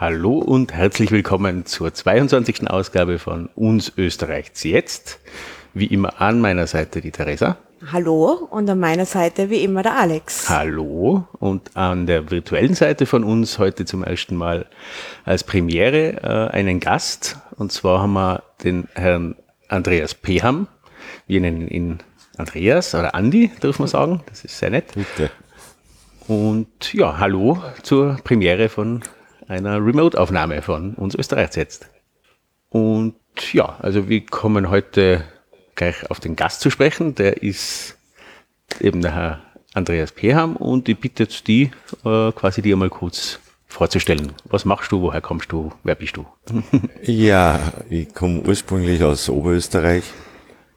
Hallo 0.00 0.38
und 0.38 0.72
herzlich 0.74 1.10
willkommen 1.10 1.66
zur 1.66 1.92
22. 1.92 2.70
Ausgabe 2.70 3.18
von 3.18 3.48
Uns 3.56 3.92
Österreichs 3.96 4.62
jetzt. 4.62 5.18
Wie 5.74 5.86
immer 5.86 6.20
an 6.20 6.40
meiner 6.40 6.68
Seite 6.68 7.00
die 7.00 7.10
Theresa. 7.10 7.56
Hallo 7.90 8.46
und 8.48 8.70
an 8.70 8.78
meiner 8.78 9.06
Seite 9.06 9.50
wie 9.50 9.64
immer 9.64 9.82
der 9.82 9.96
Alex. 9.96 10.48
Hallo 10.48 11.26
und 11.40 11.76
an 11.76 12.06
der 12.06 12.30
virtuellen 12.30 12.74
Seite 12.74 13.06
von 13.06 13.24
uns 13.24 13.58
heute 13.58 13.86
zum 13.86 14.04
ersten 14.04 14.36
Mal 14.36 14.66
als 15.24 15.42
Premiere 15.42 16.22
äh, 16.22 16.56
einen 16.56 16.78
Gast. 16.78 17.36
Und 17.56 17.72
zwar 17.72 18.02
haben 18.02 18.12
wir 18.12 18.44
den 18.62 18.86
Herrn 18.94 19.34
Andreas 19.66 20.14
Peham. 20.14 20.68
Wir 21.26 21.40
nennen 21.40 21.66
ihn 21.66 21.98
Andreas 22.36 22.94
oder 22.94 23.16
Andi, 23.16 23.50
darf 23.58 23.80
man 23.80 23.88
sagen. 23.88 24.22
Das 24.26 24.44
ist 24.44 24.60
sehr 24.60 24.70
nett. 24.70 24.94
Bitte. 24.94 25.32
Und 26.28 26.94
ja, 26.94 27.18
hallo 27.18 27.60
zur 27.82 28.18
Premiere 28.22 28.68
von 28.68 29.02
einer 29.48 29.84
Remote-Aufnahme 29.84 30.62
von 30.62 30.94
uns 30.94 31.14
Österreichs 31.14 31.56
jetzt. 31.56 31.88
Und 32.68 33.14
ja, 33.52 33.76
also 33.80 34.08
wir 34.08 34.24
kommen 34.26 34.70
heute 34.70 35.24
gleich 35.74 36.10
auf 36.10 36.20
den 36.20 36.36
Gast 36.36 36.60
zu 36.60 36.70
sprechen. 36.70 37.14
Der 37.14 37.42
ist 37.42 37.96
eben 38.80 39.00
der 39.00 39.14
Herr 39.14 39.40
Andreas 39.74 40.12
Peham 40.12 40.56
und 40.56 40.88
ich 40.88 40.98
bitte 40.98 41.24
jetzt 41.24 41.46
die, 41.48 41.70
äh, 42.04 42.32
quasi 42.32 42.62
dir 42.62 42.76
mal 42.76 42.90
kurz 42.90 43.40
vorzustellen. 43.66 44.32
Was 44.44 44.64
machst 44.64 44.92
du, 44.92 45.00
woher 45.02 45.20
kommst 45.20 45.52
du, 45.52 45.72
wer 45.84 45.94
bist 45.94 46.16
du? 46.16 46.26
ja, 47.02 47.60
ich 47.88 48.12
komme 48.14 48.40
ursprünglich 48.40 49.02
aus 49.02 49.28
Oberösterreich, 49.28 50.04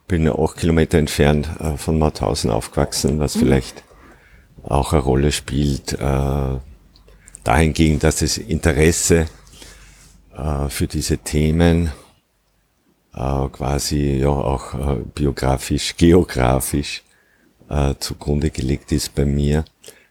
bin 0.08 0.30
acht 0.30 0.58
Kilometer 0.58 0.98
entfernt 0.98 1.50
äh, 1.60 1.78
von 1.78 2.00
Mauthausen 2.00 2.52
aufgewachsen, 2.52 3.20
was 3.20 3.36
mhm. 3.36 3.40
vielleicht 3.40 3.84
auch 4.64 4.94
eine 4.94 5.02
Rolle 5.02 5.32
spielt, 5.32 5.94
äh, 5.94 6.58
dahingehend, 7.44 8.04
dass 8.04 8.20
das 8.20 8.38
Interesse 8.38 9.28
äh, 10.36 10.70
für 10.70 10.88
diese 10.88 11.18
Themen 11.18 11.92
äh, 13.14 13.48
quasi 13.50 14.18
ja 14.20 14.30
auch 14.30 14.74
äh, 14.74 14.96
biografisch, 15.14 15.96
geografisch 15.98 17.04
äh, 17.70 17.96
zugrunde 18.00 18.50
gelegt 18.50 18.92
ist 18.92 19.16
bei 19.16 19.26
mir. 19.26 19.66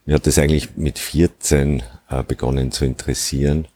Mir 0.07 0.17
hat 0.17 0.27
das 0.27 0.39
eigentlich 0.39 0.77
mit 0.77 0.99
14 0.99 1.83
äh, 2.09 2.23
begonnen 2.23 2.73
zu 2.73 2.85
interessieren. 2.85 3.69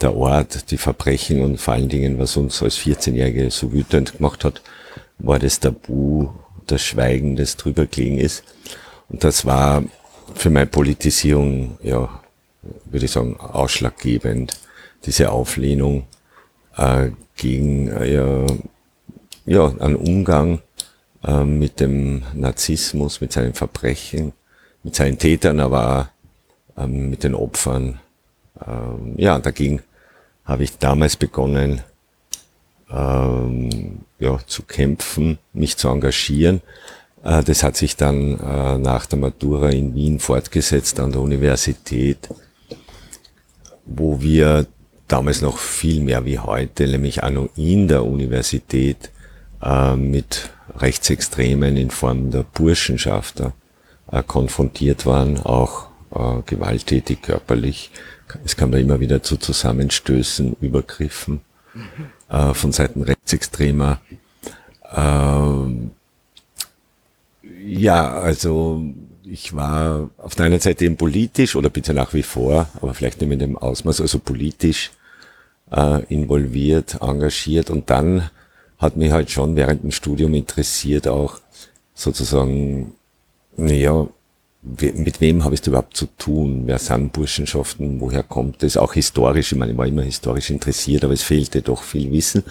Der 0.00 0.16
Ort, 0.16 0.70
die 0.70 0.78
Verbrechen 0.78 1.42
und 1.42 1.60
vor 1.60 1.74
allen 1.74 1.88
Dingen, 1.88 2.18
was 2.18 2.36
uns 2.36 2.62
als 2.62 2.78
14-Jährige 2.78 3.50
so 3.50 3.72
wütend 3.72 4.16
gemacht 4.16 4.44
hat, 4.44 4.62
war 5.18 5.38
das 5.38 5.60
Tabu, 5.60 6.30
das 6.66 6.82
Schweigen, 6.82 7.36
das 7.36 7.56
drüber 7.56 7.86
gelegen 7.86 8.18
ist. 8.18 8.42
Und 9.08 9.22
das 9.22 9.44
war 9.44 9.84
für 10.34 10.50
meine 10.50 10.66
Politisierung, 10.66 11.78
ja, 11.82 12.21
würde 12.92 13.06
ich 13.06 13.12
sagen, 13.12 13.38
ausschlaggebend. 13.38 14.58
Diese 15.04 15.32
Auflehnung 15.32 16.06
äh, 16.76 17.10
gegen 17.36 17.88
äh, 17.88 18.46
ja, 19.46 19.66
einen 19.78 19.96
Umgang 19.96 20.60
äh, 21.24 21.44
mit 21.44 21.80
dem 21.80 22.22
Narzissmus, 22.34 23.20
mit 23.20 23.32
seinen 23.32 23.54
Verbrechen, 23.54 24.32
mit 24.82 24.94
seinen 24.94 25.18
Tätern, 25.18 25.60
aber 25.60 26.10
auch 26.76 26.82
ähm, 26.84 27.10
mit 27.10 27.24
den 27.24 27.34
Opfern. 27.34 28.00
Ähm, 28.66 29.14
ja, 29.16 29.38
dagegen 29.38 29.82
habe 30.44 30.64
ich 30.64 30.78
damals 30.78 31.16
begonnen, 31.16 31.82
ähm, 32.90 34.00
ja, 34.18 34.38
zu 34.46 34.62
kämpfen, 34.62 35.38
mich 35.52 35.76
zu 35.76 35.88
engagieren. 35.88 36.60
Äh, 37.24 37.42
das 37.44 37.62
hat 37.62 37.76
sich 37.76 37.96
dann 37.96 38.38
äh, 38.38 38.78
nach 38.78 39.06
der 39.06 39.18
Matura 39.18 39.70
in 39.70 39.94
Wien 39.94 40.18
fortgesetzt 40.18 41.00
an 41.00 41.12
der 41.12 41.20
Universität, 41.20 42.28
wo 43.84 44.20
wir 44.20 44.66
damals 45.08 45.42
noch 45.42 45.58
viel 45.58 46.00
mehr 46.00 46.24
wie 46.24 46.38
heute, 46.38 46.86
nämlich 46.86 47.22
noch 47.22 47.48
in 47.56 47.88
der 47.88 48.04
Universität 48.04 49.10
äh, 49.62 49.96
mit 49.96 50.50
Rechtsextremen 50.76 51.76
in 51.76 51.90
Form 51.90 52.30
der 52.30 52.44
Burschenschaft 52.44 53.40
äh, 53.40 54.22
konfrontiert 54.26 55.06
waren, 55.06 55.38
auch 55.38 55.88
äh, 56.14 56.42
gewalttätig 56.46 57.22
körperlich. 57.22 57.90
Es 58.44 58.56
kam 58.56 58.72
da 58.72 58.78
immer 58.78 59.00
wieder 59.00 59.22
zu 59.22 59.36
Zusammenstößen, 59.36 60.56
Übergriffen 60.60 61.42
äh, 62.30 62.54
von 62.54 62.72
Seiten 62.72 63.02
Rechtsextremer. 63.02 64.00
Ähm, 64.94 65.90
ja, 67.64 68.12
also 68.12 68.82
ich 69.32 69.56
war 69.56 70.10
auf 70.18 70.34
der 70.34 70.46
einen 70.46 70.60
Seite 70.60 70.84
eben 70.84 70.98
politisch 70.98 71.56
oder 71.56 71.70
bitte 71.70 71.94
nach 71.94 72.12
wie 72.12 72.22
vor, 72.22 72.68
aber 72.80 72.92
vielleicht 72.92 73.20
nicht 73.20 73.30
mit 73.30 73.40
dem 73.40 73.56
Ausmaß, 73.56 74.02
also 74.02 74.18
politisch 74.18 74.90
äh, 75.70 76.04
involviert, 76.12 76.98
engagiert 77.00 77.70
und 77.70 77.88
dann 77.88 78.30
hat 78.78 78.96
mich 78.96 79.10
halt 79.10 79.30
schon 79.30 79.56
während 79.56 79.84
dem 79.84 79.90
Studium 79.90 80.34
interessiert 80.34 81.08
auch 81.08 81.40
sozusagen, 81.94 82.92
naja, 83.56 84.06
mit 84.78 85.20
wem 85.20 85.44
habe 85.44 85.54
ich 85.54 85.66
überhaupt 85.66 85.96
zu 85.96 86.06
tun? 86.18 86.64
Wer 86.66 86.78
sind 86.78 87.12
Burschenschaften? 87.12 88.00
Woher 88.00 88.22
kommt 88.22 88.62
es? 88.62 88.76
Auch 88.76 88.92
historisch, 88.92 89.52
ich 89.52 89.58
meine, 89.58 89.72
ich 89.72 89.78
war 89.78 89.86
immer 89.86 90.02
historisch 90.02 90.50
interessiert, 90.50 91.04
aber 91.04 91.14
es 91.14 91.22
fehlte 91.22 91.62
doch 91.62 91.82
viel 91.82 92.12
Wissen. 92.12 92.44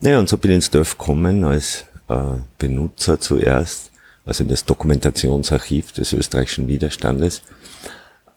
Naja, 0.00 0.18
und 0.18 0.28
so 0.28 0.36
bin 0.36 0.52
ich 0.52 0.56
ins 0.56 0.70
Dörf 0.70 0.98
gekommen 0.98 1.42
als 1.44 1.86
äh, 2.08 2.38
Benutzer 2.58 3.18
zuerst, 3.18 3.90
also 4.28 4.44
in 4.44 4.50
das 4.50 4.66
Dokumentationsarchiv 4.66 5.92
des 5.92 6.12
österreichischen 6.12 6.68
Widerstandes, 6.68 7.40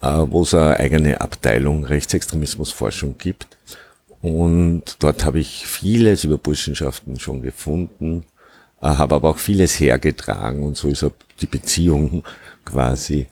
äh, 0.02 0.07
wo 0.07 0.44
es 0.44 0.53
eine 0.53 0.79
eigene 0.79 1.19
Abteilung 1.19 1.84
Rechtsextremismusforschung 1.84 3.18
gibt. 3.18 3.57
Und 4.22 4.84
dort 5.00 5.25
habe 5.25 5.40
ich 5.40 5.68
vieles 5.68 6.24
über 6.24 6.38
Burschenschaften 6.38 7.19
schon 7.19 7.41
gefunden, 7.41 8.24
äh, 8.81 8.88
habe 8.88 9.16
aber 9.16 9.31
auch 9.31 9.38
vieles 9.38 9.78
hergetragen 9.81 10.63
und 10.63 10.78
so 10.78 10.88
ist 10.88 11.06
die 11.41 11.46
Beziehung 11.46 12.23
quasi, 12.63 13.28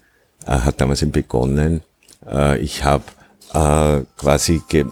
äh, 0.46 0.52
hat 0.52 0.82
damals 0.82 1.04
begonnen. 1.10 1.82
Ich 2.60 2.84
habe 2.84 3.06
quasi 4.18 4.62
ge 4.68 4.86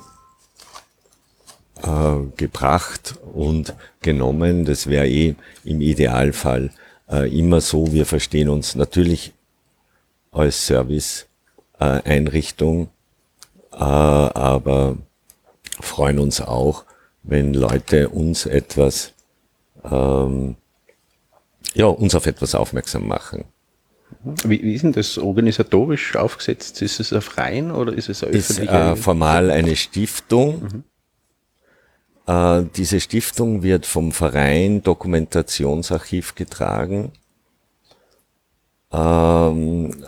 gebracht 2.38 3.16
und 3.34 3.76
genommen, 4.02 4.64
das 4.66 4.88
wäre 4.88 5.08
eh 5.08 5.36
im 5.66 5.82
Idealfall 5.82 6.72
äh, 7.10 7.38
immer 7.38 7.62
so, 7.62 7.92
wir 7.92 8.06
verstehen 8.06 8.50
uns 8.50 8.76
natürlich 8.76 9.34
als 10.32 10.68
Service-Einrichtung, 10.68 12.90
aber 13.72 14.98
freuen 15.80 16.20
uns 16.20 16.42
auch, 16.42 16.84
wenn 17.24 17.54
Leute 17.54 18.10
uns 18.10 18.46
etwas, 18.46 19.14
ähm, 19.84 20.56
ja, 21.74 21.86
uns 21.86 22.16
auf 22.16 22.26
etwas 22.26 22.56
aufmerksam 22.56 23.08
machen. 23.08 23.46
Wie, 24.44 24.62
wie 24.64 24.74
ist 24.74 24.84
denn 24.84 24.94
das 24.94 25.18
organisatorisch 25.18 26.16
aufgesetzt? 26.16 26.82
Ist 26.82 27.00
es 27.00 27.14
ein 27.14 27.22
Verein 27.22 27.72
oder 27.72 27.94
ist 27.94 28.10
es 28.10 28.24
eine 28.24 28.34
öffentliche? 28.34 28.72
Ist 28.72 28.78
äh, 28.78 28.96
formal 28.96 29.52
eine 29.52 29.76
Stiftung. 29.76 30.64
Mhm. 30.64 30.84
Äh, 32.28 32.64
diese 32.76 33.00
Stiftung 33.00 33.64
wird 33.64 33.86
vom 33.86 34.12
Verein 34.12 34.84
Dokumentationsarchiv 34.84 36.36
getragen. 36.36 37.12
Ähm, 38.92 40.06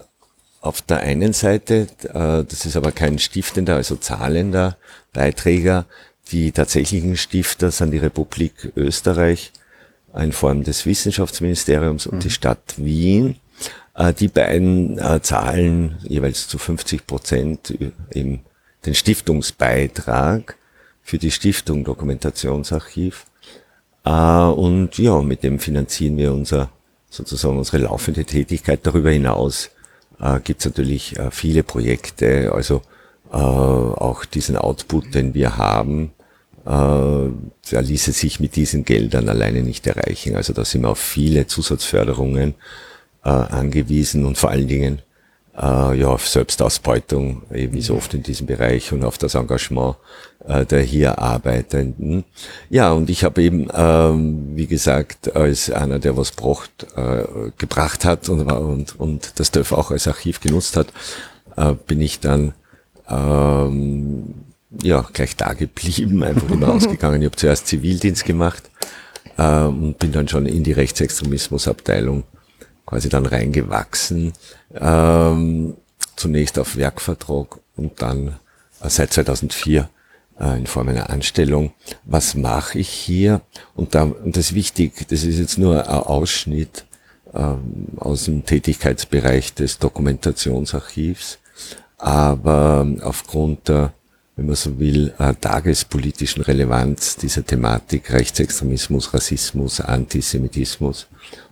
auf 0.62 0.82
der 0.82 1.00
einen 1.00 1.34
Seite, 1.34 1.88
äh, 2.04 2.44
das 2.44 2.66
ist 2.66 2.76
aber 2.76 2.92
kein 2.92 3.18
stiftender, 3.20 3.76
also 3.76 3.96
zahlender 3.96 4.78
Beiträger, 5.14 5.86
die 6.32 6.52
tatsächlichen 6.52 7.18
Stifter 7.18 7.72
sind 7.72 7.92
die 7.92 7.98
Republik 7.98 8.72
Österreich 8.76 9.52
in 10.16 10.32
Form 10.32 10.64
des 10.64 10.86
Wissenschaftsministeriums 10.86 12.06
und 12.06 12.18
mhm. 12.18 12.22
die 12.22 12.30
Stadt 12.30 12.76
Wien. 12.78 13.38
Äh, 13.96 14.14
die 14.14 14.28
beiden 14.28 15.00
äh, 15.00 15.22
zahlen 15.22 15.98
jeweils 16.04 16.50
zu 16.50 16.58
50 16.58 17.08
Prozent 17.08 17.74
eben 18.14 18.42
den 18.86 18.96
Stiftungsbeitrag 18.96 20.58
für 21.10 21.18
die 21.18 21.32
Stiftung 21.32 21.84
Dokumentationsarchiv. 21.84 23.26
Und 24.04 24.90
ja, 24.98 25.22
mit 25.22 25.44
dem 25.44 25.60
finanzieren 25.60 26.18
wir 26.18 26.32
unser, 26.32 26.70
sozusagen 27.10 27.58
unsere 27.58 27.80
laufende 27.80 28.24
Tätigkeit 28.26 28.82
darüber 28.84 29.10
hinaus 29.10 29.72
äh, 30.20 30.40
gibt 30.42 30.62
es 30.62 30.66
natürlich 30.66 31.18
äh, 31.18 31.32
viele 31.32 31.64
Projekte, 31.64 32.52
also 32.54 32.82
äh, 33.32 33.36
auch 33.36 34.26
diesen 34.26 34.58
Output, 34.58 35.16
den 35.16 35.34
wir 35.34 35.58
haben, 35.58 36.12
äh, 36.66 37.80
ließe 37.80 38.12
sich 38.12 38.40
mit 38.40 38.56
diesen 38.56 38.86
Geldern 38.86 39.30
alleine 39.30 39.64
nicht 39.64 39.88
erreichen. 39.88 40.36
Also 40.36 40.54
da 40.54 40.66
sind 40.66 40.82
wir 40.82 40.90
auf 40.90 41.00
viele 41.00 41.48
Zusatzförderungen 41.48 42.56
äh, 43.24 43.30
angewiesen 43.30 44.26
und 44.26 44.38
vor 44.38 44.52
allen 44.52 44.68
Dingen 44.68 45.02
äh, 45.60 46.00
ja, 46.00 46.08
auf 46.08 46.28
Selbstausbeutung, 46.28 47.44
wie 47.50 47.82
so 47.82 47.96
oft 47.96 48.14
in 48.14 48.24
diesem 48.24 48.48
Bereich 48.48 48.94
und 48.94 49.04
auf 49.04 49.18
das 49.18 49.36
Engagement 49.36 49.96
äh, 50.48 50.66
der 50.66 50.82
hier 50.82 51.20
Arbeitenden. 51.20 52.24
Ja, 52.70 52.92
und 52.94 53.10
ich 53.10 53.24
habe 53.24 53.44
eben, 53.44 53.68
ähm, 53.74 54.56
wie 54.56 54.68
gesagt, 54.68 55.36
als 55.36 55.70
einer, 55.70 56.00
der 56.00 56.16
was 56.18 56.32
brocht, 56.32 56.88
äh, 56.96 57.24
gebracht 57.58 58.06
hat 58.06 58.30
und, 58.30 58.50
und, 58.52 59.00
und 59.00 59.40
das 59.40 59.52
DÖF 59.52 59.74
auch 59.74 59.92
als 59.92 60.08
Archiv 60.08 60.40
genutzt 60.40 60.78
hat, 60.78 60.88
äh, 61.58 61.74
bin 61.88 62.02
ich 62.02 62.20
dann 62.20 62.54
ähm, 63.10 64.34
ja, 64.82 65.06
gleich 65.14 65.36
da 65.36 65.54
geblieben, 65.54 66.24
einfach 66.24 66.50
immer 66.50 66.70
ausgegangen. 66.74 67.22
Ich 67.22 67.26
habe 67.26 67.36
zuerst 67.36 67.68
Zivildienst 67.68 68.24
gemacht 68.24 68.70
äh, 69.38 69.64
und 69.64 70.00
bin 70.00 70.12
dann 70.12 70.28
schon 70.28 70.46
in 70.46 70.64
die 70.64 70.74
Rechtsextremismusabteilung 70.74 72.24
quasi 72.90 73.08
dann 73.08 73.28
reingewachsen. 73.28 74.34
Ähm, 74.74 75.76
zunächst 76.16 76.58
auf 76.58 76.76
Werkvertrag 76.76 77.60
und 77.76 78.02
dann 78.02 78.40
äh, 78.82 78.90
seit 78.90 79.14
2004 79.14 79.88
äh, 80.40 80.58
in 80.58 80.66
Form 80.66 80.90
einer 80.90 81.12
Anstellung. 81.12 81.72
Was 82.04 82.34
mache 82.34 82.80
ich 82.80 82.90
hier? 82.90 83.42
Und, 83.76 83.94
da, 83.94 84.04
und 84.04 84.36
das 84.36 84.48
ist 84.48 84.56
wichtig, 84.56 85.08
das 85.08 85.24
ist 85.24 85.38
jetzt 85.38 85.60
nur 85.60 85.88
ein 85.88 85.88
Ausschnitt 85.88 86.86
ähm, 87.34 87.90
aus 87.98 88.26
dem 88.26 88.44
Tätigkeitsbereich 88.44 89.54
des 89.54 89.78
Dokumentationsarchivs, 89.78 91.38
aber 92.00 92.88
aufgrund 93.02 93.68
der 93.68 93.94
wenn 94.40 94.46
man 94.46 94.56
so 94.56 94.80
will, 94.80 95.14
äh, 95.20 95.34
tagespolitischen 95.34 96.42
Relevanz 96.44 97.18
dieser 97.18 97.46
Thematik 97.46 98.14
Rechtsextremismus, 98.14 99.14
Rassismus, 99.14 99.82
Antisemitismus 99.82 101.08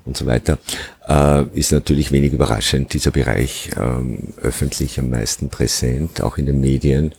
und 0.06 0.16
so 0.16 0.26
weiter, 0.26 0.58
äh, 1.06 1.44
ist 1.54 1.74
natürlich 1.74 2.14
wenig 2.14 2.32
überraschend 2.32 2.94
dieser 2.94 3.12
Bereich 3.12 3.72
ähm, 3.78 4.34
öffentlich 4.42 4.98
am 5.00 5.10
meisten 5.10 5.50
präsent, 5.50 6.22
auch 6.22 6.38
in 6.38 6.46
den 6.46 6.62
Medien. 6.62 7.14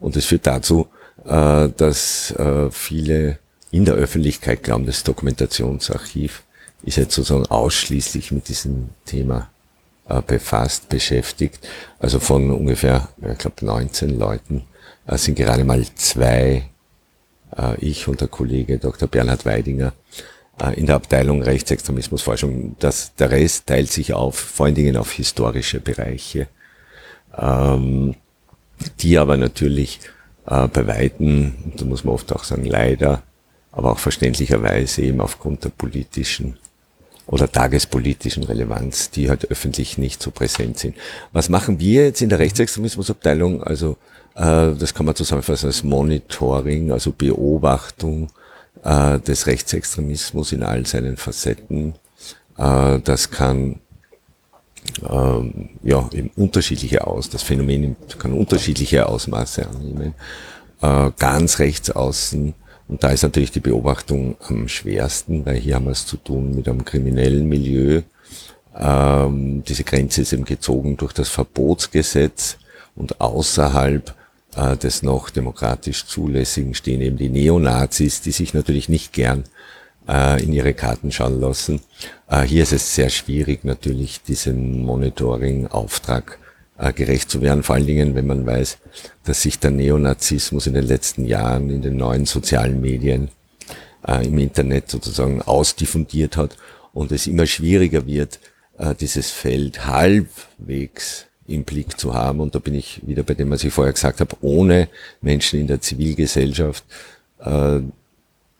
Und 0.00 0.16
es 0.16 0.24
führt 0.24 0.46
dazu, 0.46 0.86
äh, 1.26 1.68
dass 1.76 2.30
äh, 2.30 2.70
viele 2.70 3.38
in 3.70 3.84
der 3.84 3.94
Öffentlichkeit 3.94 4.62
glauben, 4.62 4.86
das 4.86 5.04
Dokumentationsarchiv 5.04 6.42
ist 6.84 6.96
jetzt 6.96 7.14
sozusagen 7.14 7.44
ausschließlich 7.46 8.32
mit 8.32 8.48
diesem 8.48 8.88
Thema 9.04 9.50
äh, 10.08 10.22
befasst, 10.22 10.88
beschäftigt. 10.88 11.68
Also 11.98 12.18
von 12.18 12.50
ungefähr, 12.50 13.10
ich 13.30 13.36
glaube, 13.36 13.62
19 13.62 14.18
Leuten 14.18 14.62
es 15.06 15.24
sind 15.24 15.36
gerade 15.36 15.64
mal 15.64 15.84
zwei, 15.94 16.68
äh, 17.56 17.76
ich 17.78 18.08
und 18.08 18.20
der 18.20 18.28
Kollege 18.28 18.78
Dr. 18.78 19.08
Bernhard 19.08 19.44
Weidinger, 19.44 19.92
äh, 20.60 20.78
in 20.78 20.86
der 20.86 20.96
Abteilung 20.96 21.42
Rechtsextremismusforschung. 21.42 22.76
Das, 22.78 23.14
der 23.14 23.30
Rest 23.30 23.66
teilt 23.66 23.90
sich 23.90 24.14
auf, 24.14 24.38
vor 24.38 24.66
allen 24.66 24.74
Dingen 24.74 24.96
auf 24.96 25.12
historische 25.12 25.80
Bereiche, 25.80 26.48
ähm, 27.36 28.14
die 29.00 29.18
aber 29.18 29.36
natürlich 29.36 30.00
äh, 30.46 30.68
bei 30.68 30.86
Weitem, 30.86 31.54
da 31.76 31.84
muss 31.84 32.04
man 32.04 32.14
oft 32.14 32.32
auch 32.32 32.44
sagen, 32.44 32.64
leider, 32.64 33.22
aber 33.70 33.92
auch 33.92 33.98
verständlicherweise 33.98 35.02
eben 35.02 35.20
aufgrund 35.20 35.64
der 35.64 35.70
politischen 35.70 36.58
oder 37.26 37.50
tagespolitischen 37.50 38.42
Relevanz, 38.42 39.10
die 39.10 39.30
halt 39.30 39.50
öffentlich 39.50 39.96
nicht 39.96 40.22
so 40.22 40.30
präsent 40.30 40.78
sind. 40.78 40.96
Was 41.32 41.48
machen 41.48 41.78
wir 41.78 42.04
jetzt 42.04 42.20
in 42.20 42.28
der 42.28 42.40
Rechtsextremismusabteilung? 42.40 43.62
Also 43.62 43.96
das 44.34 44.94
kann 44.94 45.06
man 45.06 45.14
zusammenfassen 45.14 45.66
als 45.66 45.82
Monitoring, 45.82 46.90
also 46.90 47.12
Beobachtung 47.12 48.28
äh, 48.82 49.18
des 49.20 49.46
Rechtsextremismus 49.46 50.52
in 50.52 50.62
all 50.62 50.86
seinen 50.86 51.16
Facetten. 51.16 51.94
Äh, 52.56 53.00
das 53.00 53.30
kann 53.30 53.80
ähm, 55.08 55.70
ja 55.82 56.08
eben 56.12 56.30
unterschiedliche 56.36 57.06
aus, 57.06 57.28
das 57.28 57.42
Phänomen 57.42 57.96
kann 58.18 58.32
unterschiedliche 58.32 59.08
Ausmaße 59.08 59.68
annehmen. 59.68 60.14
Ganz 61.16 61.60
rechts 61.60 61.92
außen 61.92 62.54
und 62.92 63.02
da 63.02 63.08
ist 63.08 63.22
natürlich 63.22 63.52
die 63.52 63.60
Beobachtung 63.60 64.36
am 64.48 64.68
schwersten, 64.68 65.46
weil 65.46 65.56
hier 65.56 65.76
haben 65.76 65.86
wir 65.86 65.92
es 65.92 66.04
zu 66.04 66.18
tun 66.18 66.54
mit 66.54 66.68
einem 66.68 66.84
kriminellen 66.84 67.48
Milieu. 67.48 68.02
Ähm, 68.76 69.62
diese 69.66 69.84
Grenze 69.84 70.20
ist 70.20 70.34
eben 70.34 70.44
gezogen 70.44 70.98
durch 70.98 71.12
das 71.12 71.30
Verbotsgesetz 71.30 72.58
und 72.94 73.18
außerhalb 73.18 74.14
äh, 74.56 74.76
des 74.76 75.02
noch 75.02 75.30
demokratisch 75.30 76.06
Zulässigen 76.06 76.74
stehen 76.74 77.00
eben 77.00 77.16
die 77.16 77.28
Neonazis, 77.28 78.20
die 78.20 78.32
sich 78.32 78.54
natürlich 78.54 78.88
nicht 78.88 79.12
gern 79.12 79.44
äh, 80.08 80.42
in 80.42 80.52
ihre 80.52 80.74
Karten 80.74 81.12
schauen 81.12 81.40
lassen. 81.40 81.80
Äh, 82.28 82.42
hier 82.42 82.62
ist 82.62 82.72
es 82.72 82.94
sehr 82.94 83.10
schwierig, 83.10 83.64
natürlich 83.64 84.22
diesen 84.22 84.82
Monitoring-Auftrag 84.82 86.38
äh, 86.78 86.92
gerecht 86.92 87.30
zu 87.30 87.42
werden, 87.42 87.62
vor 87.62 87.76
allen 87.76 87.86
Dingen, 87.86 88.14
wenn 88.14 88.26
man 88.26 88.46
weiß, 88.46 88.78
dass 89.24 89.42
sich 89.42 89.58
der 89.58 89.70
Neonazismus 89.70 90.66
in 90.66 90.74
den 90.74 90.86
letzten 90.86 91.24
Jahren 91.24 91.70
in 91.70 91.82
den 91.82 91.96
neuen 91.96 92.26
sozialen 92.26 92.80
Medien 92.80 93.30
äh, 94.06 94.26
im 94.26 94.38
Internet 94.38 94.90
sozusagen 94.90 95.42
ausdiffundiert 95.42 96.36
hat 96.36 96.56
und 96.92 97.12
es 97.12 97.26
immer 97.26 97.46
schwieriger 97.46 98.06
wird, 98.06 98.40
äh, 98.78 98.94
dieses 98.94 99.30
Feld 99.30 99.86
halbwegs 99.86 101.26
im 101.46 101.64
Blick 101.64 101.98
zu 101.98 102.14
haben. 102.14 102.40
Und 102.40 102.54
da 102.54 102.58
bin 102.58 102.74
ich 102.74 103.00
wieder 103.06 103.22
bei 103.22 103.34
dem, 103.34 103.50
was 103.50 103.64
ich 103.64 103.72
vorher 103.72 103.92
gesagt 103.92 104.20
habe, 104.20 104.36
ohne 104.40 104.88
Menschen 105.20 105.60
in 105.60 105.66
der 105.66 105.80
Zivilgesellschaft, 105.80 106.84
äh, 107.40 107.80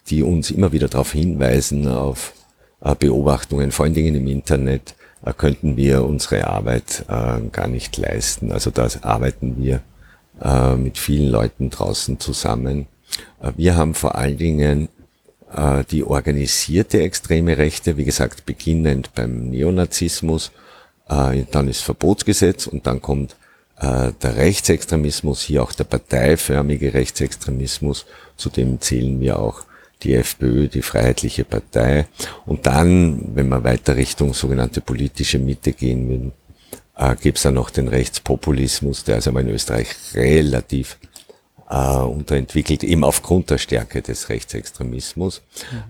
die 0.09 0.23
uns 0.23 0.51
immer 0.51 0.73
wieder 0.73 0.89
darauf 0.89 1.13
hinweisen, 1.13 1.87
auf 1.87 2.33
äh, 2.81 2.95
Beobachtungen, 2.95 3.71
vor 3.71 3.85
allen 3.85 3.95
Dingen 3.95 4.15
im 4.15 4.27
Internet, 4.27 4.95
äh, 5.25 5.33
könnten 5.33 5.77
wir 5.77 6.05
unsere 6.05 6.49
Arbeit 6.49 7.05
gar 7.53 7.69
nicht 7.69 7.97
leisten. 7.97 8.53
Also 8.53 8.71
da 8.71 8.89
arbeiten 9.03 9.57
wir 9.63 9.81
mit 10.77 10.99
vielen 10.99 11.31
Leuten 11.31 11.71
draußen 11.71 12.19
zusammen. 12.19 12.89
Wir 13.57 13.77
haben 13.77 13.95
vor 13.95 14.17
allen 14.17 14.39
Dingen 14.39 14.89
die 15.91 16.03
organisierte 16.03 17.03
extreme 17.03 17.59
Rechte, 17.59 17.97
wie 17.97 18.05
gesagt, 18.05 18.47
beginnend 18.47 19.15
beim 19.15 19.51
Neonazismus 19.51 20.51
äh, 21.13 21.45
dann 21.51 21.69
ist 21.69 21.83
Verbotsgesetz 21.83 22.67
und 22.67 22.87
dann 22.87 23.01
kommt 23.01 23.37
äh, 23.79 24.13
der 24.23 24.37
Rechtsextremismus, 24.37 25.43
hier 25.43 25.63
auch 25.63 25.73
der 25.73 25.85
parteiförmige 25.85 26.95
Rechtsextremismus, 26.95 28.07
zu 28.37 28.51
dem 28.51 28.81
zählen 28.81 29.21
wir 29.21 29.39
auch 29.39 29.65
die 30.03 30.15
FPÖ, 30.15 30.69
die 30.69 30.83
Freiheitliche 30.83 31.45
Partei. 31.45 32.07
Und 32.47 32.67
dann, 32.67 33.35
wenn 33.35 33.49
wir 33.49 33.65
weiter 33.65 33.97
Richtung 33.97 34.35
sogenannte 34.35 34.81
politische 34.81 35.39
Mitte 35.39 35.73
gehen 35.73 36.09
will, 36.09 36.33
äh, 36.97 37.17
gibt 37.17 37.39
es 37.39 37.45
dann 37.45 37.55
noch 37.55 37.71
den 37.71 37.89
Rechtspopulismus, 37.89 39.05
der 39.05 39.19
ist 39.19 39.29
aber 39.29 39.41
in 39.41 39.49
Österreich 39.49 39.89
relativ 40.15 40.99
äh, 41.71 41.97
unterentwickelt, 41.99 42.85
eben 42.85 43.05
aufgrund 43.05 43.51
der 43.51 43.59
Stärke 43.59 44.03
des 44.03 44.29
Rechtsextremismus. 44.29 45.43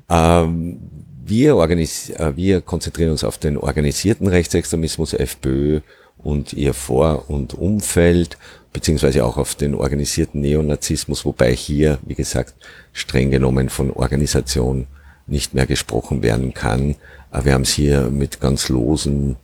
Ja. 0.08 0.42
Ähm, 0.42 0.78
wir, 1.24 1.56
äh, 1.56 2.36
wir 2.36 2.60
konzentrieren 2.60 3.10
uns 3.10 3.24
auf 3.24 3.38
den 3.38 3.56
organisierten 3.56 4.28
Rechtsextremismus, 4.28 5.12
FPÖ 5.14 5.80
und 6.18 6.52
ihr 6.52 6.74
Vor- 6.74 7.28
und 7.28 7.54
Umfeld, 7.54 8.38
beziehungsweise 8.72 9.24
auch 9.24 9.36
auf 9.36 9.54
den 9.54 9.74
organisierten 9.74 10.40
Neonazismus, 10.40 11.24
wobei 11.24 11.54
hier, 11.54 11.98
wie 12.06 12.14
gesagt, 12.14 12.54
streng 12.92 13.30
genommen 13.30 13.68
von 13.68 13.90
Organisation 13.90 14.86
nicht 15.26 15.54
mehr 15.54 15.66
gesprochen 15.66 16.22
werden 16.22 16.54
kann. 16.54 16.96
Aber 17.30 17.46
wir 17.46 17.54
haben 17.54 17.62
es 17.62 17.72
hier 17.72 18.10
mit 18.10 18.40
ganz 18.40 18.68
losen 18.68 19.36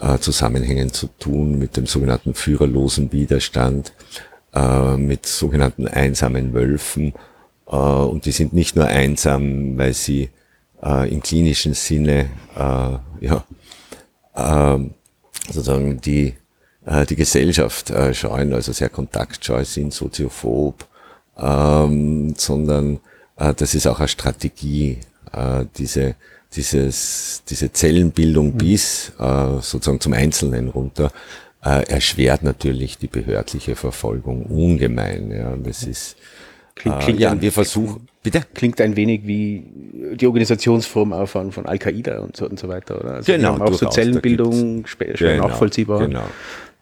äh, 0.00 0.18
Zusammenhängen 0.18 0.92
zu 0.92 1.08
tun, 1.18 1.58
mit 1.58 1.76
dem 1.76 1.86
sogenannten 1.86 2.34
führerlosen 2.34 3.12
Widerstand, 3.12 3.92
äh, 4.54 4.96
mit 4.96 5.26
sogenannten 5.26 5.88
einsamen 5.88 6.52
Wölfen. 6.52 7.14
Äh, 7.66 7.76
und 7.76 8.26
die 8.26 8.32
sind 8.32 8.52
nicht 8.52 8.76
nur 8.76 8.86
einsam, 8.86 9.78
weil 9.78 9.94
sie 9.94 10.30
äh, 10.84 11.08
im 11.12 11.22
klinischen 11.22 11.74
Sinne 11.74 12.30
äh, 12.56 13.26
ja, 13.26 13.44
äh, 14.34 14.78
sozusagen 15.48 16.00
die, 16.00 16.34
äh, 16.84 17.06
die 17.06 17.16
Gesellschaft 17.16 17.90
äh, 17.90 18.12
scheuen, 18.14 18.52
also 18.52 18.72
sehr 18.72 18.88
kontaktscheu 18.88 19.64
sind, 19.64 19.92
soziophob, 19.92 20.86
ähm, 21.38 22.34
sondern 22.36 23.00
äh, 23.36 23.54
das 23.54 23.74
ist 23.74 23.86
auch 23.86 23.98
eine 23.98 24.08
Strategie, 24.08 24.98
äh, 25.32 25.64
diese, 25.76 26.14
dieses, 26.52 27.42
diese 27.48 27.72
Zellenbildung 27.72 28.54
mhm. 28.54 28.58
bis 28.58 29.12
äh, 29.18 29.60
sozusagen 29.60 30.00
zum 30.00 30.12
Einzelnen 30.12 30.68
runter 30.68 31.10
äh, 31.64 31.88
erschwert 31.88 32.42
natürlich 32.42 32.98
die 32.98 33.08
behördliche 33.08 33.74
Verfolgung 33.74 34.44
ungemein. 34.44 35.30
Ja, 35.30 35.56
das 35.56 35.84
ist 35.84 36.16
Klingt, 36.76 37.00
klingt 37.00 37.20
äh, 37.20 37.22
ja, 37.22 37.40
wir 37.40 37.52
versuchen, 37.52 38.08
bitte? 38.22 38.42
Klingt 38.52 38.80
ein 38.80 38.96
wenig 38.96 39.26
wie 39.26 39.62
die 40.16 40.26
Organisationsform 40.26 41.12
auch 41.12 41.26
von, 41.26 41.52
von 41.52 41.66
Al-Qaida 41.66 42.18
und 42.18 42.36
so, 42.36 42.48
und 42.48 42.58
so 42.58 42.68
weiter, 42.68 42.98
oder? 42.98 43.14
Also 43.14 43.32
genau. 43.32 43.58
Auch 43.58 43.72
so 43.74 43.88
Zellenbildung, 43.88 44.86
schwer 44.86 45.14
genau, 45.14 45.48
nachvollziehbar. 45.48 46.00
Genau. 46.00 46.24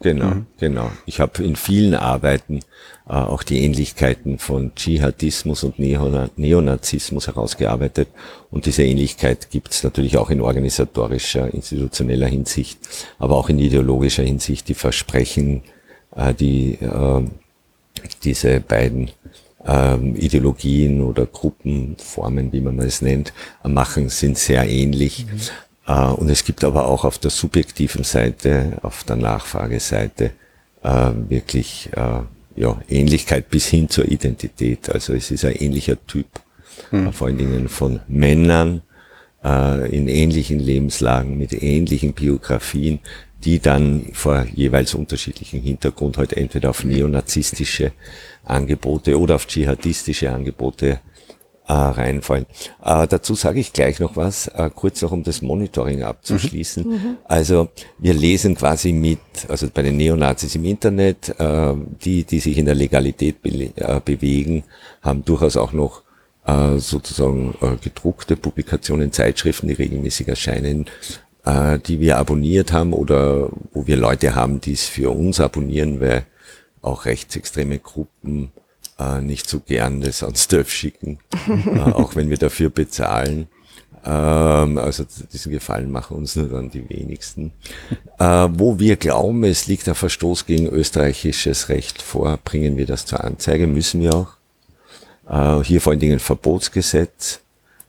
Genau, 0.01 0.25
mhm. 0.25 0.45
genau. 0.59 0.91
Ich 1.05 1.19
habe 1.21 1.43
in 1.43 1.55
vielen 1.55 1.95
Arbeiten 1.95 2.59
äh, 3.07 3.13
auch 3.13 3.41
die 3.41 3.63
Ähnlichkeiten 3.63 4.37
von 4.37 4.75
Dschihadismus 4.75 5.63
und 5.63 5.79
Neonazismus 5.79 7.27
herausgearbeitet. 7.27 8.09
Und 8.51 8.65
diese 8.65 8.83
Ähnlichkeit 8.83 9.49
gibt 9.49 9.71
es 9.71 9.83
natürlich 9.83 10.17
auch 10.17 10.29
in 10.29 10.41
organisatorischer, 10.41 11.53
institutioneller 11.53 12.27
Hinsicht, 12.27 12.79
aber 13.17 13.37
auch 13.37 13.49
in 13.49 13.59
ideologischer 13.59 14.23
Hinsicht. 14.23 14.67
Die 14.67 14.73
Versprechen, 14.73 15.63
äh, 16.15 16.33
die 16.33 16.73
äh, 16.81 17.21
diese 18.23 18.59
beiden 18.59 19.11
ähm, 19.65 20.15
Ideologien 20.15 21.01
oder 21.01 21.25
Gruppenformen, 21.25 22.51
wie 22.51 22.61
man 22.61 22.79
es 22.79 23.01
nennt, 23.01 23.33
machen, 23.63 24.09
sind 24.09 24.37
sehr 24.37 24.67
ähnlich. 24.67 25.25
Mhm. 25.25 25.39
Äh, 25.87 26.05
und 26.11 26.29
es 26.29 26.43
gibt 26.43 26.63
aber 26.63 26.87
auch 26.87 27.05
auf 27.05 27.17
der 27.17 27.31
subjektiven 27.31 28.03
Seite, 28.03 28.77
auf 28.81 29.03
der 29.03 29.15
Nachfrageseite, 29.15 30.31
äh, 30.83 31.11
wirklich 31.29 31.89
äh, 31.95 32.21
ja, 32.55 32.81
Ähnlichkeit 32.89 33.49
bis 33.49 33.67
hin 33.67 33.89
zur 33.89 34.05
Identität. 34.05 34.89
Also 34.89 35.13
es 35.13 35.31
ist 35.31 35.45
ein 35.45 35.55
ähnlicher 35.55 35.97
Typ, 36.05 36.27
mhm. 36.91 37.11
vor 37.13 37.27
allen 37.27 37.37
Dingen 37.37 37.69
von 37.69 38.01
Männern 38.07 38.81
äh, 39.43 39.95
in 39.95 40.07
ähnlichen 40.07 40.59
Lebenslagen, 40.59 41.37
mit 41.37 41.53
ähnlichen 41.53 42.13
Biografien, 42.13 42.99
die 43.43 43.59
dann 43.59 44.07
vor 44.13 44.45
jeweils 44.53 44.93
unterschiedlichen 44.93 45.61
Hintergrund 45.61 46.17
heute 46.17 46.35
halt 46.35 46.43
entweder 46.43 46.69
auf 46.69 46.83
neonazistische 46.83 47.91
Angebote 48.45 49.19
oder 49.19 49.35
auf 49.35 49.47
dschihadistische 49.47 50.31
Angebote 50.31 50.99
äh, 51.67 51.73
reinfallen. 51.73 52.45
Äh, 52.83 53.07
dazu 53.07 53.35
sage 53.35 53.59
ich 53.59 53.73
gleich 53.73 53.99
noch 53.99 54.15
was, 54.15 54.47
äh, 54.47 54.69
kurz 54.73 55.01
noch 55.01 55.11
um 55.11 55.23
das 55.23 55.41
Monitoring 55.41 56.03
abzuschließen. 56.03 56.83
Mhm. 56.83 56.91
mhm. 56.91 57.17
Also 57.25 57.69
wir 57.99 58.13
lesen 58.13 58.55
quasi 58.55 58.91
mit, 58.91 59.19
also 59.47 59.67
bei 59.73 59.81
den 59.81 59.97
Neonazis 59.97 60.55
im 60.55 60.65
Internet, 60.65 61.33
äh, 61.39 61.73
die, 62.03 62.23
die 62.23 62.39
sich 62.39 62.57
in 62.57 62.65
der 62.65 62.75
Legalität 62.75 63.41
be 63.41 63.71
äh, 63.75 64.01
bewegen, 64.03 64.63
haben 65.01 65.23
durchaus 65.23 65.55
auch 65.57 65.73
noch 65.73 66.03
äh, 66.45 66.77
sozusagen 66.77 67.55
äh, 67.61 67.77
gedruckte 67.81 68.35
Publikationen, 68.35 69.11
Zeitschriften, 69.11 69.67
die 69.67 69.73
regelmäßig 69.75 70.27
erscheinen, 70.27 70.85
äh, 71.45 71.79
die 71.79 71.99
wir 71.99 72.17
abonniert 72.17 72.71
haben 72.71 72.93
oder 72.93 73.49
wo 73.71 73.87
wir 73.87 73.97
Leute 73.97 74.35
haben, 74.35 74.61
die 74.61 74.73
es 74.73 74.85
für 74.85 75.11
uns 75.11 75.39
abonnieren, 75.39 75.99
weil 75.99 76.25
auch 76.81 77.05
rechtsextreme 77.05 77.79
Gruppen 77.79 78.51
äh, 78.99 79.21
nicht 79.21 79.49
so 79.49 79.59
gern 79.59 80.01
das 80.01 80.23
an 80.23 80.35
Stuff 80.35 80.69
schicken, 80.69 81.19
äh, 81.47 81.79
auch 81.79 82.15
wenn 82.15 82.29
wir 82.29 82.37
dafür 82.37 82.69
bezahlen. 82.69 83.47
Ähm, 84.05 84.77
also 84.77 85.05
diesen 85.31 85.51
Gefallen 85.51 85.91
machen 85.91 86.17
uns 86.17 86.35
nur 86.35 86.49
dann 86.49 86.69
die 86.69 86.89
wenigsten. 86.89 87.53
Äh, 88.19 88.49
wo 88.51 88.79
wir 88.79 88.97
glauben, 88.97 89.43
es 89.43 89.67
liegt 89.67 89.87
ein 89.87 89.95
Verstoß 89.95 90.45
gegen 90.45 90.67
österreichisches 90.67 91.69
Recht 91.69 92.01
vor, 92.01 92.37
bringen 92.43 92.77
wir 92.77 92.85
das 92.85 93.05
zur 93.05 93.23
Anzeige, 93.23 93.67
müssen 93.67 94.01
wir 94.01 94.13
auch. 94.13 94.27
Äh, 95.29 95.63
hier 95.63 95.79
vor 95.79 95.91
allen 95.91 96.01
Dingen 96.01 96.19
Verbotsgesetz, 96.19 97.39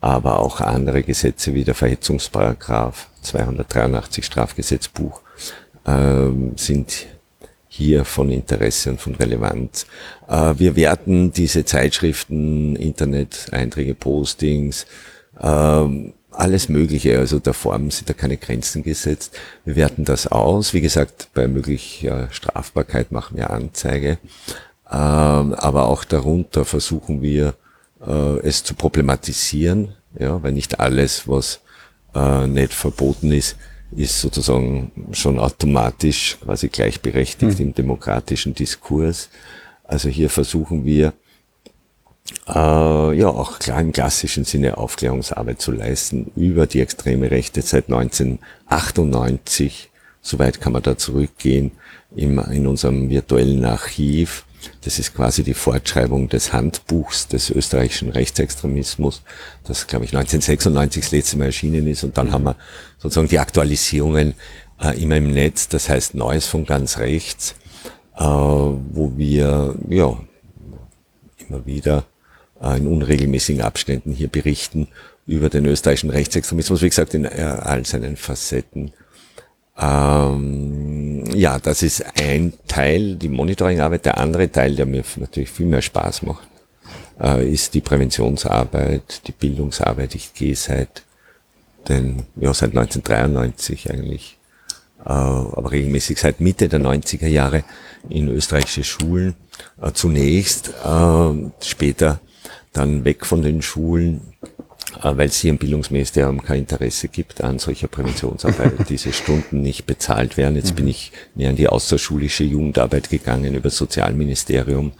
aber 0.04 0.40
auch 0.40 0.60
andere 0.60 1.02
Gesetze 1.02 1.54
wie 1.54 1.64
der 1.64 1.74
Verhetzungsparagraph 1.74 3.08
283 3.22 4.22
Strafgesetzbuch 4.22 5.22
äh, 5.86 6.28
sind 6.56 7.06
hier 7.68 8.04
von 8.04 8.30
Interesse 8.30 8.90
und 8.90 9.00
von 9.00 9.14
Relevanz. 9.14 9.86
Äh, 10.28 10.56
wir 10.58 10.76
werten 10.76 11.32
diese 11.32 11.64
Zeitschriften, 11.64 12.76
Internet-Einträge, 12.76 13.94
Postings, 13.94 14.84
äh, 15.40 16.12
alles 16.30 16.68
Mögliche, 16.68 17.18
also 17.18 17.38
der 17.38 17.54
Form 17.54 17.90
sind 17.90 18.10
da 18.10 18.12
keine 18.12 18.36
Grenzen 18.36 18.82
gesetzt. 18.82 19.34
Wir 19.64 19.74
werten 19.74 20.04
das 20.04 20.26
aus. 20.26 20.74
Wie 20.74 20.82
gesagt, 20.82 21.28
bei 21.32 21.48
möglicher 21.48 22.28
Strafbarkeit 22.30 23.10
machen 23.10 23.38
wir 23.38 23.48
Anzeige. 23.48 24.18
Äh, 24.84 24.96
aber 24.96 25.86
auch 25.88 26.04
darunter 26.04 26.66
versuchen 26.66 27.22
wir, 27.22 27.54
äh, 28.06 28.38
es 28.40 28.64
zu 28.64 28.74
problematisieren, 28.74 29.94
ja, 30.18 30.42
weil 30.42 30.52
nicht 30.52 30.80
alles, 30.80 31.28
was 31.28 31.60
äh, 32.14 32.46
nicht 32.46 32.72
verboten 32.72 33.32
ist, 33.32 33.56
ist 33.96 34.20
sozusagen 34.20 34.90
schon 35.12 35.38
automatisch 35.38 36.38
quasi 36.42 36.68
gleichberechtigt 36.68 37.58
mhm. 37.58 37.66
im 37.66 37.74
demokratischen 37.74 38.54
Diskurs. 38.54 39.28
Also 39.84 40.08
hier 40.08 40.30
versuchen 40.30 40.84
wir 40.84 41.12
äh, 42.48 43.18
ja 43.18 43.28
auch 43.28 43.58
klar 43.58 43.80
im 43.80 43.92
klassischen 43.92 44.44
Sinne 44.44 44.78
Aufklärungsarbeit 44.78 45.60
zu 45.60 45.72
leisten 45.72 46.30
über 46.36 46.66
die 46.66 46.80
extreme 46.80 47.30
Rechte 47.30 47.62
seit 47.62 47.86
1998. 47.86 49.90
Soweit 50.22 50.60
kann 50.60 50.72
man 50.72 50.82
da 50.82 50.96
zurückgehen 50.96 51.72
im, 52.16 52.38
in 52.50 52.66
unserem 52.66 53.10
virtuellen 53.10 53.64
Archiv 53.64 54.44
das 54.82 54.98
ist 54.98 55.14
quasi 55.14 55.42
die 55.42 55.54
Fortschreibung 55.54 56.28
des 56.28 56.52
Handbuchs 56.52 57.28
des 57.28 57.50
österreichischen 57.50 58.10
Rechtsextremismus, 58.10 59.22
das, 59.64 59.86
glaube 59.86 60.04
ich, 60.04 60.16
1996 60.16 61.02
das 61.02 61.12
letzte 61.12 61.38
Mal 61.38 61.46
erschienen 61.46 61.86
ist. 61.86 62.04
Und 62.04 62.16
dann 62.18 62.32
haben 62.32 62.44
wir 62.44 62.56
sozusagen 62.98 63.28
die 63.28 63.38
Aktualisierungen 63.38 64.34
äh, 64.82 65.00
immer 65.02 65.16
im 65.16 65.32
Netz, 65.32 65.68
das 65.68 65.88
heißt 65.88 66.14
Neues 66.14 66.46
von 66.46 66.64
ganz 66.64 66.98
rechts, 66.98 67.54
äh, 68.16 68.22
wo 68.22 69.12
wir 69.16 69.74
ja 69.88 70.16
immer 71.48 71.66
wieder 71.66 72.04
äh, 72.60 72.78
in 72.78 72.86
unregelmäßigen 72.86 73.62
Abständen 73.62 74.12
hier 74.12 74.28
berichten 74.28 74.88
über 75.26 75.48
den 75.48 75.66
österreichischen 75.66 76.10
Rechtsextremismus, 76.10 76.82
wie 76.82 76.88
gesagt, 76.88 77.14
in 77.14 77.24
äh, 77.24 77.28
all 77.28 77.84
seinen 77.86 78.16
Facetten. 78.16 78.92
Ähm, 79.76 81.24
ja, 81.34 81.58
das 81.58 81.82
ist 81.82 82.04
ein 82.20 82.52
Teil, 82.68 83.16
die 83.16 83.28
Monitoringarbeit. 83.28 84.04
Der 84.04 84.18
andere 84.18 84.50
Teil, 84.50 84.76
der 84.76 84.86
mir 84.86 85.02
natürlich 85.16 85.50
viel 85.50 85.66
mehr 85.66 85.82
Spaß 85.82 86.22
macht, 86.22 86.48
äh, 87.20 87.48
ist 87.50 87.74
die 87.74 87.80
Präventionsarbeit, 87.80 89.26
die 89.26 89.32
Bildungsarbeit. 89.32 90.14
Ich 90.14 90.34
gehe 90.34 90.54
seit 90.54 91.02
den, 91.88 92.24
ja, 92.36 92.54
seit 92.54 92.70
1993 92.70 93.90
eigentlich, 93.90 94.38
äh, 95.00 95.08
aber 95.08 95.72
regelmäßig 95.72 96.18
seit 96.18 96.40
Mitte 96.40 96.68
der 96.68 96.80
90er 96.80 97.26
Jahre 97.26 97.64
in 98.08 98.28
österreichische 98.28 98.84
Schulen. 98.84 99.34
Äh, 99.80 99.92
zunächst, 99.92 100.68
äh, 100.84 101.50
später 101.60 102.20
dann 102.72 103.04
weg 103.04 103.24
von 103.24 103.42
den 103.42 103.62
Schulen 103.62 104.33
weil 105.02 105.28
es 105.28 105.38
hier 105.40 105.50
im 105.50 105.58
Bildungsministerium 105.58 106.42
kein 106.42 106.60
Interesse 106.60 107.08
gibt 107.08 107.42
an 107.42 107.58
solcher 107.58 107.88
Präventionsarbeit, 107.88 108.72
diese 108.88 109.12
Stunden 109.12 109.62
nicht 109.62 109.86
bezahlt 109.86 110.36
werden. 110.36 110.56
Jetzt 110.56 110.76
bin 110.76 110.88
ich 110.88 111.12
mehr 111.34 111.50
in 111.50 111.56
die 111.56 111.68
außerschulische 111.68 112.44
Jugendarbeit 112.44 113.10
gegangen 113.10 113.54
über 113.54 113.64
das 113.64 113.76
Sozialministerium 113.76 114.92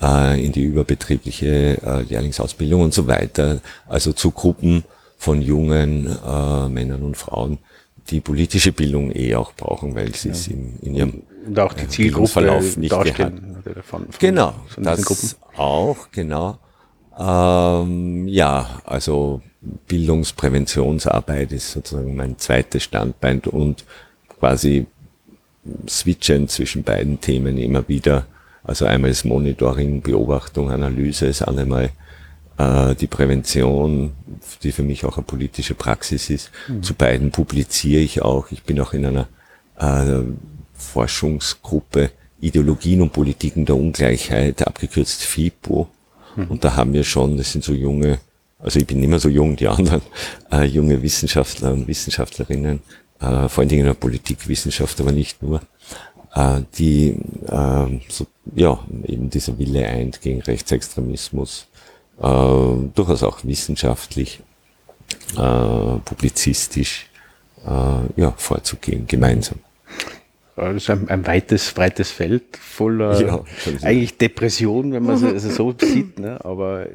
äh, 0.00 0.44
in 0.44 0.52
die 0.52 0.64
überbetriebliche 0.64 1.82
äh, 1.82 2.02
Lehrlingsausbildung 2.02 2.82
und 2.82 2.94
so 2.94 3.06
weiter. 3.06 3.60
Also 3.88 4.12
zu 4.12 4.30
Gruppen 4.30 4.84
von 5.18 5.42
jungen 5.42 6.06
äh, 6.06 6.68
Männern 6.68 7.02
und 7.02 7.16
Frauen, 7.16 7.58
die 8.10 8.20
politische 8.20 8.72
Bildung 8.72 9.10
eh 9.14 9.34
auch 9.34 9.52
brauchen, 9.54 9.94
weil 9.94 10.14
sie 10.14 10.28
es 10.28 10.46
in, 10.46 10.78
in 10.82 10.94
ihrem 10.94 11.22
und 11.46 11.58
auch 11.60 11.72
die 11.72 11.86
Zielgruppe 11.86 12.60
nicht 12.76 12.92
darstellen. 12.92 13.56
Von, 13.82 14.06
von, 14.06 14.06
genau, 14.18 14.54
von 14.68 14.82
das 14.82 15.36
auch, 15.56 16.10
genau. 16.10 16.58
Ähm, 17.18 18.28
ja, 18.28 18.80
also 18.84 19.40
Bildungspräventionsarbeit 19.88 21.52
ist 21.52 21.72
sozusagen 21.72 22.14
mein 22.14 22.38
zweites 22.38 22.82
Standbein 22.82 23.40
und 23.40 23.84
quasi 24.38 24.86
switchen 25.88 26.48
zwischen 26.48 26.82
beiden 26.82 27.20
Themen 27.20 27.58
immer 27.58 27.88
wieder. 27.88 28.26
Also 28.62 28.84
einmal 28.84 29.10
das 29.10 29.24
Monitoring, 29.24 30.02
Beobachtung, 30.02 30.70
Analyse, 30.70 31.26
das 31.26 31.42
andere 31.42 31.66
Mal 31.66 31.90
äh, 32.58 32.94
die 32.94 33.06
Prävention, 33.06 34.12
die 34.62 34.72
für 34.72 34.82
mich 34.82 35.04
auch 35.04 35.16
eine 35.16 35.24
politische 35.24 35.74
Praxis 35.74 36.30
ist. 36.30 36.50
Mhm. 36.68 36.82
Zu 36.82 36.94
beiden 36.94 37.30
publiziere 37.30 38.02
ich 38.02 38.22
auch. 38.22 38.50
Ich 38.50 38.62
bin 38.62 38.80
auch 38.80 38.92
in 38.92 39.06
einer 39.06 39.28
äh, 39.78 40.22
Forschungsgruppe 40.74 42.10
Ideologien 42.40 43.00
und 43.00 43.12
Politiken 43.12 43.64
der 43.64 43.76
Ungleichheit, 43.76 44.66
abgekürzt 44.66 45.22
FIPO, 45.22 45.88
Mhm. 46.36 46.46
Und 46.48 46.64
da 46.64 46.76
haben 46.76 46.92
wir 46.92 47.04
schon, 47.04 47.36
das 47.36 47.52
sind 47.52 47.64
so 47.64 47.72
junge, 47.72 48.18
also 48.58 48.78
ich 48.78 48.86
bin 48.86 49.00
mehr 49.00 49.18
so 49.18 49.28
jung, 49.28 49.56
die 49.56 49.68
anderen, 49.68 50.02
äh, 50.52 50.64
junge 50.64 51.02
Wissenschaftler 51.02 51.72
und 51.72 51.88
Wissenschaftlerinnen, 51.88 52.80
äh, 53.20 53.48
vor 53.48 53.62
allen 53.62 53.68
Dingen 53.68 53.80
in 53.80 53.86
der 53.86 53.94
Politikwissenschaft, 53.94 55.00
aber 55.00 55.12
nicht 55.12 55.42
nur, 55.42 55.60
äh, 56.34 56.60
die 56.78 57.16
äh, 57.48 58.00
so, 58.08 58.26
ja 58.54 58.78
eben 59.04 59.30
dieser 59.30 59.58
Wille 59.58 59.86
eint 59.86 60.20
gegen 60.20 60.42
Rechtsextremismus, 60.42 61.66
äh, 62.18 62.22
durchaus 62.94 63.22
auch 63.22 63.44
wissenschaftlich, 63.44 64.40
äh, 65.36 65.98
publizistisch 66.04 67.06
äh, 67.66 68.20
ja, 68.20 68.32
vorzugehen, 68.36 69.06
gemeinsam. 69.06 69.58
Das 70.56 70.74
ist 70.74 70.88
ein, 70.88 71.08
ein 71.10 71.26
weites, 71.26 71.70
breites 71.72 72.10
Feld 72.10 72.56
voller 72.58 73.20
ja, 73.20 73.44
eigentlich 73.82 74.16
Depression, 74.16 74.90
wenn 74.90 75.02
man 75.02 75.16
es 75.16 75.22
also 75.22 75.50
so 75.50 75.74
sieht. 75.86 76.18
Ne? 76.18 76.42
Aber 76.42 76.86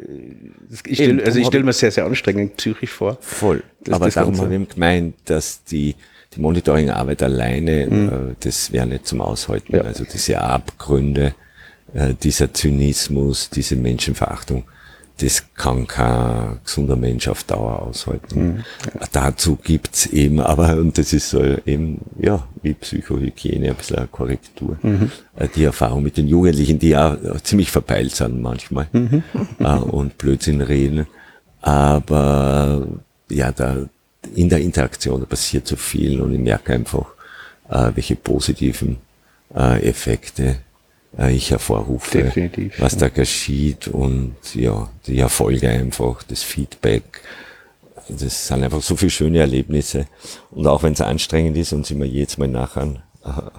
ich 0.88 0.96
stelle 0.96 1.24
also 1.24 1.44
stell 1.44 1.62
mir 1.62 1.74
sehr, 1.74 1.91
sehr 1.91 2.06
anstrengend 2.06 2.58
psychisch 2.58 2.89
vor. 2.89 3.20
Voll. 3.22 3.62
Aber 3.91 4.10
darum 4.10 4.36
habe 4.39 4.56
ich 4.56 4.70
gemeint, 4.70 5.15
dass 5.25 5.63
die, 5.63 5.96
die 6.34 6.41
Monitoringarbeit 6.41 7.22
alleine, 7.22 7.88
mhm. 7.88 8.10
äh, 8.10 8.36
das 8.39 8.72
wäre 8.72 8.88
nicht 8.88 9.06
zum 9.06 9.22
Aushalten. 9.22 9.75
Ja. 9.75 9.84
Also 9.84 10.06
diese 10.12 10.41
Abgründe, 10.41 11.36
äh, 11.94 12.15
dieser 12.15 12.51
Zynismus, 12.51 13.51
diese 13.51 13.75
Menschenverachtung, 13.75 14.63
das 15.22 15.44
kann 15.56 15.86
kein 15.86 16.60
gesunder 16.63 16.96
Mensch 16.96 17.28
auf 17.28 17.44
Dauer 17.44 17.82
aushalten. 17.84 18.42
Mhm. 18.42 18.63
Dazu 19.12 19.56
gibt's 19.56 20.08
eben, 20.08 20.40
aber, 20.40 20.78
und 20.78 20.98
das 20.98 21.13
ist 21.13 21.30
so 21.30 21.42
eben, 21.44 22.00
ja, 22.20 22.48
wie 22.63 22.74
Psychohygiene, 22.74 23.70
ein 23.70 23.75
bisschen 23.75 23.98
eine 23.98 24.08
Korrektur. 24.08 24.78
Mhm. 24.82 25.12
Äh, 25.36 25.48
die 25.56 25.63
Erfahrung 25.63 26.01
mit 26.01 26.18
den 26.18 26.28
Jugendlichen, 26.28 26.80
die 26.80 26.90
ja 26.90 27.18
ziemlich 27.44 27.72
verpeilt 27.72 28.16
sind 28.16 28.42
manchmal 28.42 28.88
mhm. 28.92 29.24
Äh, 29.60 29.75
und 29.75 30.18
Blödsinn 30.18 30.62
reden. 30.62 31.08
Aber 31.62 32.88
ja, 33.30 33.51
da 33.51 33.78
in 34.36 34.50
der 34.50 34.60
Interaktion 34.60 35.25
passiert 35.25 35.68
so 35.68 35.75
viel 35.75 36.20
und 36.22 36.34
ich 36.34 36.40
merke 36.40 36.74
einfach, 36.74 37.06
äh, 37.70 37.92
welche 37.96 38.16
positiven 38.16 38.98
Effekte 39.54 40.60
äh, 41.18 41.34
ich 41.34 41.51
hervorrufe, 41.51 42.24
Definitiv, 42.24 42.80
was 42.80 42.94
ja. 42.94 43.00
da 43.00 43.10
geschieht 43.10 43.88
und 43.88 44.36
ja, 44.53 44.89
die 45.08 45.20
Erfolge 45.20 45.70
einfach, 45.70 46.24
das 46.24 46.44
Feedback. 46.44 47.22
Das 48.10 48.48
sind 48.48 48.63
einfach 48.63 48.82
so 48.82 48.96
viele 48.96 49.12
schöne 49.12 49.39
Erlebnisse. 49.39 50.08
Und 50.50 50.68
auch 50.68 50.84
wenn 50.84 50.94
es 50.94 51.01
anstrengend 51.01 51.56
ist 51.56 51.72
und 51.72 51.89
ich 51.89 51.96
mir 51.96 52.08
jedes 52.08 52.38
Mal 52.38 52.48
nachher 52.48 53.03
äh, 53.24 53.30
eine 53.30 53.51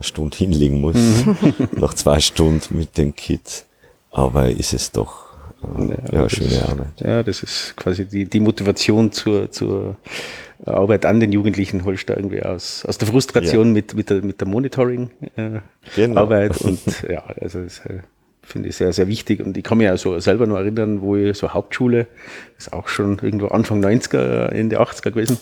Stunde 0.00 0.36
hinlegen 0.36 0.80
muss, 0.80 0.96
nach 1.72 1.94
zwei 1.94 2.20
Stunden 2.20 2.76
mit 2.76 2.98
den 2.98 3.14
Kids, 3.14 3.64
aber 4.10 4.50
ist 4.50 4.74
es 4.74 4.92
doch 4.92 5.25
äh, 5.62 6.14
ja, 6.14 6.22
das- 6.22 6.32
schöne 6.32 6.62
Arbeit. 6.68 7.00
Ja, 7.00 7.22
das 7.22 7.42
ist 7.42 7.74
quasi 7.76 8.04
die, 8.06 8.24
die 8.26 8.40
Motivation 8.40 9.12
zur, 9.12 9.50
zur 9.50 9.96
Arbeit 10.64 11.04
an 11.06 11.20
den 11.20 11.32
Jugendlichen 11.32 11.84
holst 11.84 12.08
du 12.08 12.14
irgendwie 12.14 12.42
aus, 12.42 12.84
aus 12.86 12.96
der 12.98 13.08
Frustration 13.08 13.68
Ja. 13.68 13.72
mit, 13.74 13.94
mit 13.94 14.08
der, 14.10 14.22
mit 14.22 14.40
der 14.40 14.48
Monitoring-Arbeit. 14.48 15.62
Genau. 15.94 16.68
und 16.68 16.80
ja, 17.08 17.24
also 17.40 17.62
das 17.62 17.80
äh, 17.80 17.98
finde 18.42 18.68
ich 18.70 18.76
sehr, 18.76 18.92
sehr 18.92 19.08
wichtig. 19.08 19.40
Und 19.44 19.56
ich 19.56 19.64
kann 19.64 19.78
mich 19.78 19.90
auch 19.90 19.96
so 19.98 20.18
selber 20.20 20.46
noch 20.46 20.56
erinnern, 20.56 21.00
wo 21.02 21.16
ich 21.16 21.36
so 21.36 21.52
Hauptschule, 21.52 22.06
das 22.56 22.68
ist 22.68 22.72
auch 22.72 22.88
schon 22.88 23.18
irgendwo 23.20 23.48
Anfang 23.48 23.84
90er, 23.84 24.48
Ende 24.50 24.80
80er 24.80 25.10
gewesen. 25.10 25.38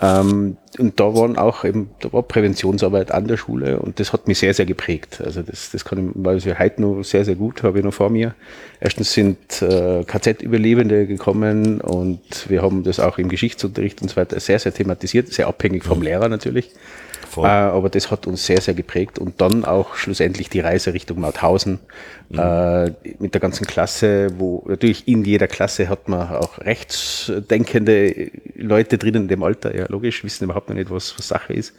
Ähm, 0.00 0.56
und 0.78 1.00
da 1.00 1.12
waren 1.14 1.36
auch 1.36 1.64
eben, 1.64 1.90
da 2.00 2.12
war 2.12 2.22
Präventionsarbeit 2.22 3.10
an 3.10 3.26
der 3.26 3.36
Schule 3.36 3.80
und 3.80 3.98
das 3.98 4.12
hat 4.12 4.28
mich 4.28 4.38
sehr, 4.38 4.54
sehr 4.54 4.66
geprägt. 4.66 5.20
Also 5.24 5.42
das, 5.42 5.70
das 5.72 5.84
kann 5.84 6.10
ich, 6.10 6.24
weiß 6.24 6.46
ich 6.46 6.58
heute 6.58 6.82
noch 6.82 7.02
sehr, 7.02 7.24
sehr 7.24 7.34
gut, 7.34 7.64
habe 7.64 7.78
ich 7.78 7.84
noch 7.84 7.94
vor 7.94 8.08
mir. 8.08 8.34
Erstens 8.78 9.12
sind 9.12 9.60
äh, 9.60 10.04
KZ-Überlebende 10.04 11.06
gekommen 11.06 11.80
und 11.80 12.48
wir 12.48 12.62
haben 12.62 12.84
das 12.84 13.00
auch 13.00 13.18
im 13.18 13.28
Geschichtsunterricht 13.28 14.00
und 14.00 14.10
so 14.10 14.16
weiter 14.16 14.38
sehr, 14.38 14.60
sehr 14.60 14.72
thematisiert, 14.72 15.32
sehr 15.32 15.48
abhängig 15.48 15.84
vom 15.84 16.00
Lehrer 16.00 16.28
natürlich. 16.28 16.70
Äh, 17.36 17.46
aber 17.46 17.88
das 17.88 18.10
hat 18.10 18.26
uns 18.26 18.46
sehr, 18.46 18.60
sehr 18.60 18.74
geprägt. 18.74 19.18
Und 19.18 19.40
dann 19.40 19.64
auch 19.64 19.94
schlussendlich 19.94 20.48
die 20.48 20.60
Reise 20.60 20.94
Richtung 20.94 21.20
Mauthausen 21.20 21.78
äh, 22.30 22.90
mit 23.18 23.32
der 23.32 23.40
ganzen 23.40 23.66
Klasse, 23.66 24.28
wo 24.36 24.62
natürlich 24.68 25.08
in 25.08 25.24
jeder 25.24 25.46
Klasse 25.46 25.88
hat 25.88 26.08
man 26.08 26.28
auch 26.28 26.58
rechtsdenkende 26.58 28.30
Leute 28.54 28.98
drin 28.98 29.14
in 29.14 29.28
dem 29.28 29.42
Alter, 29.42 29.74
ja 29.74 29.86
logisch, 29.88 30.24
wissen 30.24 30.44
überhaupt 30.44 30.68
noch 30.68 30.76
nicht, 30.76 30.90
was, 30.90 31.16
was 31.18 31.28
Sache 31.28 31.54
ist. 31.54 31.74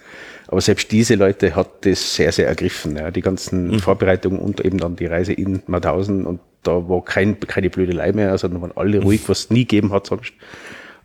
Aber 0.47 0.59
selbst 0.61 0.91
diese 0.91 1.15
Leute 1.15 1.55
hat 1.55 1.85
das 1.85 2.15
sehr, 2.15 2.31
sehr 2.31 2.47
ergriffen. 2.47 2.95
Ja. 2.95 3.11
Die 3.11 3.21
ganzen 3.21 3.79
Vorbereitungen 3.79 4.39
und 4.39 4.65
eben 4.65 4.79
dann 4.79 4.95
die 4.95 5.05
Reise 5.05 5.33
in 5.33 5.61
Mauthausen 5.67 6.25
und 6.25 6.39
da 6.63 6.89
war 6.89 7.03
kein, 7.03 7.39
keine 7.39 7.69
Blödelei 7.69 8.11
mehr, 8.11 8.37
sondern 8.37 8.61
waren 8.61 8.73
alle 8.75 9.01
ruhig, 9.01 9.21
was 9.27 9.41
es 9.41 9.49
nie 9.51 9.65
gegeben 9.65 9.93
hat 9.93 10.07
sonst. 10.07 10.33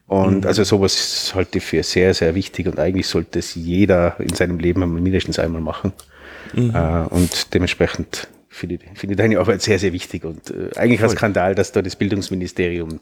Und 0.07 0.47
also 0.47 0.65
sowas 0.65 1.33
halte 1.35 1.59
ich 1.59 1.65
für 1.65 1.83
sehr, 1.83 2.15
sehr 2.15 2.35
wichtig 2.35 2.67
und 2.67 2.79
eigentlich 2.79 3.07
sollte 3.07 3.39
es 3.39 3.55
jeder 3.55 4.19
in 4.21 4.35
seinem 4.35 4.59
Leben 4.59 5.03
mindestens 5.03 5.39
einmal 5.39 5.63
machen. 5.63 5.93
Äh, 6.57 7.09
und 7.11 7.53
dementsprechend 7.55 8.29
finde 8.55 8.77
ich, 8.77 8.99
finde 8.99 9.17
deine 9.17 9.39
Arbeit 9.39 9.63
sehr, 9.63 9.79
sehr 9.79 9.93
wichtig 9.93 10.25
und 10.25 10.51
äh, 10.51 10.71
eigentlich 10.77 11.03
ein 11.03 11.11
Skandal, 11.11 11.55
dass 11.55 11.73
da 11.73 11.83
das 11.83 11.97
Bildungsministerium 11.97 13.01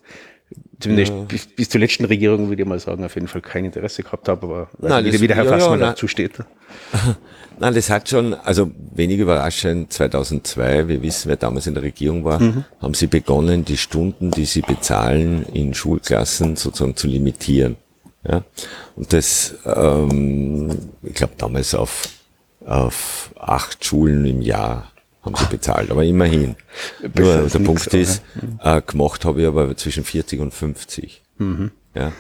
zumindest 0.80 1.28
bis, 1.28 1.46
bis 1.46 1.68
zur 1.68 1.80
letzten 1.80 2.04
Regierung, 2.04 2.48
würde 2.48 2.62
ich 2.62 2.68
mal 2.68 2.78
sagen, 2.78 3.04
auf 3.04 3.14
jeden 3.14 3.28
Fall 3.28 3.40
kein 3.40 3.64
Interesse 3.64 4.02
gehabt 4.02 4.28
hat, 4.28 4.42
aber 4.42 4.68
Nein, 4.78 5.04
nicht, 5.04 5.14
das- 5.14 5.20
wie 5.22 5.26
der 5.26 5.36
Herr 5.36 5.44
ja, 5.44 5.50
ja, 5.52 5.58
Fassmann 5.58 5.80
dazu 5.80 6.08
steht. 6.08 6.32
Nein, 7.58 7.74
das 7.74 7.90
hat 7.90 8.08
schon, 8.08 8.34
also 8.34 8.70
wenig 8.94 9.18
überraschend, 9.18 9.92
2002, 9.92 10.88
wir 10.88 11.02
wissen, 11.02 11.28
wer 11.28 11.36
damals 11.36 11.66
in 11.66 11.74
der 11.74 11.82
Regierung 11.82 12.24
war, 12.24 12.40
haben 12.80 12.94
sie 12.94 13.06
begonnen, 13.06 13.64
die 13.64 13.76
Stunden, 13.76 14.30
die 14.30 14.46
sie 14.46 14.62
bezahlen, 14.62 15.44
in 15.52 15.74
Schulklassen 15.74 16.56
sozusagen 16.56 16.96
zu 16.96 17.06
limitieren. 17.06 17.76
Ja? 18.26 18.42
Und 18.96 19.12
das, 19.12 19.54
ähm, 19.66 20.70
ich 21.02 21.14
glaube, 21.14 21.34
damals 21.38 21.74
auf, 21.74 22.08
auf 22.64 23.30
acht 23.38 23.84
Schulen 23.84 24.24
im 24.24 24.40
Jahr 24.40 24.91
haben 25.22 25.34
sie 25.36 25.46
bezahlt, 25.46 25.90
aber 25.90 26.04
immerhin. 26.04 26.56
Besser 27.00 27.40
Nur 27.40 27.48
der 27.48 27.60
nix, 27.60 27.66
Punkt 27.66 27.94
ist, 27.94 28.22
äh, 28.62 28.82
gemacht 28.82 29.24
habe 29.24 29.42
ich 29.42 29.46
aber 29.46 29.76
zwischen 29.76 30.04
40 30.04 30.40
und 30.40 30.52
50. 30.52 31.22
Ja. 31.94 32.12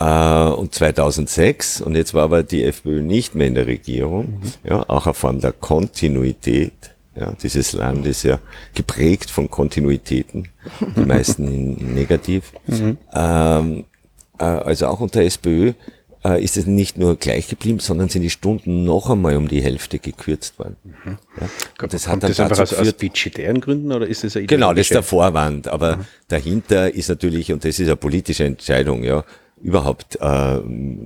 Äh, 0.00 0.52
und 0.52 0.74
2006, 0.74 1.82
und 1.82 1.94
jetzt 1.94 2.14
war 2.14 2.24
aber 2.24 2.42
die 2.42 2.64
FPÖ 2.64 3.02
nicht 3.02 3.34
mehr 3.34 3.46
in 3.46 3.54
der 3.54 3.66
Regierung, 3.66 4.40
ja, 4.64 4.82
auch 4.88 5.06
eine 5.06 5.14
Form 5.14 5.40
der 5.40 5.52
Kontinuität. 5.52 6.72
Ja, 7.14 7.32
dieses 7.42 7.72
Land 7.72 8.06
ist 8.06 8.22
ja 8.22 8.38
geprägt 8.74 9.30
von 9.30 9.50
Kontinuitäten, 9.50 10.48
die 10.96 11.04
meisten 11.04 11.46
in 11.48 11.94
negativ. 11.94 12.52
Ähm, 13.12 13.84
äh, 14.38 14.44
also 14.44 14.86
auch 14.86 15.00
unter 15.00 15.22
SPÖ 15.22 15.72
äh, 16.24 16.42
ist 16.42 16.56
es 16.56 16.66
nicht 16.66 16.98
nur 16.98 17.16
gleich 17.16 17.48
geblieben, 17.48 17.78
sondern 17.78 18.08
sind 18.08 18.22
die 18.22 18.30
Stunden 18.30 18.84
noch 18.84 19.10
einmal 19.10 19.36
um 19.36 19.48
die 19.48 19.62
Hälfte 19.62 19.98
gekürzt 19.98 20.58
worden. 20.58 20.76
Ja. 21.06 21.48
Und 21.82 21.92
das 21.92 22.06
hat 22.06 22.22
dann 22.22 22.30
das 22.30 22.36
dazu 22.36 22.52
aus, 22.52 22.72
aus 22.72 22.78
geführt, 22.78 22.98
budgetären 22.98 23.60
Gründen 23.60 23.92
oder 23.92 24.06
ist 24.06 24.24
das 24.24 24.36
eine 24.36 24.46
Genau, 24.46 24.72
das 24.72 24.82
ist 24.82 24.94
der 24.94 25.02
Vorwand. 25.02 25.68
Aber 25.68 26.00
dahinter 26.28 26.92
ist 26.92 27.08
natürlich, 27.08 27.52
und 27.52 27.64
das 27.64 27.78
ist 27.78 27.86
eine 27.86 27.96
politische 27.96 28.44
Entscheidung, 28.44 29.02
ja, 29.02 29.24
überhaupt 29.62 30.18
äh, 30.20 30.58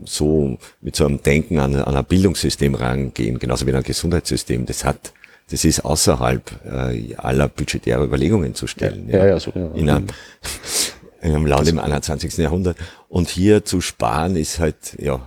so 0.05 0.59
mit 0.81 0.97
so 0.97 1.07
einem 1.07 1.23
Denken 1.23 1.59
an, 1.59 1.75
an 1.75 1.97
ein 1.97 2.05
Bildungssystem 2.05 2.75
rangehen, 2.75 3.39
genauso 3.39 3.67
wie 3.67 3.71
an 3.71 3.79
ein 3.79 3.83
Gesundheitssystem. 3.83 4.67
Das 4.67 4.85
hat, 4.85 5.13
das 5.51 5.65
ist 5.65 5.85
außerhalb 5.85 6.65
äh, 6.65 7.15
aller 7.17 7.49
budgetärer 7.49 8.05
Überlegungen 8.05 8.55
zu 8.55 8.67
stellen. 8.67 9.09
Ja, 9.09 9.27
ja, 9.27 9.41
so, 9.41 9.53
ja. 9.55 9.71
In 9.75 9.91
einem, 9.91 10.07
einem 11.33 11.47
Land 11.47 11.69
im 11.69 11.79
21. 11.79 12.37
Jahrhundert. 12.39 12.77
Und 13.09 13.29
hier 13.29 13.65
zu 13.65 13.81
sparen 13.81 14.37
ist 14.37 14.59
halt, 14.59 14.97
ja, 14.99 15.21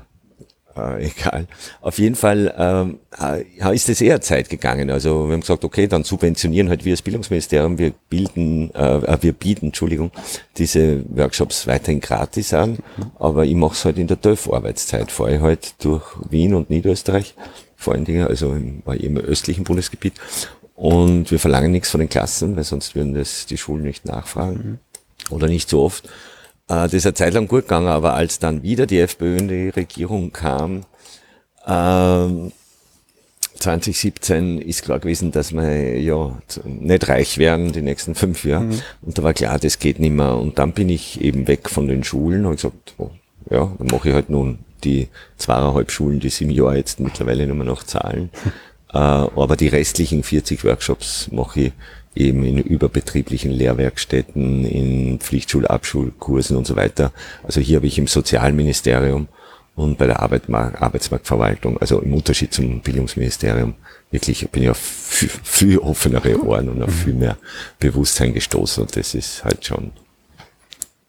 äh, 0.78 1.08
egal. 1.18 1.48
Auf 1.82 2.00
jeden 2.00 2.16
Fall 2.16 2.54
ähm, 2.58 3.00
äh, 3.20 3.76
ist 3.76 3.90
es 3.90 4.02
eher 4.02 4.22
Zeit 4.22 4.50
gegangen. 4.50 4.90
Also 4.90 5.28
wir 5.28 5.34
haben 5.34 5.42
gesagt, 5.42 5.64
okay, 5.64 5.88
dann 5.88 6.04
subventionieren 6.04 6.70
halt 6.70 6.86
wir 6.86 6.94
das 6.94 7.02
Bildungsministerium, 7.02 7.78
wir 7.78 7.92
bilden, 8.10 8.74
äh, 8.74 8.98
äh, 8.98 9.18
wir 9.22 9.34
bieten, 9.34 9.68
Entschuldigung, 9.68 10.12
diese 10.58 11.04
Workshops 11.10 11.68
weiterhin 11.68 12.00
gratis 12.00 12.54
an, 12.54 12.78
aber 13.20 13.46
ich 13.46 13.56
mache 13.56 13.74
es 13.74 13.86
halt 13.86 13.98
in 13.98 14.08
der 14.08 14.22
TÜV-Arbeitszeit, 14.22 15.12
fahre 15.12 15.36
ich 15.36 15.42
halt 15.42 15.84
durch 15.84 16.04
Wien 16.30 16.54
und 16.54 16.70
Niederösterreich, 16.70 17.36
vor 17.76 17.94
allen 17.94 18.06
Dingen, 18.06 18.28
also 18.28 18.54
im, 18.54 18.84
im 18.86 19.18
östlichen 19.18 19.64
Bundesgebiet. 19.64 20.14
Und 20.76 21.32
wir 21.32 21.40
verlangen 21.40 21.72
nichts 21.72 21.90
von 21.90 22.00
den 22.00 22.10
Klassen, 22.10 22.56
weil 22.56 22.64
sonst 22.64 22.94
würden 22.94 23.16
das 23.16 23.48
die 23.48 23.58
Schulen 23.58 23.84
nicht 23.84 24.06
nachfragen. 24.06 24.80
Oder 25.30 25.48
nicht 25.48 25.70
so 25.70 25.84
oft. 25.84 26.06
Äh, 26.68 26.84
das 26.84 26.94
ist 26.94 27.06
eine 27.06 27.14
Zeit 27.14 27.34
lang 27.34 27.48
gut 27.48 27.64
gegangen, 27.64 27.88
aber 27.88 28.14
als 28.14 28.40
dann 28.40 28.64
wieder 28.64 28.86
die 28.86 29.00
FPÖ 29.00 29.38
in 29.38 29.48
die 29.48 29.70
Regierung 29.70 30.32
kam, 30.32 30.86
ähm, 31.66 32.52
2017 33.60 34.62
ist 34.62 34.84
klar 34.84 35.00
gewesen, 35.00 35.32
dass 35.32 35.52
wir 35.52 36.00
ja 36.00 36.38
nicht 36.64 37.10
reich 37.10 37.38
werden 37.38 37.72
die 37.72 37.82
nächsten 37.82 38.16
fünf 38.16 38.46
Jahre. 38.46 38.70
Und 39.02 39.18
da 39.18 39.24
war 39.24 39.34
klar, 39.34 39.58
das 39.60 39.80
geht 39.80 40.00
nicht 40.00 40.14
mehr. 40.14 40.36
Und 40.36 40.60
dann 40.60 40.74
bin 40.74 40.90
ich 40.90 41.22
eben 41.22 41.48
weg 41.48 41.70
von 41.70 41.88
den 41.88 42.04
Schulen 42.04 42.46
und 42.46 42.56
gesagt, 42.56 42.94
oh, 42.98 43.10
ja, 43.50 43.72
dann 43.78 43.88
mache 43.88 44.10
ich 44.10 44.14
halt 44.14 44.30
nun 44.30 44.60
die 44.84 45.08
zweieinhalb 45.38 45.92
Schulen, 45.92 46.20
die 46.20 46.30
sie 46.30 46.44
im 46.44 46.52
Jahr 46.52 46.76
jetzt 46.76 47.00
mittlerweile 47.00 47.48
mehr 47.48 47.66
noch 47.66 47.84
zahlen. 47.84 48.30
Äh, 48.94 49.00
aber 49.00 49.58
die 49.58 49.68
restlichen 49.68 50.24
40 50.24 50.64
Workshops 50.64 51.28
mache 51.30 51.60
ich 51.60 51.74
eben 52.20 52.44
in 52.44 52.58
überbetrieblichen 52.58 53.52
Lehrwerkstätten, 53.52 54.66
in 54.66 55.20
Pflichtschulabschulkursen 55.20 56.58
und 56.58 56.68
so 56.68 56.76
weiter. 56.76 57.12
Also 57.44 57.62
hier 57.62 57.78
habe 57.78 57.88
ich 57.88 57.98
im 57.98 58.08
Sozialministerium 58.08 59.28
und 59.76 59.98
bei 60.00 60.08
der 60.08 60.22
Arbeitsmarktverwaltung, 60.22 61.78
also 61.78 62.02
im 62.02 62.14
Unterschied 62.14 62.52
zum 62.52 62.82
Bildungsministerium, 62.82 63.76
wirklich 64.10 64.50
bin 64.50 64.64
ich 64.64 64.70
auf 64.72 64.78
viel, 64.78 65.30
viel 65.30 65.78
offenere 65.78 66.44
Ohren 66.44 66.70
und 66.70 66.82
auf 66.82 66.94
viel 66.94 67.14
mehr 67.14 67.38
Bewusstsein 67.80 68.34
gestoßen 68.34 68.84
und 68.84 68.96
das 68.96 69.14
ist 69.14 69.44
halt 69.44 69.66
schon, 69.66 69.92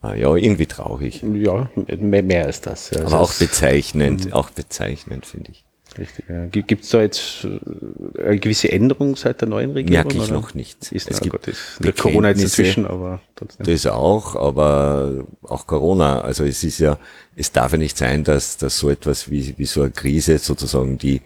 äh, 0.05 0.21
ja, 0.21 0.35
irgendwie 0.35 0.67
traurig. 0.67 1.23
Ja, 1.23 1.71
mehr, 1.99 2.23
mehr 2.23 2.45
als 2.45 2.61
das. 2.61 2.91
Ja, 2.91 2.99
Aber 2.99 3.05
Also 3.05 3.17
auch 3.17 3.33
bezeichnend, 3.35 4.33
auch 4.33 4.51
bezeichnend, 4.51 5.25
finde 5.27 5.53
ich. 5.53 5.65
Richtig, 5.99 6.25
ja. 6.29 6.47
Gibt 6.47 6.85
es 6.85 6.91
da 6.91 7.01
jetzt 7.01 7.45
äh, 7.45 8.23
eine 8.23 8.39
gewisse 8.39 8.71
Änderung 8.71 9.17
seit 9.17 9.41
der 9.41 9.49
neuen 9.49 9.73
Regierung? 9.73 10.05
Merke 10.05 10.17
ich 10.17 10.31
oder? 10.31 10.41
noch 10.41 10.55
nicht. 10.55 10.93
Ist, 10.93 11.11
Es 11.11 11.21
gibt 11.21 11.51
der 11.81 11.93
Corona 11.93 12.29
jetzt 12.29 12.45
dazwischen, 12.45 12.87
aber 12.87 13.21
trotzdem. 13.35 13.67
Das 13.67 13.87
auch, 13.87 14.37
aber 14.37 15.25
auch 15.43 15.67
Corona. 15.67 16.21
Also 16.21 16.45
es 16.45 16.63
ist 16.63 16.79
ja, 16.79 16.99
es 17.37 17.53
darf 17.53 17.73
ja 17.73 17.79
nicht 17.79 17.99
sein, 17.99 18.25
dass, 18.25 18.57
dass 18.57 18.79
so 18.79 18.91
etwas 18.91 19.31
wie, 19.31 19.55
wie 19.59 19.67
so 19.67 19.83
eine 19.83 19.91
Krise 19.91 20.39
sozusagen 20.39 20.99
die, 20.99 21.21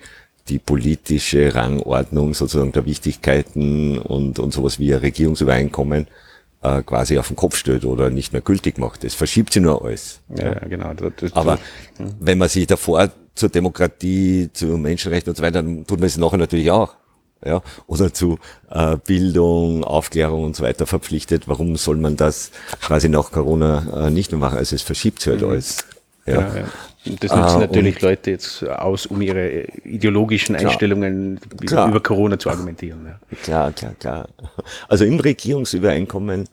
die 0.49 0.59
politische 0.59 1.55
Rangordnung 1.55 2.35
sozusagen 2.35 2.73
der 2.73 2.87
Wichtigkeiten 2.87 3.99
und, 3.99 4.39
und 4.39 4.53
sowas 4.53 4.79
wie 4.79 4.93
ein 4.95 5.01
Regierungsübereinkommen 5.01 6.07
äh, 6.63 6.83
quasi 6.83 7.19
auf 7.19 7.29
den 7.29 7.37
Kopf 7.37 7.57
stellt 7.57 7.85
oder 7.85 8.11
nicht 8.11 8.33
mehr 8.33 8.43
gültig 8.43 8.79
macht. 8.79 9.05
Das 9.05 9.15
verschiebt 9.15 9.53
sie 9.53 9.61
nur 9.61 9.85
alles. 9.85 10.21
ja, 10.37 10.55
ja, 10.55 10.69
genau. 10.69 10.95
Das, 10.95 11.13
das, 11.17 11.33
Aber 11.35 11.59
wenn 12.21 12.39
man 12.39 12.49
sich 12.49 12.67
davor 12.67 13.11
zur 13.35 13.49
Demokratie, 13.49 14.51
zu 14.53 14.67
Menschenrechten 14.67 15.31
und 15.31 15.37
so 15.37 15.43
weiter, 15.43 15.63
dann 15.63 15.87
tut 15.87 16.01
man 16.01 16.07
es 16.07 16.17
nachher 16.17 16.39
natürlich 16.39 16.71
auch. 16.71 16.95
Ja, 17.45 17.61
oder 17.89 18.15
zu 18.15 18.39
äh, 18.71 18.97
Bildung, 19.05 19.83
Aufklärung 19.83 20.45
und 20.45 20.55
so 20.55 20.63
weiter 20.63 20.87
verpflichtet. 20.87 21.49
Warum 21.49 21.75
soll 21.77 21.97
man 21.97 22.17
das 22.17 22.53
quasi 22.81 23.09
nach 23.09 23.33
Corona 23.33 24.07
äh, 24.07 24.11
nicht 24.11 24.31
mehr 24.31 24.39
machen? 24.39 24.59
Also 24.59 24.77
es 24.77 24.83
verschiebt 24.83 25.21
sich 25.21 25.33
halt 25.33 25.43
alles. 25.43 25.85
Ja. 26.25 26.35
Ja, 26.35 26.57
ja. 26.57 26.65
Und 27.05 27.25
das 27.25 27.33
nutzen 27.33 27.57
Ah, 27.57 27.59
natürlich 27.59 28.01
Leute 28.01 28.31
jetzt 28.31 28.63
aus, 28.65 29.07
um 29.07 29.21
ihre 29.23 29.65
ideologischen 29.85 30.55
Einstellungen 30.55 31.41
Klar. 31.67 31.89
über 31.89 32.01
Corona 32.01 32.39
zu 32.39 32.49
argumentieren. 32.49 33.07
Ja. 33.07 33.37
Klar, 33.43 33.73
klar, 33.73 33.95
klar. 33.99 34.29
Also 34.89 35.05
im 35.05 35.19
Regierungsübereinkommen, 35.19 36.49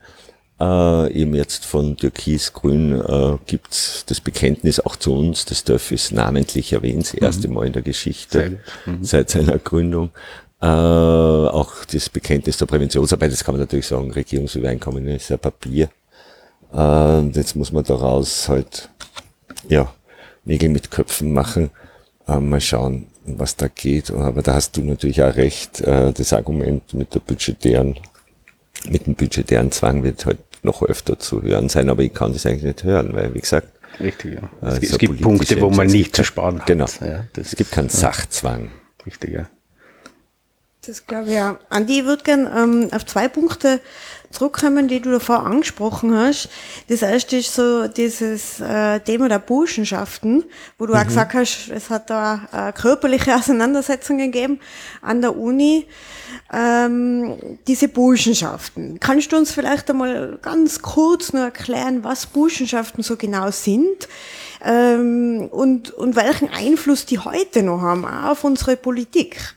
äh, 0.59 1.13
eben 1.13 1.35
jetzt 1.35 1.65
von 1.65 1.95
Türkis-Grün, 1.95 2.99
äh, 2.99 3.37
gibt's 3.45 4.03
das 4.05 4.19
Bekenntnis 4.19 4.79
auch 4.79 4.95
zu 4.95 5.13
uns, 5.15 5.45
das 5.45 5.63
DÖF 5.63 5.91
ist 5.91 6.11
namentlich 6.11 6.73
erwähnt, 6.73 7.03
das 7.03 7.13
erste 7.13 7.47
Mal 7.47 7.67
in 7.67 7.73
der 7.73 7.81
Geschichte 7.81 8.59
gut. 8.85 8.97
seit 9.01 9.29
seiner 9.29 9.57
Gründung. 9.57 10.11
Äh, 10.61 10.65
auch 10.65 11.85
das 11.85 12.09
Bekenntnis 12.09 12.57
der 12.57 12.65
Präventionsarbeit, 12.65 13.31
das 13.31 13.43
kann 13.43 13.55
man 13.55 13.61
natürlich 13.61 13.87
sagen, 13.87 14.11
Regierungsübereinkommen 14.11 15.07
ist 15.07 15.31
ein 15.31 15.39
Papier. 15.39 15.89
Äh, 16.73 17.21
jetzt 17.29 17.55
muss 17.55 17.71
man 17.71 17.83
daraus 17.83 18.49
halt, 18.49 18.89
ja, 19.69 19.93
Nägel 20.45 20.69
mit 20.69 20.91
Köpfen 20.91 21.31
machen. 21.31 21.69
Äh, 22.27 22.39
mal 22.39 22.59
schauen, 22.59 23.07
was 23.25 23.55
da 23.55 23.67
geht. 23.67 24.11
Aber 24.11 24.41
da 24.41 24.55
hast 24.55 24.75
du 24.75 24.81
natürlich 24.81 25.21
auch 25.23 25.35
recht. 25.35 25.81
Äh, 25.81 26.11
das 26.11 26.33
Argument 26.33 26.93
mit 26.93 27.13
der 27.13 27.19
budgetären, 27.19 27.95
mit 28.89 29.05
dem 29.05 29.15
budgetären 29.15 29.71
Zwang 29.71 30.03
wird 30.03 30.25
halt 30.25 30.39
noch 30.63 30.83
öfter 30.83 31.19
zu 31.19 31.41
hören 31.41 31.69
sein, 31.69 31.89
aber 31.89 32.03
ich 32.03 32.13
kann 32.13 32.33
das 32.33 32.45
eigentlich 32.45 32.63
nicht 32.63 32.83
hören, 32.83 33.13
weil, 33.13 33.33
wie 33.33 33.39
gesagt, 33.39 33.67
Richtig, 33.99 34.35
ja. 34.35 34.67
äh, 34.67 34.77
Es, 34.77 34.91
es 34.91 34.97
gibt 34.97 35.21
Punkte, 35.21 35.59
wo 35.61 35.69
man 35.69 35.87
nicht 35.87 36.15
zu 36.15 36.23
sparen 36.23 36.59
hat. 36.59 36.67
Genau. 36.67 36.85
Ja, 37.01 37.25
das 37.33 37.47
es 37.47 37.55
gibt 37.55 37.71
keinen 37.71 37.89
Sachzwang. 37.89 38.71
Richtig, 39.05 39.33
ja. 39.33 39.49
Das 40.85 41.05
glaube 41.05 41.27
ich 41.27 41.33
ja. 41.33 41.59
Andi, 41.69 41.99
ich 41.99 42.05
würde 42.05 42.23
gerne 42.23 42.51
ähm, 42.57 42.89
auf 42.91 43.05
zwei 43.05 43.27
Punkte 43.27 43.81
zurückkommen, 44.31 44.87
die 44.87 45.01
du 45.01 45.11
davor 45.11 45.45
angesprochen 45.45 46.15
hast. 46.15 46.49
Das 46.87 47.01
erste 47.01 47.37
ist 47.37 47.53
so 47.53 47.87
dieses 47.87 48.59
äh, 48.61 48.99
Thema 49.01 49.27
der 49.27 49.39
Burschenschaften, 49.39 50.45
wo 50.77 50.85
du 50.85 50.93
auch 50.93 51.03
gesagt 51.03 51.33
hast, 51.33 51.69
es 51.69 51.89
hat 51.89 52.09
da 52.09 52.47
äh, 52.51 52.71
körperliche 52.71 53.35
Auseinandersetzungen 53.35 54.31
gegeben 54.31 54.59
an 55.01 55.21
der 55.21 55.35
Uni. 55.35 55.85
Ähm, 56.51 57.59
diese 57.67 57.87
Burschenschaften. 57.87 58.99
Kannst 58.99 59.31
du 59.31 59.37
uns 59.37 59.51
vielleicht 59.51 59.89
einmal 59.89 60.39
ganz 60.41 60.81
kurz 60.81 61.31
nur 61.31 61.43
erklären, 61.43 62.03
was 62.03 62.25
Burschenschaften 62.25 63.03
so 63.03 63.17
genau 63.17 63.51
sind 63.51 64.07
ähm, 64.65 65.47
und, 65.51 65.91
und 65.91 66.15
welchen 66.15 66.49
Einfluss 66.49 67.05
die 67.05 67.19
heute 67.19 67.61
noch 67.61 67.81
haben 67.81 68.03
auch 68.03 68.31
auf 68.31 68.43
unsere 68.43 68.77
Politik? 68.77 69.55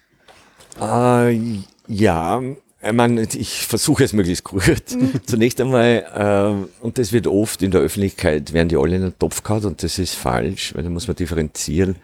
Äh, 0.79 1.61
ja, 1.89 2.43
ich, 2.83 2.93
meine, 2.93 3.23
ich 3.23 3.67
versuche 3.67 4.05
es 4.05 4.13
möglichst 4.13 4.45
kurz. 4.45 4.97
Zunächst 5.27 5.63
einmal, 5.63 6.67
äh, 6.81 6.85
und 6.85 6.99
das 6.99 7.13
wird 7.13 7.27
oft 7.27 7.63
in 7.63 7.71
der 7.71 7.81
Öffentlichkeit, 7.81 8.53
werden 8.53 8.69
die 8.69 8.77
alle 8.77 8.97
in 8.97 9.03
den 9.03 9.19
Topf 9.19 9.43
gehauen 9.43 9.65
und 9.65 9.83
das 9.83 9.99
ist 9.99 10.15
falsch, 10.15 10.75
weil 10.75 10.83
da 10.83 10.91
muss 10.91 11.07
man 11.07 11.17
differenzieren. 11.17 11.97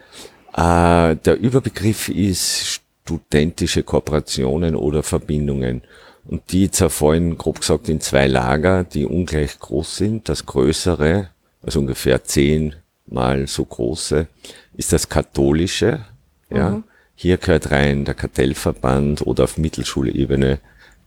Äh, 0.56 1.16
der 1.16 1.38
Überbegriff 1.38 2.08
ist 2.08 2.80
studentische 3.08 3.82
Kooperationen 3.82 4.76
oder 4.76 5.02
Verbindungen. 5.02 5.82
Und 6.26 6.52
die 6.52 6.70
zerfallen, 6.70 7.38
grob 7.38 7.60
gesagt, 7.60 7.88
in 7.88 8.02
zwei 8.02 8.26
Lager, 8.26 8.84
die 8.84 9.06
ungleich 9.06 9.58
groß 9.58 9.96
sind. 9.96 10.28
Das 10.28 10.44
größere, 10.44 11.30
also 11.62 11.80
ungefähr 11.80 12.22
zehnmal 12.22 13.46
so 13.46 13.64
große, 13.64 14.26
ist 14.74 14.92
das 14.92 15.08
katholische. 15.08 16.04
Ja. 16.50 16.82
Hier 17.14 17.38
gehört 17.38 17.70
rein 17.70 18.04
der 18.04 18.14
Kartellverband 18.14 19.26
oder 19.26 19.44
auf 19.44 19.56
Mittelschulebene 19.56 20.60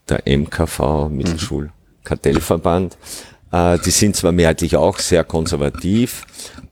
der 0.10 0.24
MKV, 0.26 1.08
Mittelschulkartellverband. 1.10 2.98
Äh, 3.52 3.78
die 3.86 3.92
sind 3.92 4.16
zwar 4.16 4.32
mehrheitlich 4.32 4.76
auch 4.76 4.98
sehr 4.98 5.24
konservativ, 5.24 6.26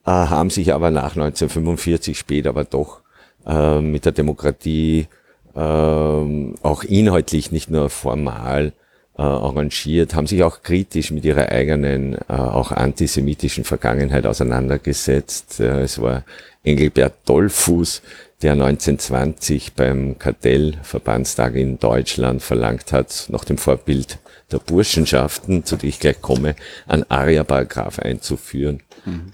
äh, 0.06 0.12
haben 0.12 0.50
sich 0.50 0.74
aber 0.74 0.90
nach 0.90 1.16
1945 1.16 2.18
später 2.18 2.50
aber 2.50 2.64
doch 2.64 3.02
äh, 3.46 3.80
mit 3.80 4.06
der 4.06 4.12
Demokratie 4.12 5.08
ähm, 5.56 6.56
auch 6.62 6.84
inhaltlich, 6.84 7.52
nicht 7.52 7.70
nur 7.70 7.90
formal 7.90 8.74
äh, 9.18 9.22
arrangiert, 9.22 10.16
haben 10.16 10.28
sich 10.28 10.44
auch 10.44 10.64
kritisch 10.64 11.12
mit 11.12 11.26
ihrer 11.26 11.50
eigenen, 11.50 12.16
äh, 12.16 12.34
auch 12.34 12.72
antisemitischen 12.72 13.64
Vergangenheit 13.64 14.26
auseinandergesetzt. 14.26 15.60
Äh, 15.60 15.82
es 15.82 16.02
war 16.02 16.24
Engelbert 16.64 17.16
Dollfuß, 17.26 18.02
der 18.42 18.54
1920 18.54 19.74
beim 19.74 20.18
Kartellverbandstag 20.18 21.56
in 21.56 21.80
Deutschland 21.80 22.42
verlangt 22.42 22.94
hat, 22.94 23.28
nach 23.30 23.44
dem 23.44 23.58
Vorbild 23.58 24.20
der 24.52 24.60
Burschenschaften, 24.60 25.66
zu 25.66 25.76
der 25.76 25.90
ich 25.90 26.00
gleich 26.00 26.22
komme, 26.22 26.56
einen 26.88 27.06
Aria-Paragraph 27.10 28.00
einzuführen 28.00 28.82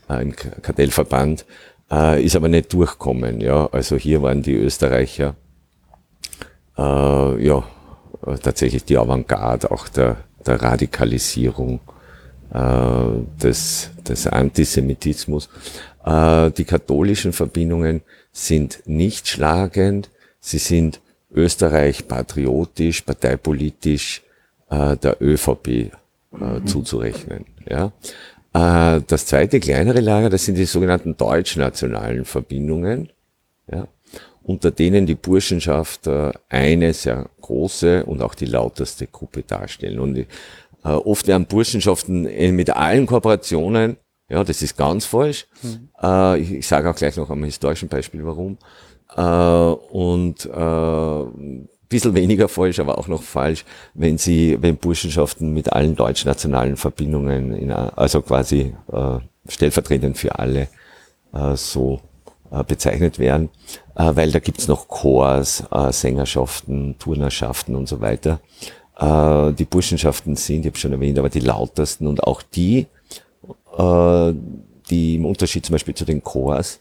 äh, 0.10 0.22
im 0.22 0.36
Kartellverband, 0.36 1.46
äh, 1.92 2.24
ist 2.24 2.36
aber 2.36 2.48
nicht 2.48 2.74
durchkommen. 2.74 3.42
Ja, 3.42 3.68
also 3.72 3.96
hier 3.96 4.22
waren 4.22 4.42
die 4.42 4.56
Österreicher 4.56 5.36
äh, 6.78 7.46
ja, 7.46 7.64
tatsächlich 8.42 8.84
die 8.86 8.98
Avantgarde 8.98 9.72
auch 9.72 9.88
der, 9.90 10.18
der 10.46 10.62
Radikalisierung 10.62 11.80
äh, 12.54 13.42
des, 13.42 13.92
des 14.08 14.28
Antisemitismus. 14.28 15.50
Äh, 16.06 16.52
die 16.52 16.66
katholischen 16.66 17.34
Verbindungen 17.34 18.02
sind 18.32 18.82
nicht 18.86 19.28
schlagend, 19.28 20.10
sie 20.40 20.58
sind 20.58 21.02
Österreich 21.34 22.08
patriotisch, 22.08 23.02
parteipolitisch 23.02 24.22
äh, 24.70 24.96
der 24.98 25.22
ÖVP 25.22 25.68
äh, 25.68 25.92
zuzurechnen. 26.66 27.46
Ja. 27.68 27.92
Äh, 28.54 29.02
das 29.08 29.26
zweite 29.26 29.60
kleinere 29.60 30.00
Lager, 30.00 30.30
das 30.30 30.46
sind 30.46 30.56
die 30.56 30.66
sogenannten 30.66 31.18
deutschnationalen 31.18 32.26
Verbindungen. 32.26 33.10
Ja 33.72 33.88
unter 34.46 34.72
denen 34.72 35.06
die 35.06 35.16
Burschenschaft 35.16 36.08
äh, 36.08 36.32
eine 36.50 36.94
sehr 36.94 37.30
große 37.42 38.06
und 38.06 38.22
auch 38.22 38.36
die 38.36 38.46
lauteste 38.46 39.08
Gruppe 39.08 39.42
darstellen. 39.42 40.00
Und 40.00 40.18
äh, 40.18 40.26
oft 40.84 41.28
werden 41.28 41.48
Burschenschaften 41.48 42.28
äh, 42.28 42.52
mit 42.52 42.70
allen 42.70 43.08
Kooperationen, 43.08 43.98
ja, 44.30 44.44
das 44.44 44.62
ist 44.62 44.78
ganz 44.78 45.06
falsch. 45.06 45.48
Äh, 46.02 46.40
ich 46.40 46.52
ich 46.52 46.68
sage 46.68 46.90
auch 46.90 46.96
gleich 46.96 47.18
noch 47.18 47.30
am 47.30 47.44
historischen 47.44 47.90
Beispiel 47.90 48.26
warum. 48.26 48.58
Und 49.18 50.46
äh, 50.46 51.60
bisschen 51.88 52.16
weniger 52.16 52.50
falsch, 52.50 52.80
aber 52.80 52.98
auch 52.98 53.08
noch 53.08 53.24
falsch, 53.24 53.64
wenn 53.94 54.18
sie, 54.18 54.58
wenn 54.62 54.78
Burschenschaften 54.78 55.54
mit 55.54 55.72
allen 55.72 55.96
deutschnationalen 55.96 56.76
Verbindungen, 56.76 57.54
in, 57.54 57.72
also 57.72 58.22
quasi 58.24 58.76
stellvertretend 59.48 60.18
für 60.18 60.38
alle, 60.38 60.68
so 61.54 62.02
bezeichnet 62.68 63.20
werden, 63.20 63.50
äh, 63.96 64.12
weil 64.16 64.32
da 64.32 64.40
gibt's 64.40 64.68
noch 64.68 64.88
Chors, 64.88 65.64
äh, 65.72 65.92
Sängerschaften, 65.92 66.96
Turnerschaften 67.00 67.76
und 67.76 67.88
so 67.88 68.02
weiter. 68.02 68.40
Äh, 68.98 69.54
die 69.54 69.66
Burschenschaften 69.66 70.36
sind, 70.36 70.62
ich 70.62 70.68
habe 70.68 70.78
schon 70.78 70.94
erwähnt, 70.94 71.20
aber 71.20 71.30
die 71.30 71.40
lautesten 71.40 72.08
und 72.08 72.24
auch 72.24 72.42
die, 72.42 72.88
äh, 73.78 74.34
die 74.90 75.16
im 75.16 75.26
Unterschied 75.26 75.66
zum 75.66 75.74
Beispiel 75.74 75.96
zu 75.96 76.06
den 76.06 76.24
Chors 76.24 76.80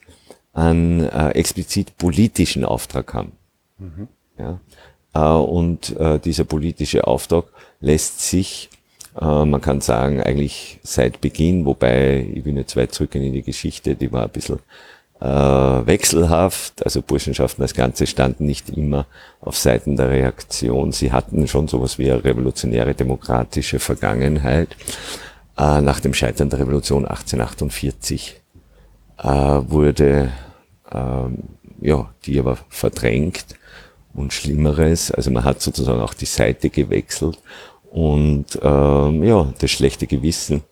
einen 0.53 1.00
äh, 1.00 1.31
explizit 1.31 1.96
politischen 1.98 2.64
Auftrag 2.64 3.14
haben. 3.14 3.33
Ja? 4.38 4.61
Äh, 5.14 5.20
und 5.20 5.96
äh, 5.96 6.18
dieser 6.18 6.44
politische 6.44 7.07
Auftrag 7.07 7.46
lässt 7.81 8.20
sich, 8.20 8.70
äh, 9.20 9.44
man 9.44 9.61
kann 9.61 9.81
sagen, 9.81 10.22
eigentlich 10.22 10.81
seit 10.83 11.20
Beginn, 11.20 11.64
wobei 11.64 12.29
ich 12.33 12.44
bin 12.44 12.57
jetzt 12.57 12.77
weit 12.77 12.92
zurück 12.92 13.14
in 13.14 13.33
die 13.33 13.42
Geschichte, 13.42 13.94
die 13.94 14.12
war 14.12 14.24
ein 14.24 14.31
bisschen 14.31 14.61
äh, 15.25 15.87
wechselhaft, 15.87 16.85
also 16.85 17.01
Burschenschaften 17.01 17.63
als 17.63 17.73
Ganze 17.73 18.07
standen 18.07 18.45
nicht 18.45 18.69
immer 18.69 19.07
auf 19.41 19.57
Seiten 19.57 19.97
der 19.97 20.11
Reaktion. 20.11 20.93
Sie 20.93 21.13
hatten 21.13 21.49
schon 21.49 21.67
sowas 21.67 21.99
wie 21.99 22.11
eine 22.11 22.23
revolutionäre 22.23 22.95
demokratische 22.95 23.79
Vergangenheit. 23.79 24.77
Äh, 25.57 25.81
nach 25.81 26.01
dem 26.01 26.13
Scheitern 26.13 26.51
der 26.51 26.59
Revolution 26.59 27.07
1848 27.07 28.43
äh, 29.19 29.27
wurde 29.27 30.31
ähm, 30.93 31.39
ja, 31.81 32.13
die 32.27 32.39
aber 32.39 32.59
verdrängt 32.69 33.47
und 34.13 34.35
Schlimmeres. 34.35 35.11
Also 35.11 35.31
man 35.31 35.45
hat 35.45 35.63
sozusagen 35.63 36.01
auch 36.01 36.15
die 36.15 36.27
Seite 36.27 36.69
gewechselt 36.69 37.39
und 37.91 38.59
ähm, 38.63 39.25
ja, 39.25 39.53
das 39.59 39.71
schlechte 39.71 40.07
Gewissen 40.07 40.63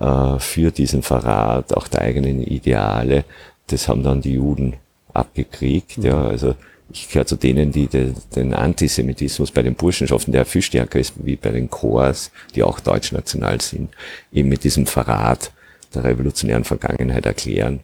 äh, 0.00 0.38
für 0.40 0.72
diesen 0.72 1.02
Verrat 1.02 1.76
auch 1.76 1.86
der 1.86 2.00
eigenen 2.00 2.42
Ideale, 2.42 3.24
das 3.68 3.88
haben 3.88 4.02
dann 4.02 4.20
die 4.20 4.34
Juden 4.34 4.74
abgekriegt. 5.12 5.98
Ja, 5.98 6.22
also 6.22 6.54
ich 6.90 7.08
gehöre 7.08 7.26
zu 7.26 7.36
denen, 7.36 7.72
die 7.72 7.86
de, 7.86 8.12
den 8.36 8.54
Antisemitismus 8.54 9.50
bei 9.50 9.62
den 9.62 9.74
Burschenschaften, 9.74 10.32
der 10.32 10.44
viel 10.44 10.62
stärker 10.62 10.98
ist 10.98 11.14
wie 11.24 11.36
bei 11.36 11.50
den 11.50 11.70
Chors, 11.70 12.30
die 12.54 12.62
auch 12.62 12.80
deutschnational 12.80 13.60
sind, 13.60 13.90
eben 14.32 14.48
mit 14.48 14.64
diesem 14.64 14.86
Verrat 14.86 15.52
der 15.94 16.04
revolutionären 16.04 16.64
Vergangenheit 16.64 17.26
erklären. 17.26 17.80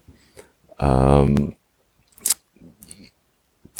Ähm, 0.79 1.55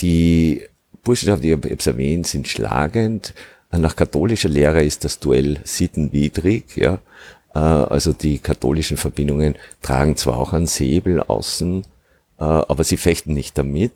die 0.01 0.63
Burschenschaften, 1.03 1.47
ich 1.47 1.53
habe 1.53 1.71
erwähnt, 1.71 2.27
sind 2.27 2.49
schlagend. 2.49 3.35
Nach 3.71 3.95
katholischer 3.95 4.49
Lehre 4.49 4.83
ist 4.83 5.05
das 5.05 5.21
Duell 5.21 5.61
sittenwidrig. 5.65 6.77
Ja. 6.77 6.99
Äh, 7.55 7.59
also 7.59 8.13
die 8.13 8.39
katholischen 8.39 8.97
Verbindungen 8.97 9.57
tragen 9.83 10.17
zwar 10.17 10.39
auch 10.39 10.53
einen 10.53 10.67
Säbel 10.67 11.23
außen, 11.23 11.83
äh, 12.39 12.45
aber 12.45 12.85
sie 12.85 12.97
fechten 12.97 13.35
nicht 13.35 13.59
damit. 13.59 13.93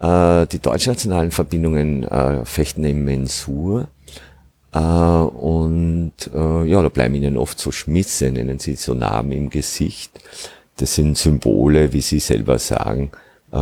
Äh, 0.00 0.46
die 0.46 0.58
deutschnationalen 0.60 1.30
Verbindungen 1.30 2.06
fechten 2.44 2.84
im 2.84 3.04
Mensur. 3.04 3.88
Und 4.70 6.12
ja, 6.34 6.82
da 6.82 6.88
bleiben 6.90 7.14
ihnen 7.14 7.38
oft 7.38 7.58
so 7.58 7.72
Schmisse, 7.72 8.30
nennen 8.30 8.58
sie 8.58 8.76
so 8.76 8.92
Namen 8.92 9.32
im 9.32 9.50
Gesicht. 9.50 10.12
Das 10.76 10.94
sind 10.94 11.16
Symbole, 11.16 11.94
wie 11.94 12.02
sie 12.02 12.20
selber 12.20 12.58
sagen, 12.58 13.10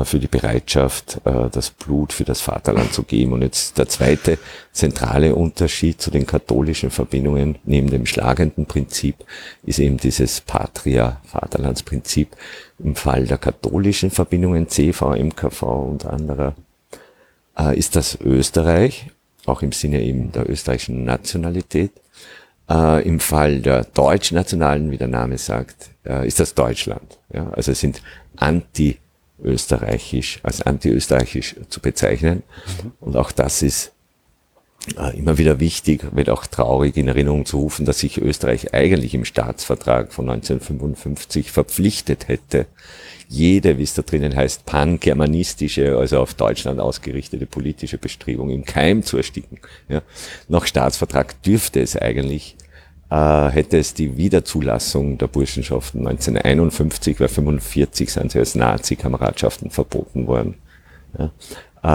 für 0.05 0.19
die 0.19 0.27
Bereitschaft, 0.27 1.21
äh, 1.25 1.49
das 1.51 1.71
Blut 1.71 2.13
für 2.13 2.25
das 2.25 2.41
Vaterland 2.41 2.93
zu 2.93 3.05
geben. 3.05 3.33
Und 3.33 3.43
jetzt 3.43 3.79
der 3.79 3.89
zweite 3.89 4.39
zentrale 4.73 5.35
Unterschied 5.35 6.01
zu 6.01 6.11
den 6.11 6.27
katholischen 6.27 6.91
Verbindungen 6.91 7.59
neben 7.65 7.89
dem 7.89 8.05
schlagenden 8.05 8.67
Prinzip 8.67 9.17
ist 9.65 9.79
eben 9.79 9.97
dieses 9.97 10.41
Patria-Vaterlandsprinzip. 10.41 12.31
Im 12.81 12.97
Fall 12.97 13.27
der 13.27 13.39
katholischen 13.39 14.11
Verbindungen 14.11 14.69
CV, 14.69 15.15
MKV 15.15 15.63
und 15.63 16.05
anderer 16.05 16.57
äh, 17.57 17.79
ist 17.79 17.95
das 17.95 18.19
Österreich, 18.21 19.07
auch 19.47 19.63
im 19.63 19.71
Sinne 19.71 20.03
eben 20.03 20.33
der 20.33 20.51
österreichischen 20.51 21.05
Nationalität. 21.05 21.93
Im 22.69 23.21
Fall 23.21 23.61
der 23.61 23.85
deutsch-nationalen, 23.85 24.91
wie 24.91 24.99
der 24.99 25.07
Name 25.07 25.39
sagt, 25.39 25.91
ist 26.25 26.41
das 26.41 26.53
Deutschland. 26.53 27.17
also 27.53 27.71
es 27.71 27.79
sind 27.79 28.03
anti 28.35 28.99
österreichisch, 29.43 30.41
als 30.43 30.63
anti-österreichisch 30.63 31.57
zu 31.69 31.81
bezeichnen. 31.81 32.43
Mhm. 32.83 32.93
Und 33.01 33.17
auch 33.17 33.33
das 33.33 33.63
ist 33.63 33.93
äh, 34.97 35.19
immer 35.19 35.37
wieder 35.37 35.59
wichtig, 35.61 36.07
wird 36.13 36.31
auch 36.31 36.47
traurig 36.47 36.97
in 36.97 37.09
Erinnerung 37.09 37.45
zu 37.45 37.59
rufen, 37.59 37.85
dass 37.85 37.99
sich 37.99 38.19
Österreich 38.19 38.73
eigentlich 38.73 39.15
im 39.15 39.25
Staatsvertrag 39.25 40.13
von 40.13 40.31
1955 40.31 41.51
verpflichtet 41.51 42.29
hätte, 42.29 42.67
jede, 43.29 43.79
wie 43.79 43.83
es 43.83 43.95
da 43.95 44.03
drinnen 44.03 44.37
heißt, 44.37 44.67
pangermanistische, 44.67 45.97
also 45.99 46.21
auf 46.21 46.35
Deutschland 46.35 46.79
ausgerichtete 46.79 47.47
politische 47.47 47.99
Bestrebung 47.99 48.51
im 48.51 48.65
Keim 48.65 49.03
zu 49.03 49.17
ersticken. 49.17 49.59
Ja. 49.89 50.03
Nach 50.49 50.65
Staatsvertrag 50.65 51.43
dürfte 51.43 51.81
es 51.81 51.97
eigentlich 51.97 52.57
äh, 53.11 53.49
hätte 53.49 53.79
es 53.79 53.95
die 53.95 54.17
Wiederzulassung 54.17 55.19
der 55.19 55.29
Burschenschaften 55.29 56.07
1951, 56.07 57.21
weil 57.21 57.29
45 57.29 58.13
sind 58.13 58.33
sie 58.33 58.39
als 58.39 58.55
Nazi-Kameradschaften 58.55 59.71
verboten 59.71 60.27
worden. 60.27 60.55
Ja. 61.17 61.31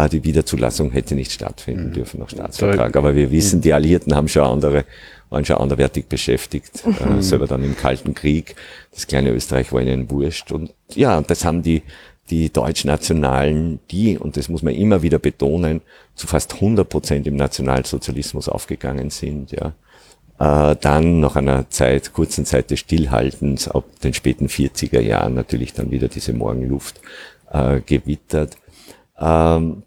Äh, 0.05 0.09
die 0.09 0.23
Wiederzulassung 0.23 0.91
hätte 0.91 1.15
nicht 1.15 1.31
stattfinden 1.31 1.87
mhm. 1.87 1.93
dürfen 1.93 2.19
nach 2.21 2.29
Staatsvertrag. 2.29 2.95
Aber 2.95 3.15
wir 3.15 3.29
wissen, 3.31 3.57
mhm. 3.57 3.61
die 3.63 3.73
Alliierten 3.73 4.15
haben 4.15 4.29
schon 4.29 4.43
andere, 4.43 4.85
waren 5.29 5.43
schon 5.43 5.57
anderwertig 5.57 6.07
beschäftigt, 6.07 6.83
äh, 6.85 7.05
mhm. 7.05 7.21
selber 7.21 7.47
dann 7.47 7.63
im 7.63 7.75
Kalten 7.75 8.13
Krieg. 8.13 8.55
Das 8.93 9.05
kleine 9.07 9.31
Österreich 9.31 9.73
war 9.73 9.81
ihnen 9.81 10.09
wurscht. 10.09 10.51
Und 10.53 10.73
ja, 10.93 11.19
das 11.21 11.43
haben 11.43 11.61
die, 11.61 11.83
die 12.29 12.53
Deutschnationalen, 12.53 13.79
die, 13.91 14.17
und 14.17 14.37
das 14.37 14.47
muss 14.47 14.63
man 14.63 14.73
immer 14.73 15.01
wieder 15.01 15.19
betonen, 15.19 15.81
zu 16.15 16.27
fast 16.27 16.53
100 16.53 16.87
Prozent 16.87 17.27
im 17.27 17.35
Nationalsozialismus 17.35 18.47
aufgegangen 18.47 19.09
sind, 19.09 19.51
ja 19.51 19.73
äh, 20.41 20.75
dann 20.81 21.19
nach 21.19 21.35
einer 21.35 21.69
Zeit, 21.69 22.13
kurzen 22.13 22.45
Zeit 22.45 22.71
des 22.71 22.79
Stillhaltens, 22.79 23.67
ab 23.67 23.85
den 24.03 24.15
späten 24.15 24.47
40er 24.47 24.99
Jahren 24.99 25.35
natürlich 25.35 25.73
dann 25.73 25.91
wieder 25.91 26.07
diese 26.07 26.33
Morgenluft 26.33 26.99
äh, 27.51 27.79
gewittert. 27.81 28.57
Ähm, 29.19 29.83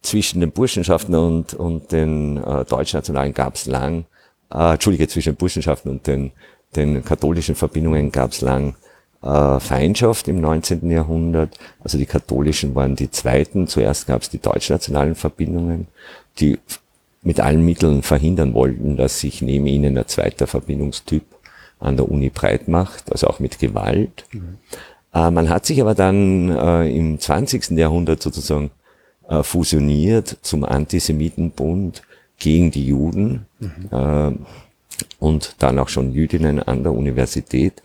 zwischen 0.00 0.40
den 0.40 0.52
Burschenschaften 0.52 1.16
und, 1.16 1.54
und 1.54 1.90
den 1.90 2.36
äh, 2.36 2.64
Deutschnationalen 2.64 3.34
gab 3.34 3.56
es 3.56 3.66
lang, 3.66 4.04
äh, 4.52 4.74
Entschuldige, 4.74 5.08
zwischen 5.08 5.32
den 5.32 5.38
Burschenschaften 5.38 5.90
und 5.90 6.06
den, 6.06 6.30
den 6.76 7.04
katholischen 7.04 7.56
Verbindungen 7.56 8.12
gab 8.12 8.30
es 8.30 8.42
lang 8.42 8.76
äh, 9.22 9.58
Feindschaft 9.58 10.28
im 10.28 10.40
19. 10.40 10.88
Jahrhundert. 10.88 11.58
Also 11.82 11.98
die 11.98 12.06
katholischen 12.06 12.76
waren 12.76 12.94
die 12.94 13.10
zweiten. 13.10 13.66
Zuerst 13.66 14.06
gab 14.06 14.22
es 14.22 14.30
die 14.30 14.40
deutschnationalen 14.40 15.16
Verbindungen, 15.16 15.88
die 16.38 16.58
mit 17.24 17.40
allen 17.40 17.64
Mitteln 17.64 18.02
verhindern 18.02 18.54
wollten, 18.54 18.96
dass 18.96 19.20
sich 19.20 19.42
neben 19.42 19.66
ihnen 19.66 19.98
ein 19.98 20.06
zweiter 20.06 20.46
Verbindungstyp 20.46 21.24
an 21.80 21.96
der 21.96 22.08
Uni 22.08 22.30
breit 22.30 22.68
macht, 22.68 23.10
also 23.10 23.26
auch 23.26 23.40
mit 23.40 23.58
Gewalt. 23.58 24.26
Mhm. 24.32 24.58
Äh, 25.12 25.30
man 25.30 25.48
hat 25.48 25.66
sich 25.66 25.80
aber 25.80 25.94
dann 25.94 26.50
äh, 26.50 26.96
im 26.96 27.18
20. 27.18 27.70
Jahrhundert 27.70 28.22
sozusagen 28.22 28.70
äh, 29.28 29.42
fusioniert 29.42 30.36
zum 30.42 30.64
Antisemitenbund 30.64 32.02
gegen 32.38 32.70
die 32.70 32.86
Juden 32.86 33.46
mhm. 33.58 33.88
Äh, 33.90 34.32
und 35.18 35.56
dann 35.58 35.78
auch 35.78 35.88
schon 35.88 36.12
Jüdinnen 36.12 36.62
an 36.62 36.82
der 36.84 36.92
Universität. 36.92 37.82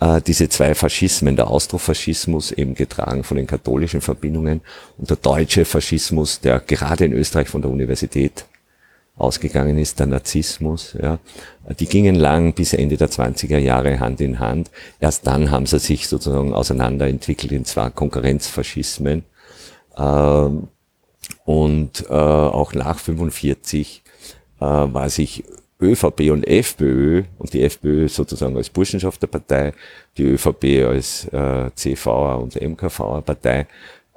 Äh, 0.00 0.20
diese 0.20 0.48
zwei 0.48 0.74
Faschismen, 0.74 1.36
der 1.36 1.46
Austrofaschismus 1.46 2.50
eben 2.50 2.74
getragen 2.74 3.22
von 3.22 3.36
den 3.36 3.46
katholischen 3.46 4.00
Verbindungen 4.00 4.60
und 4.98 5.08
der 5.08 5.16
deutsche 5.16 5.64
Faschismus, 5.64 6.40
der 6.40 6.58
gerade 6.60 7.04
in 7.04 7.12
Österreich 7.12 7.48
von 7.48 7.62
der 7.62 7.70
Universität 7.70 8.44
ausgegangen 9.22 9.78
ist, 9.78 9.98
der 10.00 10.06
Narzissmus. 10.06 10.96
Ja. 11.00 11.18
Die 11.78 11.86
gingen 11.86 12.16
lang 12.16 12.54
bis 12.54 12.72
Ende 12.72 12.96
der 12.96 13.08
20er 13.08 13.58
Jahre 13.58 14.00
Hand 14.00 14.20
in 14.20 14.40
Hand. 14.40 14.70
Erst 15.00 15.26
dann 15.26 15.50
haben 15.50 15.66
sie 15.66 15.78
sich 15.78 16.08
sozusagen 16.08 16.52
auseinanderentwickelt 16.52 17.52
in 17.52 17.64
zwei 17.64 17.90
Konkurrenzfaschismen. 17.90 19.24
Ähm, 19.96 20.68
und 21.44 22.04
äh, 22.08 22.12
auch 22.12 22.74
nach 22.74 22.98
45 22.98 24.02
äh, 24.60 24.64
war 24.64 25.08
sich 25.08 25.44
ÖVP 25.80 26.30
und 26.30 26.46
FPÖ 26.46 27.24
und 27.38 27.52
die 27.52 27.62
FPÖ 27.62 28.08
sozusagen 28.08 28.56
als 28.56 28.70
Burschenschafterpartei, 28.70 29.72
die 30.16 30.24
ÖVP 30.24 30.86
als 30.86 31.26
äh, 31.32 31.70
CVer 31.74 32.38
und 32.38 32.60
MKVer 32.60 33.22
Partei. 33.22 33.66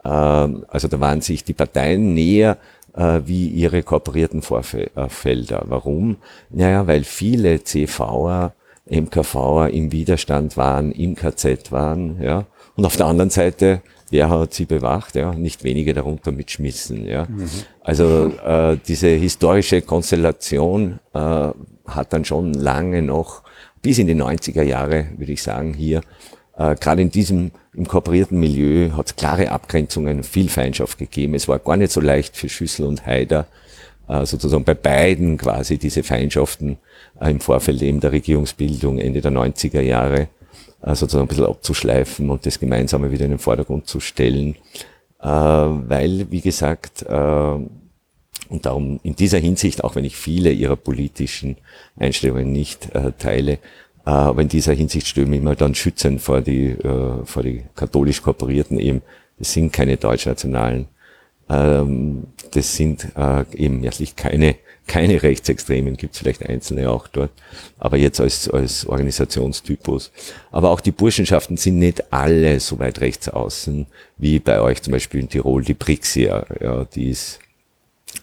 Äh, 0.04 0.08
also 0.08 0.88
da 0.88 1.00
waren 1.00 1.22
sich 1.22 1.44
die 1.44 1.54
Parteien 1.54 2.13
näher 2.13 2.58
äh, 2.96 3.22
wie 3.26 3.48
ihre 3.48 3.84
kooperierten 3.84 4.42
Vorfelder. 4.42 5.64
Warum? 5.68 6.18
Naja, 6.50 6.88
weil 6.88 7.04
viele 7.04 7.64
CVer, 7.64 8.54
MKVer 8.90 9.70
im 9.72 9.92
Widerstand 9.92 10.58
waren, 10.58 10.92
im 10.92 11.16
KZ 11.16 11.72
waren, 11.72 12.22
ja. 12.22 12.46
Und 12.76 12.86
auf 12.86 12.98
der 12.98 13.06
anderen 13.06 13.30
Seite, 13.30 13.82
wer 14.10 14.30
hat 14.30 14.54
sie 14.54 14.66
bewacht? 14.66 15.16
Ja, 15.16 15.34
nicht 15.34 15.64
wenige 15.64 15.94
darunter 15.94 16.32
mitschmissen, 16.32 17.08
ja. 17.08 17.26
Mhm. 17.26 17.50
Also 17.82 18.32
äh, 18.46 18.78
diese 18.88 19.08
historische 19.08 19.82
Konstellation 19.82 21.00
äh, 21.14 21.50
hat 21.88 22.14
dann 22.14 22.26
schon 22.26 22.54
lange 22.54 23.02
noch 23.02 23.44
bis 23.82 24.00
in 24.00 24.08
die 24.08 24.16
90er 24.16 24.64
Jahre, 24.64 25.08
würde 25.18 25.32
ich 25.32 25.44
sagen, 25.44 25.74
hier 25.74 26.02
äh, 26.58 26.76
Gerade 26.76 27.02
in 27.02 27.10
diesem 27.10 27.52
im 27.74 27.88
kooperierten 27.88 28.39
Milieu 28.39 28.91
hat 28.96 29.08
es 29.08 29.15
klare 29.15 29.52
Abgrenzungen, 29.52 30.24
viel 30.24 30.50
Feindschaft 30.50 30.98
gegeben. 30.98 31.34
Es 31.34 31.48
war 31.48 31.60
gar 31.60 31.78
nicht 31.78 31.91
so 31.91 32.00
leicht 32.00 32.38
für 32.38 32.48
Schüssel 32.48 32.86
und 32.86 33.06
Haider, 33.06 33.48
äh, 34.08 34.26
sozusagen 34.26 34.63
bei 34.63 34.74
beiden 34.74 35.38
quasi 35.38 35.78
diese 35.78 36.04
Feindschaften 36.04 36.78
äh, 37.20 37.32
im 37.32 37.41
Vorfeld 37.41 37.82
eben 37.82 38.00
der 38.00 38.13
Regierungsbildung 38.13 38.98
Ende 39.00 39.22
der 39.22 39.32
90er 39.32 39.82
Jahre 39.82 40.30
äh, 40.82 40.96
sozusagen 40.96 41.26
ein 41.26 41.28
bisschen 41.28 41.46
abzuschleifen 41.46 42.30
und 42.30 42.46
das 42.46 42.60
Gemeinsame 42.60 43.12
wieder 43.12 43.26
in 43.26 43.32
den 43.32 43.39
Vordergrund 43.39 43.88
zu 43.88 44.00
stellen. 44.00 44.56
Äh, 45.22 45.28
weil, 45.28 46.28
wie 46.32 46.41
gesagt, 46.41 47.04
äh, 47.04 47.60
und 48.48 48.65
darum 48.65 49.00
in 49.02 49.15
dieser 49.15 49.39
Hinsicht, 49.39 49.84
auch 49.84 49.96
wenn 49.96 50.06
ich 50.06 50.15
viele 50.15 50.52
ihrer 50.52 50.76
politischen 50.76 51.58
Einstellungen 51.98 52.52
nicht 52.52 52.94
äh, 52.94 53.12
teile, 53.18 53.58
aber 54.06 54.44
in 54.44 54.48
dieser 54.48 54.74
Hinsicht 54.74 55.08
stellen 55.08 55.32
wir 55.32 55.39
immer 55.39 55.56
dann 55.56 55.74
schützend 55.74 56.22
vor 56.22 56.41
die, 56.41 56.70
äh, 56.70 57.26
vor 57.26 57.44
die 57.44 57.63
katholisch 57.76 58.22
Kooperierten 58.22 58.80
eben. 58.80 59.02
Das 59.39 59.52
sind 59.52 59.74
keine 59.74 59.98
Deutschnationalen. 59.98 60.88
Ähm, 61.50 62.28
das 62.52 62.76
sind 62.76 63.08
äh, 63.18 63.44
eben 63.56 63.84
wirklich 63.84 64.15
keine, 64.15 64.56
keine 64.88 65.22
Rechtsextremen, 65.22 65.98
gibt 65.98 66.13
es 66.13 66.20
vielleicht 66.20 66.48
einzelne 66.48 66.89
auch 66.89 67.08
dort, 67.08 67.32
aber 67.80 67.98
jetzt 67.98 68.20
als, 68.20 68.50
als 68.50 68.86
Organisationstypus. 68.86 70.12
Aber 70.52 70.70
auch 70.70 70.80
die 70.80 70.91
Burschenschaften 70.91 71.58
sind 71.58 71.80
nicht 71.80 72.13
alle 72.13 72.60
so 72.60 72.80
weit 72.80 73.02
rechts 73.02 73.30
außen, 73.30 73.88
wie 74.18 74.39
bei 74.39 74.62
euch 74.62 74.82
zum 74.82 74.94
Beispiel 74.94 75.22
in 75.22 75.30
Tirol 75.30 75.63
die 75.63 75.74
Brixia, 75.74 76.46
ja, 76.62 76.86
die 76.86 77.10
ist 77.10 77.39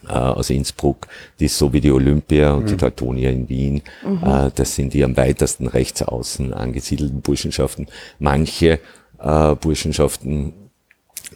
äh, 0.07 0.13
aus 0.13 0.49
Innsbruck, 0.49 1.07
die 1.39 1.45
ist 1.45 1.57
so 1.57 1.73
wie 1.73 1.81
die 1.81 1.91
Olympia 1.91 2.53
und 2.53 2.63
mhm. 2.63 2.67
die 2.67 2.77
Teutonia 2.77 3.29
in 3.29 3.49
Wien. 3.49 3.81
Mhm. 4.05 4.23
Äh, 4.23 4.51
das 4.55 4.75
sind 4.75 4.93
die 4.93 5.03
am 5.03 5.17
weitesten 5.17 5.67
rechts 5.67 6.01
außen 6.01 6.53
angesiedelten 6.53 7.21
Burschenschaften. 7.21 7.87
Manche 8.19 8.79
äh, 9.19 9.55
Burschenschaften 9.55 10.53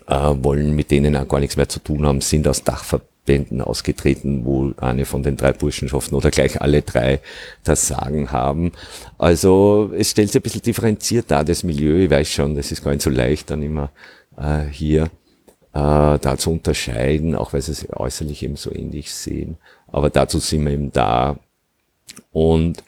äh, 0.08 0.14
wollen 0.14 0.76
mit 0.76 0.92
denen 0.92 1.16
auch 1.16 1.28
gar 1.28 1.40
nichts 1.40 1.58
mehr 1.58 1.70
zu 1.70 1.80
tun 1.80 2.06
haben, 2.06 2.22
sind 2.22 2.48
aus 2.48 2.64
Dachverbänden 2.64 3.62
ausgetreten, 3.62 4.46
wo 4.46 4.74
eine 4.78 5.06
von 5.06 5.24
den 5.24 5.38
drei 5.38 5.54
Burschenschaften 5.54 6.16
oder 6.16 6.32
gleich 6.32 6.62
alle 6.62 6.82
drei 6.82 7.20
das 7.64 7.88
Sagen 7.88 8.32
haben. 8.32 8.72
Also 9.18 9.92
es 9.98 10.12
stellt 10.12 10.30
sich 10.30 10.42
ein 10.42 10.44
bisschen 10.44 10.62
differenziert 10.62 11.26
da, 11.30 11.44
das 11.44 11.64
Milieu. 11.64 12.04
Ich 12.04 12.10
weiß 12.10 12.30
schon, 12.30 12.56
das 12.56 12.72
ist 12.72 12.84
gar 12.84 12.92
nicht 12.92 13.04
so 13.04 13.10
leicht 13.10 13.50
dann 13.50 13.62
immer 13.62 13.92
äh, 14.38 14.66
hier 14.72 15.10
da 15.78 16.38
zu 16.38 16.52
unterscheiden, 16.52 17.36
auch 17.36 17.54
weil 17.54 17.62
sie 17.62 17.72
es 17.72 17.88
äußerlich 17.92 18.44
eben 18.44 18.56
so 18.56 18.74
ähnlich 18.74 19.14
sehen. 19.14 19.58
Aber 19.88 20.10
dazu 20.10 20.40
sind 20.40 20.66
wir 20.66 20.72
eben 20.74 20.92
da. 20.92 21.38
Und 22.32 22.84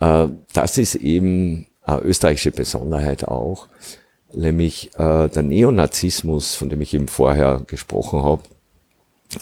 Äh, 0.00 0.28
das 0.52 0.78
ist 0.78 0.96
eben 0.96 1.66
eine 1.82 2.00
österreichische 2.00 2.50
Besonderheit 2.50 3.28
auch, 3.28 3.68
nämlich 4.32 4.90
äh, 4.98 5.28
der 5.28 5.42
Neonazismus, 5.42 6.54
von 6.54 6.68
dem 6.68 6.80
ich 6.80 6.94
eben 6.94 7.08
vorher 7.08 7.62
gesprochen 7.66 8.22
habe, 8.22 8.42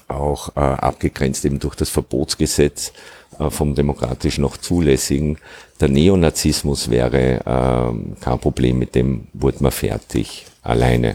auch 0.09 0.57
äh, 0.57 0.61
abgegrenzt 0.61 1.45
eben 1.45 1.59
durch 1.59 1.75
das 1.75 1.91
Verbotsgesetz 1.91 2.93
äh, 3.39 3.51
vom 3.51 3.75
demokratisch 3.75 4.39
noch 4.39 4.57
zulässigen. 4.57 5.39
Der 5.81 5.89
Neonazismus 5.89 6.91
wäre 6.91 7.41
äh, 7.41 8.21
kein 8.21 8.39
Problem, 8.39 8.79
mit 8.79 8.95
dem 8.95 9.29
wurde 9.33 9.63
man 9.63 9.73
fertig, 9.73 10.47
alleine. 10.63 11.15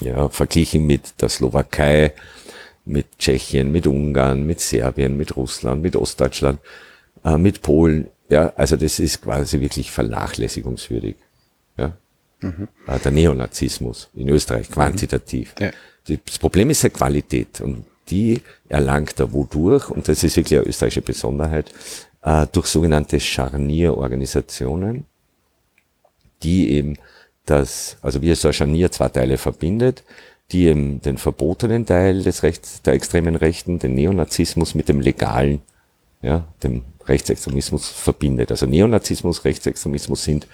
Ja, 0.00 0.28
verglichen 0.28 0.86
mit 0.86 1.20
der 1.20 1.28
Slowakei, 1.28 2.12
mit 2.84 3.18
Tschechien, 3.18 3.72
mit 3.72 3.86
Ungarn, 3.86 4.46
mit 4.46 4.60
Serbien, 4.60 5.16
mit 5.16 5.36
Russland, 5.36 5.82
mit 5.82 5.96
Ostdeutschland, 5.96 6.60
äh, 7.24 7.36
mit 7.36 7.62
Polen. 7.62 8.08
Ja, 8.28 8.52
also 8.56 8.76
das 8.76 8.98
ist 8.98 9.22
quasi 9.22 9.60
wirklich 9.60 9.90
vernachlässigungswürdig. 9.90 11.16
Ja. 11.76 11.96
Mhm. 12.40 12.68
Äh, 12.86 12.98
der 13.00 13.12
Neonazismus 13.12 14.08
in 14.14 14.28
Österreich, 14.28 14.70
quantitativ. 14.70 15.54
Mhm. 15.58 15.64
Ja. 15.64 16.18
Das 16.24 16.38
Problem 16.38 16.70
ist 16.70 16.82
ja 16.82 16.88
Qualität 16.88 17.60
und 17.60 17.84
die 18.08 18.40
erlangt 18.68 19.20
er 19.20 19.32
wodurch, 19.32 19.90
und 19.90 20.08
das 20.08 20.24
ist 20.24 20.36
wirklich 20.36 20.58
eine 20.58 20.68
österreichische 20.68 21.02
Besonderheit, 21.02 21.72
äh, 22.22 22.46
durch 22.50 22.66
sogenannte 22.66 23.20
Scharnierorganisationen, 23.20 25.04
die 26.42 26.70
eben 26.70 26.96
das, 27.50 27.96
also 28.02 28.22
wie 28.22 28.30
es 28.30 28.40
so 28.40 28.48
ein 28.48 28.54
Scharnier 28.54 28.90
zwei 28.90 29.08
Teile 29.08 29.38
verbindet, 29.38 30.04
die 30.50 30.66
eben 30.66 31.00
den 31.02 31.18
verbotenen 31.18 31.86
Teil 31.86 32.22
des 32.22 32.42
Rechts, 32.42 32.82
der 32.82 32.94
extremen 32.94 33.36
Rechten, 33.36 33.78
den 33.78 33.94
Neonazismus 33.94 34.74
mit 34.74 34.88
dem 34.88 35.00
legalen, 35.00 35.60
ja, 36.22 36.44
dem 36.62 36.84
Rechtsextremismus 37.06 37.88
verbindet. 37.88 38.50
Also 38.50 38.66
Neonazismus, 38.66 39.44
Rechtsextremismus 39.44 40.24
sind 40.24 40.46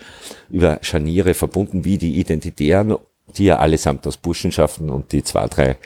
über 0.50 0.78
Scharniere 0.82 1.34
verbunden, 1.34 1.84
wie 1.84 1.98
die 1.98 2.18
Identitären, 2.18 2.96
die 3.36 3.44
ja 3.44 3.58
allesamt 3.58 4.06
aus 4.06 4.16
Burschenschaften 4.16 4.90
und 4.90 5.12
die 5.12 5.22
zwei, 5.22 5.46
drei 5.46 5.76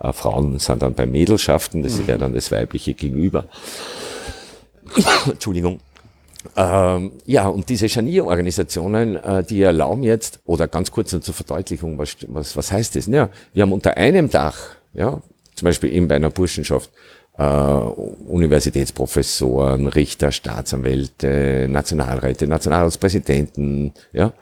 äh, 0.00 0.12
Frauen 0.12 0.58
sind 0.58 0.82
dann 0.82 0.94
bei 0.94 1.06
Mädelschaften, 1.06 1.82
das 1.82 1.98
mhm. 1.98 2.06
wäre 2.06 2.18
dann 2.18 2.34
das 2.34 2.50
weibliche 2.50 2.94
Gegenüber. 2.94 3.46
Entschuldigung. 5.26 5.80
Ähm, 6.56 7.12
ja, 7.26 7.48
und 7.48 7.68
diese 7.68 7.88
Scharnierorganisationen, 7.88 9.16
äh, 9.16 9.42
die 9.42 9.62
erlauben 9.62 10.02
jetzt, 10.02 10.40
oder 10.44 10.68
ganz 10.68 10.90
kurz 10.90 11.10
zur 11.10 11.34
Verdeutlichung, 11.34 11.98
was, 11.98 12.16
was, 12.28 12.56
was 12.56 12.72
heißt 12.72 12.96
das? 12.96 13.06
Ja, 13.06 13.28
wir 13.52 13.62
haben 13.62 13.72
unter 13.72 13.96
einem 13.96 14.30
Dach, 14.30 14.56
ja, 14.94 15.20
zum 15.54 15.66
Beispiel 15.66 15.92
eben 15.92 16.08
bei 16.08 16.16
einer 16.16 16.30
Burschenschaft, 16.30 16.90
äh, 17.36 17.42
Universitätsprofessoren, 17.42 19.88
Richter, 19.88 20.32
Staatsanwälte, 20.32 21.66
Nationalräte, 21.68 22.46
Nationalratspräsidenten, 22.46 23.92
ja, 24.12 24.32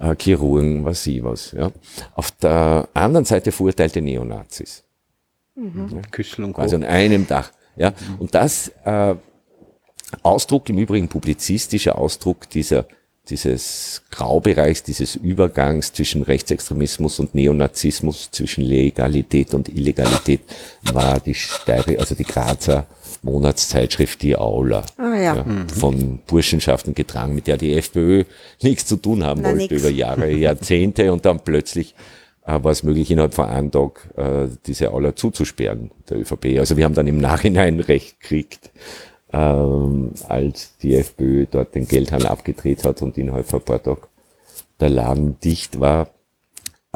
äh, 0.00 0.14
Chirurgen, 0.18 0.84
was 0.84 1.04
sie 1.04 1.22
was. 1.22 1.52
Ja. 1.52 1.70
Auf 2.14 2.32
der 2.32 2.88
anderen 2.94 3.24
Seite 3.24 3.52
verurteilte 3.52 4.02
Neonazis. 4.02 4.82
Mhm. 5.54 5.90
Ja. 5.94 6.00
Küssel 6.10 6.44
und 6.44 6.54
Co. 6.54 6.62
Also 6.62 6.76
an 6.76 6.84
einem 6.84 7.26
Dach. 7.26 7.52
Ja. 7.76 7.90
Mhm. 7.90 8.16
Und 8.18 8.34
das 8.34 8.72
äh, 8.84 9.14
Ausdruck, 10.22 10.68
im 10.68 10.78
Übrigen 10.78 11.08
publizistischer 11.08 11.98
Ausdruck 11.98 12.48
dieser 12.50 12.86
dieses 13.28 14.02
Graubereichs, 14.10 14.82
dieses 14.84 15.16
Übergangs 15.16 15.92
zwischen 15.92 16.22
Rechtsextremismus 16.22 17.18
und 17.18 17.34
Neonazismus, 17.34 18.30
zwischen 18.30 18.62
Legalität 18.62 19.52
und 19.52 19.68
Illegalität, 19.68 20.40
war 20.92 21.18
die 21.18 21.34
Steibe, 21.34 21.98
also 21.98 22.14
die 22.14 22.24
Grazer 22.24 22.86
Monatszeitschrift 23.22 24.22
Die 24.22 24.36
Aula. 24.36 24.84
Ah, 24.96 25.14
ja. 25.14 25.36
ja 25.36 25.44
mhm. 25.44 25.68
Von 25.68 26.20
Burschenschaften 26.26 26.94
getragen, 26.94 27.34
mit 27.34 27.48
der 27.48 27.56
die 27.56 27.74
FPÖ 27.74 28.24
nichts 28.62 28.86
zu 28.86 28.96
tun 28.96 29.24
haben 29.24 29.40
Na, 29.42 29.50
wollte 29.50 29.74
nix. 29.74 29.82
über 29.82 29.90
Jahre, 29.90 30.30
Jahrzehnte 30.32 31.12
und 31.12 31.24
dann 31.24 31.40
plötzlich 31.40 31.94
äh, 32.46 32.62
war 32.62 32.70
es 32.70 32.84
möglich, 32.84 33.10
innerhalb 33.10 33.34
von 33.34 33.48
einem 33.48 33.72
Tag 33.72 34.08
äh, 34.16 34.46
diese 34.66 34.92
Aula 34.92 35.16
zuzusperren, 35.16 35.90
der 36.08 36.20
ÖVP. 36.20 36.58
Also 36.58 36.76
wir 36.76 36.84
haben 36.84 36.94
dann 36.94 37.08
im 37.08 37.18
Nachhinein 37.18 37.80
Recht 37.88 38.20
gekriegt 38.20 38.70
ähm, 39.32 40.12
als 40.28 40.76
die 40.78 40.94
FPÖ 40.94 41.46
dort 41.50 41.74
den 41.74 41.86
Geldhahn 41.86 42.26
abgedreht 42.26 42.84
hat 42.84 43.02
und 43.02 43.18
innerhalb 43.18 43.46
von 43.46 43.60
ein 43.60 43.64
paar 43.64 43.82
Tagen 43.82 44.02
der 44.80 44.90
Laden 44.90 45.38
dicht 45.40 45.80
war. 45.80 46.08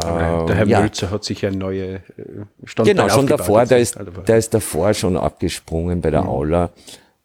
Ähm, 0.02 0.46
der 0.46 0.56
Herr 0.56 0.66
ja. 0.66 0.80
Mölzer 0.80 1.10
hat 1.10 1.24
sich 1.24 1.44
ein 1.44 1.58
neue 1.58 1.96
äh, 1.96 2.00
Standbein 2.64 2.96
Genau, 2.96 3.08
schon 3.08 3.26
davor, 3.26 3.66
da 3.66 3.76
ist, 3.76 3.98
da 4.24 4.36
ist 4.36 4.54
davor 4.54 4.94
schon 4.94 5.16
abgesprungen 5.16 6.00
bei 6.00 6.10
der 6.10 6.22
mhm. 6.22 6.28
Aula 6.28 6.70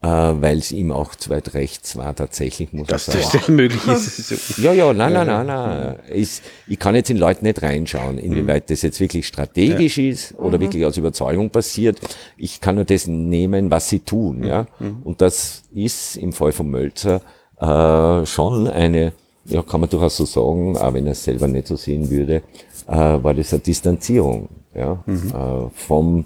weil 0.08 0.58
es 0.58 0.72
ihm 0.72 0.91
auch 0.91 1.15
zu 1.15 1.30
weit 1.30 1.54
rechts 1.54 1.96
war, 1.96 2.15
tatsächlich, 2.15 2.74
muss 2.74 2.88
Dass 2.88 3.08
ich 3.08 3.26
sagen. 3.26 3.30
Das 3.39 3.48
möglich 3.48 3.88
ist. 3.88 4.58
ja, 4.58 4.74
ja, 4.74 4.94
nein, 4.94 5.13
nein, 5.13 5.28
nein, 5.28 5.48
nein. 5.48 5.96
Ich, 6.13 6.41
ich 6.68 6.80
kann 6.80 6.96
jetzt 6.96 7.10
in 7.10 7.18
Leute 7.18 7.44
nicht 7.44 7.62
reinschauen, 7.62 8.18
inwieweit 8.18 8.70
das 8.70 8.82
jetzt 8.82 9.00
wirklich 9.00 9.26
strategisch 9.28 9.98
ja. 9.98 10.10
ist 10.12 10.36
oder 10.38 10.58
mhm. 10.58 10.63
wirklich 10.63 10.86
aus 10.86 10.98
Überzeugung 10.98 11.50
passiert. 11.50 12.00
Ich 12.38 12.62
kann 12.62 12.76
nur 12.76 12.86
das 12.86 13.08
nehmen, 13.08 13.72
was 13.72 13.89
sie 13.89 14.00
tun, 14.00 14.44
ja. 14.44 14.68
Mhm. 14.80 14.98
Und 15.04 15.22
das 15.22 15.63
ist 15.74 16.18
im 16.18 16.34
Fall 16.34 16.52
von 16.52 16.70
Mölzer 16.70 17.22
äh, 17.60 18.26
schon 18.26 18.68
eine, 18.68 19.13
ja, 19.46 19.62
kann 19.62 19.82
man 19.82 19.89
durchaus 19.89 20.18
so 20.18 20.26
sagen, 20.26 20.78
auch 20.78 20.94
wenn 20.94 21.06
er 21.06 21.13
es 21.13 21.24
selber 21.24 21.48
nicht 21.48 21.68
so 21.68 21.76
sehen 21.76 22.10
würde, 22.10 22.44
äh, 22.88 22.94
war 22.96 23.34
das 23.34 23.54
eine 23.54 23.62
Distanzierung, 23.62 24.50
ja, 24.74 25.04
mhm. 25.06 25.34
äh, 25.34 25.70
vom 25.74 26.26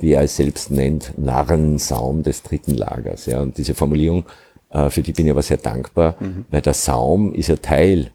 wie 0.00 0.12
er 0.12 0.22
es 0.22 0.36
selbst 0.36 0.70
nennt, 0.70 1.16
Narrensaum 1.16 2.22
des 2.22 2.42
dritten 2.42 2.74
Lagers. 2.74 3.26
Ja, 3.26 3.40
und 3.40 3.56
diese 3.56 3.74
Formulierung, 3.74 4.24
äh, 4.70 4.90
für 4.90 5.02
die 5.02 5.12
bin 5.12 5.26
ich 5.26 5.32
aber 5.32 5.42
sehr 5.42 5.58
dankbar, 5.58 6.16
mhm. 6.20 6.44
weil 6.50 6.60
der 6.60 6.74
Saum 6.74 7.32
ist 7.34 7.48
ja 7.48 7.56
Teil 7.56 8.10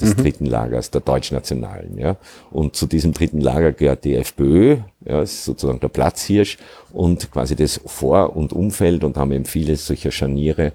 des 0.00 0.10
mhm. 0.10 0.22
dritten 0.22 0.46
Lagers, 0.46 0.90
der 0.90 1.00
Deutschnationalen. 1.00 1.98
Ja. 1.98 2.16
Und 2.50 2.76
zu 2.76 2.86
diesem 2.86 3.12
dritten 3.12 3.40
Lager 3.40 3.72
gehört 3.72 4.04
die 4.04 4.14
FPÖ, 4.14 4.78
ja, 5.04 5.22
ist 5.22 5.44
sozusagen 5.44 5.80
der 5.80 5.88
Platzhirsch 5.88 6.58
und 6.92 7.30
quasi 7.30 7.56
das 7.56 7.80
Vor- 7.86 8.36
und 8.36 8.52
Umfeld 8.52 9.04
und 9.04 9.16
haben 9.16 9.32
eben 9.32 9.46
viele 9.46 9.76
solcher 9.76 10.10
Scharniere, 10.10 10.72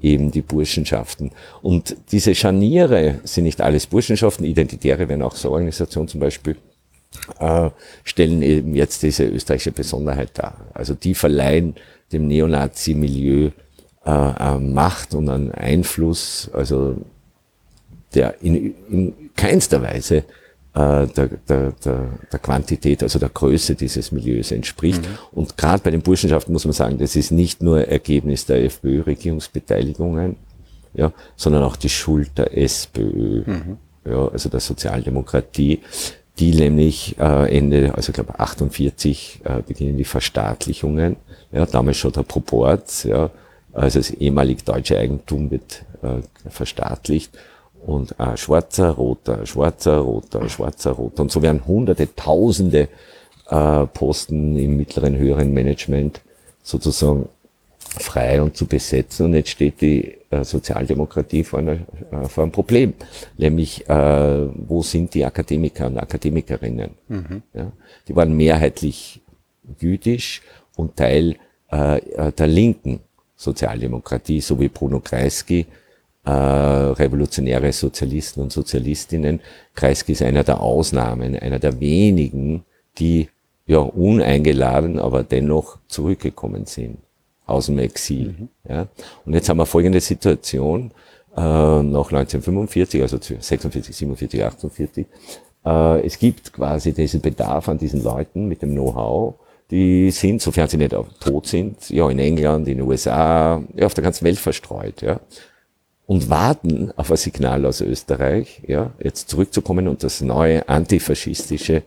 eben 0.00 0.30
die 0.30 0.42
Burschenschaften. 0.42 1.30
Und 1.62 1.96
diese 2.10 2.34
Scharniere 2.34 3.20
sind 3.24 3.44
nicht 3.44 3.60
alles 3.60 3.86
Burschenschaften, 3.86 4.44
Identitäre 4.44 5.08
werden 5.08 5.22
auch 5.22 5.36
so 5.36 5.50
Organisationen 5.50 6.08
zum 6.08 6.20
Beispiel, 6.20 6.56
äh, 7.38 7.70
stellen 8.04 8.42
eben 8.42 8.74
jetzt 8.74 9.02
diese 9.02 9.24
österreichische 9.24 9.72
Besonderheit 9.72 10.30
dar. 10.34 10.56
Also 10.74 10.94
die 10.94 11.14
verleihen 11.14 11.74
dem 12.12 12.28
Neonazi-Milieu 12.28 13.50
äh, 14.04 14.10
an 14.10 14.72
Macht 14.72 15.14
und 15.14 15.28
an 15.28 15.50
Einfluss, 15.52 16.50
also 16.52 16.96
der 18.14 18.42
in, 18.42 18.74
in 18.90 19.14
keinster 19.36 19.82
Weise 19.82 20.24
äh, 20.74 21.06
der, 21.06 21.28
der, 21.48 21.72
der, 21.84 22.08
der 22.32 22.38
Quantität, 22.40 23.02
also 23.02 23.18
der 23.18 23.28
Größe 23.28 23.74
dieses 23.74 24.12
Milieus 24.12 24.50
entspricht. 24.50 25.02
Mhm. 25.02 25.18
Und 25.32 25.56
gerade 25.56 25.82
bei 25.82 25.90
den 25.90 26.02
Burschenschaften 26.02 26.52
muss 26.52 26.64
man 26.64 26.72
sagen, 26.72 26.98
das 26.98 27.16
ist 27.16 27.30
nicht 27.30 27.62
nur 27.62 27.86
Ergebnis 27.86 28.46
der 28.46 28.64
FPÖ-Regierungsbeteiligungen, 28.64 30.36
ja, 30.94 31.12
sondern 31.36 31.62
auch 31.62 31.76
die 31.76 31.88
Schuld 31.88 32.30
der 32.36 32.56
SPÖ, 32.56 33.42
mhm. 33.46 33.78
ja, 34.04 34.28
also 34.28 34.48
der 34.48 34.60
Sozialdemokratie, 34.60 35.80
die 36.38 36.52
nämlich 36.52 37.16
äh, 37.18 37.56
Ende, 37.56 37.94
also 37.94 38.10
ich 38.10 38.14
glaube 38.14 38.38
48 38.38 39.40
äh, 39.44 39.62
beginnen 39.62 39.96
die 39.96 40.04
Verstaatlichungen. 40.04 41.16
Ja, 41.52 41.66
damals 41.66 41.98
schon 41.98 42.12
der 42.12 42.22
Proport, 42.22 43.04
ja, 43.04 43.30
also 43.72 43.98
das 43.98 44.10
ehemalig 44.10 44.64
deutsche 44.64 44.98
Eigentum 44.98 45.50
wird 45.50 45.84
äh, 46.02 46.48
verstaatlicht 46.48 47.30
und 47.86 48.18
äh, 48.18 48.36
schwarzer, 48.36 48.90
roter, 48.90 49.46
schwarzer, 49.46 49.98
roter, 49.98 50.48
schwarzer, 50.48 50.92
roter. 50.92 51.22
Und 51.22 51.32
so 51.32 51.42
werden 51.42 51.66
hunderte, 51.66 52.14
tausende 52.14 52.88
äh, 53.48 53.86
Posten 53.86 54.56
im 54.56 54.76
mittleren, 54.76 55.16
höheren 55.16 55.52
Management 55.52 56.20
sozusagen 56.62 57.28
frei 58.00 58.42
und 58.42 58.56
zu 58.56 58.66
besetzen. 58.66 59.26
Und 59.26 59.34
jetzt 59.34 59.50
steht 59.50 59.80
die 59.80 60.16
äh, 60.30 60.44
Sozialdemokratie 60.44 61.44
vor, 61.44 61.60
einer, 61.60 61.78
äh, 62.10 62.28
vor 62.28 62.44
einem 62.44 62.52
Problem, 62.52 62.94
nämlich 63.36 63.88
äh, 63.88 64.48
wo 64.68 64.82
sind 64.82 65.14
die 65.14 65.24
Akademiker 65.24 65.86
und 65.86 65.98
Akademikerinnen? 65.98 66.90
Mhm. 67.08 67.42
Ja? 67.52 67.72
Die 68.08 68.16
waren 68.16 68.36
mehrheitlich 68.36 69.20
jüdisch 69.78 70.42
und 70.76 70.96
Teil 70.96 71.36
äh, 71.72 71.98
äh 71.98 72.32
der 72.32 72.46
linken 72.46 73.00
Sozialdemokratie, 73.36 74.40
so 74.40 74.58
wie 74.60 74.68
Bruno 74.68 75.00
Kreisky, 75.00 75.66
äh, 76.24 76.30
revolutionäre 76.30 77.72
Sozialisten 77.72 78.40
und 78.40 78.52
Sozialistinnen. 78.52 79.40
Kreisky 79.74 80.12
ist 80.12 80.22
einer 80.22 80.44
der 80.44 80.60
Ausnahmen, 80.60 81.36
einer 81.36 81.58
der 81.58 81.80
wenigen, 81.80 82.64
die 82.98 83.28
ja 83.66 83.78
uneingeladen, 83.78 84.98
aber 84.98 85.22
dennoch 85.22 85.78
zurückgekommen 85.88 86.66
sind 86.66 86.98
aus 87.46 87.66
dem 87.66 87.78
Exil. 87.78 88.34
Mhm. 88.38 88.48
Ja. 88.68 88.86
Und 89.24 89.34
jetzt 89.34 89.48
haben 89.48 89.58
wir 89.58 89.66
folgende 89.66 90.00
Situation, 90.00 90.90
äh, 91.36 91.40
nach 91.40 92.10
1945, 92.10 93.02
also 93.02 93.18
46, 93.18 93.94
47, 93.94 94.44
48, 94.44 95.06
äh, 95.64 96.06
es 96.06 96.18
gibt 96.18 96.52
quasi 96.52 96.92
diesen 96.92 97.20
Bedarf 97.20 97.68
an 97.68 97.78
diesen 97.78 98.02
Leuten 98.02 98.46
mit 98.46 98.62
dem 98.62 98.72
Know-how, 98.72 99.34
die 99.70 100.10
sind, 100.10 100.42
sofern 100.42 100.68
sie 100.68 100.76
nicht 100.76 100.94
tot 101.20 101.46
sind, 101.46 101.88
ja 101.90 102.08
in 102.10 102.18
England, 102.18 102.68
in 102.68 102.78
den 102.78 102.86
USA, 102.86 103.62
ja 103.74 103.86
auf 103.86 103.94
der 103.94 104.04
ganzen 104.04 104.24
Welt 104.24 104.38
verstreut. 104.38 105.02
Ja. 105.02 105.20
und 106.06 106.28
warten 106.28 106.92
auf 106.96 107.10
ein 107.10 107.16
Signal 107.16 107.64
aus 107.64 107.80
Österreich, 107.80 108.60
ja, 108.66 108.90
jetzt 109.02 109.30
zurückzukommen 109.30 109.88
und 109.88 110.04
das 110.04 110.20
neue 110.20 110.68
antifaschistische, 110.68 111.82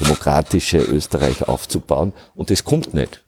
demokratische 0.00 0.78
Österreich 0.78 1.46
aufzubauen. 1.46 2.12
Und 2.34 2.50
es 2.50 2.64
kommt 2.64 2.92
nicht. 2.92 3.21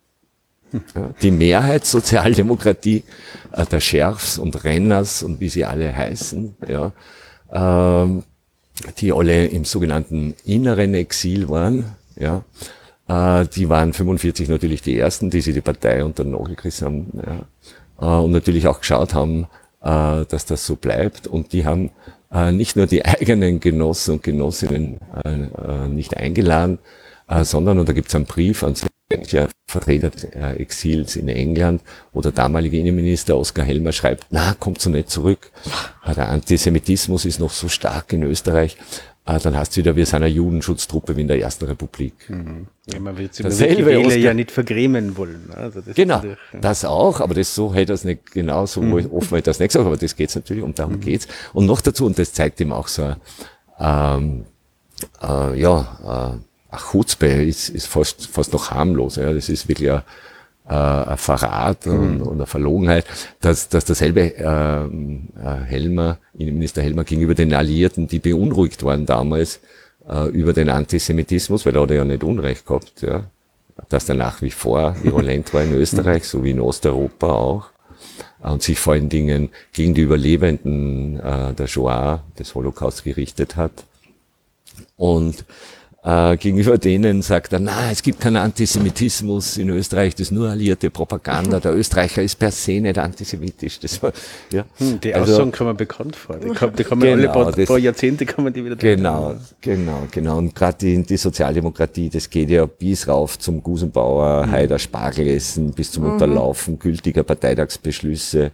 Die 1.23 1.31
Mehrheit 1.31 1.87
Sozialdemokratie, 1.87 3.05
äh, 3.53 3.67
der 3.67 3.81
Scherfs 3.81 4.39
und 4.39 4.65
Renners 4.65 5.23
und 5.23 5.41
wie 5.41 5.49
sie 5.49 5.65
alle 5.65 5.95
heißen, 5.95 6.57
ja, 6.69 6.93
ähm, 7.53 8.25
die 8.99 9.13
alle 9.13 9.47
im 9.47 9.65
sogenannten 9.65 10.35
inneren 10.45 10.95
Exil 10.95 11.49
waren, 11.49 11.95
ja, 12.17 12.45
äh, 13.09 13.47
die 13.47 13.69
waren 13.69 13.93
45 13.93 14.49
natürlich 14.49 14.83
die 14.83 14.99
ersten, 14.99 15.31
die 15.31 15.41
sie 15.41 15.53
die 15.53 15.61
Partei 15.61 16.05
unter 16.05 16.25
den 16.25 16.33
Nagel 16.33 16.57
gerissen 16.57 16.85
haben, 16.87 17.07
ja, 18.01 18.19
äh, 18.19 18.25
und 18.25 18.33
natürlich 18.33 18.67
auch 18.67 18.81
geschaut 18.81 19.15
haben, 19.15 19.47
äh, 19.83 20.25
dass 20.25 20.47
das 20.47 20.67
so 20.67 20.77
bleibt. 20.77 21.27
Und 21.27 21.53
die 21.53 21.67
haben 21.67 21.91
nicht 22.51 22.75
nur 22.75 22.87
die 22.89 23.05
eigenen 23.05 23.61
Genossen 23.61 24.15
und 24.15 24.25
Genossinnen 24.25 24.99
nicht 25.91 26.17
eingeladen, 26.17 26.81
sondern, 27.43 27.79
und 27.79 27.89
da 27.89 27.93
gibt 27.93 28.09
es 28.09 28.15
einen 28.17 28.25
Brief 28.25 28.65
an 28.65 28.75
sämtliche 29.11 29.49
Vertreter 29.67 30.11
des 30.11 30.25
Exils 30.25 31.17
in 31.17 31.29
England, 31.29 31.83
wo 32.13 32.21
der 32.21 32.33
damalige 32.33 32.79
Innenminister 32.79 33.37
Oskar 33.37 33.65
Helmer 33.65 33.93
schreibt, 33.93 34.27
na, 34.31 34.55
kommt 34.59 34.81
so 34.81 34.91
nicht 34.91 35.11
zurück. 35.11 35.51
Der 36.07 36.29
Antisemitismus 36.29 37.25
ist 37.25 37.41
noch 37.41 37.51
so 37.51 37.69
stark 37.69 38.13
in 38.13 38.23
Österreich. 38.23 38.77
Ah, 39.27 39.39
dann 39.39 39.57
hast 39.57 39.75
du 39.75 39.81
wieder, 39.81 39.97
wir 39.97 40.05
sind 40.05 40.17
eine 40.17 40.27
Judenschutztruppe 40.27 41.17
wie 41.17 41.23
in 41.23 41.29
der 41.29 41.41
Ersten 41.41 41.65
Republik. 41.65 42.29
Mhm. 42.29 42.67
Ja, 42.93 43.01
man 43.01 43.17
wird, 43.17 43.39
die 43.39 43.45
Wähler 43.45 44.17
ja 44.17 44.35
nicht 44.35 44.51
vergrämen 44.51 45.17
wollen. 45.17 45.51
Also 45.55 45.81
das 45.81 45.95
genau, 45.95 46.23
ja. 46.23 46.37
das 46.61 46.85
auch, 46.85 47.21
aber 47.21 47.33
das 47.33 47.55
so 47.55 47.73
hätte 47.73 47.95
das 47.95 48.05
nicht, 48.05 48.33
genau 48.33 48.67
so 48.67 48.83
mhm. 48.83 49.11
offen 49.11 49.37
hätte 49.37 49.49
das 49.49 49.61
nicht 49.61 49.71
gesagt, 49.71 49.87
aber 49.87 49.97
das 49.97 50.15
geht's 50.15 50.35
natürlich, 50.35 50.63
und 50.63 50.79
darum 50.79 50.97
mhm. 50.97 51.01
geht's. 51.01 51.27
Und 51.55 51.65
noch 51.65 51.81
dazu, 51.81 52.05
und 52.05 52.19
das 52.19 52.35
zeigt 52.35 52.61
ihm 52.61 52.71
auch 52.71 52.87
so, 52.87 53.17
ähm, 53.81 54.45
äh, 55.23 55.59
ja, 55.59 56.35
äh, 56.37 56.39
ach, 56.75 56.93
Chutzpe 56.93 57.27
ist, 57.27 57.69
ist 57.69 57.87
fast, 57.87 58.27
fast 58.27 58.53
noch 58.53 58.71
harmlos, 58.71 59.17
ja, 59.17 59.33
das 59.33 59.49
ist 59.49 59.69
wirklich 59.69 59.91
ein, 59.91 60.03
äh, 60.69 60.75
ein 60.75 61.17
Verrat 61.17 61.87
und, 61.87 62.19
mhm. 62.19 62.23
und 62.23 62.35
eine 62.35 62.47
Verlogenheit, 62.47 63.07
dass, 63.41 63.69
dass 63.69 63.85
derselbe 63.85 64.37
äh, 64.37 64.85
äh, 64.85 65.65
Helmer, 65.65 66.19
Innenminister 66.37 66.83
Helmer 66.83 67.05
gegenüber 67.05 67.35
den 67.35 67.55
Alliierten, 67.55 68.09
die 68.09 68.19
beunruhigt 68.19 68.83
waren 68.83 69.07
damals 69.07 69.61
äh, 70.09 70.29
über 70.29 70.53
den 70.53 70.69
Antisemitismus, 70.69 71.65
weil 71.67 71.77
er 71.77 71.83
hat 71.83 71.91
ja 71.91 72.05
nicht 72.05 72.25
Unrecht 72.25 72.67
gehabt, 72.67 73.03
ja, 73.03 73.25
dass 73.89 74.07
der 74.07 74.17
nach 74.17 74.43
wie 74.43 74.51
vor 74.51 74.97
virulent 75.03 75.53
war 75.55 75.63
in 75.63 75.73
Österreich, 75.75 76.25
so 76.25 76.45
wie 76.45 76.51
in 76.51 76.61
Osteuropa 76.61 77.29
auch, 77.29 77.67
und 78.41 78.63
sich 78.63 78.79
vor 78.79 78.95
allen 78.95 79.09
Dingen 79.09 79.51
gegen 79.73 79.95
die 79.95 80.03
Überlebenden 80.03 81.19
äh, 81.21 81.55
der 81.55 81.67
Shoah, 81.67 82.23
des 82.39 82.55
Holocaust 82.55 83.05
gerichtet 83.05 83.57
hat. 83.57 83.85
Und 84.97 85.45
äh, 86.05 86.37
gegenüber 86.37 86.77
denen 86.77 87.23
sagt 87.23 87.55
er, 87.55 87.61
na, 87.61 87.91
es 87.91 88.03
gibt 88.03 88.21
keinen 88.21 88.37
Antisemitismus 88.37 89.57
in 89.57 89.71
Österreich, 89.71 90.15
das 90.15 90.29
ist 90.29 90.33
nur 90.33 90.51
alliierte 90.51 90.91
Propaganda. 90.91 91.61
Der 91.61 91.75
Österreicher 91.75 92.23
ist 92.23 92.39
per 92.39 92.51
se 92.51 92.73
nicht 92.73 92.99
antisemitisch. 92.99 93.81
Das 93.81 94.03
war, 94.03 94.13
ja. 94.53 94.67
Hm, 94.77 95.01
die 95.01 95.15
also, 95.15 95.33
Aussagen 95.33 95.53
kommen 95.53 95.77
bekannt 95.79 96.15
vor. 96.15 96.37
Die, 96.37 96.51
kann, 96.51 96.75
die 96.77 96.85
kann 96.85 96.99
man 96.99 97.09
genau, 97.09 97.33
alle 97.33 97.53
paar, 97.55 97.65
paar 97.65 97.79
Jahrzehnte 97.79 98.27
kann 98.27 98.45
man 98.45 98.53
die 98.53 98.63
wieder 98.63 98.77
Genau, 98.77 99.31
tun. 99.31 99.41
genau, 99.63 100.03
genau. 100.11 100.37
Und 100.37 100.55
gerade 100.55 100.77
die, 100.79 101.03
die 101.03 101.17
Sozialdemokratie, 101.17 102.11
das 102.11 102.29
geht 102.29 102.51
ja 102.51 102.67
bis 102.67 103.09
rauf 103.09 103.39
zum 103.39 103.63
Gusenbauer, 103.63 104.47
mhm. 104.47 104.51
Haider 104.51 104.79
Spargelessen, 104.79 105.73
bis 105.73 105.91
zum 105.91 106.05
mhm. 106.05 106.13
Unterlaufen 106.13 106.79
gültiger 106.79 107.23
Parteitagsbeschlüsse 107.23 108.53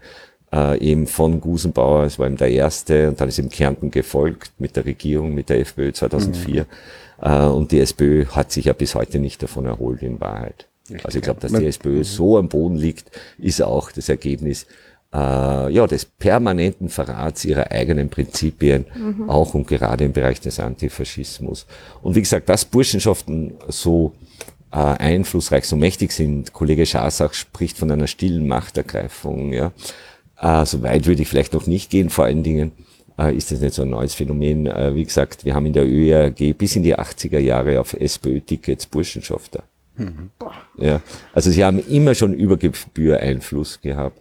äh, 0.52 0.78
eben 0.78 1.08
von 1.08 1.40
Gusenbauer, 1.40 2.04
es 2.04 2.18
war 2.18 2.26
eben 2.26 2.36
der 2.36 2.50
erste, 2.50 3.08
und 3.08 3.20
dann 3.20 3.28
ist 3.28 3.38
ihm 3.38 3.48
Kärnten 3.48 3.90
gefolgt 3.90 4.52
mit 4.58 4.76
der 4.76 4.84
Regierung, 4.84 5.34
mit 5.34 5.48
der 5.48 5.60
FPÖ 5.60 5.92
2004. 5.92 6.62
Mhm. 6.62 6.66
Äh, 7.20 7.44
und 7.44 7.72
die 7.72 7.80
SPÖ 7.80 8.26
hat 8.26 8.52
sich 8.52 8.66
ja 8.66 8.72
bis 8.72 8.94
heute 8.94 9.18
nicht 9.18 9.42
davon 9.42 9.66
erholt 9.66 10.02
in 10.02 10.20
Wahrheit. 10.20 10.66
Also 11.04 11.18
ich 11.18 11.24
glaube, 11.24 11.40
dass 11.40 11.52
die 11.52 11.66
SPÖ 11.66 12.02
so 12.02 12.36
am 12.36 12.48
Boden 12.48 12.76
liegt, 12.76 13.10
ist 13.38 13.62
auch 13.62 13.92
das 13.92 14.08
Ergebnis 14.08 14.66
äh, 15.12 15.72
ja, 15.72 15.86
des 15.86 16.04
permanenten 16.04 16.88
Verrats 16.88 17.44
ihrer 17.44 17.70
eigenen 17.70 18.10
Prinzipien, 18.10 18.86
mhm. 18.94 19.28
auch 19.28 19.54
und 19.54 19.66
gerade 19.66 20.04
im 20.04 20.12
Bereich 20.12 20.40
des 20.40 20.60
Antifaschismus. 20.60 21.66
Und 22.02 22.14
wie 22.14 22.20
gesagt, 22.20 22.48
dass 22.48 22.64
Burschenschaften 22.64 23.54
so 23.68 24.12
äh, 24.72 24.76
einflussreich, 24.76 25.64
so 25.64 25.76
mächtig 25.76 26.12
sind, 26.12 26.52
Kollege 26.52 26.86
Schasach 26.86 27.34
spricht 27.34 27.76
von 27.78 27.90
einer 27.90 28.06
stillen 28.06 28.46
Machtergreifung, 28.46 29.52
ja. 29.52 29.72
Äh, 30.40 30.64
so 30.64 30.82
weit 30.82 31.06
würde 31.06 31.22
ich 31.22 31.28
vielleicht 31.28 31.52
noch 31.52 31.66
nicht 31.66 31.90
gehen, 31.90 32.10
vor 32.10 32.24
allen 32.24 32.42
Dingen 32.42 32.72
äh, 33.20 33.34
ist 33.34 33.52
das 33.52 33.60
nicht 33.60 33.74
so 33.74 33.82
ein 33.82 33.90
neues 33.90 34.14
Phänomen. 34.14 34.66
Äh, 34.66 34.94
wie 34.94 35.04
gesagt, 35.04 35.44
wir 35.44 35.54
haben 35.54 35.66
in 35.66 35.72
der 35.72 35.86
ÖRG 35.86 36.56
bis 36.56 36.76
in 36.76 36.82
die 36.82 36.96
80er 36.96 37.38
Jahre 37.38 37.80
auf 37.80 37.94
SPÖ-Tickets 37.94 38.86
Burschenschafter. 38.86 39.62
Mhm. 39.96 40.30
Ja, 40.78 41.00
also 41.32 41.50
sie 41.50 41.64
haben 41.64 41.78
immer 41.88 42.14
schon 42.14 42.32
über 42.32 42.56
Gebühr 42.56 43.20
Einfluss 43.20 43.80
gehabt. 43.80 44.20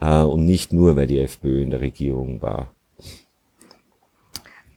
Äh, 0.00 0.22
und 0.22 0.46
nicht 0.46 0.72
nur, 0.72 0.96
weil 0.96 1.06
die 1.06 1.20
FPÖ 1.20 1.62
in 1.62 1.70
der 1.70 1.80
Regierung 1.80 2.42
war. 2.42 2.72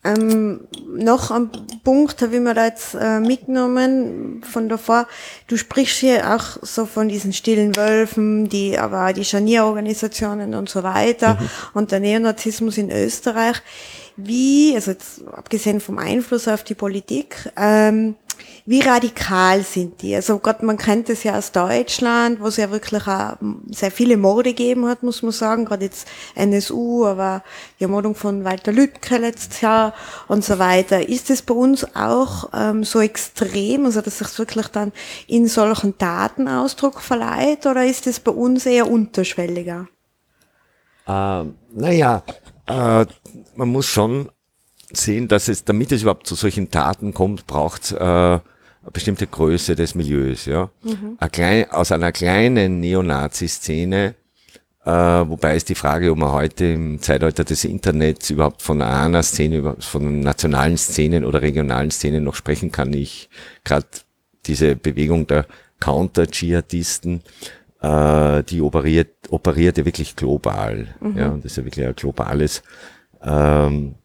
Ähm, 0.06 0.62
noch 0.88 1.32
ein 1.32 1.50
Punkt 1.84 2.22
habe 2.22 2.36
ich 2.36 2.42
mir 2.42 2.54
da 2.54 2.66
jetzt 2.66 2.94
äh, 2.94 3.20
mitgenommen 3.20 4.44
von 4.44 4.70
davor. 4.70 5.08
Du 5.48 5.58
sprichst 5.58 5.98
hier 5.98 6.36
auch 6.36 6.58
so 6.62 6.86
von 6.86 7.08
diesen 7.10 7.34
stillen 7.34 7.76
Wölfen, 7.76 8.48
die 8.48 8.78
aber 8.78 9.14
die 9.14 9.26
Scharnierorganisationen 9.26 10.54
und 10.54 10.70
so 10.70 10.84
weiter 10.84 11.34
mhm. 11.34 11.50
und 11.74 11.92
der 11.92 12.00
Neonazismus 12.00 12.78
in 12.78 12.92
Österreich. 12.92 13.62
Wie, 14.16 14.74
also 14.76 14.92
jetzt 14.92 15.28
abgesehen 15.28 15.82
vom 15.82 15.98
Einfluss 15.98 16.48
auf 16.48 16.64
die 16.64 16.76
Politik, 16.76 17.52
ähm, 17.58 18.16
wie 18.66 18.82
radikal 18.82 19.62
sind 19.62 20.02
die? 20.02 20.16
Also 20.16 20.40
Gott, 20.40 20.64
man 20.64 20.78
kennt 20.78 21.10
es 21.10 21.24
ja 21.24 21.38
aus 21.38 21.52
Deutschland, 21.52 22.40
wo 22.40 22.48
es 22.48 22.58
ja 22.58 22.72
wirklich 22.72 23.08
auch 23.08 23.38
sehr 23.70 23.92
viele 23.92 24.18
Morde 24.18 24.52
gegeben 24.52 24.88
hat, 24.88 25.04
muss 25.04 25.22
man 25.22 25.32
sagen. 25.32 25.66
Gerade 25.66 25.86
jetzt 25.86 26.08
NSU, 26.34 27.06
aber 27.06 27.44
die 27.80 27.84
Ermordung 27.84 28.16
von 28.16 28.44
Walter 28.44 28.72
Lübcke 28.72 29.18
letztes 29.18 29.62
Jahr 29.62 29.94
und 30.28 30.44
so 30.44 30.58
weiter. 30.58 31.08
Ist 31.08 31.30
es 31.30 31.42
bei 31.42 31.54
uns 31.54 31.86
auch 31.96 32.50
ähm, 32.54 32.84
so 32.84 33.02
extrem, 33.02 33.86
also 33.86 34.02
dass 34.02 34.18
sich 34.18 34.40
wirklich 34.40 34.68
dann 34.68 34.92
in 35.28 35.48
solchen 35.48 35.98
Taten 35.98 36.48
Ausdruck 36.48 37.02
verleiht, 37.02 37.66
oder 37.66 37.86
ist 37.86 38.08
es 38.08 38.20
bei 38.20 38.32
uns 38.32 38.66
eher 38.66 38.90
unterschwelliger? 38.90 39.88
Ähm, 41.08 41.56
naja, 41.72 42.24
äh, 42.66 43.06
man 43.56 43.70
muss 43.70 43.86
schon 43.86 44.30
sehen, 44.98 45.28
dass 45.28 45.48
es, 45.48 45.64
damit 45.64 45.92
es 45.92 46.02
überhaupt 46.02 46.28
zu 46.28 46.36
solchen 46.36 46.72
Taten 46.72 47.14
kommt, 47.14 47.48
braucht 47.48 47.92
äh, 47.92 47.98
eine 47.98 48.42
bestimmte 48.92 49.28
Größe 49.28 49.76
des 49.76 49.96
Milieus, 49.96 50.46
ja. 50.46 50.70
Mhm. 50.84 51.18
Ein 51.20 51.32
klein, 51.32 51.72
aus 51.72 51.92
einer 51.92 52.12
kleinen 52.12 52.80
Neonazi-Szene, 52.80 54.16
äh, 54.86 54.92
wobei 54.92 55.56
ist 55.56 55.70
die 55.70 55.76
Frage, 55.76 56.12
ob 56.12 56.20
man 56.20 56.32
heute 56.32 56.66
im 56.66 57.02
Zeitalter 57.02 57.44
des 57.44 57.66
Internets 57.66 58.30
überhaupt 58.30 58.62
von 58.62 58.84
einer 58.84 59.24
Szene, 59.24 59.76
von 59.80 60.20
nationalen 60.20 60.78
Szenen 60.78 61.26
oder 61.26 61.42
regionalen 61.42 61.90
Szenen 61.90 62.24
noch 62.24 62.36
sprechen 62.36 62.72
kann. 62.72 62.94
Ich 62.94 63.30
gerade 63.64 63.88
diese 64.46 64.76
Bewegung 64.76 65.26
der 65.26 65.48
Counter-Dschihadisten, 65.80 67.22
äh, 67.82 68.44
die 68.44 68.62
operiert, 68.62 69.10
operiert 69.30 69.80
ja 69.80 69.86
wirklich 69.86 70.16
global. 70.16 70.96
Mhm. 71.00 71.18
Ja, 71.18 71.30
das 71.30 71.46
ist 71.46 71.58
ja 71.58 71.66
wirklich 71.66 71.86
ein 71.88 71.96
globales 71.96 72.62
ähm, 73.24 73.96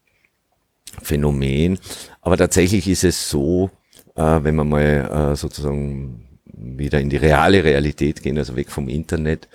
Phänomen. 1.10 1.78
Aber 2.20 2.36
tatsächlich 2.36 2.88
ist 2.88 3.04
es 3.04 3.28
so, 3.28 3.70
äh, 4.14 4.40
wenn 4.42 4.56
wir 4.56 4.64
mal 4.64 5.32
äh, 5.32 5.36
sozusagen 5.36 6.28
wieder 6.44 7.00
in 7.00 7.10
die 7.10 7.16
reale 7.16 7.64
Realität 7.64 8.22
gehen, 8.22 8.38
also 8.38 8.56
weg 8.56 8.70
vom 8.70 8.88
Internet, 8.88 9.48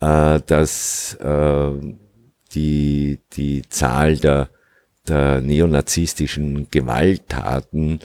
äh, 0.00 0.40
dass 0.46 1.14
äh, 1.14 1.70
die, 2.52 3.20
die 3.32 3.62
Zahl 3.68 4.16
der, 4.16 4.48
der 5.06 5.40
neonazistischen 5.40 6.68
Gewalttaten 6.70 8.00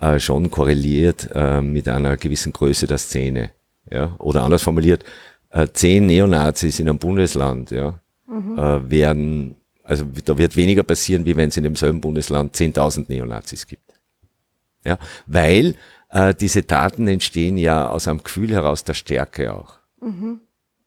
äh, 0.00 0.18
schon 0.18 0.50
korreliert 0.50 1.30
äh, 1.34 1.60
mit 1.60 1.88
einer 1.88 2.16
gewissen 2.16 2.52
Größe 2.52 2.86
der 2.86 2.98
Szene. 2.98 3.50
Ja? 3.90 4.14
Oder 4.18 4.42
anders 4.42 4.62
formuliert, 4.62 5.04
äh, 5.50 5.68
zehn 5.72 6.06
Neonazis 6.06 6.80
in 6.80 6.88
einem 6.88 6.98
Bundesland 6.98 7.70
ja, 7.70 8.00
mhm. 8.26 8.58
äh, 8.58 8.90
werden, 8.90 9.56
also 9.86 10.04
da 10.24 10.36
wird 10.36 10.56
weniger 10.56 10.82
passieren, 10.82 11.24
wie 11.24 11.36
wenn 11.36 11.48
es 11.48 11.56
in 11.56 11.62
demselben 11.62 12.00
Bundesland 12.00 12.54
10.000 12.54 13.06
Neonazis 13.08 13.66
gibt. 13.66 13.94
Ja, 14.84 14.98
weil 15.26 15.74
äh, 16.10 16.34
diese 16.34 16.66
Taten 16.66 17.08
entstehen 17.08 17.56
ja 17.56 17.88
aus 17.88 18.08
einem 18.08 18.22
Gefühl 18.22 18.52
heraus 18.52 18.84
der 18.84 18.94
Stärke 18.94 19.54
auch. 19.54 19.78
Mhm. 20.00 20.40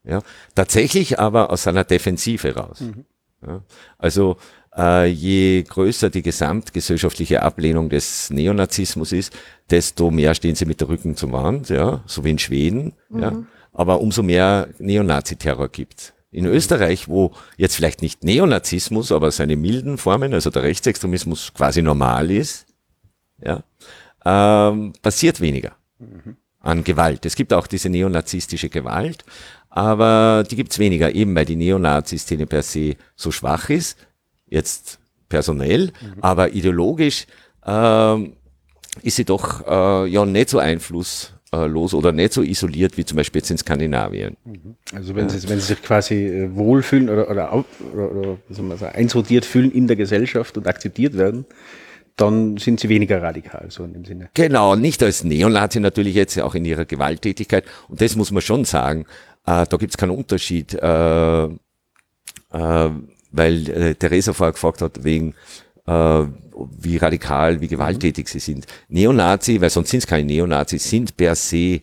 Ja, 0.04 0.22
tatsächlich 0.54 1.18
aber 1.18 1.50
aus 1.50 1.66
einer 1.66 1.84
Defensive 1.84 2.54
raus. 2.54 2.80
Mhm. 2.80 3.04
Ja, 3.46 3.62
also 3.98 4.36
äh, 4.76 5.06
je 5.06 5.62
größer 5.62 6.10
die 6.10 6.22
gesamtgesellschaftliche 6.22 7.42
Ablehnung 7.42 7.88
des 7.88 8.30
Neonazismus 8.30 9.12
ist, 9.12 9.32
desto 9.70 10.10
mehr 10.10 10.34
stehen 10.34 10.54
sie 10.54 10.66
mit 10.66 10.80
der 10.80 10.88
Rücken 10.88 11.16
zum 11.16 11.32
Wand, 11.32 11.68
ja, 11.68 12.02
so 12.06 12.24
wie 12.24 12.30
in 12.30 12.38
Schweden, 12.38 12.94
mhm. 13.08 13.22
ja. 13.22 13.42
Aber 13.72 14.00
umso 14.00 14.22
mehr 14.22 14.68
Neonazi-Terror 14.78 15.68
gibt. 15.68 16.12
In 16.32 16.46
Österreich, 16.46 17.08
wo 17.08 17.32
jetzt 17.56 17.74
vielleicht 17.74 18.02
nicht 18.02 18.22
Neonazismus, 18.22 19.10
aber 19.10 19.30
seine 19.30 19.56
milden 19.56 19.98
Formen, 19.98 20.32
also 20.32 20.50
der 20.50 20.62
Rechtsextremismus 20.62 21.52
quasi 21.54 21.82
normal 21.82 22.30
ist, 22.30 22.66
ja, 23.38 23.62
ähm, 24.24 24.92
passiert 25.02 25.40
weniger 25.40 25.76
an 26.60 26.84
Gewalt. 26.84 27.26
Es 27.26 27.34
gibt 27.34 27.52
auch 27.52 27.66
diese 27.66 27.88
neonazistische 27.88 28.68
Gewalt, 28.68 29.24
aber 29.70 30.44
die 30.48 30.56
gibt's 30.56 30.78
weniger, 30.78 31.14
eben 31.14 31.34
weil 31.34 31.46
die 31.46 31.56
Neonazi-Szene 31.56 32.46
per 32.46 32.62
se 32.62 32.96
so 33.16 33.30
schwach 33.30 33.70
ist, 33.70 33.96
jetzt 34.46 34.98
personell, 35.28 35.92
mhm. 36.00 36.16
aber 36.20 36.52
ideologisch 36.52 37.26
ähm, 37.64 38.34
ist 39.02 39.16
sie 39.16 39.24
doch 39.24 39.66
äh, 39.66 40.06
ja 40.08 40.24
nicht 40.26 40.50
so 40.50 40.58
einflusslos 41.50 41.94
oder 41.94 42.12
nicht 42.12 42.32
so 42.32 42.42
isoliert 42.42 42.96
wie 42.96 43.04
zum 43.04 43.16
Beispiel 43.16 43.40
jetzt 43.40 43.50
in 43.50 43.58
Skandinavien. 43.58 44.36
Mhm. 44.44 44.76
Also 44.94 45.14
wenn, 45.14 45.28
ja. 45.28 45.30
sie, 45.30 45.48
wenn 45.48 45.60
sie 45.60 45.66
sich 45.66 45.82
quasi 45.82 46.26
äh, 46.26 46.54
wohlfühlen 46.54 47.08
oder, 47.08 47.30
oder, 47.30 47.52
oder, 47.52 48.12
oder 48.12 48.36
soll 48.48 48.64
man 48.64 48.78
sagen, 48.78 48.94
einsortiert 48.96 49.44
fühlen 49.44 49.70
in 49.70 49.86
der 49.86 49.96
Gesellschaft 49.96 50.56
und 50.56 50.66
akzeptiert 50.66 51.16
werden, 51.16 51.46
dann 52.16 52.56
sind 52.58 52.80
sie 52.80 52.88
weniger 52.88 53.22
radikal, 53.22 53.66
so 53.70 53.84
in 53.84 53.94
dem 53.94 54.04
Sinne. 54.04 54.30
Genau, 54.34 54.76
nicht 54.76 55.02
als 55.02 55.24
Neonazi 55.24 55.80
natürlich 55.80 56.14
jetzt 56.14 56.38
auch 56.40 56.54
in 56.54 56.64
ihrer 56.64 56.84
Gewalttätigkeit. 56.84 57.64
Und 57.88 58.00
das 58.00 58.14
muss 58.16 58.30
man 58.30 58.42
schon 58.42 58.64
sagen, 58.64 59.06
äh, 59.46 59.64
da 59.66 59.76
gibt 59.78 59.92
es 59.92 59.96
keinen 59.96 60.10
Unterschied, 60.10 60.74
äh, 60.74 61.44
äh, 61.44 61.50
weil 63.32 63.70
äh, 63.70 63.94
Theresa 63.94 64.32
vorher 64.32 64.52
gefragt 64.52 64.82
hat, 64.82 65.02
wegen 65.02 65.30
äh, 65.30 65.34
wie 66.78 66.96
radikal, 66.96 67.60
wie 67.60 67.68
gewalttätig 67.68 68.26
mhm. 68.26 68.28
sie 68.28 68.38
sind. 68.38 68.66
Neonazi, 68.88 69.60
weil 69.60 69.70
sonst 69.70 69.90
sind 69.90 70.00
es 70.00 70.06
keine 70.06 70.24
Neonazis, 70.24 70.88
sind 70.88 71.16
per 71.16 71.34
se 71.34 71.80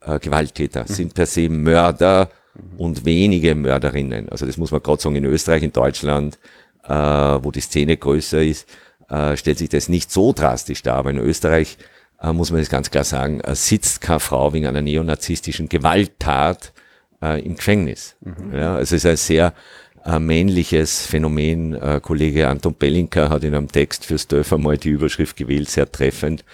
äh, 0.00 0.18
Gewalttäter, 0.20 0.82
mhm. 0.82 0.92
sind 0.92 1.14
per 1.14 1.26
se 1.26 1.48
Mörder 1.48 2.30
mhm. 2.54 2.80
und 2.80 3.04
wenige 3.04 3.54
Mörderinnen. 3.54 4.28
Also 4.28 4.46
das 4.46 4.56
muss 4.56 4.70
man 4.70 4.82
gerade 4.82 5.02
sagen, 5.02 5.16
in 5.16 5.24
Österreich, 5.24 5.62
in 5.62 5.72
Deutschland, 5.72 6.38
äh, 6.84 6.92
wo 6.92 7.50
die 7.50 7.60
Szene 7.60 7.96
größer 7.96 8.42
ist, 8.42 8.68
äh, 9.08 9.36
stellt 9.36 9.58
sich 9.58 9.68
das 9.68 9.88
nicht 9.88 10.10
so 10.10 10.32
drastisch 10.32 10.82
dar. 10.82 10.96
Aber 10.96 11.10
in 11.10 11.18
Österreich 11.18 11.76
äh, 12.22 12.32
muss 12.32 12.50
man 12.50 12.60
das 12.60 12.70
ganz 12.70 12.90
klar 12.90 13.04
sagen, 13.04 13.40
äh, 13.40 13.54
sitzt 13.54 14.00
keine 14.00 14.20
Frau 14.20 14.52
wegen 14.52 14.66
einer 14.66 14.82
neonazistischen 14.82 15.68
Gewalttat 15.68 16.72
äh, 17.22 17.44
im 17.44 17.56
Gefängnis. 17.56 18.16
Mhm. 18.20 18.54
Ja, 18.54 18.76
also 18.76 18.94
es 18.94 19.04
ist 19.04 19.06
ein 19.06 19.16
sehr 19.16 19.54
äh, 20.04 20.18
männliches 20.18 21.06
Phänomen. 21.06 21.74
Äh, 21.74 22.00
Kollege 22.02 22.48
Anton 22.48 22.74
Bellinker 22.74 23.30
hat 23.30 23.44
in 23.44 23.54
einem 23.54 23.70
Text 23.70 24.06
fürs 24.06 24.26
Dörfer 24.26 24.58
mal 24.58 24.78
die 24.78 24.90
Überschrift 24.90 25.36
gewählt, 25.36 25.68
sehr 25.68 25.90
treffend. 25.90 26.44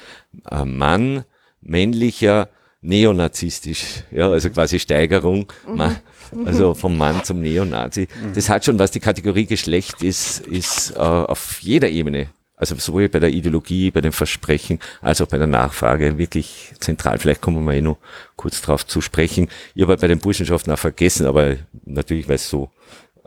Äh, 0.51 0.65
Mann, 0.65 1.25
männlicher, 1.61 2.49
neonazistisch, 2.81 4.05
ja, 4.11 4.31
also 4.31 4.51
quasi 4.51 4.79
Steigerung, 4.79 5.53
mhm. 5.67 5.97
also 6.45 6.75
vom 6.75 6.97
Mann 6.97 7.25
zum 7.25 7.41
Neonazi. 7.41 8.09
Mhm. 8.23 8.33
Das 8.35 8.49
hat 8.49 8.65
schon, 8.65 8.79
was 8.79 8.91
die 8.91 9.01
Kategorie 9.01 9.47
Geschlecht 9.47 10.03
ist, 10.03 10.41
ist 10.41 10.93
äh, 10.93 10.99
auf 10.99 11.61
jeder 11.63 11.89
Ebene 11.89 12.29
also 12.57 12.75
sowohl 12.77 13.09
bei 13.09 13.21
der 13.21 13.31
Ideologie, 13.31 13.91
bei 13.91 14.01
den 14.01 14.13
Versprechen, 14.13 14.81
als 15.03 15.21
auch 15.21 15.27
bei 15.27 15.39
der 15.39 15.47
Nachfrage 15.47 16.17
wirklich 16.17 16.73
zentral. 16.81 17.19
Vielleicht 17.19 17.43
kommen 17.43 17.59
wir 17.59 17.63
mal 17.63 17.75
eh 17.75 17.83
noch 17.83 17.99
kurz 18.35 18.63
drauf 18.63 18.87
zu 18.87 19.03
sprechen. 19.03 19.49
Ich 19.75 19.83
habe 19.83 19.97
bei 19.97 20.09
den 20.09 20.19
Burschenschaften 20.19 20.73
auch 20.73 20.79
vergessen, 20.79 21.27
aber 21.27 21.57
natürlich, 21.85 22.29
weil 22.29 22.37
es 22.37 22.49
so 22.49 22.71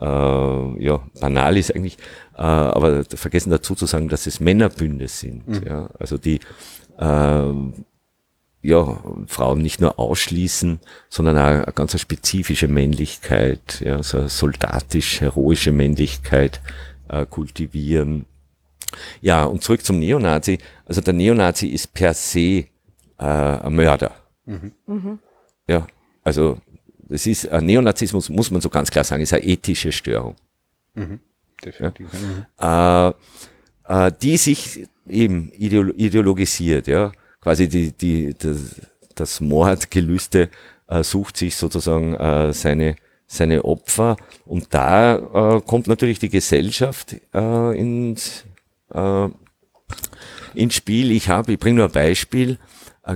äh, 0.00 0.84
ja, 0.84 1.02
banal 1.20 1.56
ist 1.56 1.74
eigentlich, 1.74 1.98
äh, 2.36 2.42
aber 2.42 3.04
vergessen 3.04 3.50
dazu 3.50 3.74
zu 3.74 3.86
sagen, 3.86 4.08
dass 4.08 4.26
es 4.26 4.40
Männerbünde 4.40 5.08
sind. 5.08 5.46
Mhm. 5.46 5.62
Ja, 5.66 5.90
also 5.98 6.18
die 6.18 6.40
äh, 6.98 7.52
ja, 8.62 9.02
Frauen 9.26 9.62
nicht 9.62 9.80
nur 9.80 9.98
ausschließen, 9.98 10.80
sondern 11.08 11.38
auch 11.38 11.42
eine 11.42 11.72
ganz 11.74 11.98
spezifische 11.98 12.68
Männlichkeit, 12.68 13.80
ja, 13.80 14.02
so 14.02 14.18
eine 14.18 14.28
soldatisch-heroische 14.28 15.72
Männlichkeit 15.72 16.60
äh, 17.08 17.24
kultivieren 17.26 18.26
ja, 19.20 19.44
und 19.44 19.62
zurück 19.62 19.84
zum 19.84 19.98
Neonazi. 19.98 20.58
Also 20.86 21.00
der 21.00 21.14
Neonazi 21.14 21.68
ist 21.68 21.94
per 21.94 22.14
se 22.14 22.40
äh, 22.40 22.66
ein 23.18 23.74
Mörder. 23.74 24.12
Mhm. 24.46 24.72
Mhm. 24.86 25.18
Ja, 25.68 25.86
also 26.22 26.58
das 27.10 27.26
ist, 27.26 27.48
ein 27.48 27.66
Neonazismus 27.66 28.28
muss 28.28 28.50
man 28.50 28.60
so 28.60 28.68
ganz 28.68 28.90
klar 28.90 29.02
sagen, 29.04 29.22
ist 29.22 29.32
eine 29.32 29.44
ethische 29.44 29.90
Störung. 29.90 30.36
Mhm. 30.94 31.18
Definitiv. 31.62 32.08
Ja. 32.60 33.08
Äh, 33.08 34.06
äh, 34.06 34.12
die 34.22 34.36
sich 34.36 34.86
eben 35.08 35.50
ideologisiert, 35.50 36.86
ja. 36.86 37.12
Quasi 37.40 37.68
die, 37.68 37.90
die, 37.92 38.34
das, 38.38 38.80
das 39.16 39.40
Mordgelüste 39.40 40.50
äh, 40.86 41.02
sucht 41.02 41.36
sich 41.36 41.56
sozusagen 41.56 42.14
äh, 42.14 42.52
seine, 42.52 42.94
seine 43.26 43.64
Opfer 43.64 44.16
und 44.46 44.72
da 44.72 45.16
äh, 45.56 45.60
kommt 45.62 45.88
natürlich 45.88 46.20
die 46.20 46.28
Gesellschaft 46.28 47.16
äh, 47.34 47.78
ins, 47.78 48.44
äh, 48.94 49.28
ins 50.54 50.74
Spiel. 50.74 51.10
Ich 51.10 51.28
habe, 51.28 51.52
ich 51.52 51.58
bringe 51.58 51.78
nur 51.78 51.86
ein 51.86 51.92
Beispiel, 51.92 52.52
äh, 52.52 52.56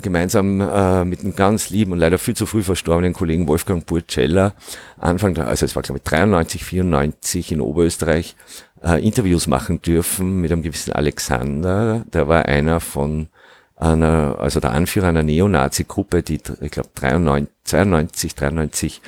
gemeinsam 0.00 0.60
äh, 0.60 1.04
mit 1.04 1.20
einem 1.20 1.36
ganz 1.36 1.70
lieben 1.70 1.92
und 1.92 1.98
leider 1.98 2.18
viel 2.18 2.34
zu 2.34 2.46
früh 2.46 2.62
verstorbenen 2.62 3.12
Kollegen 3.12 3.48
Wolfgang 3.48 3.84
Burceller, 3.84 4.54
Anfang, 4.98 5.34
der, 5.34 5.48
also 5.48 5.64
es 5.64 5.76
war 5.76 5.82
glaube 5.82 5.98
ich 5.98 6.04
93, 6.04 6.64
94 6.64 7.52
in 7.52 7.60
Oberösterreich, 7.60 8.36
äh, 8.82 9.04
Interviews 9.04 9.46
machen 9.46 9.82
dürfen 9.82 10.40
mit 10.40 10.52
einem 10.52 10.62
gewissen 10.62 10.92
Alexander, 10.92 12.04
der 12.12 12.28
war 12.28 12.46
einer 12.46 12.80
von 12.80 13.28
einer, 13.76 14.36
also 14.38 14.60
der 14.60 14.72
Anführer 14.72 15.08
einer 15.08 15.22
Neonazi-Gruppe, 15.22 16.22
die, 16.22 16.40
ich 16.60 16.70
glaube, 16.70 16.88
92, 16.94 18.34
93 18.34 19.02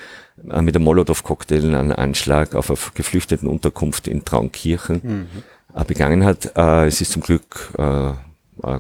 äh, 0.51 0.63
mit 0.63 0.75
einem 0.75 0.85
Molotow-Cocktail 0.85 1.75
einen 1.75 1.93
Anschlag 1.93 2.55
auf 2.55 2.71
eine 2.71 2.79
geflüchteten 2.95 3.49
Unterkunft 3.49 4.09
in 4.09 4.25
Traunkirchen 4.25 5.01
mhm 5.03 5.43
äh, 5.77 5.85
begangen 5.85 6.25
hat. 6.25 6.53
Äh, 6.57 6.87
es 6.87 7.01
ist 7.01 7.13
zum 7.13 7.23
Glück, 7.23 7.73
äh, 7.79 8.13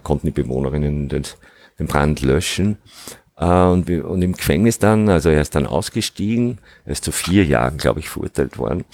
konnten 0.02 0.26
die 0.26 0.32
Bewohnerinnen 0.32 1.08
den, 1.08 1.24
den 1.78 1.86
Brand 1.86 2.22
löschen. 2.22 2.78
Und, 3.36 3.90
und, 3.90 4.22
im 4.22 4.32
Gefängnis 4.32 4.78
dann, 4.78 5.10
also 5.10 5.28
er 5.28 5.42
ist 5.42 5.54
dann 5.54 5.66
ausgestiegen, 5.66 6.58
er 6.86 6.92
ist 6.92 7.04
zu 7.04 7.12
vier 7.12 7.44
Jahren, 7.44 7.76
glaube 7.76 8.00
ich, 8.00 8.08
verurteilt 8.08 8.56
worden 8.56 8.86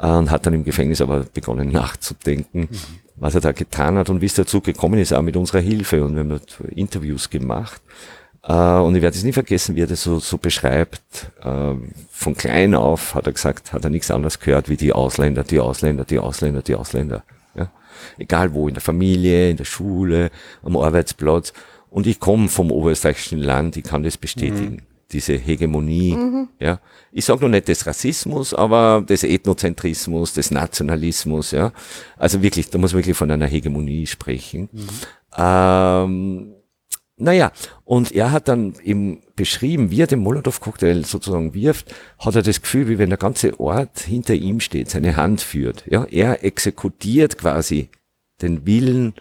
und 0.00 0.30
hat 0.30 0.46
dann 0.46 0.54
im 0.54 0.64
Gefängnis 0.64 1.02
aber 1.02 1.24
begonnen 1.24 1.68
nachzudenken, 1.68 2.60
mhm. 2.60 2.68
was 3.16 3.34
er 3.34 3.42
da 3.42 3.52
getan 3.52 3.98
hat 3.98 4.08
und 4.08 4.22
wie 4.22 4.26
es 4.26 4.34
dazu 4.34 4.62
gekommen 4.62 4.98
ist, 4.98 5.12
auch 5.12 5.20
mit 5.20 5.36
unserer 5.36 5.60
Hilfe. 5.60 6.02
Und 6.04 6.14
wir 6.14 6.20
haben 6.20 6.40
Interviews 6.70 7.28
gemacht. 7.28 7.82
und 8.42 8.96
ich 8.96 9.02
werde 9.02 9.14
es 9.14 9.24
nie 9.24 9.32
vergessen, 9.32 9.76
wie 9.76 9.82
er 9.82 9.86
das 9.86 10.02
so, 10.02 10.18
so 10.20 10.38
beschreibt. 10.38 11.30
von 11.42 12.34
klein 12.34 12.74
auf 12.74 13.14
hat 13.14 13.26
er 13.26 13.34
gesagt, 13.34 13.74
hat 13.74 13.84
er 13.84 13.90
nichts 13.90 14.10
anderes 14.10 14.40
gehört 14.40 14.70
wie 14.70 14.78
die 14.78 14.94
Ausländer, 14.94 15.44
die 15.44 15.60
Ausländer, 15.60 16.06
die 16.06 16.18
Ausländer, 16.18 16.62
die 16.62 16.76
Ausländer 16.76 17.24
egal 18.18 18.52
wo, 18.54 18.68
in 18.68 18.74
der 18.74 18.82
Familie, 18.82 19.50
in 19.50 19.56
der 19.56 19.64
Schule, 19.64 20.30
am 20.62 20.76
Arbeitsplatz. 20.76 21.52
Und 21.92 22.06
ich 22.06 22.18
komme 22.18 22.48
vom 22.48 22.72
oberösterreichischen 22.72 23.38
Land, 23.38 23.76
ich 23.76 23.84
kann 23.84 24.02
das 24.02 24.16
bestätigen. 24.16 24.76
Mhm. 24.76 24.82
Diese 25.12 25.34
Hegemonie, 25.34 26.14
mhm. 26.14 26.48
ja. 26.58 26.80
Ich 27.12 27.26
sage 27.26 27.42
noch 27.42 27.50
nicht 27.50 27.68
des 27.68 27.86
Rassismus, 27.86 28.54
aber 28.54 29.04
des 29.06 29.24
Ethnozentrismus, 29.24 30.32
des 30.32 30.50
Nationalismus, 30.50 31.50
ja. 31.50 31.70
Also 32.16 32.42
wirklich, 32.42 32.70
da 32.70 32.78
muss 32.78 32.94
man 32.94 33.00
wirklich 33.00 33.16
von 33.16 33.30
einer 33.30 33.46
Hegemonie 33.46 34.06
sprechen. 34.06 34.70
Mhm. 34.72 34.88
Ähm, 35.36 36.54
naja, 37.18 37.52
und 37.84 38.10
er 38.12 38.32
hat 38.32 38.48
dann 38.48 38.74
eben 38.82 39.20
beschrieben, 39.36 39.90
wie 39.90 40.00
er 40.00 40.06
den 40.06 40.20
Molotow-Cocktail 40.20 41.04
sozusagen 41.04 41.52
wirft, 41.52 41.94
hat 42.18 42.36
er 42.36 42.42
das 42.42 42.62
Gefühl, 42.62 42.88
wie 42.88 42.96
wenn 42.96 43.10
der 43.10 43.18
ganze 43.18 43.60
Ort 43.60 44.00
hinter 44.00 44.32
ihm 44.32 44.60
steht, 44.60 44.88
seine 44.88 45.16
Hand 45.16 45.42
führt. 45.42 45.84
Ja, 45.86 46.04
er 46.04 46.42
exekutiert 46.42 47.36
quasi 47.36 47.90
den 48.40 48.64
Willen 48.64 49.12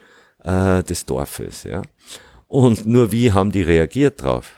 äh, 0.43 0.83
des 0.83 1.05
Dorfes. 1.05 1.63
Ja. 1.63 1.81
Und 2.51 2.85
nur 2.85 3.13
wie 3.13 3.31
haben 3.31 3.53
die 3.53 3.61
reagiert 3.61 4.21
drauf? 4.21 4.51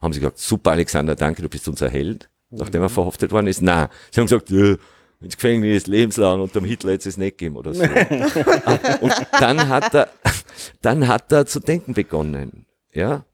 Haben 0.00 0.12
sie 0.12 0.18
gesagt, 0.18 0.38
super 0.38 0.72
Alexander, 0.72 1.14
danke, 1.14 1.40
du 1.40 1.48
bist 1.48 1.68
unser 1.68 1.88
Held, 1.88 2.28
nachdem 2.50 2.82
er 2.82 2.88
verhaftet 2.88 3.30
worden 3.30 3.46
ist? 3.46 3.62
Na, 3.62 3.90
sie 4.10 4.20
haben 4.20 4.26
gesagt, 4.26 4.50
äh, 4.50 4.76
ins 5.20 5.36
Gefängnis 5.36 5.86
lebenslang 5.86 6.40
und 6.40 6.52
dem 6.52 6.64
Hitler 6.64 6.90
jetzt 6.90 7.06
es 7.06 7.16
nicht 7.16 7.38
geben 7.38 7.56
oder 7.56 7.74
so. 7.74 7.82
und 9.02 9.14
dann 9.38 9.68
hat 9.68 9.94
er, 9.94 10.08
dann 10.82 11.06
hat 11.06 11.30
er 11.30 11.46
zu 11.46 11.60
denken 11.60 11.94
begonnen. 11.94 12.66
Ja, 12.92 13.24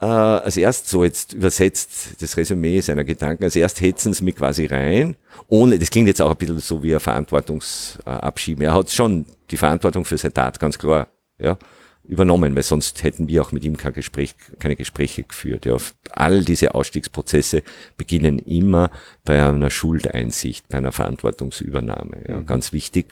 äh, 0.00 0.06
als 0.06 0.56
erst 0.56 0.88
so 0.88 1.02
jetzt 1.02 1.32
übersetzt 1.32 2.22
das 2.22 2.36
Resümee 2.36 2.80
seiner 2.80 3.02
Gedanken, 3.02 3.42
als 3.42 3.56
erst 3.56 3.80
hetzen 3.80 4.12
sie 4.12 4.22
mich 4.22 4.36
quasi 4.36 4.66
rein, 4.66 5.16
ohne, 5.48 5.80
das 5.80 5.90
klingt 5.90 6.06
jetzt 6.06 6.22
auch 6.22 6.30
ein 6.30 6.36
bisschen 6.36 6.60
so 6.60 6.80
wie 6.84 6.94
ein 6.94 7.00
Verantwortungsabschieben. 7.00 8.64
Er 8.64 8.74
hat 8.74 8.88
schon 8.92 9.26
die 9.50 9.56
Verantwortung 9.56 10.04
für 10.04 10.16
seine 10.16 10.32
Tat, 10.32 10.60
ganz 10.60 10.78
klar. 10.78 11.08
Ja, 11.40 11.58
übernommen, 12.04 12.56
weil 12.56 12.62
sonst 12.62 13.02
hätten 13.04 13.28
wir 13.28 13.42
auch 13.42 13.52
mit 13.52 13.64
ihm 13.64 13.76
kein 13.76 13.92
Gespräch, 13.92 14.34
keine 14.58 14.76
Gespräche 14.76 15.22
geführt. 15.22 15.64
Ja. 15.64 15.76
All 16.10 16.44
diese 16.44 16.74
Ausstiegsprozesse 16.74 17.62
beginnen 17.96 18.38
immer 18.40 18.90
bei 19.24 19.46
einer 19.46 19.70
Schuldeinsicht, 19.70 20.68
bei 20.68 20.78
einer 20.78 20.92
Verantwortungsübernahme. 20.92 22.24
Ja, 22.28 22.36
mhm. 22.38 22.46
Ganz 22.46 22.72
wichtig. 22.72 23.06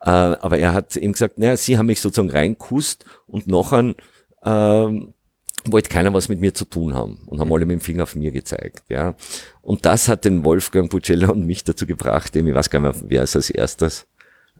Äh, 0.00 0.10
aber 0.10 0.58
er 0.58 0.72
hat 0.72 0.96
eben 0.96 1.12
gesagt, 1.12 1.38
naja, 1.38 1.56
Sie 1.56 1.78
haben 1.78 1.86
mich 1.86 2.00
sozusagen 2.00 2.30
reinkusst 2.30 3.04
und 3.26 3.48
noch 3.48 3.72
ein, 3.72 3.96
ähm, 4.44 5.14
wollte 5.64 5.88
keiner 5.88 6.12
was 6.12 6.28
mit 6.28 6.40
mir 6.40 6.54
zu 6.54 6.66
tun 6.66 6.94
haben 6.94 7.22
und 7.26 7.40
haben 7.40 7.52
alle 7.52 7.66
mit 7.66 7.80
dem 7.80 7.80
Finger 7.80 8.04
auf 8.04 8.14
mir 8.14 8.30
gezeigt. 8.30 8.84
Ja. 8.88 9.16
Und 9.62 9.84
das 9.84 10.08
hat 10.08 10.24
den 10.24 10.44
Wolfgang 10.44 10.90
Pucella 10.90 11.30
und 11.30 11.46
mich 11.46 11.64
dazu 11.64 11.86
gebracht, 11.86 12.36
eben, 12.36 12.46
ich 12.46 12.54
weiß 12.54 12.70
gar 12.70 12.80
nicht 12.80 13.00
mehr, 13.00 13.10
wer 13.10 13.22
es 13.22 13.34
als 13.34 13.50
erstes 13.50 14.06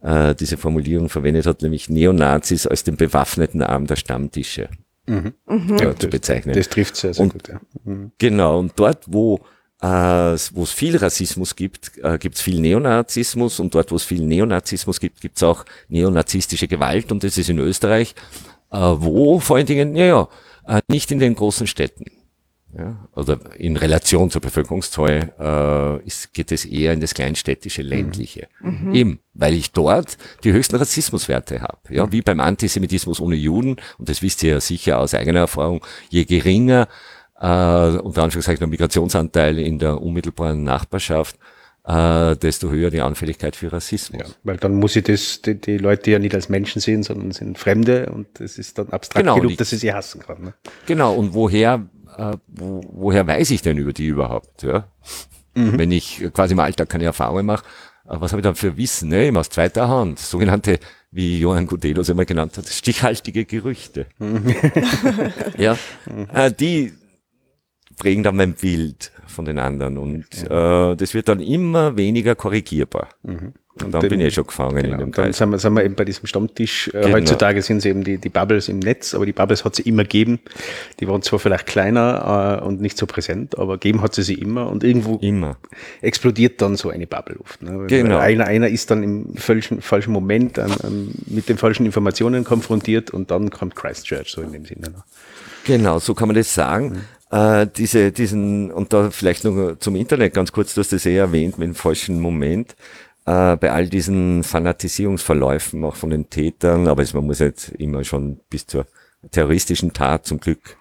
äh, 0.04 0.34
diese 0.36 0.56
Formulierung 0.56 1.08
verwendet 1.08 1.46
hat, 1.46 1.62
nämlich 1.62 1.88
Neonazis 1.88 2.66
als 2.68 2.84
den 2.84 2.96
bewaffneten 2.96 3.62
Arm 3.62 3.86
der 3.88 3.96
Stammtische 3.96 4.68
Mhm. 5.06 5.34
ja, 5.80 5.94
zu 5.96 6.08
bezeichnen. 6.08 6.54
Das 6.54 6.68
trifft 6.68 6.96
sehr, 6.96 7.12
sehr 7.12 7.24
Und- 7.24 7.32
gut. 7.32 7.48
Ja. 7.48 7.60
Mhm. 7.84 8.12
Genau, 8.18 8.58
und 8.60 8.72
dort, 8.76 9.04
wo 9.06 9.40
äh, 9.82 9.86
wo 10.54 10.62
es 10.62 10.70
viel 10.70 10.96
Rassismus 10.96 11.56
gibt, 11.56 11.92
äh, 12.02 12.16
gibt 12.16 12.36
es 12.36 12.40
viel 12.40 12.58
Neonazismus 12.60 13.60
und 13.60 13.74
dort, 13.74 13.90
wo 13.90 13.96
es 13.96 14.04
viel 14.04 14.22
Neonazismus 14.24 14.98
gibt, 14.98 15.20
gibt 15.20 15.36
es 15.36 15.42
auch 15.42 15.66
neonazistische 15.88 16.68
Gewalt 16.68 17.12
und 17.12 17.22
das 17.22 17.36
ist 17.36 17.50
in 17.50 17.58
Österreich, 17.58 18.14
äh, 18.72 18.76
wo 18.78 19.40
vor 19.40 19.56
allen 19.56 19.66
Dingen, 19.66 19.94
ja, 19.94 20.06
ja, 20.06 20.28
äh, 20.66 20.80
nicht 20.88 21.10
in 21.10 21.18
den 21.18 21.34
großen 21.34 21.66
Städten. 21.66 22.06
Ja, 22.76 23.08
oder 23.14 23.38
in 23.56 23.76
Relation 23.76 24.30
zur 24.30 24.40
Bevölkerungszahl 24.40 25.32
äh, 26.02 26.06
ist, 26.06 26.34
geht 26.34 26.50
es 26.50 26.64
eher 26.64 26.92
in 26.92 27.00
das 27.00 27.14
kleinstädtische, 27.14 27.82
ländliche. 27.82 28.48
Eben, 28.92 29.20
weil 29.32 29.54
ich 29.54 29.70
dort 29.72 30.18
die 30.42 30.52
höchsten 30.52 30.76
Rassismuswerte 30.76 31.60
habe. 31.62 31.78
Ja, 31.90 32.10
wie 32.10 32.22
beim 32.22 32.40
Antisemitismus 32.40 33.20
ohne 33.20 33.36
Juden, 33.36 33.76
und 33.98 34.08
das 34.08 34.22
wisst 34.22 34.42
ihr 34.42 34.50
ja 34.54 34.60
sicher 34.60 34.98
aus 34.98 35.14
eigener 35.14 35.40
Erfahrung, 35.40 35.84
je 36.10 36.24
geringer 36.24 36.88
äh, 37.40 37.46
unter 37.98 38.22
Anführungszeichen 38.22 38.58
der 38.60 38.68
Migrationsanteil 38.68 39.58
in 39.58 39.78
der 39.78 40.00
unmittelbaren 40.00 40.64
Nachbarschaft, 40.64 41.36
äh, 41.86 42.34
desto 42.36 42.70
höher 42.70 42.90
die 42.90 43.02
Anfälligkeit 43.02 43.56
für 43.56 43.72
Rassismus. 43.72 44.22
Ja, 44.22 44.34
weil 44.42 44.56
dann 44.56 44.74
muss 44.76 44.96
ich 44.96 45.04
das, 45.04 45.42
die, 45.42 45.54
die 45.60 45.76
Leute 45.78 46.10
ja 46.12 46.18
nicht 46.18 46.34
als 46.34 46.48
Menschen 46.48 46.80
sehen, 46.80 47.02
sondern 47.02 47.30
sind 47.32 47.58
Fremde 47.58 48.10
und 48.10 48.26
das 48.34 48.56
ist 48.58 48.78
dann 48.78 48.88
abstrakt 48.88 49.22
Genau, 49.24 49.36
genug, 49.36 49.50
die- 49.50 49.56
dass 49.56 49.72
ich 49.72 49.80
sie 49.80 49.92
hassen 49.92 50.20
kann. 50.22 50.42
Ne? 50.42 50.54
Genau, 50.86 51.14
und 51.14 51.34
woher, 51.34 51.86
äh, 52.16 52.36
wo, 52.46 52.82
woher 52.92 53.26
weiß 53.26 53.50
ich 53.50 53.62
denn 53.62 53.78
über 53.78 53.92
die 53.92 54.06
überhaupt? 54.06 54.62
Ja? 54.62 54.88
Wenn 55.54 55.92
ich 55.92 56.24
quasi 56.32 56.54
im 56.54 56.60
Alltag 56.60 56.88
keine 56.88 57.04
Erfahrungen 57.04 57.46
mache, 57.46 57.64
äh, 58.06 58.16
was 58.20 58.32
habe 58.32 58.40
ich 58.40 58.44
dann 58.44 58.54
für 58.54 58.76
Wissen? 58.76 59.08
Ne? 59.08 59.26
Eben 59.26 59.36
aus 59.36 59.50
zweiter 59.50 59.88
Hand. 59.88 60.18
Sogenannte, 60.18 60.78
wie 61.10 61.38
Johann 61.38 61.66
Gudelos 61.66 62.08
immer 62.08 62.24
genannt 62.24 62.58
hat, 62.58 62.66
stichhaltige 62.66 63.44
Gerüchte. 63.44 64.06
ja, 65.58 65.76
äh, 66.32 66.52
die 66.52 66.92
prägen 67.96 68.22
dann 68.22 68.36
mein 68.36 68.54
Bild 68.54 69.12
von 69.26 69.44
den 69.44 69.58
anderen 69.58 69.98
und 69.98 70.26
äh, 70.44 70.96
das 70.96 71.14
wird 71.14 71.28
dann 71.28 71.40
immer 71.40 71.96
weniger 71.96 72.34
korrigierbar. 72.34 73.08
Und 73.82 73.92
dann 73.92 74.02
den- 74.02 74.10
bin 74.10 74.20
ich 74.20 74.26
eh 74.26 74.30
schon 74.30 74.46
gefangen 74.46 74.76
in 74.76 74.82
Genau. 74.84 74.96
dem 74.98 75.06
Und 75.08 75.18
dann 75.18 75.24
Kreis. 75.26 75.38
sind 75.38 75.50
wir, 75.50 75.58
sind 75.58 75.72
wir 75.74 75.84
eben 75.84 75.96
bei 75.96 76.04
diesem 76.04 76.26
Stammtisch. 76.26 76.88
Äh, 76.94 77.00
Genau. 77.02 77.14
Heutzutage 77.16 77.60
sind 77.60 77.78
es 77.78 77.84
eben 77.86 78.04
die, 78.04 78.18
die 78.18 78.28
Bubbles 78.28 78.68
im 78.68 78.78
Netz, 78.78 79.14
aber 79.14 79.26
die 79.26 79.32
Bubbles 79.32 79.64
hat 79.64 79.74
sie 79.74 79.82
immer 79.82 80.04
gegeben. 80.04 80.38
Die 81.00 81.08
waren 81.08 81.22
zwar 81.22 81.40
vielleicht 81.40 81.66
kleiner 81.66 82.60
äh, 82.62 82.64
und 82.64 82.80
nicht 82.80 82.96
so 82.96 83.06
präsent, 83.06 83.58
aber 83.58 83.76
geben 83.78 84.00
hat 84.00 84.14
sie 84.14 84.22
sie 84.22 84.34
immer 84.34 84.68
und 84.70 84.84
irgendwo 84.84 85.16
Immer. 85.16 85.56
explodiert 86.02 86.62
dann 86.62 86.76
so 86.76 86.90
eine 86.90 87.06
Bubble 87.08 87.36
oft. 87.40 87.62
Ne? 87.62 87.86
Genau. 87.88 88.18
Einer, 88.18 88.46
einer 88.46 88.68
ist 88.68 88.90
dann 88.92 89.02
im 89.02 89.34
falschen, 89.36 89.80
falschen 89.82 90.12
Moment 90.12 90.58
an, 90.58 90.70
an, 90.82 91.10
mit 91.26 91.48
den 91.48 91.58
falschen 91.58 91.84
Informationen 91.84 92.44
konfrontiert 92.44 93.10
und 93.10 93.30
dann 93.32 93.50
kommt 93.50 93.74
Christchurch 93.74 94.28
so 94.30 94.40
in 94.42 94.52
dem 94.52 94.64
Sinne. 94.66 94.90
Ne? 94.90 95.02
Genau, 95.66 95.98
so 95.98 96.14
kann 96.14 96.28
man 96.28 96.36
das 96.36 96.52
sagen. 96.54 97.00
Äh, 97.30 97.66
diese, 97.76 98.12
diesen, 98.12 98.70
und 98.70 98.92
da 98.92 99.10
vielleicht 99.10 99.44
noch 99.44 99.76
zum 99.80 99.96
Internet 99.96 100.34
ganz 100.34 100.52
kurz, 100.52 100.74
du 100.74 100.80
hast 100.80 100.92
das 100.92 101.06
eh 101.06 101.16
erwähnt, 101.16 101.58
mit 101.58 101.66
dem 101.66 101.74
falschen 101.74 102.20
Moment. 102.20 102.76
Äh, 103.26 103.56
bei 103.56 103.72
all 103.72 103.88
diesen 103.88 104.42
Fanatisierungsverläufen, 104.42 105.84
auch 105.84 105.96
von 105.96 106.10
den 106.10 106.28
Tätern, 106.28 106.88
aber 106.88 107.02
es, 107.02 107.14
man 107.14 107.24
muss 107.24 107.38
jetzt 107.38 107.70
immer 107.70 108.04
schon 108.04 108.40
bis 108.50 108.66
zur 108.66 108.86
terroristischen 109.30 109.92
Tat 109.92 110.26
zum 110.26 110.40
Glück, 110.40 110.76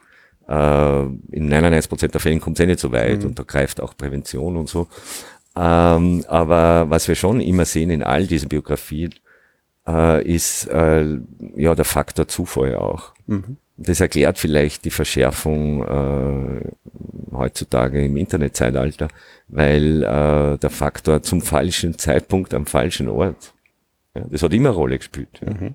äh, 0.48 1.04
in 1.32 1.50
99% 1.52 2.08
der 2.10 2.20
Fällen 2.20 2.42
kommt 2.42 2.60
es 2.60 2.64
eh 2.64 2.68
nicht 2.68 2.80
so 2.80 2.92
weit 2.92 3.24
und 3.24 3.40
da 3.40 3.44
greift 3.44 3.80
auch 3.80 3.96
Prävention 3.96 4.58
und 4.58 4.68
so. 4.68 4.88
Ähm, 5.56 6.26
aber 6.28 6.90
was 6.90 7.08
wir 7.08 7.16
schon 7.16 7.40
immer 7.40 7.64
sehen 7.66 7.92
in 7.92 8.04
all 8.04 8.28
diesen 8.28 8.50
Biografien, 8.50 9.14
äh, 9.88 10.26
ist 10.28 10.68
äh, 10.68 11.18
ja 11.56 11.76
der 11.76 11.86
Faktor 11.86 12.28
Zufall 12.28 12.76
auch. 12.76 13.14
Das 13.76 14.00
erklärt 14.00 14.38
vielleicht 14.38 14.86
die 14.86 14.92
Verschärfung 14.92 15.84
äh, 15.84 16.72
heutzutage 17.32 18.06
im 18.06 18.18
Internetzeitalter, 18.18 19.08
weil 19.48 20.04
äh, 20.04 20.58
der 20.58 20.70
Faktor 20.70 21.24
zum 21.24 21.42
falschen 21.42 21.98
Zeitpunkt 21.98 22.54
am 22.54 22.68
falschen 22.68 23.08
Ort, 23.10 23.54
ja, 24.16 24.24
das 24.30 24.44
hat 24.44 24.54
immer 24.54 24.70
eine 24.70 24.78
Rolle 24.78 24.98
gespielt. 24.98 25.42
Ja. 25.44 25.72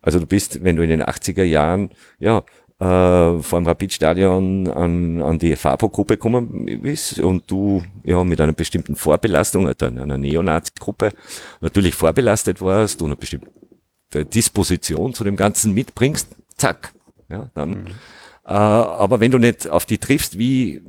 Also 0.00 0.18
du 0.18 0.26
bist, 0.26 0.64
wenn 0.64 0.76
du 0.76 0.82
in 0.82 0.90
den 0.90 1.02
80er 1.02 1.42
Jahren, 1.42 1.90
ja, 2.18 2.42
äh, 2.78 3.42
vor 3.42 3.58
dem 3.58 3.66
Rapidstadion 3.66 4.68
an, 4.68 5.22
an 5.22 5.38
die 5.38 5.56
FAPO-Gruppe 5.56 6.16
gekommen 6.16 6.80
bist 6.82 7.18
und 7.18 7.50
du 7.50 7.82
ja 8.04 8.22
mit 8.22 8.40
einer 8.40 8.52
bestimmten 8.52 8.96
Vorbelastung, 8.96 9.66
also 9.66 9.86
einer 9.86 10.18
Neonazi-Gruppe, 10.18 11.12
natürlich 11.60 11.94
vorbelastet 11.94 12.60
warst 12.60 13.00
und 13.02 13.08
eine 13.08 13.16
bestimmte 13.16 14.24
Disposition 14.26 15.14
zu 15.14 15.24
dem 15.24 15.36
Ganzen 15.36 15.72
mitbringst, 15.74 16.28
zack. 16.56 16.92
Ja, 17.28 17.50
dann. 17.54 17.86
Äh, 18.46 18.52
aber 18.52 19.20
wenn 19.20 19.30
du 19.30 19.38
nicht 19.38 19.68
auf 19.68 19.86
die 19.86 19.98
triffst, 19.98 20.38
wie, 20.38 20.82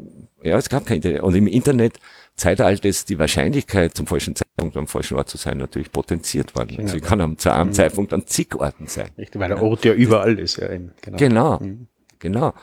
ja, 0.44 0.58
es 0.58 0.70
gab 0.70 0.86
kein 0.86 0.98
Internet. 0.98 1.24
Und 1.24 1.36
im 1.36 1.48
Internet 1.48 2.00
Zeitalter 2.36 2.88
ist 2.88 3.10
die 3.10 3.18
Wahrscheinlichkeit, 3.18 3.96
zum 3.96 4.06
falschen 4.06 4.36
Zeitpunkt 4.36 4.78
am 4.78 4.88
falschen 4.88 5.18
Ort 5.18 5.28
zu 5.28 5.38
sein, 5.38 5.58
natürlich 5.58 5.92
potenziert 5.92 6.56
worden. 6.56 6.88
Sie 6.88 7.02
kann 7.02 7.20
am, 7.20 7.38
zu 7.40 7.52
einem 7.52 7.74
Zeitpunkt 7.74 8.14
an 8.14 8.28
zig 8.28 8.56
Orten 8.56 8.86
sein. 8.86 9.10
Richtig, 9.18 9.42
weil 9.42 9.50
der 9.50 9.62
Ort 9.62 9.86
ja 9.86 9.94
überall 9.94 10.38
ist. 10.38 10.58
Ja, 10.58 10.72
eben. 10.72 10.92
Genau. 11.02 11.58
Genau, 11.58 11.78
genau. 12.20 12.54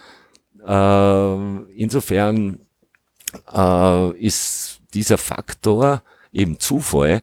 Äh, 0.65 1.73
insofern 1.75 2.61
äh, 3.53 4.11
ist 4.19 4.81
dieser 4.95 5.19
Faktor 5.19 6.05
eben 6.33 6.61
Zufall 6.61 7.21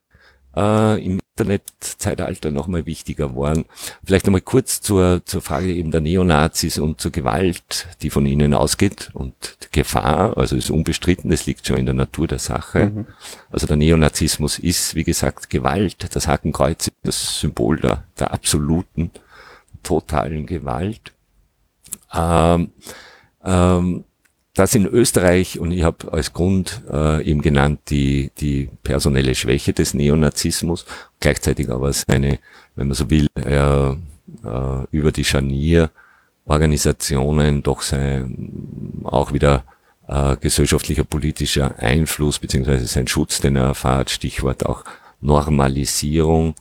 äh, 0.55 1.03
im 1.03 1.19
Internetzeitalter 1.37 2.51
nochmal 2.51 2.85
wichtiger 2.85 3.29
geworden. 3.29 3.65
Vielleicht 4.03 4.25
nochmal 4.25 4.41
kurz 4.41 4.81
zur, 4.81 5.25
zur 5.25 5.41
Frage 5.41 5.73
eben 5.73 5.91
der 5.91 6.01
Neonazis 6.01 6.77
und 6.77 7.01
zur 7.01 7.11
Gewalt, 7.11 7.87
die 8.01 8.09
von 8.09 8.25
ihnen 8.25 8.53
ausgeht 8.53 9.09
und 9.13 9.33
die 9.63 9.79
Gefahr, 9.79 10.37
also 10.37 10.55
ist 10.55 10.69
unbestritten, 10.69 11.31
das 11.31 11.45
liegt 11.45 11.65
schon 11.65 11.77
in 11.77 11.85
der 11.85 11.95
Natur 11.95 12.27
der 12.27 12.39
Sache. 12.39 13.05
Also 13.49 13.65
der 13.65 13.77
Neonazismus 13.77 14.59
ist, 14.59 14.95
wie 14.95 15.03
gesagt, 15.03 15.49
Gewalt. 15.49 16.15
Das 16.15 16.27
Hakenkreuz 16.27 16.87
ist 16.87 16.95
das 17.03 17.39
Symbol 17.39 17.79
der, 17.79 18.03
der 18.19 18.31
absoluten, 18.33 19.11
totalen 19.83 20.45
Gewalt. 20.45 21.13
Ähm, 22.13 22.71
ähm, 23.43 24.03
das 24.61 24.75
in 24.75 24.85
Österreich, 24.85 25.59
und 25.59 25.71
ich 25.71 25.81
habe 25.81 26.13
als 26.13 26.33
Grund 26.33 26.83
äh, 26.91 27.23
eben 27.23 27.41
genannt 27.41 27.79
die, 27.89 28.29
die 28.39 28.69
personelle 28.83 29.33
Schwäche 29.33 29.73
des 29.73 29.95
Neonazismus, 29.95 30.85
gleichzeitig 31.19 31.71
aber 31.71 31.91
seine, 31.91 32.37
wenn 32.75 32.87
man 32.87 32.93
so 32.93 33.09
will, 33.09 33.25
äh, 33.35 33.89
äh, 33.89 33.95
über 34.91 35.11
die 35.11 35.25
Scharnier-Organisationen 35.25 37.63
doch 37.63 37.81
sein, 37.81 39.01
auch 39.03 39.33
wieder 39.33 39.63
äh, 40.07 40.37
gesellschaftlicher 40.37 41.05
politischer 41.05 41.79
Einfluss, 41.79 42.37
beziehungsweise 42.37 42.85
sein 42.85 43.07
Schutz, 43.07 43.41
den 43.41 43.55
er 43.55 43.63
erfahrt, 43.63 44.11
Stichwort 44.11 44.67
auch 44.67 44.83
Normalisierung, 45.21 46.53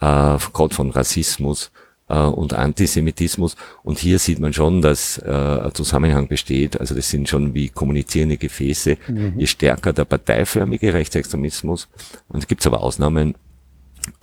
äh, 0.00 0.38
gerade 0.54 0.74
von 0.74 0.90
Rassismus 0.90 1.70
äh, 2.08 2.18
und 2.18 2.54
Antisemitismus. 2.54 3.56
Und 3.82 3.98
hier 3.98 4.18
sieht 4.18 4.38
man 4.38 4.52
schon, 4.52 4.82
dass 4.82 5.18
äh, 5.18 5.30
ein 5.30 5.74
Zusammenhang 5.74 6.28
besteht. 6.28 6.80
Also 6.80 6.94
das 6.94 7.10
sind 7.10 7.28
schon 7.28 7.54
wie 7.54 7.68
kommunizierende 7.68 8.36
Gefäße. 8.36 8.96
Je 9.36 9.46
stärker 9.46 9.92
der 9.92 10.04
parteiförmige 10.04 10.94
Rechtsextremismus, 10.94 11.88
und 12.28 12.40
es 12.40 12.46
gibt 12.46 12.66
aber 12.66 12.82
Ausnahmen 12.82 13.34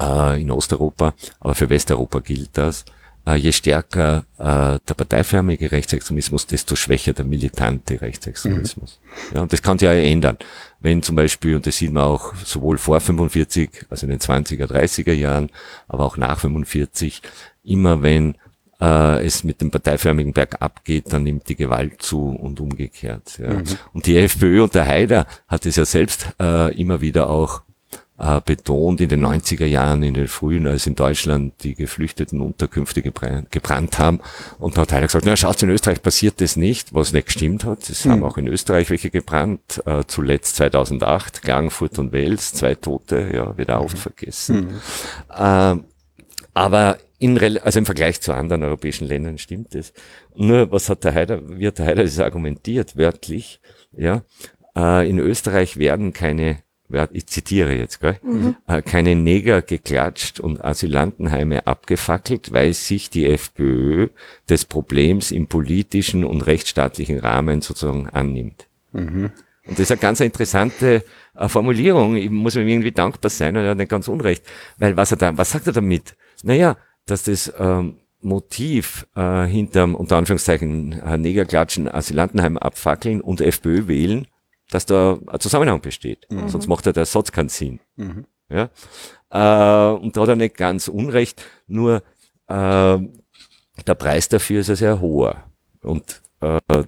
äh, 0.02 0.42
in 0.42 0.52
Osteuropa, 0.52 1.14
aber 1.40 1.56
für 1.56 1.70
Westeuropa 1.70 2.20
gilt 2.20 2.52
das, 2.54 2.86
äh, 3.26 3.36
je 3.36 3.52
stärker 3.52 4.26
äh, 4.38 4.80
der 4.88 4.94
parteiförmige 4.96 5.72
Rechtsextremismus, 5.72 6.48
desto 6.48 6.76
schwächer 6.76 7.14
der 7.14 7.26
militante 7.26 8.02
Rechtsextremismus. 8.02 9.00
Ja, 9.34 9.42
und 9.42 9.54
das 9.54 9.62
kann 9.62 9.80
sich 9.80 9.86
ja 9.86 9.94
ändern. 9.94 10.38
Wenn 10.80 11.02
zum 11.02 11.16
Beispiel, 11.16 11.56
und 11.56 11.66
das 11.66 11.78
sieht 11.78 11.94
man 11.94 12.04
auch 12.04 12.36
sowohl 12.36 12.78
vor 12.78 13.00
45, 13.00 13.86
also 13.90 14.06
in 14.06 14.10
den 14.10 14.20
20er, 14.20 14.66
30er 14.66 15.14
Jahren, 15.14 15.50
aber 15.88 16.04
auch 16.04 16.18
nach 16.18 16.40
45, 16.40 17.22
immer 17.64 18.01
wenn 18.01 18.36
äh, 18.82 19.26
es 19.26 19.43
mit 19.43 19.61
dem 19.61 19.72
parteiförmigen 19.72 20.34
bergab 20.34 20.84
geht, 20.84 21.14
dann 21.14 21.24
nimmt 21.24 21.47
die 21.47 21.55
Gewalt 21.55 22.01
zu 22.01 22.30
und 22.30 22.59
umgekehrt. 22.59 23.39
Ja. 23.39 23.61
Und 23.93 24.05
die 24.05 24.18
FPÖ 24.18 24.64
und 24.64 24.76
der 24.76 24.86
Haider 24.86 25.26
hat 25.47 25.66
es 25.66 25.78
ja 25.78 25.86
selbst 25.86 26.28
äh, 26.39 26.76
immer 26.80 27.01
wieder 27.01 27.30
auch 27.30 27.61
äh, 28.18 28.41
betont 28.45 29.01
in 29.01 29.09
den 29.09 29.26
90er 29.26 29.66
Jahren, 29.66 30.03
in 30.03 30.14
den 30.14 30.28
frühen, 30.28 30.68
als 30.68 30.86
in 30.86 30.95
Deutschland 30.95 31.64
die 31.64 31.76
geflüchteten 31.76 32.41
Unterkünfte 32.41 33.01
gebrannt, 33.01 33.51
gebrannt 33.51 33.99
haben. 33.99 34.20
Und 34.59 34.78
da 34.78 34.82
hat 34.82 34.91
Heiler 34.91 35.07
gesagt, 35.07 35.26
na 35.26 35.36
schaut, 35.36 35.64
in 35.64 35.70
Österreich 35.70 36.01
passiert 36.01 36.41
das 36.41 36.55
nicht, 36.55 36.93
was 36.93 37.14
nicht 37.14 37.28
gestimmt 37.28 37.66
hat. 37.66 37.89
Es 37.89 38.05
haben 38.05 38.24
auch 38.24 38.38
in 38.38 38.47
Österreich 38.47 38.89
welche 38.89 39.09
gebrannt, 39.09 39.82
äh, 39.86 40.03
zuletzt 40.07 40.57
2008, 40.57 41.41
Klagenfurt 41.41 41.97
und 41.99 42.11
Wels, 42.11 42.53
zwei 42.53 42.76
Tote, 42.76 43.32
ja, 43.34 43.57
wird 43.57 43.72
auch 43.72 43.86
oft 43.86 43.97
vergessen. 43.97 44.76
Ähm, 45.36 45.86
Aber 46.54 46.97
in, 47.20 47.38
also 47.60 47.80
im 47.80 47.86
Vergleich 47.86 48.22
zu 48.22 48.34
anderen 48.34 48.64
europäischen 48.64 49.08
Ländern 49.08 49.38
stimmt 49.38 49.76
es. 49.76 49.93
Nur, 50.36 50.72
was 50.72 50.89
hat 50.89 51.04
der 51.04 51.14
Heider, 51.14 51.41
wie 51.58 51.68
hat 51.68 51.80
der 51.80 51.86
Heider 51.86 52.04
das 52.04 52.20
argumentiert, 52.20 52.97
wörtlich, 52.97 53.60
ja, 53.95 54.24
äh, 54.76 55.10
in 55.10 55.20
Österreich 55.20 55.78
werden 55.78 56.14
keine, 56.14 56.58
ich 57.12 57.28
zitiere 57.28 57.76
jetzt, 57.76 58.01
gell, 58.01 58.20
mhm. 58.22 58.56
äh, 58.68 58.82
keine 58.82 59.16
Neger 59.16 59.62
geklatscht 59.62 60.39
und 60.39 60.64
Asylantenheime 60.64 61.66
abgefackelt, 61.66 62.51
weil 62.51 62.74
sich 62.74 63.10
die 63.10 63.26
FPÖ 63.26 64.10
des 64.49 64.66
Problems 64.66 65.32
im 65.32 65.47
politischen 65.47 66.24
und 66.24 66.41
rechtsstaatlichen 66.41 67.20
Rahmen 67.20 67.62
sozusagen 67.62 68.10
annimmt. 68.10 68.68
Mhm. 68.91 69.32
Und 69.66 69.80
das 69.80 69.86
ist 69.86 69.91
eine 69.91 70.01
ganz 70.01 70.20
interessante 70.20 71.06
äh, 71.36 71.47
Formulierung. 71.47 72.18
Ich 72.18 72.30
muss 72.30 72.56
mir 72.56 72.68
irgendwie 72.68 72.91
dankbar 72.91 73.30
sein, 73.30 73.56
und 73.56 73.64
er 73.64 73.72
hat 73.72 73.78
nicht 73.78 73.89
ganz 73.89 74.08
unrecht. 74.10 74.43
Weil 74.78 74.97
was 74.97 75.12
er 75.12 75.18
da, 75.18 75.38
was 75.38 75.51
sagt 75.51 75.68
er 75.68 75.74
damit? 75.74 76.16
Naja, 76.44 76.78
dass 77.06 77.24
das 77.24 77.52
ähm, 77.58 77.98
Motiv 78.22 79.08
äh, 79.16 79.46
hinterm, 79.46 79.96
unter 79.96 80.18
Anführungszeichen, 80.18 80.94
äh, 81.02 81.18
Negerklatschen, 81.18 81.89
Asylantenheim 81.89 82.58
abfackeln 82.58 83.22
und 83.22 83.41
FPÖ 83.41 83.88
wählen, 83.88 84.28
dass 84.70 84.86
da 84.86 85.18
ein 85.28 85.39
Zusammenhang 85.39 85.82
besteht. 85.82 86.28
Mhm. 86.30 86.48
Sonst 86.50 86.68
macht 86.68 86.86
er 86.86 86.94
der 86.94 87.06
Satz 87.06 87.32
keinen 87.32 87.50
Sinn. 87.50 87.80
Mhm. 87.96 88.26
Ja? 88.50 88.70
Äh, 89.30 89.98
und 89.98 90.16
da 90.16 90.22
hat 90.22 90.30
er 90.30 90.36
nicht 90.36 90.56
ganz 90.56 90.88
unrecht, 90.88 91.44
nur 91.68 92.04
äh, 92.48 93.00
der 93.88 93.96
Preis 93.98 94.30
dafür 94.30 94.62
ist 94.62 94.70
ja 94.70 94.76
sehr 94.76 95.02
hoher. 95.02 95.44
Und 95.82 96.22
äh, 96.41 96.84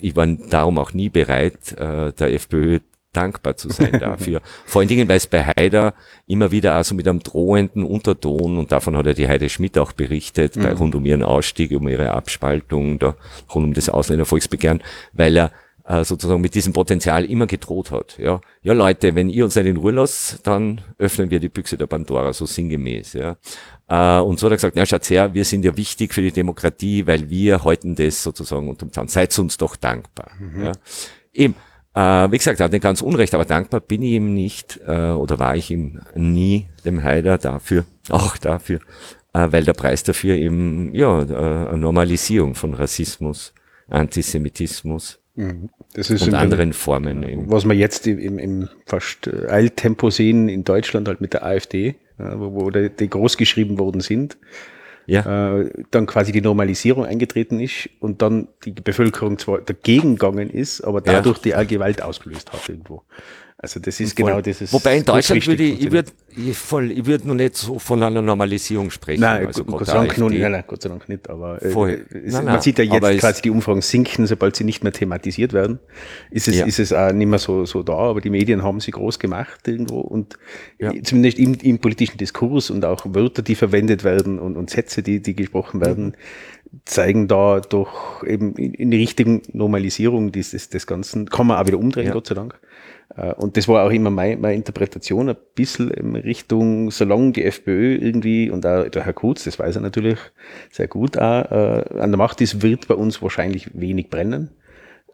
ich 0.00 0.14
war 0.16 0.26
darum 0.26 0.78
auch 0.78 0.92
nie 0.92 1.08
bereit, 1.08 1.72
äh, 1.72 2.12
der 2.12 2.32
FPÖ 2.34 2.80
dankbar 3.18 3.56
zu 3.56 3.70
sein 3.70 3.92
dafür. 4.00 4.40
Vor 4.66 4.80
allen 4.80 4.88
Dingen, 4.88 5.08
weil 5.08 5.16
es 5.16 5.26
bei 5.26 5.44
Haider 5.44 5.94
immer 6.26 6.50
wieder 6.50 6.74
also 6.74 6.94
mit 6.94 7.08
einem 7.08 7.20
drohenden 7.20 7.84
Unterton, 7.84 8.58
und 8.58 8.72
davon 8.72 8.96
hat 8.96 9.06
ja 9.06 9.12
die 9.12 9.28
Heide 9.28 9.48
Schmidt 9.48 9.76
auch 9.78 9.92
berichtet, 9.92 10.56
mhm. 10.56 10.62
bei, 10.62 10.72
rund 10.72 10.94
um 10.94 11.04
ihren 11.04 11.22
Ausstieg, 11.22 11.72
um 11.72 11.88
ihre 11.88 12.12
Abspaltung, 12.12 12.98
da, 12.98 13.16
rund 13.54 13.66
um 13.66 13.74
das 13.74 13.88
Ausländervolksbegehren, 13.88 14.82
weil 15.12 15.36
er 15.36 15.52
äh, 15.88 16.04
sozusagen 16.04 16.40
mit 16.40 16.54
diesem 16.54 16.72
Potenzial 16.72 17.24
immer 17.24 17.46
gedroht 17.46 17.90
hat. 17.90 18.18
Ja, 18.18 18.40
ja 18.62 18.72
Leute, 18.72 19.14
wenn 19.14 19.30
ihr 19.30 19.44
uns 19.44 19.56
nicht 19.56 19.66
in 19.66 19.78
Ruhe 19.78 19.92
lasst, 19.92 20.46
dann 20.46 20.82
öffnen 20.98 21.30
wir 21.30 21.40
die 21.40 21.48
Büchse 21.48 21.76
der 21.76 21.86
Pandora, 21.86 22.32
so 22.32 22.46
sinngemäß. 22.46 23.14
Ja. 23.14 23.36
Äh, 23.88 24.20
und 24.20 24.38
so 24.38 24.46
hat 24.46 24.52
er 24.52 24.56
gesagt, 24.56 24.76
na 24.76 24.84
schaut 24.84 25.08
her, 25.08 25.32
wir 25.32 25.44
sind 25.44 25.64
ja 25.64 25.76
wichtig 25.76 26.12
für 26.12 26.22
die 26.22 26.30
Demokratie, 26.30 27.06
weil 27.06 27.30
wir 27.30 27.64
halten 27.64 27.94
das 27.94 28.22
sozusagen 28.22 28.68
unterm 28.68 28.92
Zaun. 28.92 29.08
Seid 29.08 29.36
uns 29.38 29.56
doch 29.56 29.76
dankbar. 29.76 30.30
Mhm. 30.38 30.64
Ja. 30.66 30.72
Eben, 31.32 31.54
äh, 31.98 32.30
wie 32.30 32.38
gesagt, 32.38 32.60
er 32.60 32.64
hat 32.64 32.72
nicht 32.72 32.82
ganz 32.82 33.02
unrecht, 33.02 33.34
aber 33.34 33.44
dankbar 33.44 33.80
bin 33.80 34.02
ich 34.02 34.12
ihm 34.12 34.32
nicht 34.32 34.78
äh, 34.86 35.10
oder 35.10 35.40
war 35.40 35.56
ich 35.56 35.70
ihm 35.72 36.00
nie, 36.14 36.68
dem 36.84 37.02
Haider, 37.02 37.38
dafür, 37.38 37.84
auch 38.08 38.36
dafür, 38.36 38.78
äh, 39.32 39.48
weil 39.50 39.64
der 39.64 39.72
Preis 39.72 40.04
dafür 40.04 40.36
eben 40.36 40.94
ja 40.94 41.22
äh, 41.22 41.68
eine 41.68 41.78
Normalisierung 41.78 42.54
von 42.54 42.74
Rassismus, 42.74 43.52
Antisemitismus 43.88 45.18
mhm. 45.34 45.70
und 45.96 46.34
anderen 46.34 46.72
Formen. 46.72 47.24
Eben. 47.24 47.50
Was 47.50 47.64
wir 47.64 47.74
jetzt 47.74 48.06
im, 48.06 48.38
im 48.38 48.68
fast 48.86 49.26
äh, 49.26 49.48
Eiltempo 49.48 50.10
sehen 50.10 50.48
in 50.48 50.62
Deutschland 50.62 51.08
halt 51.08 51.20
mit 51.20 51.32
der 51.32 51.44
AfD, 51.44 51.96
wo, 52.16 52.52
wo 52.52 52.70
die, 52.70 52.90
die 52.90 53.08
groß 53.08 53.36
geschrieben 53.36 53.78
worden 53.78 54.00
sind 54.00 54.38
ja. 55.08 55.58
äh, 55.58 55.70
dann 55.90 56.06
quasi 56.06 56.32
die 56.32 56.42
Normalisierung 56.42 57.04
eingetreten 57.04 57.58
ist 57.60 57.88
und 57.98 58.22
dann 58.22 58.48
die 58.64 58.72
Bevölkerung 58.72 59.38
zwar 59.38 59.60
dagegen 59.60 60.16
gegangen 60.16 60.50
ist, 60.50 60.82
aber 60.82 61.00
dadurch 61.00 61.44
ja. 61.44 61.62
die 61.62 61.66
Gewalt 61.74 62.02
ausgelöst 62.02 62.52
hat 62.52 62.68
irgendwo. 62.68 63.02
Also 63.60 63.80
das 63.80 63.98
ist 63.98 64.14
genau 64.14 64.40
dieses. 64.40 64.72
Wobei 64.72 64.98
in 64.98 65.04
Deutschland 65.04 65.44
würde 65.44 65.64
ich, 65.64 65.82
ich 65.84 65.90
würde 65.90 66.12
ich 66.36 66.56
voll, 66.56 66.92
ich 66.92 67.04
würde 67.06 67.26
noch 67.26 67.34
nicht 67.34 67.56
so 67.56 67.80
von 67.80 68.00
einer 68.00 68.22
Normalisierung 68.22 68.88
sprechen. 68.92 69.20
Nein, 69.20 69.48
also 69.48 69.64
Gott, 69.64 69.84
sei 69.84 69.94
Dank 69.94 70.16
noch, 70.16 70.30
nein, 70.30 70.52
nein, 70.52 70.62
Gott 70.64 70.80
sei 70.80 70.88
Dank 70.88 71.08
nicht. 71.08 71.28
Aber 71.28 71.60
äh, 71.60 71.70
voll. 71.70 72.06
Es, 72.08 72.34
nein, 72.34 72.44
man 72.44 72.60
sieht 72.60 72.78
ja 72.78 72.84
jetzt 72.84 73.18
quasi 73.18 73.42
die 73.42 73.50
Umfragen 73.50 73.82
sinken, 73.82 74.28
sobald 74.28 74.54
sie 74.54 74.62
nicht 74.62 74.84
mehr 74.84 74.92
thematisiert 74.92 75.52
werden. 75.52 75.80
Ist 76.30 76.46
es, 76.46 76.54
ja. 76.54 76.66
ist 76.66 76.78
es 76.78 76.92
auch 76.92 77.10
nicht 77.10 77.26
mehr 77.26 77.40
so, 77.40 77.64
so 77.64 77.82
da, 77.82 77.94
aber 77.94 78.20
die 78.20 78.30
Medien 78.30 78.62
haben 78.62 78.78
sie 78.78 78.92
groß 78.92 79.18
gemacht 79.18 79.66
irgendwo 79.66 79.98
und 80.02 80.38
ja. 80.78 80.92
zumindest 81.02 81.40
im, 81.40 81.54
im 81.54 81.80
politischen 81.80 82.16
Diskurs 82.16 82.70
und 82.70 82.84
auch 82.84 83.04
Wörter, 83.06 83.42
die 83.42 83.56
verwendet 83.56 84.04
werden 84.04 84.38
und, 84.38 84.56
und 84.56 84.70
Sätze, 84.70 85.02
die, 85.02 85.20
die 85.20 85.34
gesprochen 85.34 85.80
werden, 85.80 86.04
mhm 86.04 86.14
zeigen 86.84 87.28
da 87.28 87.60
doch 87.60 88.22
eben 88.24 88.54
in, 88.56 88.74
in 88.74 88.90
die 88.90 88.98
richtigen 88.98 89.42
Normalisierung 89.52 90.32
des, 90.32 90.50
des 90.50 90.86
Ganzen. 90.86 91.28
Kann 91.28 91.46
man 91.46 91.58
auch 91.58 91.66
wieder 91.66 91.78
umdrehen, 91.78 92.06
ja. 92.06 92.12
Gott 92.12 92.26
sei 92.26 92.34
Dank. 92.34 92.58
Äh, 93.16 93.32
und 93.34 93.56
das 93.56 93.68
war 93.68 93.84
auch 93.84 93.90
immer 93.90 94.10
meine, 94.10 94.36
meine 94.36 94.54
Interpretation, 94.54 95.28
ein 95.28 95.36
bisschen 95.54 95.90
in 95.90 96.16
Richtung, 96.16 96.90
solange 96.90 97.32
die 97.32 97.44
FPÖ 97.44 97.96
irgendwie 97.96 98.50
und 98.50 98.66
auch 98.66 98.88
der 98.88 99.04
Herr 99.04 99.12
Kurz, 99.12 99.44
das 99.44 99.58
weiß 99.58 99.76
er 99.76 99.82
natürlich 99.82 100.18
sehr 100.70 100.88
gut, 100.88 101.16
auch, 101.18 101.50
äh, 101.50 102.00
an 102.00 102.10
der 102.10 102.18
Macht 102.18 102.40
ist, 102.40 102.62
wird 102.62 102.88
bei 102.88 102.94
uns 102.94 103.22
wahrscheinlich 103.22 103.70
wenig 103.74 104.10
brennen. 104.10 104.50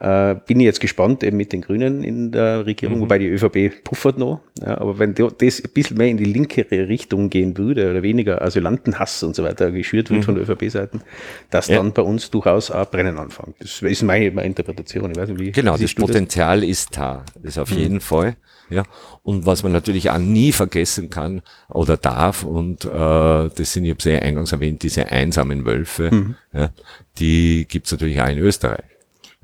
Äh, 0.01 0.35
bin 0.47 0.59
ich 0.59 0.65
jetzt 0.65 0.81
gespannt 0.81 1.23
eben 1.23 1.37
mit 1.37 1.53
den 1.53 1.61
Grünen 1.61 2.03
in 2.03 2.33
der 2.33 2.67
Regierung, 2.67 2.97
mhm. 2.97 3.03
wobei 3.03 3.19
die 3.19 3.29
ÖVP 3.29 3.85
puffert 3.85 4.19
noch. 4.19 4.41
Ja, 4.61 4.79
aber 4.79 4.99
wenn 4.99 5.15
das 5.15 5.63
ein 5.65 5.71
bisschen 5.73 5.97
mehr 5.97 6.09
in 6.09 6.17
die 6.17 6.25
linkere 6.25 6.89
Richtung 6.89 7.31
gehen 7.31 7.57
würde 7.57 7.91
oder 7.91 8.03
weniger 8.03 8.43
Asylantenhass 8.43 9.23
und 9.23 9.37
so 9.37 9.45
weiter 9.45 9.71
geschürt 9.71 10.11
wird 10.11 10.21
mhm. 10.21 10.25
von 10.25 10.35
der 10.35 10.49
ÖVP-Seiten, 10.49 11.03
dass 11.51 11.69
ja. 11.69 11.77
dann 11.77 11.93
bei 11.93 12.03
uns 12.03 12.31
durchaus 12.31 12.73
auch 12.73 12.91
Brennen 12.91 13.19
anfängt. 13.19 13.55
Das 13.61 13.83
ist 13.83 14.03
meine, 14.03 14.33
meine 14.33 14.49
Interpretation. 14.49 15.13
Ich 15.13 15.17
weiß 15.17 15.29
nicht, 15.29 15.41
wie 15.41 15.53
genau, 15.53 15.77
das 15.77 15.95
Potenzial 15.95 16.61
das? 16.61 16.69
ist 16.69 16.97
da. 16.97 17.25
Das 17.37 17.53
ist 17.53 17.59
auf 17.59 17.71
mhm. 17.71 17.79
jeden 17.79 18.01
Fall. 18.01 18.37
Ja, 18.71 18.83
und 19.23 19.47
was 19.47 19.63
man 19.63 19.73
natürlich 19.73 20.11
auch 20.11 20.19
nie 20.19 20.51
vergessen 20.51 21.11
kann 21.11 21.43
oder 21.69 21.97
darf, 21.97 22.45
und 22.45 22.85
äh, 22.85 22.89
das 22.89 23.73
sind, 23.73 23.85
ich 23.85 23.91
habe 23.91 24.11
ja 24.11 24.19
eingangs 24.21 24.53
erwähnt, 24.53 24.83
diese 24.83 25.11
einsamen 25.13 25.67
Wölfe, 25.67 26.11
mhm. 26.11 26.35
ja, 26.53 26.71
die 27.19 27.67
gibt's 27.69 27.93
natürlich 27.93 28.21
auch 28.21 28.29
in 28.29 28.39
Österreich. 28.39 28.94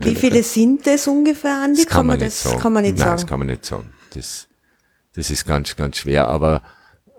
Wie 0.00 0.14
viele 0.14 0.42
sind 0.42 0.86
das 0.86 1.06
ungefähr, 1.06 1.62
Andi? 1.62 1.82
Das 1.82 1.86
kann, 1.86 1.98
kann 1.98 2.06
man, 2.06 2.18
das, 2.18 2.42
sagen. 2.42 2.58
kann 2.58 2.72
man 2.72 2.82
nicht 2.82 2.96
Nein, 2.96 3.06
sagen. 3.06 3.16
das 3.16 3.26
kann 3.26 3.38
man 3.38 3.48
nicht 3.48 3.64
sagen. 3.64 3.92
Das, 4.14 4.48
das 5.14 5.30
ist 5.30 5.46
ganz, 5.46 5.76
ganz 5.76 5.98
schwer. 5.98 6.28
Aber 6.28 6.62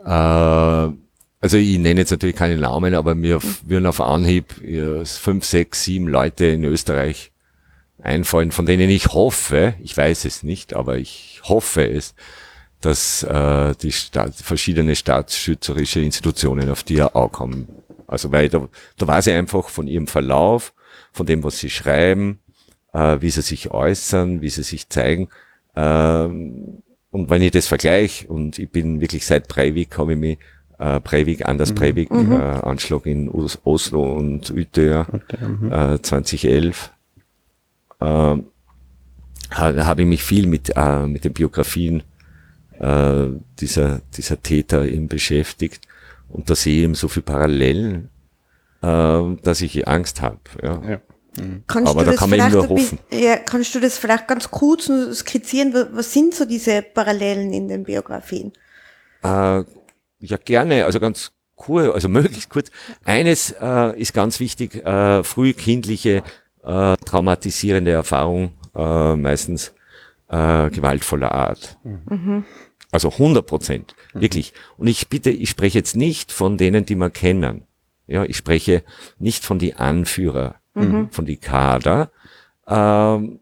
äh, 0.03 0.95
also 1.41 1.57
ich 1.57 1.77
nenne 1.79 2.01
jetzt 2.01 2.11
natürlich 2.11 2.35
keine 2.35 2.57
Namen, 2.57 2.93
aber 2.93 3.15
mir 3.15 3.39
würden 3.63 3.85
auf 3.85 4.01
Anhieb 4.01 4.61
ja, 4.63 5.03
fünf, 5.05 5.45
sechs, 5.45 5.83
sieben 5.83 6.07
Leute 6.07 6.45
in 6.45 6.63
Österreich 6.63 7.31
einfallen, 8.01 8.51
von 8.51 8.65
denen 8.65 8.89
ich 8.89 9.07
hoffe, 9.07 9.75
ich 9.81 9.95
weiß 9.95 10.25
es 10.25 10.43
nicht, 10.43 10.73
aber 10.73 10.97
ich 10.97 11.41
hoffe 11.43 11.87
es, 11.87 12.15
dass 12.79 13.23
äh, 13.23 13.75
die 13.81 13.91
Staat, 13.91 14.35
verschiedene 14.35 14.95
staatsschützerische 14.95 16.01
Institutionen 16.01 16.69
auf 16.69 16.83
die 16.83 17.01
auch 17.01 17.31
kommen. 17.31 17.67
Also 18.07 18.31
weil 18.31 18.49
da, 18.49 18.67
da 18.97 19.07
weiß 19.07 19.27
ich 19.27 19.33
einfach 19.33 19.69
von 19.69 19.87
ihrem 19.87 20.07
Verlauf, 20.07 20.73
von 21.13 21.25
dem, 21.25 21.43
was 21.43 21.59
sie 21.59 21.69
schreiben, 21.69 22.39
äh, 22.39 22.40
wie 22.93 23.29
sie 23.29 23.41
sich 23.41 23.71
äußern, 23.71 24.41
wie 24.41 24.49
sie 24.49 24.63
sich 24.63 24.89
zeigen. 24.89 25.29
Ähm, 25.75 26.83
und 27.11 27.29
wenn 27.29 27.41
ich 27.41 27.51
das 27.51 27.67
vergleiche, 27.67 28.27
und 28.27 28.57
ich 28.57 28.69
bin 28.69 29.01
wirklich 29.01 29.25
seit 29.25 29.47
Breivik, 29.47 29.97
habe 29.97 30.13
ich 30.13 30.19
mich 30.19 30.37
äh, 30.79 30.99
Breivik, 30.99 31.45
Anders 31.47 31.71
mhm. 31.71 31.75
Breivik, 31.75 32.11
mhm. 32.11 32.31
äh, 32.31 32.35
Anschlag 32.35 33.05
in 33.05 33.29
Os 33.29 33.59
Oslo 33.63 34.13
und 34.13 34.49
Utøya 34.49 35.05
okay, 35.11 35.45
mhm. 35.45 35.71
äh, 35.71 36.01
2011, 36.01 36.91
äh, 37.99 38.35
habe 39.51 40.01
ich 40.01 40.07
mich 40.07 40.23
viel 40.23 40.47
mit, 40.47 40.71
äh, 40.75 41.05
mit 41.05 41.25
den 41.25 41.33
Biografien 41.33 42.03
äh, 42.79 43.27
dieser, 43.59 44.01
dieser 44.15 44.41
Täter 44.41 44.85
eben 44.85 45.07
beschäftigt. 45.07 45.87
Und 46.29 46.49
da 46.49 46.55
sehe 46.55 46.77
ich 46.77 46.83
eben 46.83 46.95
so 46.95 47.09
viele 47.09 47.25
Parallelen, 47.25 48.09
äh, 48.81 49.21
dass 49.43 49.61
ich 49.61 49.87
Angst 49.87 50.21
habe. 50.21 50.39
Ja. 50.63 50.81
ja. 50.89 51.01
Mhm. 51.37 51.63
Aber 51.85 52.03
da 52.03 52.13
kann 52.13 52.29
man 52.29 52.51
nur 52.51 52.69
hoffen. 52.69 52.99
Ja, 53.11 53.37
kannst 53.37 53.73
du 53.73 53.79
das 53.79 53.97
vielleicht 53.97 54.27
ganz 54.27 54.51
kurz 54.51 54.89
skizzieren? 55.13 55.73
Was 55.93 56.13
sind 56.13 56.33
so 56.33 56.45
diese 56.45 56.81
Parallelen 56.81 57.53
in 57.53 57.67
den 57.67 57.83
Biografien? 57.83 58.51
Äh, 59.23 59.63
ja, 60.19 60.37
gerne. 60.43 60.85
Also 60.85 60.99
ganz 60.99 61.31
cool, 61.67 61.91
also 61.91 62.09
möglichst 62.09 62.49
kurz. 62.49 62.69
Eines 63.05 63.55
äh, 63.59 63.99
ist 63.99 64.13
ganz 64.13 64.39
wichtig, 64.39 64.75
äh, 64.85 65.23
frühkindliche 65.23 66.23
äh, 66.63 66.97
traumatisierende 66.97 67.91
Erfahrung, 67.91 68.53
äh, 68.75 69.15
meistens 69.15 69.73
äh, 70.27 70.69
gewaltvoller 70.69 71.31
Art. 71.31 71.77
Mhm. 71.83 72.45
Also 72.91 73.09
100 73.09 73.45
Prozent, 73.45 73.95
mhm. 74.13 74.21
wirklich. 74.21 74.53
Und 74.77 74.87
ich 74.87 75.07
bitte, 75.07 75.29
ich 75.29 75.49
spreche 75.49 75.77
jetzt 75.77 75.95
nicht 75.95 76.31
von 76.31 76.57
denen, 76.57 76.85
die 76.85 76.95
wir 76.95 77.09
kennen. 77.09 77.63
Ja, 78.07 78.25
ich 78.25 78.35
spreche 78.35 78.83
nicht 79.19 79.45
von 79.45 79.59
die 79.59 79.75
Anführer 79.75 80.60
mhm. 80.73 81.09
von 81.11 81.25
die 81.25 81.37
Kader. 81.37 82.11
Ähm, 82.67 83.39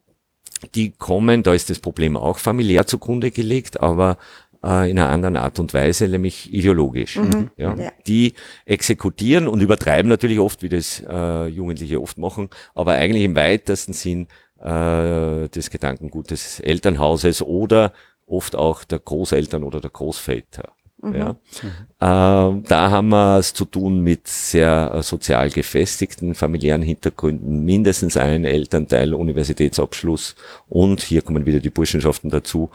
die 0.75 0.91
kommen, 0.91 1.43
da 1.43 1.53
ist 1.53 1.69
das 1.69 1.79
Problem 1.79 2.17
auch 2.17 2.37
familiär 2.37 2.85
zugrunde 2.85 3.31
gelegt, 3.31 3.79
aber 3.79 4.17
äh, 4.63 4.89
in 4.89 4.99
einer 4.99 5.09
anderen 5.09 5.37
Art 5.37 5.59
und 5.59 5.73
Weise, 5.73 6.07
nämlich 6.07 6.53
ideologisch. 6.53 7.17
Mhm. 7.17 7.51
Ja. 7.55 7.75
ja. 7.75 7.91
Die 8.07 8.33
exekutieren 8.65 9.47
und 9.47 9.61
übertreiben 9.61 10.09
natürlich 10.09 10.39
oft, 10.39 10.61
wie 10.61 10.69
das 10.69 11.03
äh, 11.07 11.47
Jugendliche 11.47 12.01
oft 12.01 12.17
machen, 12.17 12.49
aber 12.75 12.93
eigentlich 12.93 13.23
im 13.23 13.35
weitesten 13.35 13.93
Sinn 13.93 14.27
äh, 14.59 15.47
des 15.49 15.69
Gedankengut 15.69 16.31
des 16.31 16.59
Elternhauses 16.59 17.41
oder 17.41 17.93
oft 18.25 18.55
auch 18.55 18.83
der 18.83 18.99
Großeltern 18.99 19.63
oder 19.63 19.79
der 19.79 19.89
Großväter. 19.89 20.73
Mhm. 21.01 21.15
Ja. 21.15 21.35
Mhm. 21.61 21.69
Äh, 21.99 22.67
da 22.67 22.91
haben 22.91 23.09
wir 23.09 23.37
es 23.39 23.53
zu 23.53 23.65
tun 23.65 24.01
mit 24.01 24.27
sehr 24.27 24.91
äh, 24.95 25.03
sozial 25.03 25.49
gefestigten 25.49 26.35
familiären 26.35 26.81
Hintergründen, 26.81 27.63
mindestens 27.63 28.17
ein 28.17 28.45
Elternteil, 28.45 29.13
Universitätsabschluss 29.13 30.35
und 30.67 31.01
hier 31.01 31.21
kommen 31.21 31.45
wieder 31.45 31.59
die 31.59 31.69
Burschenschaften 31.69 32.29
dazu. 32.29 32.69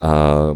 Äh, 0.00 0.54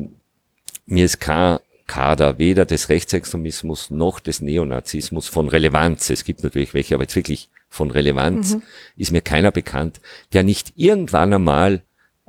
mir 0.87 1.05
ist 1.05 1.20
kein 1.20 1.59
Kader 1.87 2.39
weder 2.39 2.64
des 2.64 2.89
Rechtsextremismus 2.89 3.91
noch 3.91 4.20
des 4.20 4.41
Neonazismus 4.41 5.29
von 5.29 5.49
Relevanz, 5.49 6.11
es 6.11 6.25
gibt 6.25 6.43
natürlich 6.43 6.75
welche, 6.75 6.95
aber 6.95 7.05
jetzt 7.05 7.16
wirklich 7.16 7.51
von 7.68 7.91
Relevanz, 7.91 8.55
mhm. 8.55 8.62
ist 8.97 9.12
mir 9.12 9.23
keiner 9.23 9.51
bekannt, 9.51 10.01
der 10.33 10.43
nicht 10.43 10.73
irgendwann 10.77 11.33
einmal 11.33 11.83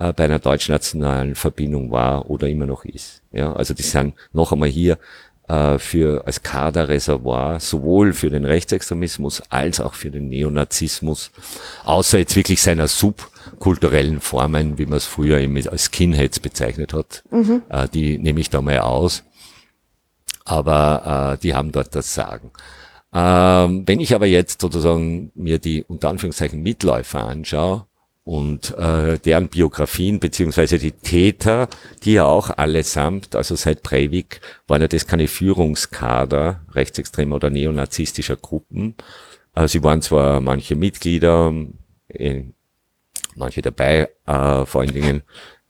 äh, 0.10 0.14
bei 0.14 0.26
einer 0.26 0.39
deutschnationalen 0.39 1.36
Verbindung 1.36 1.91
war 1.91 2.30
oder 2.30 2.47
immer 2.47 2.66
noch 2.66 2.86
ist. 2.86 3.22
Ja, 3.32 3.54
also 3.54 3.74
die 3.74 3.84
sind 3.84 4.16
noch 4.32 4.51
einmal 4.51 4.70
hier 4.70 4.97
äh, 5.47 5.78
für 5.78 6.26
als 6.26 6.43
Kaderreservoir 6.43 7.60
sowohl 7.60 8.14
für 8.14 8.30
den 8.30 8.45
Rechtsextremismus 8.45 9.43
als 9.49 9.80
auch 9.80 9.93
für 9.93 10.12
den 10.12 10.30
Neonazismus, 10.30 11.32
außer 11.86 12.20
jetzt 12.20 12.36
wirklich 12.36 12.62
seiner 12.62 12.88
subkulturellen 12.88 14.20
Formen, 14.20 14.78
wie 14.78 14.86
man 14.86 14.97
es 14.97 15.06
früher 15.06 15.39
eben 15.39 15.56
als 15.68 15.86
Skinheads 15.86 16.39
bezeichnet 16.39 16.93
hat. 16.93 17.24
Mhm. 17.32 17.64
Äh, 17.70 17.88
die 17.89 18.18
nehme 18.18 18.39
ich 18.39 18.49
da 18.49 18.62
mal 18.62 18.80
aus 18.80 19.24
aber 20.45 21.34
äh, 21.34 21.41
die 21.41 21.54
haben 21.54 21.72
dort 21.72 21.95
das 21.95 22.14
Sagen. 22.14 22.51
Ähm, 23.14 23.84
wenn 23.86 23.99
ich 23.99 24.16
aber 24.16 24.26
jetzt 24.26 24.62
sozusagen 24.62 25.32
mir 25.36 25.60
die 25.60 25.84
unter 25.84 26.10
Anführungszeichen 26.10 26.62
Mitläufer 26.62 27.24
anschaue 27.24 27.86
und 28.26 28.76
äh, 28.78 29.19
deren 29.19 29.49
Biografien 29.49 30.19
beziehungsweise 30.19 30.78
die 30.78 30.93
Täter, 30.93 31.67
die 32.03 32.13
ja 32.13 32.26
auch 32.26 32.49
allesamt, 32.57 33.36
also 33.36 33.55
seit 33.55 33.84
Breivik, 33.84 34.39
waren 34.67 34.82
ja 34.82 34.88
das 34.88 35.07
keine 35.07 35.28
Führungskader 35.28 36.61
rechtsextremer 36.71 37.36
oder 37.36 37.49
neonazistischer 37.49 38.38
Gruppen. 38.38 38.95
Äh, 39.55 39.67
sie 39.67 39.84
waren 39.84 40.01
zwar 40.01 40.39
manche 40.39 40.76
Mitglieder, 40.76 41.53
äh, 42.07 42.43
manche 43.36 43.61
dabei, 43.61 44.09
äh, 44.26 44.65
vor 44.65 44.82
allen 44.82 44.93
Dingen 44.93 45.24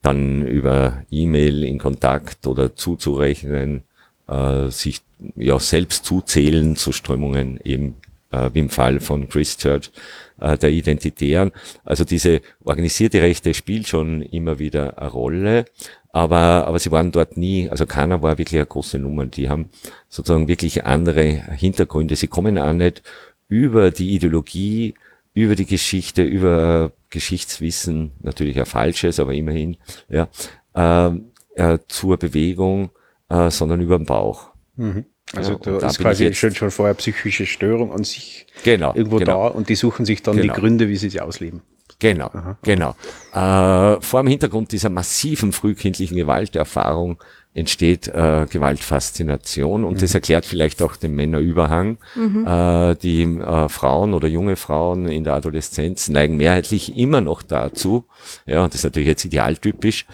dann 0.04 0.45
über 0.45 1.04
E-Mail 1.10 1.64
in 1.64 1.80
Kontakt 1.80 2.45
oder 2.45 2.76
zuzurechnen 2.76 3.84
äh, 4.28 4.70
sich 4.70 5.01
ja 5.36 5.58
selbst 5.58 6.06
zuzählen 6.06 6.76
zu 6.76 6.91
Strömungen 6.91 7.60
eben 7.64 7.95
äh, 8.32 8.49
wie 8.54 8.60
im 8.60 8.70
Fall 8.70 8.99
von 8.99 9.30
Christchurch 9.30 9.91
äh, 10.40 10.58
der 10.58 10.72
Identitären. 10.72 11.52
Also 11.84 12.04
diese 12.04 12.42
organisierte 12.64 13.22
Rechte 13.22 13.54
spielt 13.54 13.88
schon 13.88 14.22
immer 14.22 14.60
wieder 14.60 14.98
eine 14.98 15.10
Rolle, 15.10 15.66
aber, 16.10 16.68
aber 16.68 16.80
sie 16.80 16.92
waren 16.92 17.12
dort 17.12 17.38
nie, 17.38 17.70
also 17.70 17.86
keiner 17.86 18.22
war 18.22 18.38
wirklich 18.38 18.60
eine 18.60 18.68
große 18.68 19.00
Nummer. 19.00 19.26
Die 19.26 19.50
haben 19.50 19.70
sozusagen 20.10 20.48
wirklich 20.48 20.86
andere 20.86 21.24
Hintergründe. 21.24 22.16
Sie 22.16 22.28
kommen 22.28 22.58
auch 22.58 22.74
nicht 22.74 23.02
über 23.48 23.92
die 23.92 24.14
Ideologie, 24.14 24.94
über 25.34 25.56
die 25.56 25.66
Geschichte, 25.66 26.24
über 26.24 26.92
Geschichtswissen, 27.10 28.12
natürlich 28.22 28.60
ein 28.60 28.66
falsches, 28.66 29.20
aber 29.20 29.34
immerhin, 29.34 29.78
ja, 30.10 30.28
äh, 30.76 31.12
äh, 31.56 31.80
zur 31.88 32.18
Bewegung 32.18 32.92
äh, 33.34 33.50
sondern 33.50 33.82
über 33.82 33.98
den 33.98 34.06
Bauch. 34.06 34.50
Mhm. 34.76 35.06
Also 35.36 35.60
ja, 35.66 35.80
da 35.80 35.88
ist 35.88 36.00
quasi 36.00 36.34
schon, 36.34 36.54
schon 36.54 36.72
vorher 36.72 36.94
psychische 36.96 37.46
Störung 37.46 37.92
an 37.92 38.04
sich 38.04 38.46
genau, 38.64 38.94
irgendwo 38.94 39.18
genau. 39.18 39.50
da 39.50 39.56
und 39.56 39.70
die 39.70 39.76
suchen 39.76 40.06
sich 40.06 40.22
dann 40.22 40.38
genau. 40.38 40.54
die 40.54 40.60
Gründe, 40.60 40.90
wie 40.90 40.96
sie 40.96 41.10
sie 41.10 41.22
ausleben. 41.22 41.62
Genau, 42.00 42.28
Aha. 42.28 42.58
genau. 42.62 42.96
Äh, 43.34 44.02
vor 44.02 44.22
dem 44.22 44.28
Hintergrund 44.28 44.72
dieser 44.72 44.90
massiven 44.90 45.52
frühkindlichen 45.52 46.18
Gewalterfahrung 46.18 47.18
entsteht 47.54 48.08
äh, 48.08 48.48
Gewaltfaszination 48.50 49.84
und 49.84 49.96
mhm. 49.96 50.00
das 50.00 50.14
erklärt 50.14 50.46
vielleicht 50.46 50.82
auch 50.82 50.96
den 50.96 51.16
Männerüberhang. 51.16 51.98
Mhm. 52.16 52.48
Äh, 52.48 52.96
die 52.96 53.24
äh, 53.24 53.70
Frauen 53.70 54.14
oder 54.14 54.28
junge 54.28 54.56
Frauen 54.56 55.08
in 55.08 55.24
der 55.24 55.34
Adoleszenz 55.34 56.10
neigen 56.10 56.36
mehrheitlich 56.36 56.98
immer 56.98 57.22
noch 57.22 57.44
dazu, 57.44 58.06
ja, 58.46 58.64
und 58.64 58.74
das 58.74 58.80
ist 58.80 58.86
natürlich 58.86 59.08
jetzt 59.08 59.26
idealtypisch, 59.26 60.08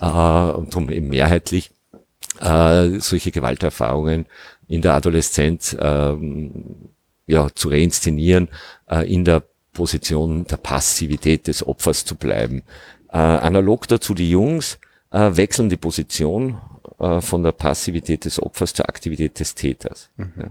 äh, 0.00 0.06
und 0.06 0.74
darum 0.74 0.90
eben 0.90 1.08
mehrheitlich, 1.08 1.70
äh, 2.40 2.98
solche 2.98 3.30
Gewalterfahrungen 3.30 4.26
in 4.68 4.82
der 4.82 4.94
Adoleszenz 4.94 5.76
ähm, 5.78 6.90
ja, 7.26 7.48
zu 7.54 7.68
reinszenieren, 7.68 8.48
äh, 8.88 9.12
in 9.12 9.24
der 9.24 9.42
Position 9.72 10.46
der 10.46 10.56
Passivität 10.56 11.46
des 11.46 11.66
Opfers 11.66 12.04
zu 12.04 12.14
bleiben. 12.16 12.62
Äh, 13.10 13.18
analog 13.18 13.86
dazu 13.88 14.14
die 14.14 14.30
Jungs 14.30 14.78
äh, 15.10 15.36
wechseln 15.36 15.68
die 15.68 15.76
Position 15.76 16.60
äh, 16.98 17.20
von 17.20 17.42
der 17.42 17.52
Passivität 17.52 18.24
des 18.24 18.42
Opfers 18.42 18.72
zur 18.72 18.88
Aktivität 18.88 19.38
des 19.38 19.54
Täters. 19.54 20.10
Mhm. 20.16 20.32
Ja. 20.38 20.50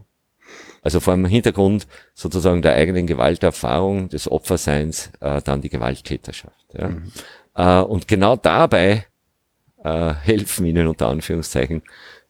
Also 0.82 1.00
vor 1.00 1.16
dem 1.16 1.26
Hintergrund 1.26 1.88
sozusagen 2.14 2.62
der 2.62 2.76
eigenen 2.76 3.08
Gewalterfahrung 3.08 4.10
des 4.10 4.32
Opferseins 4.32 5.12
äh, 5.20 5.42
dann 5.42 5.62
die 5.62 5.70
Gewalttäterschaft. 5.70 6.66
Ja. 6.74 6.90
Mhm. 6.90 7.12
Äh, 7.56 7.80
und 7.82 8.08
genau 8.08 8.36
dabei 8.36 9.06
äh, 9.84 10.14
helfen 10.14 10.66
ihnen 10.66 10.88
unter 10.88 11.08
Anführungszeichen 11.08 11.82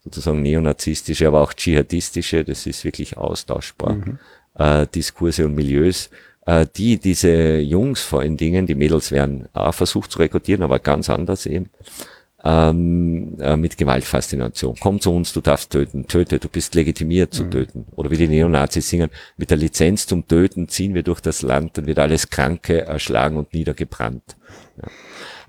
sozusagen 0.06 0.42
neonazistische, 0.42 1.28
aber 1.28 1.42
auch 1.42 1.54
dschihadistische, 1.54 2.44
das 2.44 2.66
ist 2.66 2.84
wirklich 2.84 3.18
austauschbar, 3.18 3.96
mhm. 3.96 4.20
äh, 4.58 4.88
Diskurse 4.88 5.46
und 5.46 5.56
Milieus, 5.56 6.10
äh, 6.46 6.66
die 6.76 6.98
diese 6.98 7.58
Jungs 7.58 8.02
vor 8.02 8.22
allen 8.22 8.38
Dingen, 8.38 8.68
die 8.68 8.76
Mädels 8.76 9.12
werden 9.12 9.50
auch 9.54 9.74
versucht 9.74 10.12
zu 10.12 10.20
rekrutieren, 10.20 10.64
aber 10.64 10.80
ganz 10.80 11.10
anders 11.10 11.46
eben, 11.48 11.70
ähm, 12.44 13.38
äh, 13.40 13.58
mit 13.58 13.76
Gewaltfaszination. 13.76 14.76
Komm 14.80 15.02
zu 15.02 15.12
uns, 15.12 15.34
du 15.34 15.42
darfst 15.42 15.72
töten, 15.72 16.08
töte, 16.08 16.38
du 16.38 16.48
bist 16.48 16.76
legitimiert 16.76 17.34
zu 17.34 17.46
mhm. 17.46 17.52
töten. 17.52 17.86
Oder 17.96 18.12
wie 18.12 18.18
die 18.18 18.28
Neonazis 18.28 18.88
singen, 18.88 19.10
mit 19.36 19.50
der 19.50 19.58
Lizenz 19.58 20.06
zum 20.06 20.28
Töten 20.28 20.70
ziehen 20.70 20.94
wir 20.94 21.02
durch 21.02 21.22
das 21.22 21.42
Land, 21.42 21.78
dann 21.78 21.88
wird 21.88 21.98
alles 21.98 22.30
Kranke 22.30 22.82
erschlagen 22.82 23.38
und 23.38 23.52
niedergebrannt. 23.54 24.38
Ja. 24.78 24.88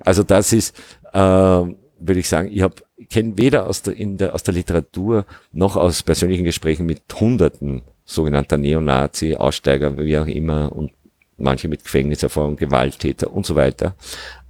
Also 0.03 0.23
das 0.23 0.55
ist, 0.55 0.75
äh, 1.13 1.19
würde 1.19 2.21
ich 2.21 2.29
sagen, 2.29 2.51
ich 2.51 2.63
habe 2.63 2.77
kenne 3.11 3.37
weder 3.37 3.67
aus 3.67 3.83
der, 3.83 3.97
in 3.97 4.17
der, 4.17 4.35
aus 4.35 4.43
der 4.43 4.55
Literatur 4.55 5.27
noch 5.53 5.77
aus 5.77 6.03
persönlichen 6.03 6.45
Gesprächen 6.45 6.87
mit 6.87 7.03
Hunderten 7.19 7.83
sogenannter 8.05 8.57
Neonazi, 8.57 9.35
Aussteiger, 9.35 9.99
wie 9.99 10.19
auch 10.19 10.27
immer, 10.27 10.73
und 10.73 10.93
manche 11.37 11.69
mit 11.69 11.85
Gefängniserfahrung, 11.85 12.57
Gewalttäter 12.57 13.33
und 13.33 13.45
so 13.45 13.57
weiter. 13.57 13.95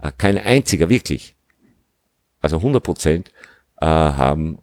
Äh, 0.01 0.13
kein 0.17 0.39
einziger, 0.39 0.89
wirklich. 0.89 1.35
Also 2.41 2.59
100 2.59 2.83
Prozent 2.83 3.33
äh, 3.81 3.87
haben 3.87 4.59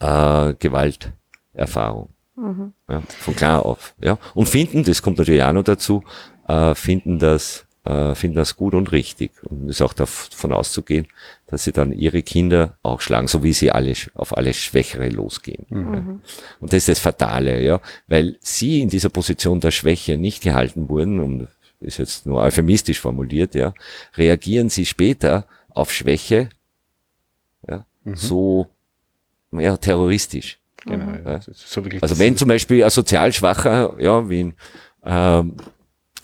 äh, 0.00 0.54
Gewalterfahrung. 0.58 2.10
Mhm. 2.36 2.72
Ja, 2.88 3.00
von 3.00 3.36
klar 3.36 3.64
auf. 3.64 3.94
Ja. 4.02 4.18
Und 4.34 4.48
finden, 4.48 4.82
das 4.82 5.02
kommt 5.02 5.18
natürlich 5.18 5.42
auch 5.42 5.52
noch 5.52 5.62
dazu, 5.62 6.02
äh, 6.48 6.74
finden 6.74 7.18
das 7.18 7.66
äh, 7.84 8.14
finden 8.14 8.36
das 8.36 8.56
gut 8.56 8.74
und 8.74 8.92
richtig. 8.92 9.32
Und 9.44 9.68
es 9.68 9.76
ist 9.76 9.82
auch 9.82 9.92
davon 9.92 10.52
auszugehen, 10.52 11.06
dass 11.46 11.64
sie 11.64 11.72
dann 11.72 11.92
ihre 11.92 12.22
Kinder 12.22 12.76
auch 12.82 13.00
schlagen, 13.00 13.28
so 13.28 13.42
wie 13.42 13.52
sie 13.52 13.70
alle 13.70 13.92
auf 14.14 14.36
alle 14.36 14.54
Schwächere 14.54 15.08
losgehen. 15.08 15.66
Mhm. 15.68 15.94
Ja. 15.94 16.00
Und 16.60 16.72
das 16.72 16.78
ist 16.78 16.88
das 16.88 16.98
Fatale, 16.98 17.62
ja, 17.62 17.80
weil 18.06 18.36
sie 18.40 18.80
in 18.80 18.88
dieser 18.88 19.10
Position 19.10 19.60
der 19.60 19.70
Schwäche 19.70 20.16
nicht 20.16 20.42
gehalten 20.42 20.88
wurden, 20.88 21.20
und 21.20 21.48
ist 21.80 21.98
jetzt 21.98 22.26
nur 22.26 22.40
euphemistisch 22.40 23.00
formuliert, 23.00 23.54
ja, 23.54 23.74
reagieren 24.16 24.70
sie 24.70 24.86
später 24.86 25.46
auf 25.68 25.92
Schwäche, 25.92 26.48
ja, 27.68 27.84
mhm. 28.04 28.16
so, 28.16 28.66
ja, 29.52 29.76
terroristisch. 29.76 30.58
Genau, 30.86 31.12
ja. 31.24 31.40
So 31.40 31.82
also 32.00 32.18
wenn 32.18 32.36
zum 32.36 32.48
Beispiel 32.48 32.84
ein 32.84 32.90
sozial 32.90 33.32
schwacher, 33.32 33.94
ja, 33.98 34.28
wie 34.28 34.44
ein, 34.44 34.54
ähm, 35.04 35.56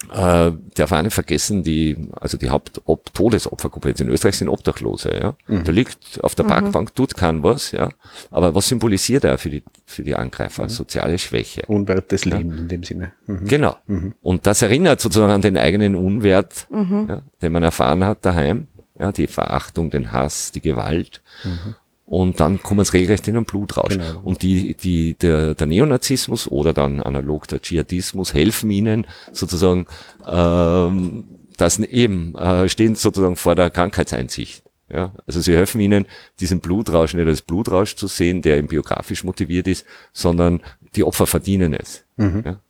äh, 0.09 0.53
darf 0.75 0.93
auch 0.93 1.03
nicht 1.03 1.13
vergessen, 1.13 1.63
die, 1.63 2.09
also 2.13 2.39
die 2.39 2.51
Haupt-Todesopfergruppe 2.51 3.91
jetzt 3.91 4.01
in 4.01 4.09
Österreich 4.09 4.37
sind 4.37 4.49
Obdachlose, 4.49 5.15
ja. 5.15 5.35
Mhm. 5.47 5.65
Der 5.65 5.75
liegt 5.75 6.23
auf 6.23 6.35
der 6.35 6.47
mhm. 6.47 6.49
Parkbank, 6.49 6.95
tut 6.95 7.15
kein 7.15 7.43
was, 7.43 7.73
ja. 7.73 7.91
Aber 8.31 8.55
was 8.55 8.69
symbolisiert 8.69 9.25
er 9.25 9.39
für 9.39 9.51
die, 9.51 9.63
für 9.85 10.03
die 10.03 10.15
Angreifer? 10.15 10.65
Mhm. 10.65 10.69
Soziale 10.71 11.19
Schwäche. 11.19 11.63
Unwert 11.67 12.11
des 12.13 12.25
Lebens 12.25 12.55
ja. 12.55 12.61
in 12.63 12.69
dem 12.69 12.83
Sinne. 12.83 13.13
Mhm. 13.27 13.47
Genau. 13.47 13.77
Mhm. 13.87 14.15
Und 14.23 14.47
das 14.47 14.63
erinnert 14.63 15.01
sozusagen 15.01 15.33
an 15.33 15.43
den 15.43 15.57
eigenen 15.57 15.95
Unwert, 15.95 16.67
mhm. 16.71 17.07
ja, 17.09 17.23
den 17.43 17.53
man 17.53 17.63
erfahren 17.63 18.05
hat 18.05 18.25
daheim. 18.25 18.69
Ja, 18.99 19.13
die 19.13 19.29
Verachtung, 19.29 19.91
den 19.91 20.13
Hass, 20.13 20.53
die 20.53 20.61
Gewalt. 20.61 21.23
Mhm 21.45 21.75
und 22.11 22.41
dann 22.41 22.61
kommen 22.61 22.81
es 22.81 22.93
regelrecht 22.93 23.29
in 23.29 23.35
den 23.35 23.45
Blutrausch. 23.45 23.97
Genau. 23.97 24.21
Und 24.25 24.43
die, 24.43 24.75
die, 24.75 25.15
der, 25.15 25.55
der 25.55 25.67
Neonazismus 25.69 26.49
oder 26.49 26.73
dann 26.73 27.01
analog 27.01 27.47
der 27.47 27.63
Dschihadismus 27.63 28.35
helfen 28.35 28.69
ihnen 28.73 29.07
sozusagen, 29.31 29.87
ähm, 30.27 31.23
das 31.57 31.79
eben, 31.79 32.35
äh, 32.35 32.69
stehen 32.69 32.97
sozusagen 32.97 33.37
vor 33.37 33.55
der 33.55 33.71
Krankheitseinsicht. 33.71 34.65
Ja, 34.93 35.13
also 35.25 35.41
sie 35.41 35.55
helfen 35.55 35.81
ihnen, 35.81 36.07
diesen 36.41 36.59
Blutrausch 36.59 37.15
nicht 37.15 37.29
als 37.29 37.43
Blutrausch 37.43 37.95
zu 37.95 38.09
sehen, 38.09 38.43
der 38.43 38.57
eben 38.57 38.67
biografisch 38.67 39.23
motiviert 39.23 39.69
ist, 39.69 39.87
sondern 40.13 40.63
die 40.97 41.05
Opfer 41.05 41.29
verdienen 41.29 41.75
es. 41.75 42.03
Mhm. 42.17 42.43
Ja? 42.45 42.61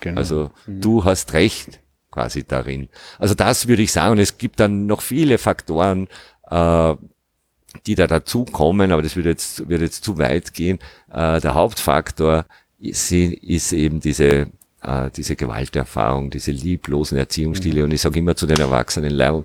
Genau. 0.00 0.18
Also 0.18 0.50
mhm. 0.66 0.80
du 0.80 1.04
hast 1.04 1.34
recht 1.34 1.80
quasi 2.10 2.44
darin. 2.44 2.88
Also 3.18 3.34
das 3.34 3.68
würde 3.68 3.82
ich 3.82 3.92
sagen. 3.92 4.12
Und 4.12 4.20
es 4.20 4.38
gibt 4.38 4.58
dann 4.58 4.86
noch 4.86 5.02
viele 5.02 5.36
Faktoren, 5.36 6.08
äh, 6.50 6.94
die 7.86 7.94
da 7.94 8.06
dazukommen, 8.06 8.92
aber 8.92 9.02
das 9.02 9.16
würde 9.16 9.30
jetzt, 9.30 9.68
würde 9.68 9.84
jetzt 9.84 10.04
zu 10.04 10.18
weit 10.18 10.54
gehen. 10.54 10.78
Äh, 11.12 11.40
der 11.40 11.54
Hauptfaktor 11.54 12.46
ist, 12.78 13.12
ist 13.12 13.72
eben 13.72 14.00
diese, 14.00 14.48
äh, 14.82 15.10
diese 15.14 15.36
Gewalterfahrung, 15.36 16.30
diese 16.30 16.50
lieblosen 16.50 17.18
Erziehungsstile. 17.18 17.80
Mhm. 17.80 17.84
Und 17.84 17.94
ich 17.94 18.00
sage 18.00 18.18
immer 18.18 18.36
zu 18.36 18.46
den 18.46 18.58
Erwachsenen, 18.58 19.10
Leil, 19.10 19.44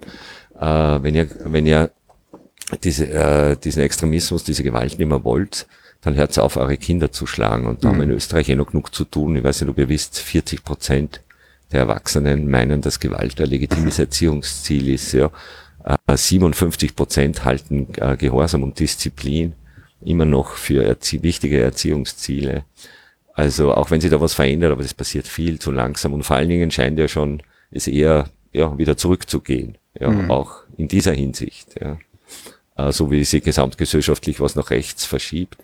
äh, 0.59 0.65
wenn 0.65 1.15
ihr, 1.15 1.28
wenn 1.45 1.65
ihr 1.65 1.91
diese, 2.84 3.07
äh, 3.09 3.57
diesen 3.57 3.84
Extremismus, 3.84 4.43
diese 4.43 4.63
Gewalt 4.63 4.97
nicht 4.97 5.07
mehr 5.07 5.24
wollt, 5.24 5.67
dann 6.01 6.15
hört 6.15 6.38
auf, 6.39 6.57
eure 6.57 6.78
Kinder 6.78 7.11
zu 7.11 7.26
schlagen. 7.26 7.65
Und 7.65 7.84
da 7.84 7.88
mhm. 7.88 7.91
haben 7.91 7.99
wir 7.99 8.03
in 8.03 8.09
mhm. 8.11 8.17
Österreich 8.17 8.49
eh 8.49 8.55
noch 8.55 8.71
genug 8.71 8.93
zu 8.93 9.05
tun. 9.05 9.36
Ich 9.36 9.43
weiß 9.43 9.61
nicht, 9.61 9.69
ob 9.69 9.78
ihr 9.78 9.89
wisst, 9.89 10.19
40 10.19 10.63
Prozent 10.63 11.21
der 11.71 11.82
Erwachsenen 11.82 12.49
meinen, 12.49 12.82
dass 12.82 12.99
Gewalt 12.99 13.39
ein 13.41 13.49
legitimes 13.49 13.99
Erziehungsziel 13.99 14.89
ist. 14.89 15.13
Ja. 15.13 15.32
57 16.07 16.89
äh, 16.89 16.93
Prozent 16.93 17.45
halten 17.45 17.88
äh, 17.97 18.15
Gehorsam 18.17 18.63
und 18.63 18.79
Disziplin 18.79 19.53
immer 20.01 20.25
noch 20.25 20.51
für 20.51 20.84
erzie 20.84 21.23
wichtige 21.23 21.61
Erziehungsziele. 21.61 22.65
Also 23.34 23.73
auch 23.73 23.89
wenn 23.89 24.01
sich 24.01 24.11
da 24.11 24.21
was 24.21 24.34
verändert, 24.34 24.71
aber 24.71 24.84
das 24.84 24.93
passiert 24.93 25.27
viel 25.27 25.59
zu 25.59 25.71
langsam 25.71 26.13
und 26.13 26.23
vor 26.23 26.36
allen 26.36 26.49
Dingen 26.49 26.71
scheint 26.71 26.99
ja 26.99 27.07
schon 27.07 27.41
es 27.71 27.88
eher 27.88 28.29
ja, 28.51 28.77
wieder 28.77 28.95
zurückzugehen, 28.95 29.77
ja, 29.99 30.09
mhm. 30.09 30.29
auch 30.29 30.63
in 30.77 30.88
dieser 30.88 31.13
Hinsicht, 31.13 31.75
ja. 31.81 31.97
Äh, 32.77 32.91
so 32.91 33.09
wie 33.11 33.23
sich 33.23 33.43
gesamtgesellschaftlich 33.43 34.39
was 34.39 34.55
nach 34.55 34.69
rechts 34.69 35.05
verschiebt, 35.05 35.57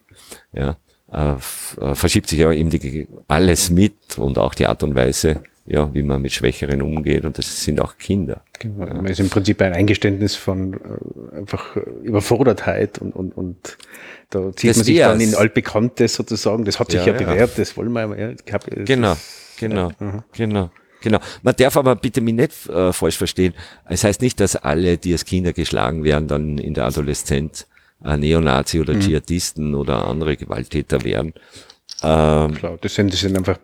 ja, 0.52 0.78
äh, 1.12 1.34
äh, 1.82 1.96
verschiebt 1.96 2.28
sich 2.28 2.40
ja 2.40 2.52
eben 2.52 2.72
die, 2.72 3.08
alles 3.28 3.70
mit 3.70 4.18
und 4.18 4.40
auch 4.40 4.56
die 4.56 4.66
Art 4.66 4.82
und 4.82 4.96
Weise, 4.96 5.44
ja, 5.70 5.94
wie 5.94 6.02
man 6.02 6.22
mit 6.22 6.32
Schwächeren 6.32 6.82
umgeht 6.82 7.26
und 7.26 7.38
das 7.38 7.64
sind 7.64 7.80
auch 7.80 8.00
Kinder. 8.00 8.42
Genau. 8.58 8.88
Ja. 8.88 8.96
Man 8.96 9.06
ist 9.06 9.20
im 9.20 9.30
Prinzip 9.30 9.62
ein 9.62 9.74
Eingeständnis 9.74 10.36
von 10.36 10.74
äh, 10.74 11.38
einfach 11.38 11.76
Überfordertheit 12.04 12.98
und, 12.98 13.16
und, 13.16 13.38
und 13.38 13.78
da 14.32 14.52
zieht 14.56 14.72
das 14.72 14.78
man 14.78 14.86
sich 14.86 14.98
dann 14.98 15.22
in 15.22 15.36
altbekanntes 15.36 16.16
sozusagen, 16.16 16.66
das 16.66 16.80
hat 16.80 16.90
sich 16.90 17.06
ja, 17.06 17.14
ja 17.14 17.14
bewährt, 17.14 17.58
das 17.58 17.78
wollen 17.78 17.94
wir 17.94 18.18
ja. 18.18 18.34
Hab, 18.52 18.66
genau, 18.66 19.16
genau, 19.60 19.92
ja, 20.00 20.24
genau. 20.34 20.72
Genau. 21.02 21.20
Man 21.44 21.56
darf 21.56 21.78
aber 21.78 21.96
bitte 21.96 22.20
mich 22.20 22.34
nicht 22.34 22.68
äh, 22.68 22.92
falsch 22.92 23.18
verstehen. 23.18 23.54
Es 23.88 24.04
heißt 24.04 24.22
nicht, 24.22 24.38
dass 24.42 24.58
alle, 24.58 24.98
die 24.98 25.14
als 25.14 25.24
Kinder 25.24 25.54
geschlagen 25.54 26.04
werden, 26.04 26.28
dann 26.28 26.58
in 26.58 26.74
der 26.74 26.88
Adoleszenz 26.88 27.68
äh, 28.04 28.18
Neonazi 28.18 28.82
oder 28.82 28.96
mhm. 28.96 29.00
Dschihadisten 29.00 29.76
oder 29.76 30.06
andere 30.10 30.36
Gewalttäter 30.36 31.06
werden. 31.06 31.34
Ähm, 32.02 32.54
Klar, 32.54 32.78
das 32.80 32.96
sind, 32.96 33.12
das 33.12 33.20
sind 33.20 33.38
einfach, 33.38 33.60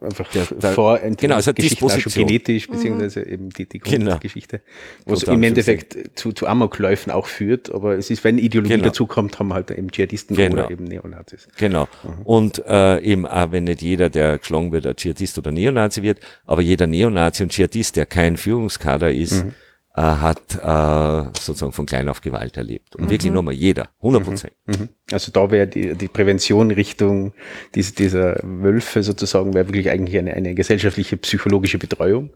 einfach 0.00 0.30
der, 0.30 0.44
der 0.44 1.14
genau, 1.16 1.34
also 1.34 1.52
Geschichten 1.52 1.88
genetisch, 2.14 2.68
mhm. 2.68 2.72
beziehungsweise 2.72 3.20
mhm. 3.20 3.32
eben 3.32 3.50
die, 3.50 3.68
die. 3.68 3.78
Grundgeschichte, 3.78 4.60
genau. 5.04 5.16
was 5.16 5.22
im 5.24 5.42
Endeffekt 5.42 6.18
zu, 6.18 6.32
zu 6.32 6.46
Amokläufen 6.46 7.10
auch 7.10 7.26
führt, 7.26 7.72
aber 7.74 7.96
es 7.96 8.10
ist, 8.10 8.22
wenn 8.22 8.38
Ideologie 8.38 8.74
genau. 8.74 8.84
dazukommt, 8.84 9.38
haben 9.38 9.52
halt 9.52 9.70
eben 9.70 9.90
Dschihadisten 9.90 10.36
genau. 10.36 10.54
oder 10.54 10.70
eben 10.70 10.84
Neonazis. 10.84 11.48
Genau. 11.56 11.88
Mhm. 12.04 12.22
Und 12.22 12.62
äh, 12.66 13.00
eben 13.00 13.26
auch 13.26 13.50
wenn 13.50 13.64
nicht 13.64 13.82
jeder, 13.82 14.08
der 14.08 14.38
geschlagen 14.38 14.70
wird, 14.70 14.86
ein 14.86 14.94
Dschihadist 14.94 15.38
oder 15.38 15.50
Neonazi 15.50 16.02
wird, 16.02 16.20
aber 16.46 16.62
jeder 16.62 16.86
Neonazi 16.86 17.42
und 17.42 17.50
Dschihadist, 17.50 17.96
der 17.96 18.06
kein 18.06 18.36
Führungskader 18.36 19.12
ist, 19.12 19.44
mhm 19.44 19.54
äh, 19.98 20.00
hat 20.00 20.54
äh, 20.54 21.30
sozusagen 21.40 21.72
von 21.72 21.84
klein 21.84 22.08
auf 22.08 22.20
Gewalt 22.20 22.56
erlebt. 22.56 22.94
Und 22.94 23.06
mhm. 23.06 23.10
wirklich 23.10 23.32
nochmal 23.32 23.54
jeder, 23.54 23.88
100 23.98 24.22
Prozent. 24.22 24.52
Mhm. 24.66 24.74
mhm. 24.74 24.88
Also 25.10 25.32
da 25.32 25.50
wäre 25.50 25.66
die, 25.66 25.94
die 25.94 26.06
Prävention 26.06 26.70
Richtung 26.70 27.32
diese, 27.74 27.94
dieser 27.94 28.38
Wölfe 28.44 29.02
sozusagen, 29.02 29.54
wäre 29.54 29.66
wirklich 29.66 29.90
eigentlich 29.90 30.16
eine, 30.16 30.34
eine 30.34 30.54
gesellschaftliche 30.54 31.16
psychologische 31.16 31.78
Betreuung, 31.78 32.30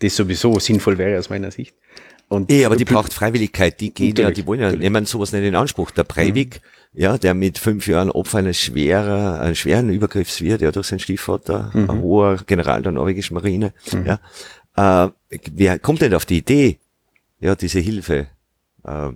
die 0.00 0.10
sowieso 0.10 0.60
sinnvoll 0.60 0.96
wäre 0.98 1.18
aus 1.18 1.28
meiner 1.28 1.50
Sicht. 1.50 1.74
Und 2.28 2.52
eh, 2.52 2.66
aber 2.66 2.76
die 2.76 2.84
braucht 2.84 3.12
Freiwilligkeit, 3.12 3.80
die 3.80 3.92
gehen 3.92 4.14
ja, 4.16 4.30
die 4.30 4.46
wollen 4.46 4.60
ja, 4.60 4.70
nehmen 4.70 5.06
sowas 5.06 5.32
nicht 5.32 5.44
in 5.44 5.56
Anspruch. 5.56 5.90
Der 5.90 6.04
Breivik, 6.04 6.60
mhm. 6.92 7.00
ja, 7.00 7.18
der 7.18 7.34
mit 7.34 7.58
fünf 7.58 7.88
Jahren 7.88 8.10
Opfer 8.10 8.38
eines 8.38 8.60
schwerer, 8.60 9.40
eines 9.40 9.58
schweren 9.58 9.88
Übergriffs 9.88 10.40
wird, 10.40 10.60
ja, 10.60 10.70
durch 10.70 10.86
seinen 10.86 11.00
Stiefvater, 11.00 11.72
mhm. 11.72 11.90
ein 11.90 12.00
hoher 12.00 12.36
General 12.46 12.82
der 12.82 12.92
norwegischen 12.92 13.34
Marine, 13.34 13.72
mhm. 13.92 14.06
ja, 14.06 14.20
äh, 15.06 15.10
wer 15.52 15.78
kommt 15.78 16.02
denn 16.02 16.14
auf 16.14 16.26
die 16.26 16.38
Idee, 16.38 16.78
ja, 17.40 17.54
diese 17.54 17.80
Hilfe 17.80 18.28
äh, 18.84 19.10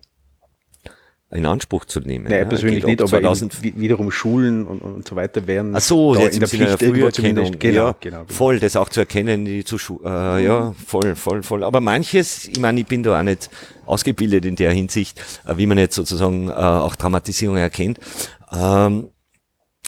in 1.32 1.46
Anspruch 1.46 1.86
zu 1.86 2.00
nehmen. 2.00 2.24
Naja, 2.24 2.38
ja, 2.40 2.44
persönlich 2.44 2.84
nicht, 2.84 3.00
aber 3.00 3.08
2000 3.08 3.62
wiederum 3.62 4.10
Schulen 4.10 4.66
und, 4.66 4.80
und 4.82 5.08
so 5.08 5.16
weiter 5.16 5.46
werden 5.46 5.74
Ach 5.74 5.80
so, 5.80 6.14
jetzt 6.14 6.34
in 6.34 6.40
der 6.40 6.48
Pflicht 6.48 6.78
Früherkennung, 6.78 7.58
genau, 7.58 7.86
ja, 7.86 7.96
genau, 7.98 8.18
genau, 8.18 8.24
voll, 8.26 8.60
das 8.60 8.76
auch 8.76 8.90
zu 8.90 9.00
erkennen, 9.00 9.46
die 9.46 9.64
zu 9.64 9.76
äh, 10.04 10.44
ja, 10.44 10.74
voll, 10.86 11.16
voll, 11.16 11.42
voll. 11.42 11.64
Aber 11.64 11.80
manches, 11.80 12.48
ich 12.48 12.60
meine, 12.60 12.80
ich 12.80 12.86
bin 12.86 13.02
da 13.02 13.18
auch 13.18 13.22
nicht 13.22 13.48
ausgebildet 13.86 14.44
in 14.44 14.56
der 14.56 14.72
Hinsicht, 14.72 15.20
äh, 15.46 15.56
wie 15.56 15.66
man 15.66 15.78
jetzt 15.78 15.94
sozusagen 15.94 16.48
äh, 16.48 16.52
auch 16.52 16.96
Traumatisierung 16.96 17.56
erkennt. 17.56 17.98
Ähm, 18.52 19.08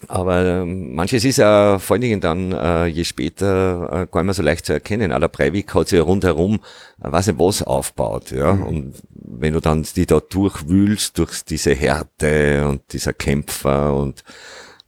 aber 0.08 0.44
ähm, 0.44 0.94
manches 0.94 1.24
ist 1.24 1.38
ja 1.38 1.78
vor 1.78 1.94
allen 1.94 2.02
Dingen 2.02 2.20
dann, 2.20 2.52
äh, 2.52 2.86
je 2.86 3.04
später, 3.04 3.88
äh, 3.90 4.06
gar 4.10 4.20
nicht 4.20 4.24
mehr 4.24 4.34
so 4.34 4.42
leicht 4.42 4.66
zu 4.66 4.72
erkennen. 4.72 5.10
Der 5.10 5.28
Breivik 5.28 5.74
hat 5.74 5.88
sich 5.88 5.98
ja 5.98 6.04
rundherum, 6.04 6.60
äh, 7.02 7.10
weiß 7.10 7.28
nicht 7.28 7.38
was, 7.38 7.62
aufgebaut. 7.62 8.30
Ja? 8.30 8.54
Mhm. 8.54 8.62
Und 8.62 8.94
wenn 9.10 9.54
du 9.54 9.60
dann 9.60 9.86
die 9.96 10.06
da 10.06 10.20
durchwühlst, 10.20 11.18
durch 11.18 11.44
diese 11.44 11.74
Härte 11.74 12.66
und 12.68 12.92
dieser 12.92 13.12
Kämpfer 13.12 13.94
und 13.94 14.24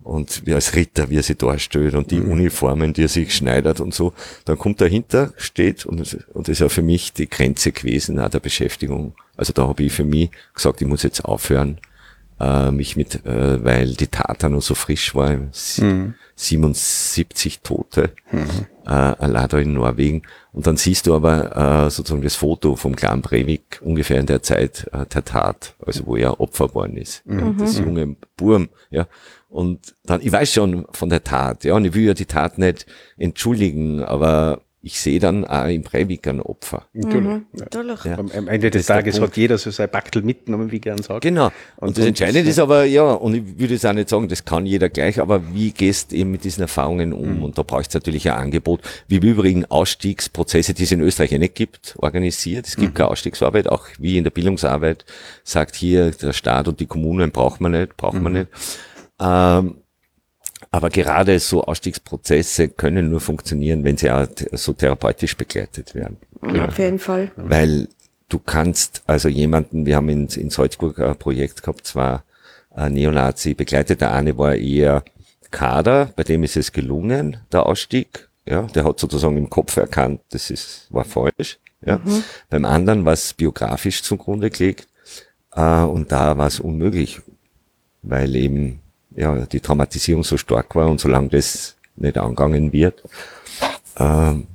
und 0.07 0.47
wie 0.47 0.55
als 0.55 0.77
Ritter, 0.77 1.11
wie 1.11 1.17
er 1.17 1.25
sich 1.25 1.37
darstellt 1.37 1.97
und 1.97 2.13
die 2.13 2.21
mhm. 2.21 2.31
Uniformen, 2.31 2.93
die 2.93 3.03
er 3.03 3.09
sich 3.09 3.35
schneidert 3.35 3.81
und 3.81 3.93
so, 3.93 4.13
dann 4.45 4.57
kommt 4.57 4.81
dahinter, 4.81 5.33
steht 5.37 5.85
und, 5.85 5.99
und 6.33 6.47
das 6.47 6.53
ist 6.53 6.61
ja 6.61 6.69
für 6.69 6.83
mich 6.83 7.13
die 7.13 7.29
Grenze 7.29 7.73
gewesen, 7.73 8.21
auch 8.21 8.29
der 8.29 8.39
Beschäftigung. 8.39 9.15
Also 9.37 9.53
da 9.53 9.67
habe 9.67 9.83
ich 9.83 9.93
für 9.93 10.05
mich 10.05 10.31
gesagt, 10.55 10.81
ich 10.81 10.87
muss 10.87 11.03
jetzt 11.03 11.25
aufhören, 11.25 11.79
äh, 12.41 12.71
mich 12.71 12.97
mit, 12.97 13.25
äh, 13.25 13.65
weil 13.65 13.95
die 13.95 14.09
Tat 14.09 14.43
noch 14.45 14.63
so 14.63 14.75
frisch 14.75 15.15
war, 15.15 15.37
mhm. 15.79 16.15
77 16.35 17.61
Tote, 17.61 18.11
mhm. 18.31 18.67
äh, 18.85 18.91
allein 18.91 19.49
da 19.49 19.59
in 19.59 19.75
Norwegen. 19.75 20.23
Und 20.53 20.67
dann 20.67 20.77
siehst 20.77 21.07
du 21.07 21.15
aber 21.15 21.87
äh, 21.87 21.91
sozusagen 21.91 22.23
das 22.23 22.37
Foto 22.37 22.77
vom 22.77 22.95
Clan 22.95 23.23
Breivik 23.23 23.81
ungefähr 23.83 24.21
in 24.21 24.27
der 24.27 24.43
Zeit 24.43 24.89
äh, 24.93 25.07
der 25.07 25.25
Tat, 25.25 25.75
also 25.85 26.07
wo 26.07 26.17
er 26.17 26.41
Opfer 26.41 26.75
worden 26.75 26.97
ist, 26.97 27.25
mhm. 27.27 27.39
ja, 27.39 27.55
das 27.59 27.79
junge 27.79 28.17
Burm, 28.37 28.69
ja. 28.91 29.07
Und 29.49 29.95
dann, 30.05 30.21
ich 30.21 30.33
weiß 30.33 30.53
schon 30.53 30.87
von 30.91 31.09
der 31.09 31.25
Tat, 31.25 31.65
ja, 31.65 31.75
und 31.75 31.85
ich 31.85 31.95
will 31.95 32.05
ja 32.05 32.15
die 32.15 32.27
Tat 32.27 32.59
nicht 32.59 32.85
entschuldigen, 33.17 34.03
aber 34.03 34.61
ich 34.87 35.01
sehe 35.01 35.19
dann 35.19 35.45
auch 35.45 35.67
im 35.67 35.83
Breivik 35.83 36.29
ein 36.29 36.41
Opfer. 36.41 36.85
Mhm, 36.93 37.47
natürlich. 37.53 38.05
Ja. 38.05 38.19
Am, 38.19 38.31
am, 38.31 38.47
Ende 38.47 38.71
des 38.71 38.87
Tages 38.87 39.21
hat 39.21 39.37
jeder 39.37 39.59
so 39.59 39.73
sein 39.73 39.91
Backel 39.91 40.23
mitgenommen, 40.23 40.71
wie 40.71 40.79
gern 40.79 40.99
sagt. 40.99 41.23
Genau. 41.23 41.47
Und, 41.77 41.89
und 41.89 41.99
das 41.99 42.07
Entscheidende 42.07 42.49
ist 42.49 42.61
aber, 42.61 42.85
ja, 42.85 43.03
und 43.03 43.35
ich 43.35 43.59
würde 43.59 43.75
es 43.75 43.85
auch 43.85 43.93
nicht 43.93 44.09
sagen, 44.09 44.29
das 44.29 44.45
kann 44.45 44.65
jeder 44.65 44.89
gleich, 44.89 45.21
aber 45.21 45.53
wie 45.53 45.73
gehst 45.73 46.13
du 46.13 46.17
eben 46.17 46.31
mit 46.31 46.45
diesen 46.45 46.63
Erfahrungen 46.63 47.13
um? 47.13 47.39
Mhm. 47.39 47.43
Und 47.43 47.59
da 47.59 47.65
braucht 47.65 47.89
es 47.89 47.95
natürlich 47.95 48.31
ein 48.31 48.39
Angebot, 48.39 48.81
wie 49.09 49.17
im 49.17 49.25
Übrigen 49.25 49.65
Ausstiegsprozesse, 49.65 50.73
die 50.73 50.85
es 50.85 50.93
in 50.93 51.01
Österreich 51.01 51.33
ja 51.33 51.39
nicht 51.39 51.57
gibt, 51.57 51.97
organisiert. 51.99 52.69
Es 52.69 52.77
gibt 52.77 52.93
mhm. 52.93 52.95
keine 52.95 53.11
Ausstiegsarbeit, 53.11 53.69
auch 53.69 53.89
wie 53.99 54.19
in 54.19 54.23
der 54.23 54.31
Bildungsarbeit 54.31 55.05
sagt 55.43 55.75
hier, 55.75 56.13
der 56.13 56.33
Staat 56.33 56.69
und 56.69 56.79
die 56.79 56.87
Kommunen 56.87 57.33
braucht 57.33 57.61
man 57.61 57.73
nicht, 57.73 57.97
braucht 57.97 58.21
man 58.21 58.33
mhm. 58.33 58.39
nicht. 58.39 58.51
Ähm, 59.21 59.79
aber 60.77 60.91
gerade 60.91 61.39
so 61.39 61.65
Ausstiegsprozesse 61.65 62.69
können 62.69 63.09
nur 63.11 63.21
funktionieren, 63.21 63.83
wenn 63.83 63.97
sie 63.97 64.11
auch 64.11 64.27
so 64.53 64.75
therapeutisch 64.75 65.35
begleitet 65.35 65.95
werden. 65.95 66.19
Ja, 66.53 66.67
auf 66.67 66.79
jeden 66.79 66.99
Fall. 66.99 67.33
Weil 67.37 67.89
du 68.29 68.39
kannst 68.39 69.03
also 69.07 69.31
jemanden, 69.31 69.87
wir 69.87 69.97
haben 69.97 70.11
in, 70.11 70.27
in 70.27 70.51
Salzburg 70.51 70.99
ein 70.99 71.17
Projekt 71.17 71.63
gehabt, 71.63 71.87
zwar 71.87 72.25
ein 72.71 72.93
Neonazi 72.93 73.55
begleitet, 73.55 74.03
der 74.03 74.13
eine 74.13 74.37
war 74.37 74.55
eher 74.55 75.03
Kader, 75.51 76.13
bei 76.15 76.25
dem 76.25 76.43
ist 76.45 76.59
es 76.59 76.73
gelungen, 76.73 77.39
der 77.53 77.65
Ausstieg. 77.65 78.29
Ja, 78.45 78.63
der 78.63 78.85
hat 78.85 79.01
sozusagen 79.01 79.39
im 79.39 79.49
Kopf 79.49 79.77
erkannt, 79.77 80.21
das 80.31 80.51
ist, 80.51 80.89
war 80.91 81.05
falsch. 81.05 81.59
Ja. 81.85 81.99
Mhm. 81.99 82.23
Beim 82.51 82.65
anderen 82.67 83.05
war 83.05 83.15
es 83.15 83.33
biografisch 83.33 84.03
zugrunde 84.03 84.51
gelegt, 84.51 84.89
äh, 85.53 85.81
und 85.81 86.13
da 86.13 86.37
war 86.37 86.47
es 86.47 86.61
unmöglich, 86.61 87.23
weil 88.03 88.37
eben 88.37 88.81
ja, 89.17 89.47
die 89.47 89.61
Traumatisierung 89.61 90.23
so 90.23 90.37
stark 90.37 90.75
war 90.77 90.89
und 90.89 91.01
solange 91.01 91.29
das 91.29 91.77
nicht 91.97 92.19
angegangen 92.19 92.73
wird, 92.73 93.03
ähm, 93.99 94.47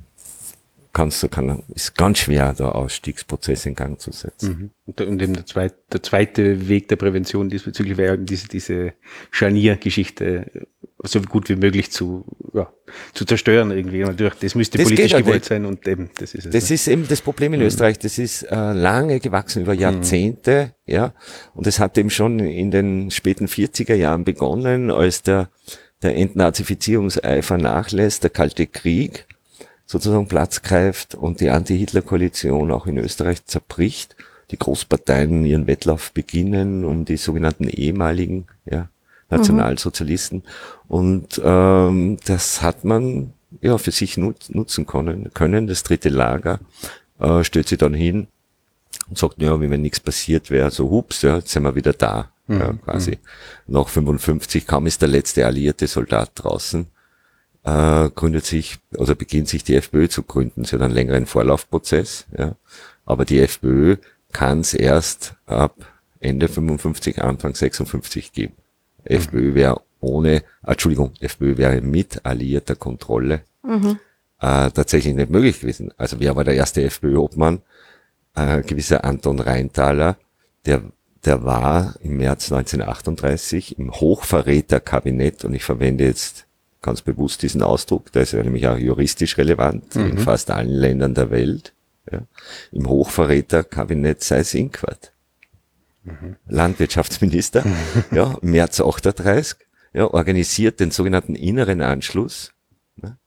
kannst 0.92 1.22
du, 1.22 1.28
kann, 1.28 1.62
ist 1.74 1.96
ganz 1.96 2.18
schwer, 2.18 2.52
da 2.52 2.70
Ausstiegsprozess 2.70 3.66
in 3.66 3.74
Gang 3.74 3.98
zu 3.98 4.12
setzen. 4.12 4.72
Mhm. 4.86 5.04
Und, 5.06 5.22
eben 5.22 5.34
der 5.34 5.46
zweite, 5.46 5.76
der 5.92 6.02
zweite 6.02 6.68
Weg 6.68 6.88
der 6.88 6.96
Prävention 6.96 7.48
diesbezüglich 7.48 7.96
wäre 7.96 8.18
diese, 8.18 8.48
diese 8.48 8.92
Scharniergeschichte 9.30 10.66
so 11.04 11.20
gut 11.20 11.48
wie 11.48 11.56
möglich 11.56 11.90
zu, 11.90 12.24
ja, 12.52 12.72
zu 13.14 13.24
zerstören 13.24 13.70
irgendwie. 13.70 14.00
Natürlich, 14.00 14.34
das 14.34 14.54
müsste 14.54 14.78
das 14.78 14.86
politisch 14.86 15.12
gewollt 15.12 15.44
sein 15.44 15.64
und 15.64 15.86
eben, 15.88 16.10
das 16.18 16.34
ist 16.34 16.46
es. 16.46 16.52
Das 16.52 16.68
ne? 16.68 16.74
ist 16.74 16.88
eben 16.88 17.08
das 17.08 17.22
Problem 17.22 17.54
in 17.54 17.60
mhm. 17.60 17.66
Österreich. 17.66 17.98
Das 17.98 18.18
ist 18.18 18.42
äh, 18.44 18.72
lange 18.72 19.18
gewachsen, 19.18 19.62
über 19.62 19.74
Jahrzehnte, 19.74 20.74
mhm. 20.86 20.92
ja. 20.92 21.14
Und 21.54 21.66
es 21.66 21.80
hat 21.80 21.98
eben 21.98 22.10
schon 22.10 22.38
in 22.38 22.70
den 22.70 23.10
späten 23.10 23.46
40er 23.46 23.94
Jahren 23.94 24.24
begonnen, 24.24 24.90
als 24.90 25.22
der, 25.22 25.48
der 26.02 26.16
Entnazifizierungseifer 26.16 27.58
nachlässt, 27.58 28.22
der 28.22 28.30
Kalte 28.30 28.66
Krieg 28.66 29.26
sozusagen 29.92 30.26
Platz 30.26 30.62
greift 30.62 31.14
und 31.14 31.40
die 31.40 31.50
Anti-Hitler-Koalition 31.50 32.72
auch 32.72 32.86
in 32.86 32.96
Österreich 32.96 33.44
zerbricht. 33.44 34.16
die 34.50 34.58
Großparteien 34.58 35.46
ihren 35.46 35.66
Wettlauf 35.66 36.12
beginnen 36.12 36.84
um 36.84 37.04
die 37.06 37.16
sogenannten 37.16 37.68
ehemaligen 37.68 38.46
ja, 38.66 38.88
Nationalsozialisten. 39.30 40.42
Und 40.88 41.40
ähm, 41.42 42.18
das 42.26 42.60
hat 42.60 42.84
man 42.84 43.32
ja 43.60 43.78
für 43.78 43.90
sich 43.90 44.16
nut 44.16 44.48
nutzen 44.48 44.86
können, 44.86 45.30
können. 45.32 45.66
Das 45.66 45.82
dritte 45.82 46.08
Lager 46.08 46.60
äh, 47.18 47.44
stellt 47.44 47.68
sich 47.68 47.78
dann 47.78 47.94
hin 47.94 48.28
und 49.08 49.18
sagt, 49.18 49.40
ja, 49.40 49.58
wie 49.60 49.70
wenn 49.70 49.82
nichts 49.82 50.00
passiert 50.00 50.50
wäre, 50.50 50.70
so 50.70 50.90
hups, 50.90 51.22
ja, 51.22 51.36
jetzt 51.36 51.50
sind 51.50 51.62
wir 51.62 51.74
wieder 51.74 51.92
da. 51.92 52.30
Mhm. 52.46 52.58
Ja, 52.58 52.72
quasi. 52.72 53.18
Mhm. 53.66 53.74
Nach 53.74 53.88
55 53.88 54.66
kaum 54.66 54.86
ist 54.86 55.00
der 55.00 55.08
letzte 55.08 55.46
alliierte 55.46 55.86
Soldat 55.86 56.30
draußen, 56.34 56.86
äh, 57.64 58.10
gründet 58.10 58.44
sich, 58.44 58.78
oder 58.96 59.14
beginnt 59.14 59.48
sich 59.48 59.64
die 59.64 59.76
FPÖ 59.76 60.08
zu 60.08 60.22
gründen. 60.22 60.64
Sie 60.64 60.74
hat 60.74 60.82
einen 60.82 60.94
längeren 60.94 61.26
Vorlaufprozess, 61.26 62.26
ja. 62.36 62.56
Aber 63.04 63.24
die 63.24 63.40
FPÖ 63.40 63.96
kann 64.32 64.60
es 64.60 64.74
erst 64.74 65.34
ab 65.46 65.74
Ende 66.20 66.48
55, 66.48 67.22
Anfang 67.22 67.54
56 67.54 68.32
geben. 68.32 68.54
Mhm. 69.04 69.16
FPÖ 69.16 69.54
wäre 69.54 69.80
ohne, 70.00 70.42
ah, 70.62 70.72
Entschuldigung, 70.72 71.12
FPÖ 71.20 71.56
wäre 71.56 71.80
mit 71.80 72.24
alliierter 72.24 72.74
Kontrolle 72.74 73.42
mhm. 73.62 73.98
äh, 74.40 74.70
tatsächlich 74.70 75.14
nicht 75.14 75.30
möglich 75.30 75.60
gewesen. 75.60 75.92
Also 75.96 76.18
wer 76.20 76.34
war 76.36 76.44
der 76.44 76.54
erste 76.54 76.82
FPÖ-Obmann? 76.82 77.62
Äh, 78.34 78.62
gewisser 78.62 79.04
Anton 79.04 79.40
Reintaler, 79.40 80.16
der, 80.64 80.82
der 81.24 81.44
war 81.44 81.94
im 82.00 82.16
März 82.16 82.50
1938 82.50 83.78
im 83.78 83.92
Hochverräterkabinett 83.92 85.44
und 85.44 85.54
ich 85.54 85.64
verwende 85.64 86.04
jetzt 86.04 86.46
ganz 86.82 87.02
bewusst 87.02 87.42
diesen 87.42 87.62
Ausdruck, 87.62 88.12
der 88.12 88.22
ist 88.22 88.32
ja 88.32 88.42
nämlich 88.42 88.66
auch 88.66 88.76
juristisch 88.76 89.38
relevant 89.38 89.94
mhm. 89.94 90.10
in 90.10 90.18
fast 90.18 90.50
allen 90.50 90.68
Ländern 90.68 91.14
der 91.14 91.30
Welt. 91.30 91.72
Ja, 92.10 92.22
Im 92.72 92.88
Hochverräterkabinett 92.88 94.22
Seyß-Inquart. 94.22 95.12
Mhm. 96.02 96.36
Landwirtschaftsminister, 96.48 97.64
ja, 98.10 98.36
März 98.42 98.80
38, 98.80 99.56
ja, 99.94 100.06
organisiert 100.12 100.80
den 100.80 100.90
sogenannten 100.90 101.36
inneren 101.36 101.80
Anschluss, 101.80 102.52
ne, 102.96 103.18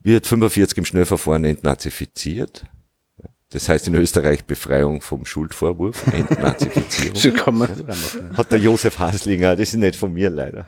wird 0.00 0.26
45 0.26 0.78
im 0.78 0.84
Schnellverfahren 0.86 1.44
entnazifiziert, 1.44 2.64
das 3.50 3.68
heißt 3.68 3.86
in 3.88 3.94
Österreich 3.94 4.44
Befreiung 4.44 5.02
vom 5.02 5.24
Schuldvorwurf, 5.24 6.06
Entnazifizierung. 6.08 7.14
so 7.16 7.32
kann 7.32 7.56
man 7.58 7.68
Hat 8.36 8.50
der 8.50 8.58
Josef 8.58 8.98
Haslinger, 8.98 9.56
das 9.56 9.68
ist 9.68 9.76
nicht 9.76 9.96
von 9.96 10.12
mir 10.12 10.30
leider. 10.30 10.66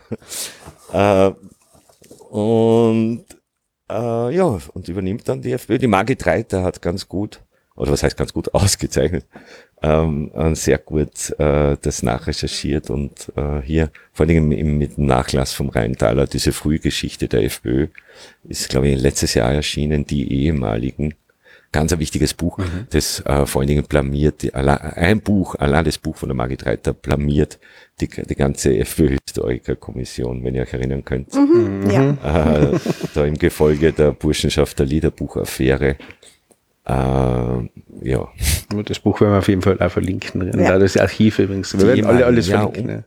Äh, 0.93 1.31
und 2.31 3.25
äh, 3.91 4.35
ja, 4.35 4.59
und 4.75 4.89
übernimmt 4.89 5.29
dann 5.29 5.43
die 5.43 5.53
FPÖ. 5.53 5.79
Die 5.79 5.87
Margit 5.87 6.27
Reiter 6.27 6.63
hat 6.63 6.83
ganz 6.83 7.09
gut, 7.09 7.41
oder 7.75 7.93
was 7.93 8.03
heißt 8.03 8.17
ganz 8.17 8.33
gut, 8.33 8.53
ausgezeichnet, 8.55 9.27
ähm, 9.83 10.31
sehr 10.55 10.79
gut 10.79 11.31
äh, 11.39 11.77
das 11.81 12.03
nachrecherchiert 12.03 12.91
und 12.91 13.33
äh, 13.37 13.61
hier, 13.63 13.91
vor 14.13 14.27
allem 14.27 14.53
im, 14.53 14.79
mit 14.79 14.97
dem 14.97 15.07
Nachlass 15.07 15.53
vom 15.53 15.69
Rheintaler, 15.69 16.27
diese 16.27 16.53
Frühgeschichte 16.53 17.29
der 17.29 17.45
FPÖ, 17.45 17.89
ist, 18.45 18.69
glaube 18.69 18.89
ich, 18.89 19.01
letztes 19.01 19.35
Jahr 19.35 19.53
erschienen, 19.53 20.05
die 20.05 20.33
ehemaligen 20.33 21.15
ganz 21.73 21.93
ein 21.93 21.99
wichtiges 21.99 22.35
Buch, 22.35 22.59
mhm. 22.59 22.87
das 22.91 23.21
äh, 23.27 23.47
vor 23.47 23.61
allen 23.61 23.69
Dingen 23.69 23.85
blamiert, 23.85 24.53
ein 24.55 25.21
Buch, 25.21 25.55
allein 25.57 25.85
das 25.85 25.99
Buch 25.99 26.17
von 26.17 26.29
der 26.29 26.37
Margit 26.37 26.65
Reiter 26.67 26.93
blamiert 26.93 27.59
die, 28.01 28.09
die 28.09 28.35
ganze 28.35 28.77
FPÖ-Historiker-Kommission, 28.79 30.45
wenn 30.45 30.55
ihr 30.55 30.63
euch 30.63 30.73
erinnern 30.73 31.05
könnt. 31.05 31.35
Mhm, 31.35 31.81
mhm. 31.85 31.91
ja. 31.91 32.73
Äh, 32.73 32.79
da 33.15 33.25
im 33.25 33.37
Gefolge 33.37 33.93
der 33.93 34.13
Burschenschaft 34.13 34.79
der 34.79 34.87
Liederbuchaffäre 34.87 35.97
ja. 36.89 38.29
Das 38.85 38.99
Buch 39.01 39.21
werden 39.21 39.33
wir 39.33 39.39
auf 39.39 39.49
jeden 39.49 39.63
Fall 39.63 39.81
auch 39.81 39.91
verlinken. 39.91 40.59
Ja. 40.59 40.79
Das 40.79 40.97
Archiv 40.97 41.39
übrigens. 41.39 41.79
Wir 41.79 41.87
werden 41.87 42.07
alle 42.07 42.25
alles 42.25 42.49
ja, 42.49 42.63
verlinken. 42.63 42.89
Ja. 42.89 43.03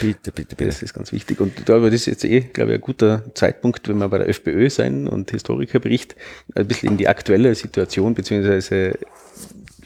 Bitte, 0.00 0.32
bitte, 0.32 0.56
bitte. 0.56 0.66
Das 0.66 0.82
ist 0.82 0.94
ganz 0.94 1.12
wichtig. 1.12 1.40
Und 1.40 1.68
da 1.68 1.78
das 1.78 1.92
ist 1.92 2.06
jetzt 2.06 2.24
eh, 2.24 2.40
glaube 2.40 2.72
ich, 2.72 2.76
ein 2.76 2.80
guter 2.80 3.22
Zeitpunkt, 3.34 3.88
wenn 3.88 3.98
wir 3.98 4.08
bei 4.08 4.18
der 4.18 4.28
FPÖ 4.28 4.70
sein 4.70 5.06
und 5.06 5.30
Historikerbericht 5.30 6.16
ein 6.54 6.66
bisschen 6.66 6.92
in 6.92 6.96
die 6.96 7.08
aktuelle 7.08 7.54
Situation 7.54 8.14
beziehungsweise 8.14 8.98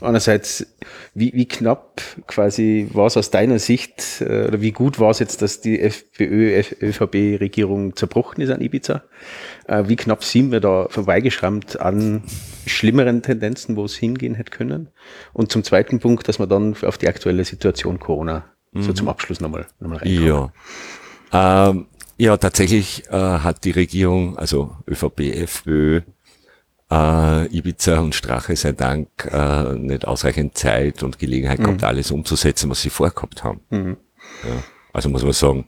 einerseits, 0.00 0.66
wie, 1.14 1.32
wie 1.34 1.46
knapp 1.46 2.00
quasi 2.26 2.88
war 2.92 3.06
es 3.06 3.16
aus 3.16 3.30
deiner 3.30 3.58
Sicht 3.58 4.20
äh, 4.20 4.46
oder 4.48 4.60
wie 4.60 4.72
gut 4.72 4.98
war 4.98 5.10
es 5.10 5.18
jetzt, 5.18 5.42
dass 5.42 5.60
die 5.60 5.80
FPÖ-ÖVP-Regierung 5.80 7.96
zerbrochen 7.96 8.40
ist 8.40 8.50
an 8.50 8.60
Ibiza? 8.60 9.02
Äh, 9.66 9.84
wie 9.88 9.96
knapp 9.96 10.24
sind 10.24 10.52
wir 10.52 10.60
da 10.60 10.86
vorbeigeschrammt 10.88 11.80
an 11.80 12.22
schlimmeren 12.66 13.22
Tendenzen, 13.22 13.76
wo 13.76 13.84
es 13.84 13.94
hingehen 13.94 14.34
hätte 14.34 14.50
können? 14.50 14.88
Und 15.32 15.52
zum 15.52 15.64
zweiten 15.64 16.00
Punkt, 16.00 16.28
dass 16.28 16.38
man 16.38 16.48
dann 16.48 16.76
auf 16.82 16.98
die 16.98 17.08
aktuelle 17.08 17.44
Situation 17.44 17.98
Corona 17.98 18.44
mhm. 18.72 18.82
so 18.82 18.92
zum 18.92 19.08
Abschluss 19.08 19.40
nochmal, 19.40 19.66
nochmal 19.80 19.98
reinkommen. 19.98 20.50
Ja. 21.32 21.70
Ähm, 21.70 21.86
ja, 22.18 22.36
tatsächlich 22.36 23.04
äh, 23.08 23.16
hat 23.16 23.64
die 23.64 23.72
Regierung, 23.72 24.38
also 24.38 24.76
ÖVP, 24.88 25.34
FPÖ, 25.34 26.02
äh, 26.92 27.46
Ibiza 27.56 28.00
und 28.00 28.14
Strache 28.14 28.54
sei 28.56 28.72
Dank 28.72 29.08
äh, 29.30 29.74
nicht 29.74 30.06
ausreichend 30.06 30.56
Zeit 30.58 31.02
und 31.02 31.18
Gelegenheit 31.18 31.58
mhm. 31.58 31.64
gehabt, 31.64 31.84
alles 31.84 32.10
umzusetzen, 32.10 32.68
was 32.70 32.82
sie 32.82 32.90
vorgehabt 32.90 33.42
haben. 33.42 33.60
Mhm. 33.70 33.96
Ja, 34.44 34.62
also 34.92 35.08
muss 35.08 35.22
man 35.22 35.32
sagen, 35.32 35.66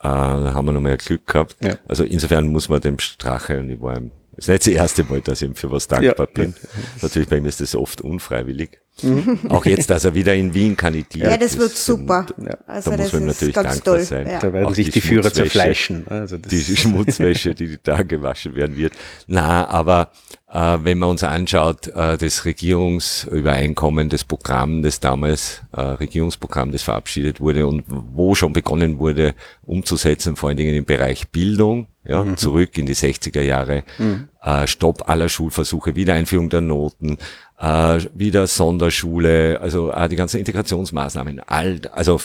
äh, 0.00 0.04
da 0.04 0.54
haben 0.54 0.66
wir 0.66 0.72
nochmal 0.72 0.96
Glück 0.96 1.26
gehabt. 1.26 1.56
Ja. 1.62 1.76
Also 1.86 2.04
insofern 2.04 2.48
muss 2.48 2.68
man 2.68 2.80
dem 2.80 2.98
Strache, 2.98 3.60
und 3.60 3.70
ich 3.70 3.80
war 3.80 3.96
ihm, 3.96 4.10
das 4.32 4.46
ist 4.46 4.48
nicht 4.48 4.66
das 4.66 4.74
erste 4.74 5.04
Mal, 5.04 5.20
dass 5.20 5.42
ich 5.42 5.48
ihm 5.48 5.54
für 5.54 5.70
was 5.70 5.88
dankbar 5.88 6.28
ja. 6.28 6.42
bin. 6.42 6.54
Natürlich 7.02 7.28
bei 7.28 7.38
ihm 7.38 7.46
ist 7.46 7.60
das 7.60 7.74
oft 7.74 8.00
unfreiwillig. 8.00 8.78
Mhm. 9.02 9.40
Auch 9.48 9.64
jetzt, 9.66 9.90
dass 9.90 10.04
er 10.04 10.14
wieder 10.14 10.34
in 10.34 10.54
Wien 10.54 10.76
kandidiert. 10.76 11.30
Ja, 11.30 11.36
das 11.36 11.58
wird 11.58 11.76
super. 11.76 12.26
Ja. 12.36 12.56
Also 12.66 12.90
da 12.90 12.96
muss 12.96 13.12
man 13.12 13.26
natürlich 13.26 13.54
dankbar 13.54 13.80
toll. 13.82 14.00
sein. 14.00 14.26
Ja. 14.26 14.38
Da 14.40 14.52
werden 14.52 14.74
sich 14.74 14.86
die, 14.86 14.92
die 14.92 15.00
Führer 15.00 15.32
zerfleischen. 15.32 16.06
Also 16.08 16.38
die 16.38 16.60
Schmutzwäsche, 16.60 17.54
die 17.54 17.78
da 17.82 18.02
gewaschen 18.02 18.54
werden 18.54 18.76
wird. 18.76 18.92
Na, 19.26 19.68
aber 19.68 20.10
äh, 20.50 20.78
wenn 20.82 20.98
man 20.98 21.10
uns 21.10 21.24
anschaut, 21.24 21.88
äh, 21.88 22.16
das 22.16 22.44
Regierungsübereinkommen, 22.44 24.08
das 24.08 24.24
Programm, 24.24 24.82
das 24.82 24.98
damals 24.98 25.62
äh, 25.72 25.80
Regierungsprogramm, 25.80 26.72
das 26.72 26.82
verabschiedet 26.82 27.40
wurde 27.40 27.66
und 27.66 27.84
wo 27.88 28.34
schon 28.34 28.54
begonnen 28.54 28.98
wurde 28.98 29.34
umzusetzen, 29.62 30.36
vor 30.36 30.48
allen 30.48 30.56
Dingen 30.56 30.74
im 30.74 30.86
Bereich 30.86 31.28
Bildung, 31.28 31.88
ja, 32.04 32.24
mhm. 32.24 32.38
zurück 32.38 32.78
in 32.78 32.86
die 32.86 32.94
60er 32.94 33.42
Jahre, 33.42 33.84
mhm. 33.98 34.28
äh, 34.42 34.66
Stopp 34.66 35.08
aller 35.08 35.28
Schulversuche, 35.28 35.94
Wiedereinführung 35.94 36.48
der 36.48 36.62
Noten, 36.62 37.18
äh, 37.58 38.00
wieder 38.14 38.46
Sonderschule, 38.46 39.60
also 39.60 39.90
äh, 39.90 40.08
die 40.08 40.16
ganzen 40.16 40.38
Integrationsmaßnahmen, 40.38 41.40
all, 41.40 41.80
also 41.92 42.20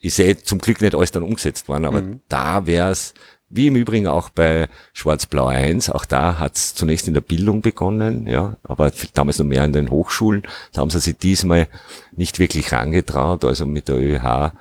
ich 0.00 0.14
sehe 0.14 0.36
zum 0.36 0.58
Glück 0.58 0.80
nicht 0.80 0.94
alles 0.94 1.12
dann 1.12 1.22
umgesetzt 1.22 1.68
worden, 1.68 1.84
aber 1.84 2.02
mhm. 2.02 2.20
da 2.28 2.66
wäre 2.66 2.90
es 2.90 3.14
wie 3.54 3.66
im 3.66 3.76
Übrigen 3.76 4.06
auch 4.06 4.30
bei 4.30 4.68
Schwarz-Blau 4.94 5.46
1, 5.46 5.90
auch 5.90 6.06
da 6.06 6.38
hat 6.38 6.56
es 6.56 6.74
zunächst 6.74 7.06
in 7.06 7.12
der 7.12 7.20
Bildung 7.20 7.60
begonnen, 7.60 8.26
ja, 8.26 8.56
aber 8.62 8.90
damals 9.12 9.38
noch 9.38 9.44
mehr 9.44 9.64
in 9.64 9.74
den 9.74 9.90
Hochschulen. 9.90 10.42
Da 10.72 10.80
haben 10.80 10.88
sie 10.88 11.00
sich 11.00 11.18
diesmal 11.18 11.68
nicht 12.12 12.38
wirklich 12.38 12.72
rangetraut, 12.72 13.44
also 13.44 13.66
mit 13.66 13.88
der 13.88 13.96
ÖH 13.96 14.52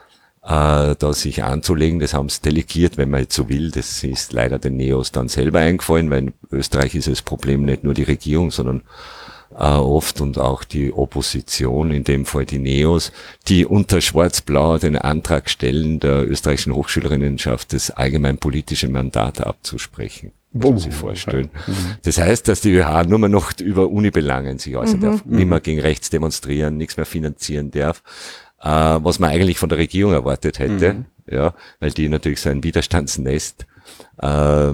äh, 0.43 0.95
da 0.95 1.13
sich 1.13 1.43
anzulegen. 1.43 1.99
Das 1.99 2.13
haben 2.13 2.27
sie 2.27 2.41
delegiert, 2.41 2.97
wenn 2.97 3.09
man 3.09 3.21
jetzt 3.21 3.35
so 3.35 3.47
will. 3.47 3.71
Das 3.71 4.03
ist 4.03 4.33
leider 4.33 4.59
den 4.59 4.75
Neos 4.75 5.13
dann 5.13 5.29
selber 5.29 5.59
eingefallen, 5.59 6.09
weil 6.09 6.19
in 6.19 6.33
Österreich 6.51 6.93
ist 6.93 7.07
das 7.07 7.21
Problem 7.21 7.63
nicht 7.63 7.85
nur 7.85 7.93
die 7.93 8.03
Regierung, 8.03 8.51
sondern 8.51 8.81
äh, 9.53 9.63
oft 9.63 10.21
und 10.21 10.37
auch 10.37 10.63
die 10.63 10.93
Opposition, 10.93 11.91
in 11.91 12.03
dem 12.03 12.25
Fall 12.25 12.45
die 12.45 12.59
Neos, 12.59 13.11
die 13.47 13.65
unter 13.65 14.01
Schwarz-Blau 14.01 14.77
den 14.77 14.97
Antrag 14.97 15.49
stellen, 15.49 15.99
der 15.99 16.29
österreichischen 16.29 16.73
Hochschülerinnenschaft 16.73 17.73
das 17.73 17.91
allgemeinpolitische 17.91 18.87
Mandat 18.87 19.41
abzusprechen. 19.41 20.31
Muss 20.53 20.69
man 20.69 20.79
sich 20.79 20.93
vorstellen. 20.93 21.49
Mhm. 21.65 21.95
Das 22.03 22.17
heißt, 22.17 22.47
dass 22.47 22.61
die 22.61 22.73
ÖH 22.73 23.05
nur 23.07 23.19
mehr 23.19 23.29
noch 23.29 23.57
über 23.59 23.89
Unibelangen 23.89 24.59
sich 24.59 24.75
äußern 24.75 24.99
mhm. 24.99 25.03
darf, 25.03 25.25
nicht 25.25 25.47
mehr 25.47 25.61
gegen 25.61 25.79
rechts 25.79 26.09
demonstrieren, 26.09 26.77
nichts 26.77 26.97
mehr 26.97 27.05
finanzieren 27.05 27.71
darf, 27.71 28.03
äh, 28.61 28.67
was 28.67 29.19
man 29.19 29.29
eigentlich 29.29 29.59
von 29.59 29.69
der 29.69 29.77
Regierung 29.77 30.13
erwartet 30.13 30.59
hätte, 30.59 30.93
mhm. 30.93 31.05
ja, 31.29 31.53
weil 31.79 31.91
die 31.91 32.09
natürlich 32.09 32.41
so 32.41 32.49
ein 32.49 32.63
Widerstandsnest 32.63 33.65
äh, 34.21 34.73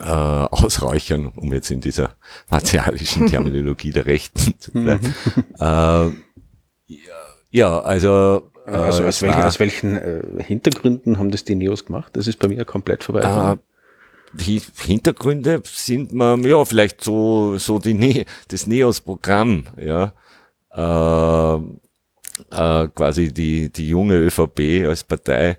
äh, 0.00 0.02
ausräuchern, 0.04 1.32
um 1.34 1.52
jetzt 1.52 1.70
in 1.70 1.80
dieser 1.80 2.16
martialischen 2.50 3.26
Terminologie 3.30 3.92
der 3.92 4.06
Rechten 4.06 4.54
zu 4.58 4.72
bleiben. 4.72 5.14
Mhm. 5.34 5.44
äh, 5.58 6.96
ja, 7.50 7.80
also 7.80 8.50
äh, 8.66 8.70
also 8.70 9.04
aus, 9.04 9.22
welchen, 9.22 9.42
aus 9.42 9.60
welchen 9.60 9.96
äh, 9.96 10.42
Hintergründen 10.42 11.18
haben 11.18 11.30
das 11.30 11.44
die 11.44 11.54
Neos 11.54 11.84
gemacht? 11.84 12.16
Das 12.16 12.26
ist 12.26 12.38
bei 12.38 12.48
mir 12.48 12.64
komplett 12.64 13.04
vorbei. 13.04 13.20
Äh, 13.22 13.56
die 14.32 14.60
Hintergründe 14.78 15.62
sind 15.64 16.12
man, 16.12 16.42
ja, 16.42 16.64
vielleicht 16.64 17.02
so, 17.02 17.56
so 17.58 17.78
die 17.78 17.94
ne 17.94 18.24
das 18.48 18.66
Neos-Programm, 18.66 19.66
ja, 19.76 20.12
äh, 20.74 21.56
äh, 22.50 22.88
quasi 22.88 23.32
die, 23.32 23.70
die 23.70 23.88
junge 23.88 24.16
ÖVP 24.16 24.86
als 24.86 25.04
Partei, 25.04 25.58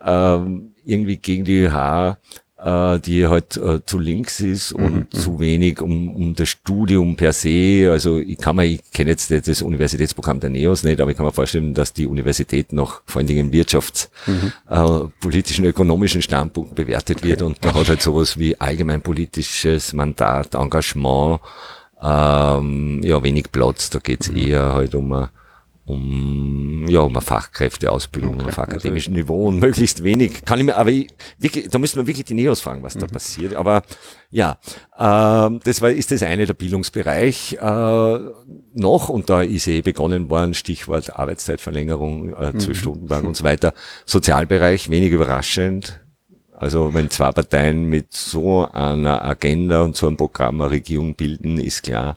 äh, 0.00 0.38
irgendwie 0.84 1.18
gegen 1.18 1.44
die 1.44 1.60
ÖH 1.60 2.16
äh, 2.58 2.98
die 3.00 3.26
halt 3.26 3.56
äh, 3.56 3.84
zu 3.84 3.98
links 3.98 4.40
ist 4.40 4.72
und 4.72 4.94
mhm. 4.94 5.10
zu 5.10 5.40
wenig 5.40 5.80
um, 5.80 6.14
um 6.14 6.34
das 6.34 6.48
Studium 6.48 7.16
per 7.16 7.32
se. 7.32 7.88
Also 7.90 8.18
ich 8.18 8.38
kann 8.38 8.56
mir, 8.56 8.64
ich 8.64 8.80
kenne 8.92 9.10
jetzt 9.10 9.30
das 9.30 9.62
Universitätsprogramm 9.62 10.40
der 10.40 10.50
NEOS 10.50 10.84
nicht, 10.84 11.00
aber 11.00 11.10
ich 11.10 11.16
kann 11.16 11.26
mir 11.26 11.32
vorstellen, 11.32 11.74
dass 11.74 11.92
die 11.92 12.06
Universität 12.06 12.72
noch 12.72 13.02
vor 13.06 13.20
allen 13.20 13.26
Dingen 13.26 13.52
wirtschaftspolitischen, 13.52 15.64
mhm. 15.64 15.66
äh, 15.66 15.70
ökonomischen 15.70 16.22
Standpunkt 16.22 16.74
bewertet 16.74 17.22
wird 17.22 17.42
und 17.42 17.58
da 17.60 17.74
hat 17.74 17.88
halt 17.88 18.02
sowas 18.02 18.38
wie 18.38 18.58
allgemeinpolitisches 18.58 19.92
Mandat, 19.92 20.54
Engagement, 20.54 21.40
ähm, 22.02 23.00
ja, 23.02 23.22
wenig 23.22 23.52
Platz. 23.52 23.90
Da 23.90 23.98
geht's 23.98 24.30
mhm. 24.30 24.36
eher 24.36 24.74
halt 24.74 24.94
um 24.94 25.12
eine 25.12 25.30
um, 25.86 26.84
ja, 26.88 27.00
um 27.00 27.12
eine 27.12 27.20
Fachkräfteausbildung 27.20 28.34
okay. 28.40 28.48
auf 28.48 28.58
akademischem 28.58 29.14
also, 29.14 29.22
Niveau 29.22 29.46
und 29.46 29.60
möglichst 29.60 30.02
wenig. 30.02 30.44
Kann 30.44 30.58
ich 30.58 30.64
mir, 30.64 30.76
aber 30.76 30.90
ich, 30.90 31.08
wirklich, 31.38 31.68
da 31.68 31.78
müssen 31.78 31.96
wir 31.96 32.08
wirklich 32.08 32.26
die 32.26 32.34
Neos 32.34 32.60
fragen, 32.60 32.82
was 32.82 32.96
mhm. 32.96 33.00
da 33.00 33.06
passiert. 33.06 33.54
Aber 33.54 33.82
ja, 34.30 34.58
äh, 34.96 35.58
das 35.62 35.80
war, 35.80 35.90
ist 35.90 36.10
das 36.10 36.24
eine 36.24 36.44
der 36.44 36.54
Bildungsbereich 36.54 37.58
äh, 37.60 38.18
noch 38.74 39.08
und 39.08 39.30
da 39.30 39.42
ist 39.42 39.68
eh 39.68 39.80
begonnen 39.80 40.28
worden, 40.28 40.54
Stichwort 40.54 41.16
Arbeitszeitverlängerung, 41.16 42.34
äh, 42.34 42.52
mhm. 42.52 42.60
zwölf 42.60 42.78
Stunden 42.78 43.06
lang 43.06 43.24
und 43.24 43.36
so 43.36 43.44
weiter. 43.44 43.72
Sozialbereich, 44.06 44.90
wenig 44.90 45.12
überraschend. 45.12 46.00
Also 46.52 46.94
wenn 46.94 47.10
zwei 47.10 47.30
Parteien 47.30 47.84
mit 47.84 48.12
so 48.12 48.66
einer 48.66 49.24
Agenda 49.24 49.82
und 49.82 49.94
so 49.94 50.08
einem 50.08 50.16
Programm 50.16 50.60
eine 50.60 50.70
Regierung 50.70 51.14
bilden, 51.14 51.58
ist 51.58 51.84
klar, 51.84 52.16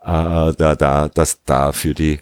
äh, 0.00 0.54
da, 0.54 0.74
da, 0.74 1.08
dass 1.08 1.42
da 1.44 1.72
für 1.72 1.92
die 1.92 2.20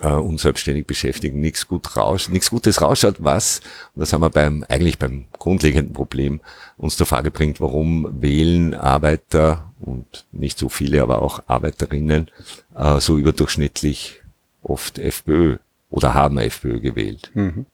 äh, 0.00 0.08
unselbstständig 0.08 0.86
beschäftigen, 0.86 1.40
nichts 1.40 1.68
gut 1.68 1.96
raus, 1.96 2.28
nichts 2.28 2.50
Gutes 2.50 2.80
rausschaut, 2.80 3.16
was, 3.18 3.60
und 3.94 4.00
das 4.00 4.12
haben 4.12 4.22
wir 4.22 4.30
beim, 4.30 4.64
eigentlich 4.68 4.98
beim 4.98 5.26
grundlegenden 5.38 5.92
Problem, 5.92 6.40
uns 6.76 6.96
der 6.96 7.06
Frage 7.06 7.30
bringt, 7.30 7.60
warum 7.60 8.20
wählen 8.20 8.74
Arbeiter 8.74 9.72
und 9.80 10.26
nicht 10.32 10.58
so 10.58 10.68
viele, 10.68 11.02
aber 11.02 11.22
auch 11.22 11.42
Arbeiterinnen 11.46 12.30
äh, 12.76 13.00
so 13.00 13.18
überdurchschnittlich 13.18 14.22
oft 14.62 14.98
FPÖ 14.98 15.58
oder 15.90 16.14
haben 16.14 16.38
FPÖ 16.38 16.80
gewählt. 16.80 17.30
Mhm. 17.34 17.66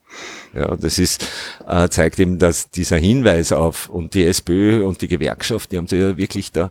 Ja, 0.54 0.74
das 0.76 0.98
ist, 0.98 1.26
äh, 1.68 1.88
zeigt 1.88 2.18
eben, 2.18 2.38
dass 2.38 2.70
dieser 2.70 2.96
Hinweis 2.96 3.52
auf, 3.52 3.88
und 3.88 4.14
die 4.14 4.24
SPÖ 4.24 4.84
und 4.84 5.02
die 5.02 5.08
Gewerkschaft, 5.08 5.72
die 5.72 5.76
haben 5.76 5.86
sich 5.86 6.00
ja 6.00 6.16
wirklich 6.16 6.52
da 6.52 6.70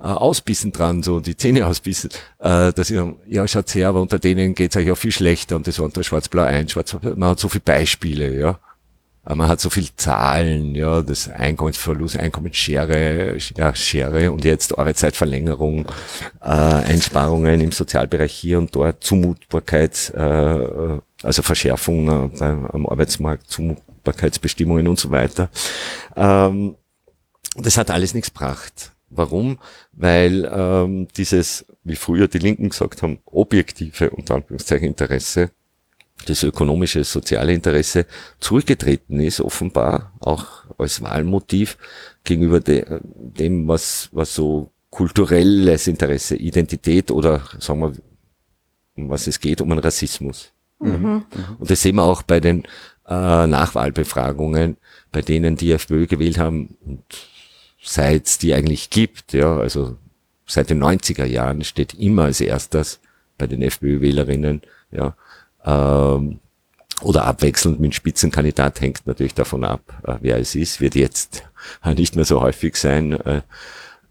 äh, 0.00 0.06
ausbissen 0.06 0.72
dran, 0.72 1.02
so 1.02 1.20
die 1.20 1.36
Zähne 1.36 1.66
ausbissen, 1.66 2.10
äh, 2.38 2.72
dass 2.72 2.90
ich, 2.90 3.00
ja, 3.26 3.48
schaut 3.48 3.74
her, 3.74 3.88
aber 3.88 4.00
unter 4.00 4.18
denen 4.18 4.54
geht's 4.54 4.76
euch 4.76 4.90
auch 4.90 4.96
viel 4.96 5.12
schlechter 5.12 5.56
und 5.56 5.66
das 5.66 5.78
war 5.78 5.86
unter 5.86 6.02
Schwarz-Blau 6.02 6.42
1, 6.42 6.72
Schwarz, 6.72 6.96
man 7.16 7.30
hat 7.30 7.40
so 7.40 7.48
viele 7.48 7.62
Beispiele, 7.62 8.38
ja. 8.38 8.58
Man 9.34 9.48
hat 9.48 9.60
so 9.60 9.68
viel 9.68 9.88
Zahlen, 9.94 10.74
ja, 10.74 11.02
das 11.02 11.28
Einkommensverlust, 11.28 12.16
Einkommensschere, 12.16 13.36
ja, 13.56 13.74
Schere 13.74 14.32
und 14.32 14.42
jetzt 14.44 14.78
Arbeitszeitverlängerung, 14.78 15.84
äh, 16.40 16.46
Einsparungen 16.46 17.60
im 17.60 17.70
Sozialbereich 17.70 18.32
hier 18.32 18.56
und 18.58 18.74
dort, 18.74 19.04
Zumutbarkeit, 19.04 20.14
äh, 20.16 20.98
also 21.22 21.42
Verschärfung 21.42 22.08
äh, 22.40 22.44
am 22.44 22.86
Arbeitsmarkt, 22.86 23.50
Zumutbarkeitsbestimmungen 23.50 24.88
und 24.88 24.98
so 24.98 25.10
weiter. 25.10 25.50
Ähm, 26.16 26.76
das 27.56 27.76
hat 27.76 27.90
alles 27.90 28.14
nichts 28.14 28.32
gebracht. 28.32 28.92
Warum? 29.10 29.58
Weil 29.92 30.50
ähm, 30.52 31.08
dieses, 31.16 31.66
wie 31.84 31.96
früher 31.96 32.28
die 32.28 32.38
Linken 32.38 32.68
gesagt 32.68 33.02
haben, 33.02 33.18
objektive 33.24 34.10
unter 34.10 34.36
Anführungszeichen 34.36 34.88
Interesse, 34.88 35.50
das 36.26 36.42
ökonomische, 36.42 37.04
soziale 37.04 37.54
Interesse 37.54 38.06
zurückgetreten 38.40 39.20
ist, 39.20 39.40
offenbar 39.40 40.12
auch 40.20 40.64
als 40.76 41.00
Wahlmotiv 41.00 41.78
gegenüber 42.24 42.60
de, 42.60 42.84
dem, 43.02 43.68
was, 43.68 44.08
was 44.12 44.34
so 44.34 44.70
kulturelles 44.90 45.86
Interesse, 45.86 46.36
Identität 46.36 47.10
oder 47.10 47.42
sagen 47.58 47.80
wir, 47.80 47.92
um 48.96 49.08
was 49.10 49.26
es 49.26 49.40
geht, 49.40 49.60
um 49.60 49.70
einen 49.70 49.80
Rassismus. 49.80 50.52
Mhm. 50.80 51.24
Und 51.58 51.70
das 51.70 51.82
sehen 51.82 51.96
wir 51.96 52.04
auch 52.04 52.22
bei 52.22 52.40
den 52.40 52.64
äh, 53.06 53.46
Nachwahlbefragungen, 53.46 54.76
bei 55.12 55.22
denen 55.22 55.56
die 55.56 55.72
FPÖ 55.72 56.06
gewählt 56.06 56.38
haben 56.38 56.76
und 56.84 57.04
seit 57.88 58.26
es 58.26 58.38
die 58.38 58.52
eigentlich 58.52 58.90
gibt, 58.90 59.32
ja, 59.32 59.56
also 59.56 59.96
seit 60.46 60.68
den 60.68 60.82
90er 60.82 61.24
Jahren 61.24 61.64
steht 61.64 61.94
immer 61.94 62.24
als 62.24 62.40
erstes 62.40 63.00
bei 63.38 63.46
den 63.46 63.62
FPÖ-Wählerinnen, 63.62 64.60
ja, 64.90 65.16
ähm, 65.64 66.40
oder 67.00 67.24
abwechselnd 67.24 67.80
mit 67.80 67.94
Spitzenkandidat 67.94 68.80
hängt 68.80 69.06
natürlich 69.06 69.34
davon 69.34 69.64
ab, 69.64 69.80
äh, 70.06 70.16
wer 70.20 70.38
es 70.38 70.54
ist, 70.54 70.80
wird 70.82 70.96
jetzt 70.96 71.44
nicht 71.96 72.14
mehr 72.14 72.26
so 72.26 72.42
häufig 72.42 72.76
sein, 72.76 73.12
äh, 73.12 73.40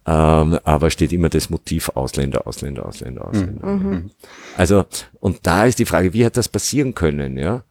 ähm, 0.07 0.57
aber 0.63 0.89
steht 0.89 1.11
immer 1.11 1.29
das 1.29 1.51
Motiv 1.51 1.89
Ausländer, 1.89 2.47
Ausländer, 2.47 2.85
Ausländer, 2.85 3.27
Ausländer. 3.27 3.67
Mhm. 3.67 3.89
mhm. 3.89 4.11
Also, 4.55 4.85
und 5.19 5.45
da 5.45 5.65
ist 5.65 5.77
die 5.77 5.85
Frage, 5.85 6.13
wie 6.13 6.25
hat 6.25 6.37
das 6.37 6.47
passieren 6.47 6.95
können, 6.95 7.37
ja, 7.37 7.63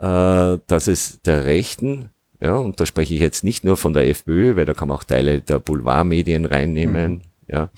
äh, 0.00 0.58
dass 0.66 0.88
es 0.88 1.20
der 1.22 1.44
Rechten 1.44 2.10
ja, 2.42 2.56
und 2.56 2.80
da 2.80 2.86
spreche 2.86 3.14
ich 3.14 3.20
jetzt 3.20 3.44
nicht 3.44 3.62
nur 3.62 3.76
von 3.76 3.92
der 3.92 4.08
FPÖ, 4.08 4.56
weil 4.56 4.64
da 4.64 4.74
kann 4.74 4.88
man 4.88 4.96
auch 4.96 5.04
Teile 5.04 5.40
der 5.40 5.60
Boulevardmedien 5.60 6.44
reinnehmen. 6.44 7.12
Mhm. 7.12 7.20
Ja, 7.46 7.70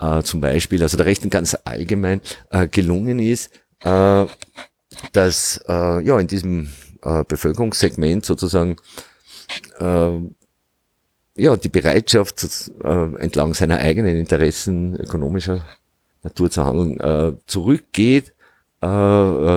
äh, 0.00 0.22
zum 0.22 0.40
Beispiel, 0.40 0.82
also 0.82 0.96
der 0.96 1.06
Rechten 1.06 1.30
ganz 1.30 1.56
allgemein 1.64 2.20
äh, 2.50 2.66
gelungen 2.66 3.20
ist, 3.20 3.50
äh, 3.80 4.26
dass 5.12 5.64
äh, 5.68 6.04
ja 6.04 6.18
in 6.18 6.26
diesem 6.26 6.70
äh, 7.02 7.22
Bevölkerungssegment 7.22 8.24
sozusagen 8.24 8.76
äh, 9.78 10.18
ja 11.36 11.56
die 11.56 11.68
Bereitschaft 11.68 12.70
äh, 12.82 13.14
entlang 13.16 13.54
seiner 13.54 13.78
eigenen 13.78 14.16
Interessen 14.16 14.96
ökonomischer 14.96 15.64
Natur 16.24 16.50
zu 16.50 16.64
handeln 16.64 16.98
äh, 16.98 17.36
zurückgeht 17.46 18.32
äh, 18.82 18.86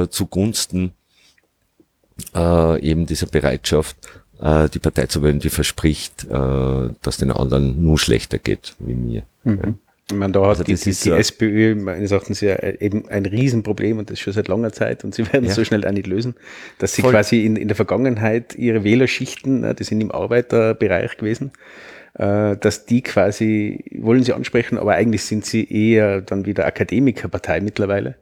äh, 0.03 0.09
zugunsten 0.09 0.93
äh, 2.35 2.81
eben 2.81 3.05
dieser 3.05 3.27
Bereitschaft 3.27 3.97
äh, 4.41 4.69
die 4.69 4.79
Partei 4.79 5.05
zu 5.07 5.23
wählen, 5.23 5.39
die 5.39 5.49
verspricht, 5.49 6.25
äh, 6.25 6.89
dass 7.01 7.17
den 7.17 7.31
anderen 7.31 7.81
nur 7.83 7.97
schlechter 7.99 8.37
geht 8.37 8.75
wie 8.79 8.95
mir. 8.95 9.23
Mhm. 9.43 9.59
Ja. 9.63 9.73
Ich 10.09 10.15
meine, 10.15 10.31
da 10.31 10.39
hat 10.41 10.47
also 10.59 10.63
die, 10.63 10.75
die, 10.75 10.93
die 10.93 11.11
SPÖ 11.11 11.75
meines 11.75 12.11
Erachtens 12.11 12.39
ja 12.39 12.57
eben 12.63 13.09
ein 13.09 13.25
Riesenproblem 13.25 13.97
und 13.97 14.09
das 14.09 14.19
schon 14.21 14.31
seit 14.31 14.47
langer 14.47 14.71
Zeit 14.71 15.03
und 15.03 15.13
sie 15.13 15.25
werden 15.33 15.43
es 15.43 15.49
ja. 15.49 15.55
so 15.55 15.65
schnell 15.65 15.85
auch 15.85 15.91
nicht 15.91 16.07
lösen, 16.07 16.35
dass 16.79 16.93
sie 16.93 17.01
Voll. 17.01 17.11
quasi 17.11 17.45
in, 17.45 17.57
in 17.57 17.67
der 17.67 17.75
Vergangenheit 17.75 18.55
ihre 18.55 18.85
Wählerschichten, 18.85 19.61
ne, 19.61 19.75
die 19.75 19.83
sind 19.83 19.99
im 19.99 20.11
Arbeiterbereich 20.11 21.17
gewesen, 21.17 21.51
äh, 21.51 21.59
dass 22.17 22.85
die 22.85 23.03
quasi, 23.03 23.85
wollen 23.99 24.23
sie 24.23 24.33
ansprechen, 24.33 24.79
aber 24.79 24.93
eigentlich 24.93 25.23
sind 25.23 25.45
sie 25.45 25.69
eher 25.69 26.21
dann 26.21 26.47
wieder 26.47 26.65
Akademikerpartei 26.65 27.61
mittlerweile. 27.61 28.15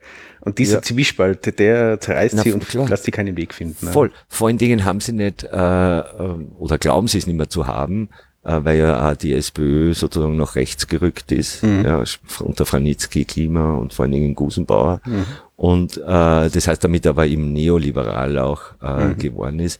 Und 0.45 0.59
dieser 0.59 0.76
ja. 0.76 0.81
Zwiespalt, 0.84 1.57
der 1.59 1.99
zerreißt 1.99 2.35
Na, 2.35 2.43
sie 2.43 2.53
und 2.53 2.67
klar. 2.67 2.88
lässt 2.88 3.05
sie 3.05 3.11
keinen 3.11 3.35
Weg 3.35 3.53
finden. 3.53 3.88
Ne? 3.88 3.91
Voll. 3.91 4.11
Vor 4.27 4.47
allen 4.47 4.59
Dingen 4.59 4.85
haben 4.85 4.99
sie 4.99 5.11
nicht, 5.11 5.43
äh, 5.43 5.47
ähm, 5.49 6.51
oder 6.59 6.77
glauben 6.77 7.07
sie 7.07 7.17
es 7.17 7.26
nicht 7.26 7.35
mehr 7.35 7.49
zu 7.49 7.65
haben, 7.65 8.09
äh, 8.43 8.59
weil 8.63 8.77
ja 8.77 9.11
auch 9.11 9.15
die 9.15 9.34
SPÖ 9.34 9.95
sozusagen 9.95 10.38
nach 10.38 10.55
rechts 10.55 10.88
gerückt 10.88 11.31
ist, 11.31 11.63
mhm. 11.63 11.84
ja, 11.84 12.03
unter 12.39 12.67
Franitzky, 12.67 13.26
Klima 13.26 13.73
und 13.73 13.93
vor 13.93 14.03
allen 14.03 14.11
Dingen 14.11 14.35
Gusenbauer. 14.35 15.01
Mhm. 15.05 15.26
Und 15.55 15.97
äh, 15.97 16.01
das 16.49 16.67
heißt 16.67 16.84
damit 16.84 17.07
aber 17.07 17.26
eben 17.26 17.51
neoliberal 17.51 18.38
auch 18.38 18.61
äh, 18.84 19.05
mhm. 19.05 19.17
geworden 19.17 19.59
ist. 19.59 19.80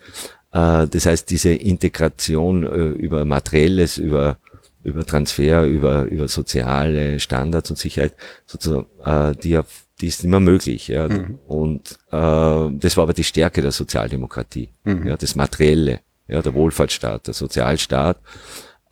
Äh, 0.56 0.88
das 0.88 1.06
heißt, 1.06 1.30
diese 1.30 1.54
Integration 1.54 2.64
äh, 2.64 2.88
über 2.90 3.26
Materielles, 3.26 3.98
über 3.98 4.38
über 4.86 5.04
Transfer, 5.04 5.66
über, 5.66 6.04
über 6.04 6.28
soziale 6.28 7.20
Standards 7.20 7.72
und 7.72 7.78
Sicherheit, 7.78 8.14
sozusagen, 8.46 8.86
äh, 9.04 9.36
die, 9.36 9.60
die 10.00 10.08
ist 10.08 10.24
immer 10.24 10.40
möglich. 10.40 10.90
Ja. 10.90 11.08
Mhm. 11.08 11.40
Und 11.48 11.98
äh, 12.12 12.78
das 12.78 12.96
war 12.96 13.04
aber 13.04 13.14
die 13.14 13.24
Stärke 13.24 13.64
der 13.64 13.72
Sozialdemokratie, 13.72 14.70
mhm. 14.84 15.08
ja, 15.08 15.18
das 15.18 15.36
Materielle, 15.36 16.02
ja, 16.28 16.44
der 16.44 16.54
Wohlfahrtsstaat, 16.54 17.26
der 17.26 17.34
Sozialstaat. 17.34 18.20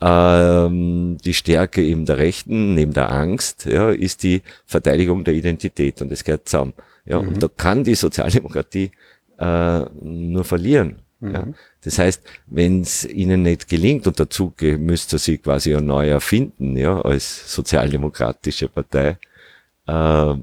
Ähm, 0.00 1.16
die 1.24 1.32
Stärke 1.32 1.80
eben 1.80 2.06
der 2.06 2.18
Rechten, 2.18 2.74
neben 2.74 2.92
der 2.92 3.12
Angst, 3.12 3.66
ja, 3.66 3.90
ist 3.90 4.24
die 4.24 4.42
Verteidigung 4.66 5.22
der 5.22 5.34
Identität 5.34 6.02
und 6.02 6.10
das 6.10 6.24
gehört 6.24 6.48
zusammen. 6.48 6.74
Ja, 7.06 7.22
mhm. 7.22 7.28
Und 7.28 7.42
da 7.44 7.48
kann 7.56 7.84
die 7.84 7.94
Sozialdemokratie 7.94 8.90
äh, 9.38 9.80
nur 10.02 10.42
verlieren. 10.42 11.03
Mhm. 11.20 11.32
Ja. 11.32 11.46
Das 11.82 11.98
heißt, 11.98 12.22
wenn 12.46 12.82
es 12.82 13.04
ihnen 13.04 13.42
nicht 13.42 13.68
gelingt, 13.68 14.06
und 14.06 14.18
dazu 14.18 14.52
müsste 14.60 15.18
sie 15.18 15.38
quasi 15.38 15.72
neu 15.80 16.08
erfinden, 16.08 16.76
ja, 16.76 17.00
als 17.00 17.52
sozialdemokratische 17.52 18.68
Partei, 18.68 19.18
äh, 19.86 20.34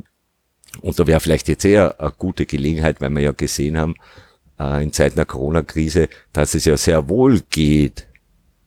und 0.82 0.98
da 0.98 1.06
wäre 1.06 1.20
vielleicht 1.20 1.48
jetzt 1.50 1.66
eher 1.66 2.00
eine 2.00 2.12
gute 2.18 2.46
Gelegenheit, 2.46 3.02
weil 3.02 3.10
wir 3.10 3.22
ja 3.22 3.32
gesehen 3.34 3.78
haben, 3.78 3.96
äh, 4.60 4.84
in 4.84 4.94
Zeiten 4.94 5.18
der 5.18 5.26
Corona-Krise, 5.26 6.08
dass 6.32 6.54
es 6.54 6.66
ja 6.66 6.78
sehr 6.78 7.10
wohl 7.10 7.42
geht, 7.50 8.08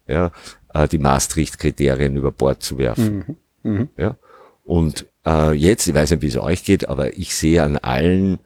ja, 0.06 0.30
äh, 0.74 0.86
die 0.86 0.98
Maastricht-Kriterien 0.98 2.16
über 2.16 2.30
Bord 2.30 2.62
zu 2.62 2.76
werfen. 2.78 3.38
Mhm. 3.62 3.72
Mhm. 3.72 3.88
Ja. 3.96 4.16
Und 4.64 5.06
äh, 5.26 5.52
jetzt, 5.52 5.86
ich 5.86 5.94
weiß 5.94 6.10
nicht, 6.10 6.22
wie 6.22 6.28
es 6.28 6.36
euch 6.36 6.64
geht, 6.64 6.88
aber 6.88 7.16
ich 7.16 7.34
sehe 7.34 7.62
an 7.62 7.78
allen, 7.78 8.34
äh, 8.34 8.38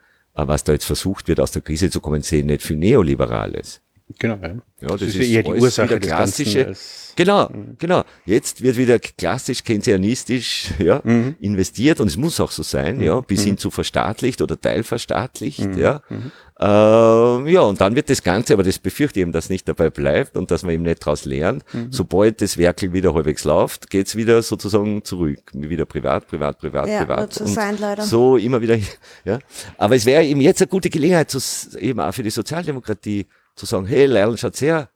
was 0.46 0.62
da 0.62 0.72
jetzt 0.72 0.84
versucht 0.84 1.26
wird, 1.26 1.40
aus 1.40 1.50
der 1.50 1.62
Krise 1.62 1.90
zu 1.90 2.00
kommen, 2.00 2.22
sehe 2.22 2.44
nicht 2.44 2.62
viel 2.62 2.76
Neoliberales. 2.76 3.80
Genau, 4.18 4.38
ja. 4.42 4.48
Ja, 4.80 4.88
das, 4.88 5.00
das 5.00 5.08
ist, 5.08 5.16
ist 5.16 5.28
eher 5.28 5.42
die 5.42 5.50
Ursache 5.50 5.88
wieder 5.88 5.98
klassische. 5.98 6.74
Genau, 7.16 7.48
mhm. 7.48 7.76
genau. 7.78 8.04
Jetzt 8.24 8.62
wird 8.62 8.76
wieder 8.76 9.00
klassisch 9.00 9.64
keynesianistisch 9.64 10.68
ja, 10.78 11.00
mhm. 11.02 11.34
investiert 11.40 12.00
und 12.00 12.06
es 12.06 12.16
muss 12.16 12.38
auch 12.38 12.52
so 12.52 12.62
sein, 12.62 12.98
mhm. 12.98 13.02
ja, 13.02 13.20
bis 13.20 13.42
hin 13.42 13.58
zu 13.58 13.70
verstaatlicht 13.70 14.40
oder 14.40 14.58
teilverstaatlicht, 14.58 15.66
mhm. 15.66 15.78
ja. 15.78 16.00
Mhm. 16.08 16.30
Äh, 16.60 17.52
ja, 17.52 17.60
und 17.62 17.80
dann 17.80 17.96
wird 17.96 18.08
das 18.08 18.22
Ganze, 18.22 18.52
aber 18.52 18.62
das 18.62 18.78
befürchte 18.78 19.18
ich 19.18 19.22
eben, 19.22 19.32
dass 19.32 19.48
nicht 19.50 19.68
dabei 19.68 19.90
bleibt 19.90 20.36
und 20.36 20.50
dass 20.52 20.62
man 20.62 20.74
eben 20.74 20.84
nicht 20.84 21.04
daraus 21.04 21.24
lernt. 21.24 21.64
Mhm. 21.72 21.88
Sobald 21.90 22.40
das 22.40 22.56
Werkel 22.56 22.92
wieder 22.92 23.14
halbwegs 23.14 23.44
läuft, 23.44 23.90
geht's 23.90 24.14
wieder 24.14 24.40
sozusagen 24.42 25.04
zurück. 25.04 25.40
Wieder 25.52 25.86
privat, 25.86 26.28
privat, 26.28 26.58
privat, 26.58 26.88
ja, 26.88 27.04
privat. 27.04 27.32
So, 27.32 27.46
sein, 27.46 27.78
leider. 27.78 28.02
so 28.02 28.36
immer 28.36 28.60
wieder, 28.60 28.76
ja. 29.24 29.40
Aber 29.76 29.96
es 29.96 30.06
wäre 30.06 30.24
eben 30.24 30.40
jetzt 30.40 30.62
eine 30.62 30.68
gute 30.68 30.88
Gelegenheit, 30.90 31.30
zu, 31.30 31.40
eben 31.78 32.00
auch 32.00 32.12
für 32.12 32.22
die 32.22 32.30
Sozialdemokratie 32.30 33.26
zu 33.58 33.66
sagen, 33.66 33.86
hey, 33.86 34.06
Leil, 34.06 34.36
schaut 34.38 34.60
her, 34.60 34.88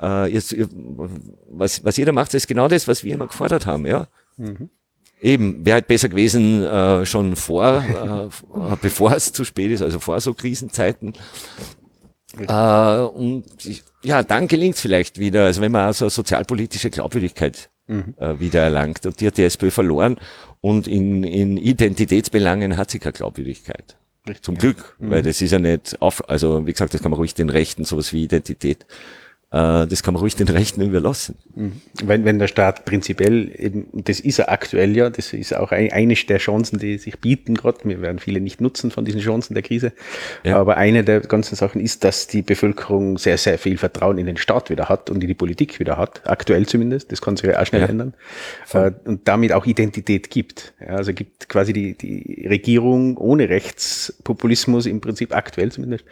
äh, 0.00 0.32
jetzt, 0.32 0.54
was, 1.48 1.84
was 1.84 1.96
da 1.96 2.12
macht, 2.12 2.34
ist 2.34 2.48
genau 2.48 2.68
das, 2.68 2.88
was 2.88 3.04
wir 3.04 3.14
immer 3.14 3.26
gefordert 3.26 3.66
haben, 3.66 3.86
ja. 3.86 4.08
Mhm. 4.36 4.70
Eben, 5.20 5.64
wäre 5.64 5.74
halt 5.74 5.86
besser 5.86 6.08
gewesen 6.08 6.64
äh, 6.64 7.06
schon 7.06 7.36
vor, 7.36 7.84
äh, 7.84 8.76
bevor 8.82 9.12
es 9.12 9.32
zu 9.32 9.44
spät 9.44 9.70
ist, 9.70 9.82
also 9.82 10.00
vor 10.00 10.20
so 10.20 10.34
Krisenzeiten. 10.34 11.12
Äh, 12.38 12.98
und 12.98 13.44
ja, 14.02 14.22
dann 14.22 14.48
gelingt 14.48 14.74
es 14.74 14.80
vielleicht 14.80 15.18
wieder, 15.18 15.44
also 15.44 15.60
wenn 15.60 15.70
man 15.70 15.86
also 15.86 16.08
sozialpolitische 16.08 16.90
Glaubwürdigkeit 16.90 17.70
mhm. 17.86 18.14
äh, 18.18 18.40
wieder 18.40 18.62
erlangt. 18.62 19.06
Und 19.06 19.20
die 19.20 19.26
hat 19.28 19.36
die 19.36 19.44
SPÖ 19.44 19.70
verloren 19.70 20.16
und 20.60 20.88
in, 20.88 21.22
in 21.22 21.56
Identitätsbelangen 21.56 22.76
hat 22.76 22.90
sie 22.90 22.98
keine 22.98 23.12
Glaubwürdigkeit. 23.12 23.96
Richtig, 24.26 24.44
Zum 24.44 24.56
Glück, 24.56 24.96
mhm. 24.98 25.10
weil 25.10 25.22
das 25.22 25.42
ist 25.42 25.50
ja 25.50 25.58
nicht 25.58 26.00
auf, 26.00 26.28
also 26.28 26.66
wie 26.66 26.72
gesagt, 26.72 26.94
das 26.94 27.02
kann 27.02 27.10
man 27.10 27.18
ruhig 27.18 27.34
den 27.34 27.50
Rechten, 27.50 27.84
sowas 27.84 28.12
wie 28.12 28.24
Identität 28.24 28.86
das 29.52 30.02
kann 30.02 30.14
man 30.14 30.22
ruhig 30.22 30.34
den 30.34 30.48
Rechten 30.48 30.80
überlassen. 30.80 31.36
Mhm. 31.54 31.72
Wenn, 32.02 32.24
wenn 32.24 32.38
der 32.38 32.48
Staat 32.48 32.86
prinzipiell 32.86 33.50
eben, 33.54 33.86
das 33.92 34.18
ist 34.18 34.38
er 34.38 34.50
aktuell 34.50 34.96
ja, 34.96 35.10
das 35.10 35.34
ist 35.34 35.54
auch 35.54 35.72
eine 35.72 36.14
der 36.14 36.38
Chancen, 36.38 36.78
die 36.78 36.96
sich 36.96 37.18
bieten 37.18 37.54
gerade. 37.54 37.80
Wir 37.84 38.00
werden 38.00 38.18
viele 38.18 38.40
nicht 38.40 38.62
nutzen 38.62 38.90
von 38.90 39.04
diesen 39.04 39.20
Chancen 39.20 39.52
der 39.52 39.62
Krise. 39.62 39.92
Ja. 40.42 40.58
Aber 40.58 40.78
eine 40.78 41.04
der 41.04 41.20
ganzen 41.20 41.54
Sachen 41.54 41.82
ist, 41.82 42.02
dass 42.02 42.26
die 42.28 42.40
Bevölkerung 42.40 43.18
sehr, 43.18 43.36
sehr 43.36 43.58
viel 43.58 43.76
Vertrauen 43.76 44.16
in 44.16 44.24
den 44.24 44.38
Staat 44.38 44.70
wieder 44.70 44.88
hat 44.88 45.10
und 45.10 45.22
in 45.22 45.28
die 45.28 45.34
Politik 45.34 45.78
wieder 45.80 45.98
hat. 45.98 46.22
Aktuell 46.24 46.64
zumindest. 46.64 47.12
Das 47.12 47.20
kann 47.20 47.36
sich 47.36 47.50
ja 47.50 47.60
auch 47.60 47.66
schnell 47.66 47.82
ja. 47.82 47.88
ändern. 47.88 48.14
Voll. 48.64 48.94
Äh, 49.04 49.08
und 49.08 49.28
damit 49.28 49.52
auch 49.52 49.66
Identität 49.66 50.30
gibt. 50.30 50.72
Ja, 50.80 50.96
also 50.96 51.12
gibt 51.12 51.50
quasi 51.50 51.74
die, 51.74 51.94
die 51.94 52.46
Regierung 52.48 53.18
ohne 53.18 53.50
Rechtspopulismus 53.50 54.86
im 54.86 55.02
Prinzip 55.02 55.34
aktuell 55.34 55.70
zumindest 55.70 56.06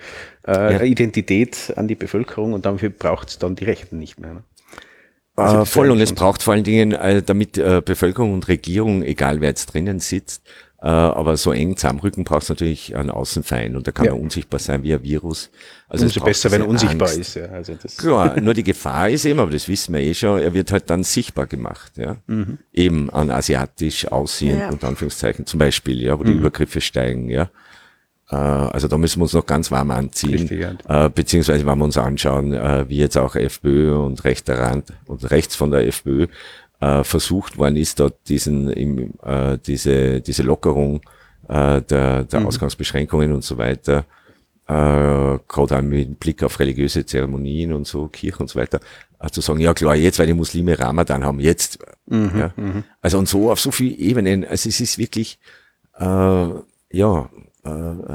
äh, 0.46 0.72
ja. 0.72 0.82
Identität 0.82 1.72
an 1.76 1.88
die 1.88 1.94
Bevölkerung 1.94 2.52
und 2.52 2.66
dafür 2.66 2.90
braucht 2.90 3.28
es 3.28 3.38
dann 3.38 3.56
die 3.56 3.64
Rechten 3.64 3.98
nicht 3.98 4.18
mehr. 4.18 4.34
Ne? 4.34 4.42
Also 5.36 5.58
äh, 5.58 5.66
voll 5.66 5.90
und 5.90 6.00
es 6.00 6.12
braucht 6.12 6.42
vor 6.42 6.54
allen 6.54 6.64
Dingen, 6.64 6.92
äh, 6.92 7.22
damit 7.22 7.58
äh, 7.58 7.82
Bevölkerung 7.84 8.34
und 8.34 8.48
Regierung, 8.48 9.02
egal 9.02 9.40
wer 9.40 9.48
jetzt 9.48 9.66
drinnen 9.72 10.00
sitzt, 10.00 10.42
äh, 10.82 10.86
aber 10.86 11.36
so 11.36 11.52
eng 11.52 11.76
zusammenrücken 11.76 12.24
braucht 12.24 12.44
es 12.44 12.48
natürlich 12.48 12.96
einen 12.96 13.10
Außenfeind 13.10 13.76
und 13.76 13.86
da 13.86 13.92
kann 13.92 14.06
ja. 14.06 14.12
er 14.12 14.18
unsichtbar 14.18 14.60
sein 14.60 14.82
wie 14.82 14.94
ein 14.94 15.02
Virus. 15.02 15.50
Also 15.88 16.06
Umso 16.06 16.20
besser, 16.20 16.50
wenn 16.50 16.62
er 16.62 16.68
unsichtbar 16.68 17.08
Angst. 17.08 17.20
ist. 17.20 17.34
Ja. 17.36 17.46
Also 17.46 17.74
das 17.74 17.96
Klar, 17.96 18.40
nur 18.40 18.54
die 18.54 18.62
Gefahr 18.62 19.10
ist 19.10 19.24
eben, 19.24 19.40
aber 19.40 19.50
das 19.50 19.68
wissen 19.68 19.94
wir 19.94 20.00
eh 20.00 20.14
schon, 20.14 20.40
er 20.40 20.54
wird 20.54 20.72
halt 20.72 20.88
dann 20.88 21.04
sichtbar 21.04 21.46
gemacht. 21.46 21.92
Ja? 21.96 22.16
Mhm. 22.26 22.58
Eben 22.72 23.10
an 23.10 23.30
asiatisch 23.30 24.06
aussehend, 24.06 24.60
ja. 24.60 24.70
unter 24.70 24.88
Anführungszeichen 24.88 25.44
zum 25.44 25.58
Beispiel, 25.58 26.02
ja, 26.02 26.18
wo 26.18 26.24
die 26.24 26.32
mhm. 26.32 26.40
Übergriffe 26.40 26.80
steigen. 26.80 27.28
ja. 27.28 27.50
Äh, 28.30 28.36
also 28.36 28.88
da 28.88 28.96
müssen 28.96 29.18
wir 29.18 29.24
uns 29.24 29.32
noch 29.32 29.46
ganz 29.46 29.70
warm 29.70 29.90
anziehen, 29.90 30.48
Richtig, 30.48 30.60
ja. 30.60 31.06
äh, 31.06 31.10
beziehungsweise 31.10 31.66
wenn 31.66 31.78
wir 31.78 31.84
uns 31.84 31.98
anschauen, 31.98 32.52
äh, 32.52 32.88
wie 32.88 32.98
jetzt 32.98 33.18
auch 33.18 33.34
FPÖ 33.34 33.96
und 33.96 34.24
rechter 34.24 34.58
Rand 34.58 34.92
und 35.06 35.30
rechts 35.30 35.56
von 35.56 35.70
der 35.70 35.86
FPÖ 35.86 36.26
versucht 37.02 37.58
worden 37.58 37.76
ist, 37.76 38.00
dort 38.00 38.26
diesen, 38.26 38.70
im, 38.70 39.12
diese, 39.66 40.22
diese 40.22 40.42
Lockerung 40.42 41.02
der, 41.46 41.82
der 41.82 42.40
mhm. 42.40 42.46
Ausgangsbeschränkungen 42.46 43.34
und 43.34 43.44
so 43.44 43.58
weiter, 43.58 44.06
gerade 44.66 45.42
auch 45.76 45.82
mit 45.82 46.18
Blick 46.18 46.42
auf 46.42 46.58
religiöse 46.58 47.04
Zeremonien 47.04 47.74
und 47.74 47.86
so, 47.86 48.08
Kirche 48.08 48.38
und 48.38 48.48
so 48.48 48.58
weiter, 48.58 48.80
zu 49.30 49.42
sagen, 49.42 49.60
ja 49.60 49.74
klar, 49.74 49.94
jetzt, 49.94 50.18
weil 50.18 50.26
die 50.28 50.32
Muslime 50.32 50.78
Ramadan 50.78 51.22
haben, 51.22 51.38
jetzt. 51.40 51.80
Mhm, 52.06 52.30
ja. 52.34 52.54
Mhm. 52.56 52.84
Also 53.02 53.18
und 53.18 53.28
so 53.28 53.52
auf 53.52 53.60
so 53.60 53.70
vielen 53.72 53.98
Ebenen, 53.98 54.46
also 54.46 54.66
es 54.66 54.80
ist 54.80 54.96
wirklich, 54.96 55.38
äh, 55.98 56.04
ja, 56.92 57.28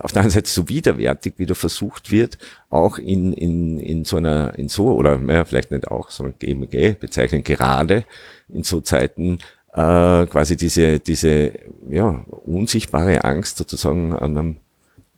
auf 0.02 0.12
der 0.12 0.22
einen 0.22 0.32
Seite 0.32 0.50
so 0.50 0.68
widerwärtig, 0.70 1.36
wie 1.38 1.46
da 1.46 1.54
versucht 1.54 2.12
wird, 2.12 2.38
auch 2.70 2.98
in, 2.98 3.34
in, 3.34 3.80
in 3.80 4.06
so 4.06 4.18
einer, 4.18 4.58
in 4.58 4.70
so, 4.70 4.94
oder 4.94 5.18
naja, 5.18 5.46
vielleicht 5.46 5.72
nicht 5.72 5.88
auch, 5.90 6.10
sondern 6.10 6.36
GMG 6.40 7.00
bezeichnen, 7.00 7.44
gerade 7.44 8.06
in 8.50 8.64
so 8.64 8.82
Zeiten 8.82 9.40
äh, 9.74 10.26
quasi 10.28 10.56
diese, 10.56 11.00
diese 11.00 11.52
ja, 11.90 12.24
unsichtbare 12.46 13.24
Angst 13.24 13.58
sozusagen 13.58 14.14
an 14.14 14.38
einem, 14.38 14.58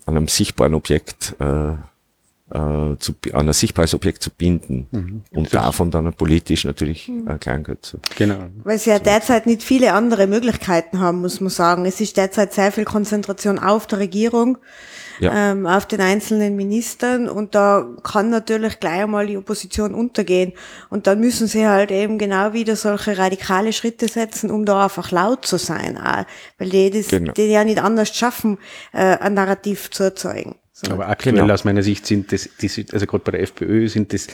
an 0.05 0.17
einem 0.17 0.27
sichtbaren 0.27 0.73
Objekt 0.73 1.35
äh, 1.39 1.73
äh, 2.49 2.95
zu, 2.97 3.13
an 3.33 3.47
ein 3.47 3.53
sichtbares 3.53 3.93
Objekt 3.93 4.23
zu 4.23 4.29
binden 4.29 4.87
mhm. 4.91 5.23
und 5.31 5.53
davon 5.53 5.91
dann 5.91 6.13
politisch 6.13 6.63
natürlich 6.63 7.09
mhm. 7.09 7.27
ein 7.27 7.39
Kleingeld 7.39 7.85
zu. 7.85 7.99
Genau. 8.17 8.47
Weil 8.63 8.79
sie 8.79 8.89
ja 8.89 8.99
derzeit 8.99 9.45
nicht 9.45 9.63
viele 9.63 9.93
andere 9.93 10.27
Möglichkeiten 10.27 10.99
haben, 10.99 11.19
muss 11.21 11.41
man 11.41 11.49
sagen. 11.49 11.85
Es 11.85 11.99
ist 11.99 12.15
derzeit 12.15 12.53
sehr 12.53 12.71
viel 12.71 12.85
Konzentration 12.85 13.59
auf 13.59 13.85
der 13.87 13.99
Regierung, 13.99 14.57
ja. 15.19 15.51
ähm, 15.51 15.65
auf 15.65 15.85
den 15.87 15.99
einzelnen 15.99 16.55
Ministern 16.55 17.27
und 17.27 17.53
da 17.53 17.85
kann 18.03 18.29
natürlich 18.29 18.79
gleich 18.79 19.03
einmal 19.03 19.27
die 19.27 19.37
Opposition 19.37 19.93
untergehen 19.93 20.53
und 20.89 21.05
dann 21.07 21.19
müssen 21.19 21.47
sie 21.47 21.67
halt 21.67 21.91
eben 21.91 22.17
genau 22.17 22.53
wieder 22.53 22.77
solche 22.77 23.17
radikale 23.17 23.73
Schritte 23.73 24.07
setzen, 24.07 24.51
um 24.51 24.65
da 24.65 24.85
einfach 24.85 25.11
laut 25.11 25.45
zu 25.45 25.57
sein, 25.57 25.97
auch, 25.97 26.23
weil 26.59 26.69
die 26.69 26.91
das 26.91 27.09
genau. 27.09 27.33
die 27.33 27.47
ja 27.47 27.65
nicht 27.65 27.79
anders 27.79 28.15
schaffen, 28.15 28.57
äh, 28.93 29.17
ein 29.17 29.33
Narrativ 29.33 29.91
zu 29.91 30.03
erzeugen. 30.03 30.55
So. 30.79 30.91
Aber 30.91 31.09
aktuell 31.09 31.33
genau. 31.33 31.51
aus 31.51 31.63
meiner 31.63 31.81
Sicht 31.81 32.05
sind 32.05 32.31
das, 32.31 32.47
die, 32.61 32.85
also 32.93 33.07
gerade 33.07 33.23
bei 33.23 33.31
der 33.31 33.41
FPÖ 33.41 33.87
sind 33.87 34.13
das 34.13 34.27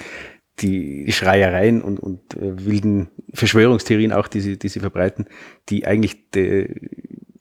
die 0.59 1.09
Schreiereien 1.09 1.81
und, 1.81 1.99
und 1.99 2.33
äh, 2.33 2.65
wilden 2.65 3.07
Verschwörungstheorien 3.33 4.11
auch, 4.11 4.27
die 4.27 4.41
sie, 4.41 4.59
die 4.59 4.67
sie 4.67 4.81
verbreiten, 4.81 5.27
die 5.69 5.87
eigentlich 5.87 6.29
de, 6.31 6.81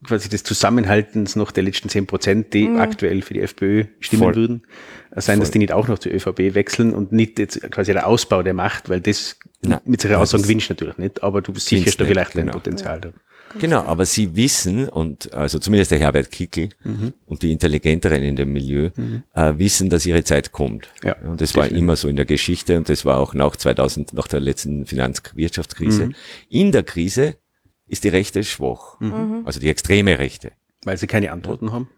quasi 0.06 0.28
des 0.28 0.44
Zusammenhaltens 0.44 1.34
noch 1.34 1.50
der 1.50 1.64
letzten 1.64 1.88
zehn 1.88 2.06
Prozent, 2.06 2.54
die 2.54 2.68
mhm. 2.68 2.78
aktuell 2.78 3.22
für 3.22 3.34
die 3.34 3.40
FPÖ 3.40 3.86
stimmen 3.98 4.22
Voll. 4.22 4.36
würden, 4.36 4.62
äh, 5.10 5.20
sein, 5.20 5.38
Voll. 5.38 5.40
dass 5.40 5.50
die 5.50 5.58
nicht 5.58 5.72
auch 5.72 5.88
noch 5.88 5.98
zur 5.98 6.12
ÖVP 6.12 6.54
wechseln 6.54 6.94
und 6.94 7.10
nicht 7.10 7.40
jetzt 7.40 7.60
quasi 7.72 7.92
der 7.92 8.06
Ausbau 8.06 8.44
der 8.44 8.54
Macht, 8.54 8.88
weil 8.88 9.00
das 9.00 9.36
Nein, 9.62 9.80
mit 9.84 10.00
solchen 10.00 10.16
Aussagen 10.16 10.44
gewinnst 10.44 10.70
natürlich 10.70 10.96
nicht, 10.96 11.24
aber 11.24 11.42
du 11.42 11.52
sicherst 11.56 12.00
da 12.00 12.04
vielleicht 12.04 12.34
genau. 12.34 12.52
ein 12.52 12.52
Potenzial 12.52 13.00
da. 13.00 13.12
Genau, 13.58 13.82
aber 13.82 14.04
sie 14.06 14.34
wissen, 14.36 14.88
und 14.88 15.32
also 15.32 15.58
zumindest 15.58 15.90
der 15.90 15.98
Herbert 15.98 16.30
Kickel 16.30 16.70
mhm. 16.84 17.12
und 17.26 17.42
die 17.42 17.52
Intelligenteren 17.52 18.22
in 18.22 18.36
dem 18.36 18.52
Milieu 18.52 18.90
mhm. 18.96 19.22
äh, 19.34 19.54
wissen, 19.56 19.90
dass 19.90 20.06
ihre 20.06 20.24
Zeit 20.24 20.52
kommt. 20.52 20.88
Ja, 21.02 21.16
und 21.16 21.40
das 21.40 21.52
definitiv. 21.52 21.56
war 21.56 21.78
immer 21.78 21.96
so 21.96 22.08
in 22.08 22.16
der 22.16 22.24
Geschichte 22.24 22.76
und 22.76 22.88
das 22.88 23.04
war 23.04 23.18
auch 23.18 23.34
nach 23.34 23.56
2000, 23.56 24.12
nach 24.14 24.28
der 24.28 24.40
letzten 24.40 24.86
Finanzwirtschaftskrise. 24.86 26.06
Mhm. 26.06 26.14
In 26.48 26.72
der 26.72 26.82
Krise 26.82 27.36
ist 27.86 28.04
die 28.04 28.08
Rechte 28.08 28.44
schwach, 28.44 28.98
mhm. 29.00 29.42
also 29.44 29.60
die 29.60 29.68
extreme 29.68 30.18
Rechte. 30.18 30.52
Weil 30.84 30.96
sie 30.96 31.06
keine 31.06 31.30
Antworten 31.30 31.72
haben. 31.72 31.88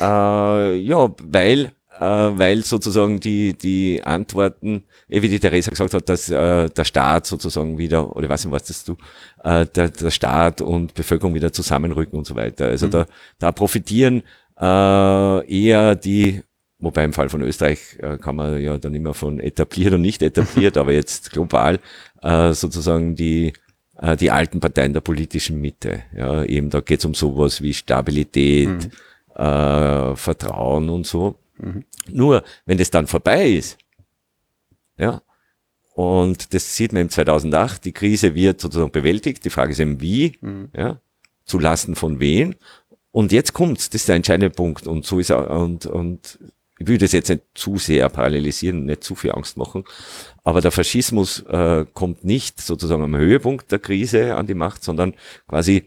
Ja, 0.00 0.68
äh, 0.70 0.76
ja 0.76 1.14
weil 1.22 1.72
äh, 1.98 2.04
weil 2.04 2.64
sozusagen 2.64 3.20
die, 3.20 3.54
die 3.54 4.02
Antworten, 4.02 4.84
eh 5.08 5.22
wie 5.22 5.28
die 5.28 5.38
Theresa 5.38 5.70
gesagt 5.70 5.94
hat, 5.94 6.08
dass 6.08 6.30
äh, 6.30 6.68
der 6.68 6.84
Staat 6.84 7.26
sozusagen 7.26 7.78
wieder, 7.78 8.16
oder 8.16 8.28
was 8.28 8.50
was 8.50 8.64
das 8.64 8.84
du, 8.84 8.96
äh, 9.44 9.66
der, 9.66 9.88
der 9.88 10.10
Staat 10.10 10.60
und 10.60 10.94
Bevölkerung 10.94 11.34
wieder 11.34 11.52
zusammenrücken 11.52 12.18
und 12.18 12.26
so 12.26 12.34
weiter. 12.34 12.66
Also 12.66 12.86
mhm. 12.86 12.90
da, 12.92 13.06
da 13.38 13.52
profitieren 13.52 14.22
äh, 14.60 15.64
eher 15.64 15.94
die, 15.94 16.42
wobei 16.78 17.04
im 17.04 17.12
Fall 17.12 17.28
von 17.28 17.42
Österreich 17.42 17.98
äh, 18.00 18.18
kann 18.18 18.36
man 18.36 18.60
ja 18.60 18.78
dann 18.78 18.94
immer 18.94 19.14
von 19.14 19.38
etabliert 19.40 19.94
und 19.94 20.02
nicht 20.02 20.22
etabliert, 20.22 20.76
aber 20.78 20.92
jetzt 20.92 21.30
global 21.30 21.78
äh, 22.22 22.52
sozusagen 22.52 23.14
die 23.14 23.52
äh, 23.98 24.16
die 24.16 24.30
alten 24.30 24.60
Parteien 24.60 24.92
der 24.92 25.00
politischen 25.00 25.60
Mitte. 25.60 26.02
Ja, 26.16 26.44
eben 26.44 26.70
da 26.70 26.80
geht 26.80 27.00
es 27.00 27.04
um 27.04 27.14
sowas 27.14 27.62
wie 27.62 27.74
Stabilität, 27.74 28.68
mhm. 28.68 29.42
äh, 29.42 30.16
Vertrauen 30.16 30.88
und 30.88 31.06
so. 31.06 31.36
Mhm. 31.58 31.84
Nur, 32.08 32.44
wenn 32.66 32.78
das 32.78 32.90
dann 32.90 33.06
vorbei 33.06 33.50
ist, 33.50 33.78
ja, 34.96 35.22
und 35.94 36.54
das 36.54 36.74
sieht 36.76 36.92
man 36.92 37.02
im 37.02 37.10
2008, 37.10 37.84
die 37.84 37.92
Krise 37.92 38.34
wird 38.34 38.60
sozusagen 38.60 38.92
bewältigt, 38.92 39.44
die 39.44 39.50
Frage 39.50 39.72
ist 39.72 39.80
eben 39.80 40.00
wie, 40.00 40.38
mhm. 40.40 40.70
ja, 40.74 41.00
zu 41.44 41.58
Lasten 41.58 41.94
von 41.94 42.18
wen. 42.18 42.56
Und 43.10 43.30
jetzt 43.30 43.52
kommt's, 43.52 43.90
das 43.90 44.02
ist 44.02 44.08
der 44.08 44.16
entscheidende 44.16 44.50
Punkt. 44.50 44.86
Und 44.86 45.04
so 45.04 45.18
ist 45.18 45.30
er, 45.30 45.50
und, 45.50 45.84
und 45.84 46.38
ich 46.78 46.86
will 46.86 46.98
das 46.98 47.12
jetzt 47.12 47.28
nicht 47.28 47.42
zu 47.54 47.76
sehr 47.76 48.08
parallelisieren, 48.08 48.86
nicht 48.86 49.04
zu 49.04 49.14
viel 49.14 49.32
Angst 49.32 49.56
machen. 49.58 49.84
Aber 50.44 50.60
der 50.60 50.72
Faschismus 50.72 51.40
äh, 51.40 51.84
kommt 51.92 52.24
nicht 52.24 52.60
sozusagen 52.60 53.02
am 53.02 53.14
Höhepunkt 53.14 53.70
der 53.70 53.78
Krise 53.78 54.34
an 54.34 54.46
die 54.46 54.54
Macht, 54.54 54.82
sondern 54.82 55.14
quasi 55.46 55.84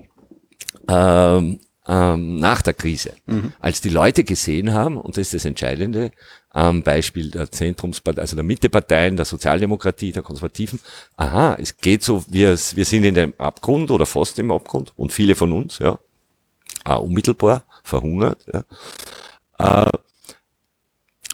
ähm, 0.87 1.59
ähm, 1.87 2.37
nach 2.37 2.61
der 2.61 2.73
Krise. 2.73 3.13
Mhm. 3.25 3.53
Als 3.59 3.81
die 3.81 3.89
Leute 3.89 4.23
gesehen 4.23 4.73
haben, 4.73 4.97
und 4.97 5.17
das 5.17 5.27
ist 5.27 5.33
das 5.33 5.45
Entscheidende, 5.45 6.11
am 6.49 6.83
Beispiel 6.83 7.31
der 7.31 7.51
Zentrumspartei, 7.51 8.21
also 8.21 8.35
der 8.35 8.45
Mitteparteien, 8.45 9.17
der 9.17 9.25
Sozialdemokratie, 9.25 10.11
der 10.11 10.23
Konservativen, 10.23 10.79
aha, 11.17 11.57
es 11.59 11.77
geht 11.77 12.03
so, 12.03 12.23
wir, 12.29 12.51
wir 12.51 12.85
sind 12.85 13.03
in 13.03 13.15
dem 13.15 13.33
Abgrund 13.37 13.91
oder 13.91 14.05
fast 14.05 14.39
im 14.39 14.51
Abgrund 14.51 14.93
und 14.95 15.11
viele 15.11 15.35
von 15.35 15.51
uns, 15.51 15.79
ja, 15.79 15.99
äh, 16.85 16.95
unmittelbar 16.95 17.65
verhungert. 17.83 18.45
Ja. 18.51 19.85
Äh, 19.87 19.91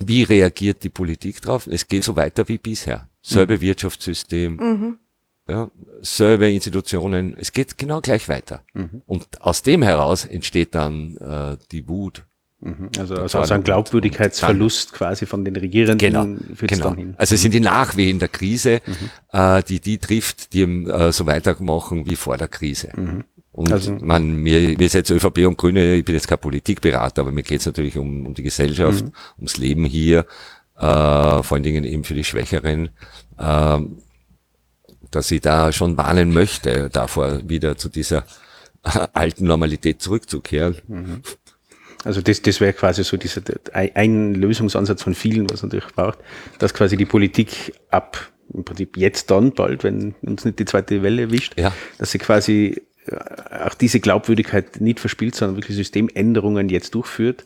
wie 0.03 0.23
reagiert 0.23 0.83
die 0.83 0.89
Politik 0.89 1.41
drauf? 1.41 1.67
Es 1.67 1.87
geht 1.87 2.03
so 2.03 2.15
weiter 2.15 2.47
wie 2.47 2.57
bisher. 2.57 3.07
Selbe 3.21 3.57
mhm. 3.57 3.61
Wirtschaftssystem, 3.61 4.55
mhm. 4.55 4.99
Ja, 5.51 5.69
selbe 6.01 6.49
Institutionen. 6.49 7.35
Es 7.37 7.51
geht 7.51 7.77
genau 7.77 7.99
gleich 7.99 8.29
weiter. 8.29 8.63
Mhm. 8.73 9.01
Und 9.05 9.41
aus 9.41 9.61
dem 9.63 9.83
heraus 9.83 10.25
entsteht 10.25 10.73
dann 10.75 11.17
äh, 11.17 11.57
die 11.71 11.87
Wut. 11.87 12.23
Mhm. 12.61 12.89
Also, 12.97 13.15
also, 13.15 13.39
also 13.39 13.53
ein 13.53 13.63
Glaubwürdigkeitsverlust 13.63 14.93
quasi 14.93 15.25
von 15.25 15.43
den 15.43 15.55
Regierenden 15.55 15.97
genau, 15.97 16.93
genau. 16.95 17.15
Also 17.17 17.35
es 17.35 17.41
sind 17.41 17.53
die 17.53 17.59
Nachwehen 17.59 18.19
der 18.19 18.29
Krise, 18.29 18.81
mhm. 18.85 19.09
äh, 19.37 19.63
die 19.63 19.79
die 19.79 19.97
trifft, 19.97 20.53
die 20.53 20.61
äh, 20.61 21.11
so 21.11 21.25
weitermachen 21.25 22.09
wie 22.09 22.15
vor 22.15 22.37
der 22.37 22.47
Krise. 22.47 22.89
Mhm. 22.95 23.23
Und 23.51 23.73
also, 23.73 23.91
man, 23.99 24.35
mir, 24.35 24.77
mir 24.77 24.85
ist 24.85 24.93
jetzt 24.93 25.09
ÖVP 25.09 25.39
und 25.39 25.57
Grüne, 25.57 25.95
ich 25.95 26.05
bin 26.05 26.15
jetzt 26.15 26.29
kein 26.29 26.39
Politikberater, 26.39 27.23
aber 27.23 27.33
mir 27.33 27.43
geht 27.43 27.59
es 27.59 27.65
natürlich 27.65 27.97
um, 27.97 28.25
um 28.27 28.33
die 28.33 28.43
Gesellschaft, 28.43 29.03
mhm. 29.03 29.11
ums 29.37 29.57
Leben 29.57 29.83
hier, 29.83 30.25
äh, 30.77 31.43
vor 31.43 31.51
allen 31.51 31.63
Dingen 31.63 31.83
eben 31.83 32.05
für 32.05 32.13
die 32.13 32.23
Schwächeren, 32.23 32.89
äh, 33.37 33.79
dass 35.11 35.29
ich 35.31 35.41
da 35.41 35.71
schon 35.71 35.97
warnen 35.97 36.33
möchte, 36.33 36.89
davor 36.89 37.47
wieder 37.47 37.77
zu 37.77 37.89
dieser 37.89 38.25
alten 39.13 39.45
Normalität 39.45 40.01
zurückzukehren. 40.01 40.77
Mhm. 40.87 41.21
Also 42.03 42.21
das, 42.21 42.41
das 42.41 42.59
wäre 42.59 42.73
quasi 42.73 43.03
so 43.03 43.17
dieser 43.17 43.41
ein 43.73 44.33
Lösungsansatz 44.33 45.03
von 45.03 45.13
vielen, 45.13 45.49
was 45.51 45.61
natürlich 45.61 45.87
braucht, 45.93 46.17
dass 46.57 46.73
quasi 46.73 46.97
die 46.97 47.05
Politik 47.05 47.73
ab 47.91 48.31
im 48.53 48.65
Prinzip 48.65 48.97
jetzt 48.97 49.31
dann 49.31 49.53
bald, 49.53 49.83
wenn 49.83 50.15
uns 50.21 50.43
nicht 50.43 50.59
die 50.59 50.65
zweite 50.65 51.03
Welle 51.03 51.23
erwischt, 51.23 51.57
ja. 51.57 51.71
dass 51.99 52.11
sie 52.11 52.17
quasi 52.17 52.81
äh, 53.05 53.15
auch 53.65 53.75
diese 53.75 53.99
Glaubwürdigkeit 53.99 54.81
nicht 54.81 54.99
verspielt, 54.99 55.35
sondern 55.35 55.57
wirklich 55.57 55.77
Systemänderungen 55.77 56.69
jetzt 56.69 56.95
durchführt. 56.95 57.45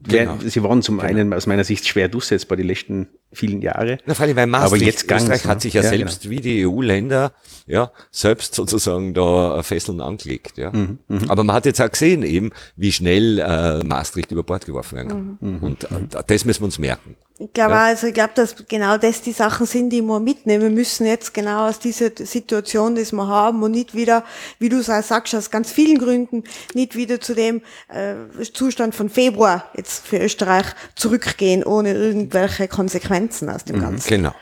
Genau. 0.00 0.38
Sie 0.44 0.62
waren 0.62 0.82
zum 0.82 0.98
genau. 0.98 1.08
einen 1.08 1.32
aus 1.32 1.46
meiner 1.46 1.64
Sicht 1.64 1.86
schwer 1.86 2.08
durchsetzbar 2.08 2.56
die 2.56 2.64
letzten 2.64 3.08
vielen 3.34 3.62
Jahre. 3.62 3.98
Na, 4.06 4.14
vor 4.14 4.26
allem, 4.26 4.36
weil 4.36 4.46
Maastricht, 4.46 4.82
aber 4.82 4.90
jetzt 4.90 5.10
Österreich 5.10 5.44
hat 5.44 5.60
sich 5.60 5.74
ja, 5.74 5.82
ja 5.82 5.88
selbst 5.88 6.22
genau. 6.22 6.30
wie 6.32 6.40
die 6.40 6.66
EU-Länder 6.66 7.32
ja 7.66 7.90
selbst 8.10 8.54
sozusagen 8.54 9.14
da 9.14 9.62
Fesseln 9.62 10.00
angelegt. 10.00 10.58
Ja. 10.58 10.70
Mhm, 10.70 10.98
mh. 11.08 11.22
Aber 11.28 11.44
man 11.44 11.56
hat 11.56 11.66
jetzt 11.66 11.80
auch 11.80 11.90
gesehen 11.90 12.22
eben, 12.22 12.50
wie 12.76 12.92
schnell 12.92 13.38
äh, 13.38 13.84
Maastricht 13.84 14.30
über 14.30 14.42
Bord 14.42 14.66
geworfen 14.66 14.96
werden 14.96 15.08
kann. 15.08 15.38
Mhm. 15.40 15.58
Und 15.58 15.84
äh, 15.84 16.22
das 16.26 16.44
müssen 16.44 16.60
wir 16.60 16.66
uns 16.66 16.78
merken. 16.78 17.16
Ich 17.36 17.52
glaube, 17.52 17.72
ja. 17.72 17.84
also 17.86 18.06
ich 18.06 18.14
glaube, 18.14 18.30
dass 18.36 18.54
genau 18.68 18.96
das 18.96 19.20
die 19.20 19.32
Sachen 19.32 19.66
sind, 19.66 19.90
die 19.90 20.02
wir 20.02 20.20
mitnehmen 20.20 20.72
müssen 20.72 21.04
jetzt 21.04 21.34
genau 21.34 21.68
aus 21.68 21.80
dieser 21.80 22.10
Situation, 22.16 22.94
die 22.94 23.10
wir 23.10 23.26
haben 23.26 23.60
und 23.64 23.72
nicht 23.72 23.92
wieder, 23.92 24.22
wie 24.60 24.68
du 24.68 24.80
sagst, 24.84 25.34
aus 25.34 25.50
ganz 25.50 25.72
vielen 25.72 25.98
Gründen, 25.98 26.44
nicht 26.74 26.94
wieder 26.94 27.20
zu 27.20 27.34
dem 27.34 27.62
äh, 27.88 28.14
Zustand 28.52 28.94
von 28.94 29.10
Februar 29.10 29.68
jetzt 29.76 30.06
für 30.06 30.18
Österreich 30.18 30.66
zurückgehen, 30.94 31.64
ohne 31.64 31.92
irgendwelche 31.94 32.68
Konsequenzen 32.68 33.23
aus 33.32 33.64
dem 33.64 33.76
mhm. 33.76 33.80
Ganzen. 33.80 34.08
Genau, 34.08 34.34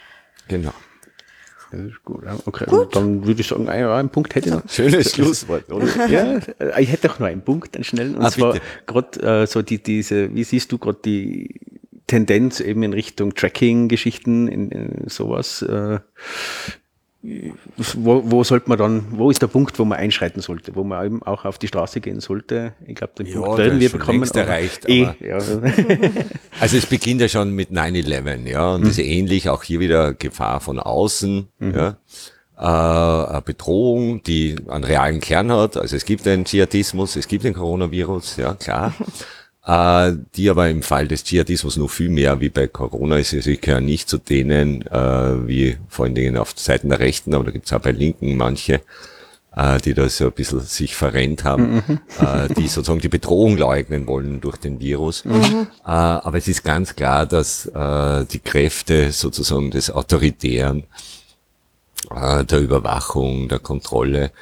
genau. 0.48 0.72
Das 1.72 1.80
ist 1.80 2.04
gut. 2.04 2.22
Okay, 2.44 2.66
gut. 2.66 2.94
dann 2.94 3.26
würde 3.26 3.40
ich 3.40 3.48
sagen, 3.48 3.68
einen 3.68 4.10
Punkt 4.10 4.34
hätte 4.34 4.50
ich 4.50 4.54
noch. 4.54 4.68
Schönes 4.68 5.12
Schlusswort, 5.14 5.72
oder? 5.72 6.06
ja, 6.06 6.38
ich 6.78 6.92
hätte 6.92 7.10
auch 7.10 7.18
noch 7.18 7.26
einen 7.26 7.42
Punkt, 7.42 7.74
einen 7.76 7.84
schnellen. 7.84 8.14
Und 8.14 8.24
ah, 8.24 8.30
zwar 8.30 8.58
gerade 8.86 9.42
äh, 9.42 9.46
so 9.46 9.62
die, 9.62 9.82
diese, 9.82 10.34
wie 10.34 10.44
siehst 10.44 10.70
du 10.70 10.76
gerade 10.76 10.98
die 11.02 11.60
Tendenz 12.06 12.60
eben 12.60 12.82
in 12.82 12.92
Richtung 12.92 13.34
Tracking-Geschichten, 13.34 14.48
in, 14.48 14.70
in, 14.70 15.08
sowas. 15.08 15.62
Äh, 15.62 16.00
wo, 17.94 18.22
wo 18.24 18.42
sollte 18.42 18.68
man 18.68 18.78
dann, 18.78 19.04
wo 19.12 19.30
ist 19.30 19.40
der 19.42 19.46
Punkt, 19.46 19.78
wo 19.78 19.84
man 19.84 19.98
einschreiten 19.98 20.42
sollte, 20.42 20.74
wo 20.74 20.82
man 20.82 21.06
eben 21.06 21.22
auch 21.22 21.44
auf 21.44 21.56
die 21.56 21.68
Straße 21.68 22.00
gehen 22.00 22.20
sollte? 22.20 22.74
Ich 22.84 22.96
glaube, 22.96 23.12
den 23.16 23.26
ja, 23.26 23.40
Punkt 23.40 23.58
werden 23.58 23.78
wir 23.78 23.90
bekommen. 23.90 24.22
Erreicht, 24.22 24.88
eh, 24.88 25.08
ja. 25.20 25.38
also 26.60 26.76
es 26.76 26.86
beginnt 26.86 27.20
ja 27.20 27.28
schon 27.28 27.52
mit 27.52 27.70
9-11, 27.70 28.48
ja, 28.48 28.74
und 28.74 28.82
mhm. 28.82 28.90
ist 28.90 28.98
ähnlich, 28.98 29.48
auch 29.48 29.62
hier 29.62 29.78
wieder 29.78 30.14
Gefahr 30.14 30.60
von 30.60 30.80
außen, 30.80 31.48
mhm. 31.58 31.74
ja. 31.74 31.96
Äh, 32.58 33.40
Bedrohung, 33.44 34.22
die 34.22 34.56
einen 34.68 34.84
realen 34.84 35.20
Kern 35.20 35.50
hat. 35.50 35.76
Also 35.76 35.96
es 35.96 36.04
gibt 36.04 36.26
den 36.26 36.44
Dschihadismus, 36.44 37.16
es 37.16 37.26
gibt 37.26 37.44
den 37.44 37.54
Coronavirus, 37.54 38.36
ja 38.36 38.54
klar. 38.54 38.94
äh, 39.66 40.12
die 40.34 40.50
aber 40.50 40.68
im 40.68 40.82
Fall 40.82 41.08
des 41.08 41.24
Dschihadismus 41.24 41.76
noch 41.76 41.88
viel 41.88 42.08
mehr 42.08 42.40
wie 42.40 42.48
bei 42.48 42.66
Corona 42.66 43.16
ist. 43.16 43.34
Also 43.34 43.50
ich 43.50 43.60
gehöre 43.60 43.80
nicht 43.80 44.08
zu 44.08 44.18
denen, 44.18 44.82
äh, 44.86 45.46
wie 45.46 45.76
vor 45.88 46.04
allen 46.04 46.14
Dingen 46.14 46.36
auf 46.36 46.54
Seiten 46.56 46.88
der 46.88 46.98
Rechten, 46.98 47.34
aber 47.34 47.44
da 47.44 47.50
gibt 47.52 47.66
es 47.66 47.72
auch 47.72 47.80
bei 47.80 47.92
Linken 47.92 48.36
manche, 48.36 48.80
äh, 49.54 49.78
die 49.80 49.94
da 49.94 50.08
so 50.08 50.26
ein 50.26 50.32
bisschen 50.32 50.60
sich 50.60 50.96
verrennt 50.96 51.44
haben, 51.44 51.82
mhm. 51.86 52.00
äh, 52.18 52.52
die 52.54 52.68
sozusagen 52.68 53.00
die 53.00 53.08
Bedrohung 53.08 53.56
leugnen 53.56 54.06
wollen 54.06 54.40
durch 54.40 54.56
den 54.56 54.80
Virus. 54.80 55.24
Mhm. 55.24 55.68
Äh, 55.84 55.90
aber 55.90 56.38
es 56.38 56.48
ist 56.48 56.64
ganz 56.64 56.96
klar, 56.96 57.26
dass 57.26 57.66
äh, 57.66 58.24
die 58.24 58.40
Kräfte 58.40 59.12
sozusagen 59.12 59.70
des 59.70 59.90
Autoritären, 59.90 60.84
äh, 62.10 62.44
der 62.44 62.60
Überwachung, 62.60 63.48
der 63.48 63.60
Kontrolle, 63.60 64.32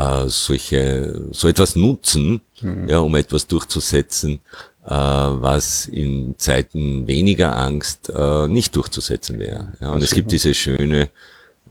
äh, 0.00 0.28
solche, 0.28 1.28
so 1.30 1.48
etwas 1.48 1.76
nutzen, 1.76 2.40
mhm. 2.60 2.88
ja, 2.88 2.98
um 3.00 3.14
etwas 3.16 3.46
durchzusetzen, 3.46 4.40
äh, 4.84 4.90
was 4.90 5.86
in 5.86 6.34
Zeiten 6.38 7.06
weniger 7.06 7.56
Angst 7.56 8.10
äh, 8.14 8.48
nicht 8.48 8.74
durchzusetzen 8.76 9.38
wäre. 9.38 9.72
Ja, 9.80 9.90
und 9.90 10.02
es 10.02 10.12
gibt 10.14 10.32
diese 10.32 10.54
schöne, 10.54 11.10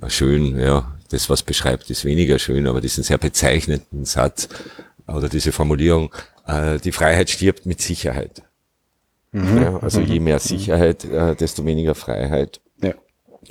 äh, 0.01 0.09
schön, 0.09 0.59
ja, 0.59 0.95
das 1.09 1.29
was 1.29 1.41
beschreibt, 1.41 1.89
ist 1.89 2.05
weniger 2.05 2.37
schön, 2.37 2.67
aber 2.67 2.81
diesen 2.81 3.03
sehr 3.03 3.17
bezeichneten 3.17 4.05
Satz 4.05 4.47
oder 5.07 5.27
diese 5.27 5.51
Formulierung, 5.51 6.13
äh, 6.45 6.77
die 6.77 6.91
Freiheit 6.91 7.29
stirbt 7.31 7.65
mit 7.65 7.81
Sicherheit. 7.81 8.43
Mhm. 9.31 9.61
Ja, 9.61 9.77
also 9.77 10.01
je 10.01 10.19
mehr 10.19 10.39
Sicherheit, 10.39 11.03
äh, 11.05 11.35
desto 11.35 11.65
weniger 11.65 11.95
Freiheit. 11.95 12.61
Ja. 12.81 12.93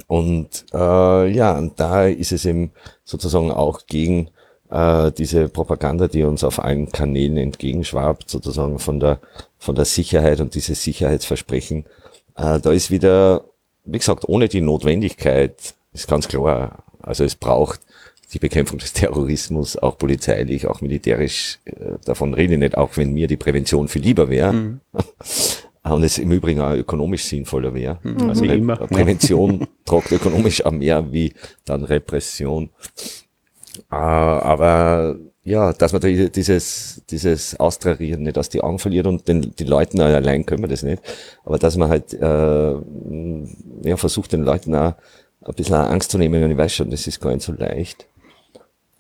Und 0.07 0.67
äh, 0.73 1.31
ja, 1.33 1.59
und 1.59 1.81
da 1.81 2.07
ist 2.07 2.31
es 2.31 2.45
eben 2.45 2.71
sozusagen 3.05 3.51
auch 3.51 3.87
gegen 3.87 4.31
äh, 4.71 5.13
diese 5.13 5.49
Propaganda, 5.49 6.09
die 6.09 6.23
uns 6.23 6.45
auf 6.45 6.63
allen 6.63 6.91
Kanälen 6.91 7.37
entgegenschwabt, 7.37 8.29
sozusagen 8.29 8.79
von 8.79 9.01
der, 9.01 9.19
von 9.59 9.75
der 9.75 9.85
Sicherheit 9.85 10.41
und 10.41 10.55
dieses 10.55 10.83
Sicherheitsversprechen. 10.83 11.85
Äh, 12.37 12.61
da 12.61 12.73
ist 12.73 12.91
wieder, 12.91 13.45
wie 13.85 13.99
gesagt, 13.99 14.29
ohne 14.29 14.49
die 14.49 14.61
Notwendigkeit, 14.61 15.75
ist 15.93 16.09
ganz 16.09 16.29
klar. 16.29 16.85
Also 17.03 17.25
es 17.25 17.35
braucht 17.35 17.81
die 18.33 18.39
Bekämpfung 18.39 18.79
des 18.79 18.93
Terrorismus, 18.93 19.77
auch 19.79 19.97
polizeilich, 19.97 20.67
auch 20.67 20.81
militärisch, 20.81 21.59
äh, 21.65 21.97
davon 22.05 22.35
rede 22.35 22.55
ich 22.55 22.61
nicht, 22.61 22.77
auch 22.77 22.97
wenn 22.97 23.13
mir 23.13 23.27
die 23.27 23.37
Prävention 23.37 23.89
viel 23.89 24.03
lieber 24.03 24.29
wäre. 24.29 24.53
Mhm. 24.53 24.81
Und 25.85 26.03
es 26.03 26.19
im 26.19 26.31
Übrigen 26.33 26.61
auch 26.61 26.75
ökonomisch 26.75 27.25
sinnvoller 27.25 27.73
wäre. 27.73 27.99
Mhm. 28.03 28.29
Also 28.29 28.45
Prävention 28.89 29.67
tragt 29.87 30.13
ökonomisch 30.13 30.63
auch 30.67 30.73
mehr 30.73 31.13
wie 31.13 31.33
dann 31.65 31.83
Repression. 31.83 32.69
Äh, 33.91 33.95
aber 33.95 35.17
ja, 35.45 35.73
dass 35.73 35.93
man 35.93 36.03
dieses, 36.03 37.03
dieses 37.09 37.59
Austrarieren 37.59 38.23
nicht 38.23 38.37
aus 38.37 38.51
die 38.51 38.61
Augen 38.61 38.79
verliert 38.79 39.07
und 39.07 39.27
den, 39.29 39.55
die 39.59 39.65
Leuten 39.65 40.01
allein 40.01 40.45
können 40.45 40.63
wir 40.63 40.69
das 40.69 40.83
nicht, 40.83 41.03
aber 41.45 41.59
dass 41.59 41.77
man 41.77 41.89
halt 41.89 42.13
äh, 42.13 42.73
ja, 43.89 43.97
versucht 43.97 44.33
den 44.33 44.43
Leuten 44.43 44.75
auch 44.75 44.95
ein 45.45 45.55
bisschen 45.55 45.75
Angst 45.77 46.11
zu 46.11 46.19
nehmen 46.19 46.45
und 46.45 46.51
ich 46.51 46.57
weiß 46.59 46.75
schon, 46.75 46.91
das 46.91 47.07
ist 47.07 47.21
gar 47.21 47.33
nicht 47.33 47.43
so 47.43 47.53
leicht. 47.53 48.07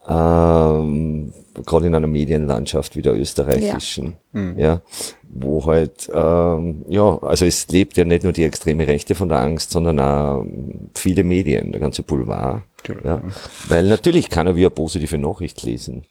Ähm, 0.09 1.33
Gerade 1.67 1.87
in 1.89 1.95
einer 1.95 2.07
Medienlandschaft 2.07 2.97
wie 2.97 3.03
der 3.03 3.15
österreichischen, 3.19 4.17
ja, 4.33 4.41
mhm. 4.41 4.59
ja 4.59 4.83
wo 5.29 5.67
halt, 5.67 6.09
ähm, 6.13 6.85
ja, 6.89 7.19
also 7.19 7.45
es 7.45 7.69
lebt 7.69 7.97
ja 7.97 8.05
nicht 8.05 8.23
nur 8.23 8.33
die 8.33 8.45
extreme 8.45 8.87
Rechte 8.87 9.15
von 9.15 9.29
der 9.29 9.41
Angst, 9.41 9.71
sondern 9.71 10.01
auch 10.01 10.47
viele 10.95 11.25
Medien, 11.25 11.73
der 11.73 11.81
ganze 11.81 12.03
Boulevard. 12.03 12.63
Genau. 12.85 13.05
Ja, 13.05 13.23
weil 13.69 13.89
natürlich 13.89 14.31
kann 14.31 14.47
er 14.47 14.57
wie 14.57 14.61
eine 14.61 14.71
positive 14.71 15.19
Nachricht 15.19 15.63
lesen. 15.63 16.05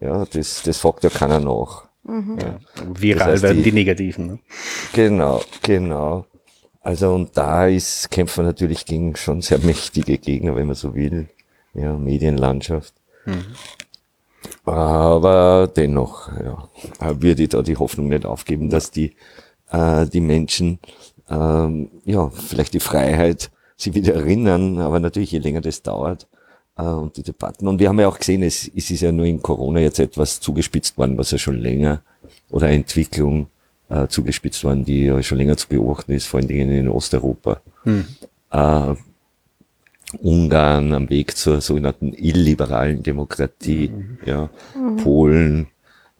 Ja, 0.00 0.24
das, 0.26 0.62
das 0.62 0.78
fragt 0.78 1.04
ja 1.04 1.10
keiner 1.10 1.40
nach. 1.40 1.88
Mhm. 2.04 2.38
Ja. 2.40 2.58
Viral 2.94 3.18
das 3.18 3.26
heißt, 3.28 3.42
werden 3.44 3.58
die, 3.58 3.64
die 3.64 3.72
negativen. 3.72 4.26
Ne? 4.26 4.38
Genau, 4.92 5.40
genau. 5.62 6.26
Also 6.80 7.14
und 7.14 7.36
da 7.36 7.66
ist, 7.66 8.10
kämpft 8.10 8.36
man 8.36 8.46
natürlich 8.46 8.86
gegen 8.86 9.16
schon 9.16 9.40
sehr 9.42 9.58
mächtige 9.62 10.18
Gegner, 10.18 10.56
wenn 10.56 10.66
man 10.66 10.76
so 10.76 10.94
will. 10.94 11.28
Ja, 11.74 11.96
Medienlandschaft. 11.96 12.94
Mhm. 13.28 13.44
Aber 14.64 15.70
dennoch, 15.74 16.30
ja, 16.32 16.68
würde 17.20 17.42
ich 17.42 17.48
da 17.50 17.62
die 17.62 17.76
Hoffnung 17.76 18.08
nicht 18.08 18.26
aufgeben, 18.26 18.68
dass 18.70 18.90
die, 18.90 19.14
äh, 19.70 20.06
die 20.06 20.20
Menschen, 20.20 20.78
ähm, 21.30 21.90
ja, 22.04 22.28
vielleicht 22.30 22.74
die 22.74 22.80
Freiheit 22.80 23.50
sie 23.76 23.94
wieder 23.94 24.14
erinnern, 24.14 24.78
aber 24.78 25.00
natürlich 25.00 25.32
je 25.32 25.38
länger 25.38 25.60
das 25.60 25.82
dauert, 25.82 26.26
äh, 26.76 26.82
und 26.82 27.16
die 27.16 27.22
Debatten. 27.22 27.68
Und 27.68 27.80
wir 27.80 27.88
haben 27.88 28.00
ja 28.00 28.08
auch 28.08 28.18
gesehen, 28.18 28.42
es, 28.42 28.70
es 28.74 28.90
ist 28.90 29.00
ja 29.00 29.12
nur 29.12 29.26
in 29.26 29.42
Corona 29.42 29.80
jetzt 29.80 29.98
etwas 29.98 30.40
zugespitzt 30.40 30.96
worden, 30.98 31.18
was 31.18 31.30
ja 31.30 31.38
schon 31.38 31.58
länger 31.58 32.02
oder 32.50 32.68
Entwicklung 32.68 33.48
äh, 33.88 34.06
zugespitzt 34.08 34.64
worden, 34.64 34.84
die 34.84 35.04
ja 35.04 35.22
schon 35.22 35.38
länger 35.38 35.56
zu 35.56 35.68
beobachten 35.68 36.12
ist, 36.12 36.26
vor 36.26 36.40
allen 36.40 36.48
Dingen 36.48 36.70
in 36.70 36.88
Osteuropa. 36.88 37.60
Hm. 37.84 38.04
Äh, 38.50 38.94
Ungarn 40.16 40.94
am 40.94 41.10
Weg 41.10 41.36
zur 41.36 41.60
sogenannten 41.60 42.12
illiberalen 42.14 43.02
Demokratie, 43.02 43.88
mhm. 43.88 44.18
ja, 44.24 44.48
mhm. 44.74 44.96
Polen, 44.96 45.66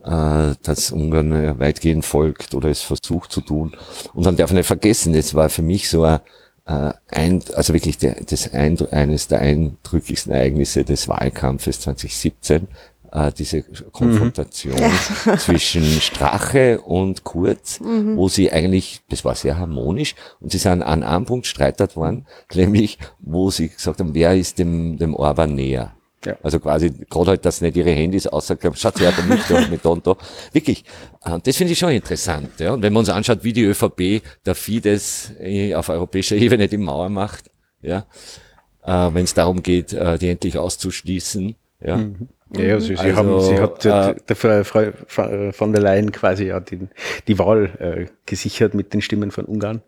äh, 0.05 0.55
dass 0.62 0.93
Ungarn 0.93 1.59
weitgehend 1.59 2.05
folgt 2.05 2.55
oder 2.55 2.69
es 2.69 2.82
versucht 2.82 3.32
zu 3.32 3.40
tun. 3.40 3.73
Und 4.15 4.27
dann 4.27 4.36
darf 4.36 4.51
man 4.51 4.59
nicht 4.59 4.66
vergessen, 4.66 5.12
das 5.12 5.35
war 5.35 5.48
für 5.48 5.62
mich 5.62 5.89
so 5.89 6.05
ein, 6.05 6.20
äh, 6.66 6.93
ein 7.09 7.43
also 7.55 7.73
wirklich 7.73 7.98
der, 7.98 8.16
das 8.24 8.52
ein, 8.52 8.78
eines 8.90 9.28
der 9.28 9.40
eindrücklichsten 9.40 10.32
Ereignisse 10.32 10.85
des 10.85 11.09
Wahlkampfes 11.09 11.81
2017, 11.81 12.69
äh, 13.12 13.32
diese 13.32 13.62
Konfrontation 13.62 14.74
mhm. 14.74 15.39
zwischen 15.39 15.85
Strache 15.85 16.80
und 16.80 17.24
Kurz, 17.24 17.80
mhm. 17.80 18.16
wo 18.16 18.28
sie 18.28 18.52
eigentlich, 18.52 19.01
das 19.09 19.24
war 19.24 19.35
sehr 19.35 19.59
harmonisch, 19.59 20.14
und 20.40 20.52
sie 20.52 20.59
sind 20.59 20.82
an 20.82 21.02
einem 21.02 21.24
Punkt 21.24 21.47
streitert 21.47 21.97
worden, 21.97 22.26
nämlich, 22.55 22.98
wo 23.20 23.51
sie 23.51 23.68
gesagt 23.68 24.01
haben, 24.01 24.14
wer 24.14 24.36
ist 24.36 24.59
dem, 24.59 24.98
dem 24.98 25.14
Orban 25.14 25.55
näher? 25.55 25.94
Ja. 26.24 26.36
Also 26.43 26.59
quasi, 26.59 26.90
gerade 27.09 27.30
halt, 27.30 27.44
dass 27.44 27.60
nicht 27.60 27.76
ihre 27.76 27.93
Handys 27.93 28.26
aussagt, 28.26 28.66
schaut 28.74 29.01
her, 29.01 29.12
da 29.16 29.22
nicht 29.22 29.48
da, 29.48 29.66
mit 29.68 29.85
da 29.85 29.90
und 29.90 30.05
da. 30.05 30.16
Wirklich, 30.52 30.85
äh, 31.24 31.39
das 31.43 31.56
finde 31.56 31.72
ich 31.72 31.78
schon 31.78 31.93
interessant. 31.93 32.59
Ja. 32.59 32.72
Und 32.72 32.82
wenn 32.82 32.93
man 32.93 33.01
uns 33.01 33.09
anschaut, 33.09 33.44
wie 33.44 33.52
die 33.52 33.62
ÖVP 33.62 34.22
der 34.44 34.55
Fidesz 34.56 35.32
äh, 35.40 35.74
auf 35.74 35.89
europäischer 35.89 36.36
Ebene 36.36 36.66
die 36.66 36.76
Mauer 36.76 37.09
macht, 37.09 37.51
ja, 37.80 38.06
wenn 38.82 39.24
es 39.24 39.35
darum 39.35 39.62
geht, 39.62 39.93
die 39.93 40.28
endlich 40.30 40.56
auszuschließen, 40.56 41.55
ja, 41.80 41.98
mhm. 41.98 42.28
Ja, 42.57 42.75
also 42.75 42.87
sie, 42.87 42.97
also, 42.97 43.16
haben, 43.16 43.41
sie 43.41 43.59
hat 43.59 43.85
äh, 43.85 44.15
der 44.27 44.37
Frau, 44.37 44.65
Frau 44.65 45.53
von 45.53 45.73
der 45.73 45.83
Leyen 45.83 46.12
quasi 46.12 46.47
ja 46.47 46.61
die, 46.61 46.89
die 47.27 47.39
Wahl 47.39 47.70
äh, 47.79 48.07
gesichert 48.25 48.75
mit 48.75 48.95
den 48.95 49.03
Stimmen 49.03 49.31
von 49.31 49.45
Ungarn. 49.45 49.83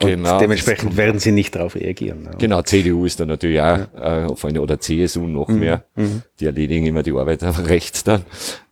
Und 0.00 0.10
genau, 0.10 0.38
dementsprechend 0.38 0.96
werden 0.96 1.18
sie 1.18 1.32
nicht 1.32 1.54
darauf 1.56 1.74
reagieren. 1.74 2.24
Ja. 2.24 2.30
Genau, 2.38 2.62
CDU 2.62 3.06
ist 3.06 3.18
dann 3.18 3.28
natürlich 3.28 3.60
auch, 3.60 3.78
ja. 3.96 4.26
äh, 4.26 4.36
vor 4.36 4.50
allem, 4.50 4.62
oder 4.62 4.78
CSU 4.78 5.26
noch 5.26 5.48
mhm. 5.48 5.58
mehr. 5.58 5.84
Mhm. 5.96 6.22
Die 6.38 6.46
erledigen 6.46 6.86
immer 6.86 7.02
die 7.02 7.12
Arbeit 7.12 7.42
auf 7.42 7.66
rechts 7.68 8.04
dann. 8.04 8.24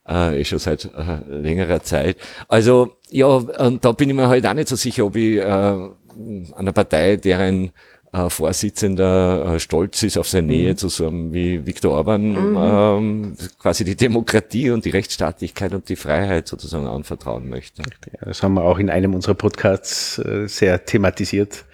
Äh, 0.06 0.40
ist 0.40 0.48
schon 0.48 0.58
seit 0.58 0.84
äh, 0.84 1.18
längerer 1.28 1.82
Zeit. 1.82 2.18
Also, 2.48 2.98
ja, 3.10 3.26
und 3.26 3.84
da 3.84 3.92
bin 3.92 4.10
ich 4.10 4.14
mir 4.14 4.28
halt 4.28 4.46
auch 4.46 4.54
nicht 4.54 4.68
so 4.68 4.76
sicher, 4.76 5.06
ob 5.06 5.16
ich 5.16 5.38
äh, 5.38 5.42
einer 5.42 6.72
Partei, 6.72 7.16
deren 7.16 7.72
äh, 8.14 8.30
Vorsitzender 8.30 9.54
äh, 9.54 9.60
stolz 9.60 10.02
ist 10.04 10.16
auf 10.16 10.28
seine 10.28 10.46
Nähe 10.46 10.70
mhm. 10.72 10.76
zu 10.76 10.88
so 10.88 11.08
einem 11.08 11.32
wie 11.32 11.66
Viktor 11.66 11.92
Orban, 11.92 12.30
mhm. 12.30 12.56
ähm, 12.56 13.36
quasi 13.58 13.84
die 13.84 13.96
Demokratie 13.96 14.70
und 14.70 14.84
die 14.84 14.90
Rechtsstaatlichkeit 14.90 15.74
und 15.74 15.88
die 15.88 15.96
Freiheit 15.96 16.46
sozusagen 16.46 16.86
anvertrauen 16.86 17.48
möchte. 17.48 17.82
Das 18.20 18.42
haben 18.42 18.54
wir 18.54 18.62
auch 18.62 18.78
in 18.78 18.88
einem 18.88 19.14
unserer 19.14 19.34
Podcasts 19.34 20.18
äh, 20.18 20.46
sehr 20.46 20.84
thematisiert. 20.84 21.64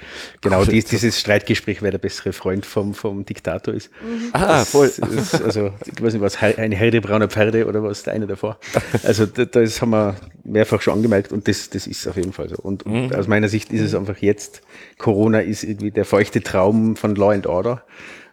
Genau 0.41 0.65
dies, 0.65 0.87
dieses 0.87 1.21
Streitgespräch, 1.21 1.83
wer 1.83 1.91
der 1.91 1.99
bessere 1.99 2.33
Freund 2.33 2.65
vom, 2.65 2.95
vom 2.95 3.25
Diktator 3.27 3.75
ist. 3.75 3.91
Mhm. 4.03 4.31
Ah, 4.33 4.65
voll. 4.65 4.87
Ist, 4.87 5.43
also, 5.43 5.73
ich 5.85 6.03
weiß 6.03 6.15
nicht, 6.15 6.23
was, 6.23 6.43
eine 6.43 6.75
Herde 6.75 7.03
brauner 7.03 7.29
Pferde 7.29 7.67
oder 7.67 7.83
was, 7.83 8.03
der 8.05 8.15
eine 8.15 8.27
davor. 8.27 8.59
Also 9.03 9.27
das 9.27 9.83
haben 9.83 9.91
wir 9.91 10.17
mehrfach 10.45 10.81
schon 10.81 10.95
angemerkt 10.95 11.33
und 11.33 11.49
das, 11.49 11.71
das 11.71 11.87
ist 11.87 12.07
auf 12.07 12.17
jeden 12.17 12.33
Fall 12.33 12.49
so. 12.49 12.57
Und, 12.57 12.85
und 12.85 13.11
mhm. 13.11 13.13
aus 13.13 13.29
meiner 13.29 13.49
Sicht 13.49 13.73
ist 13.73 13.83
es 13.83 13.95
einfach 13.95 14.19
jetzt, 14.19 14.63
Corona 14.99 15.41
ist 15.41 15.65
irgendwie 15.65 15.91
der 15.91 16.05
feuchte 16.05 16.30
Traum 16.39 16.95
von 16.95 17.17
Law 17.17 17.33
and 17.33 17.49
Order. 17.49 17.83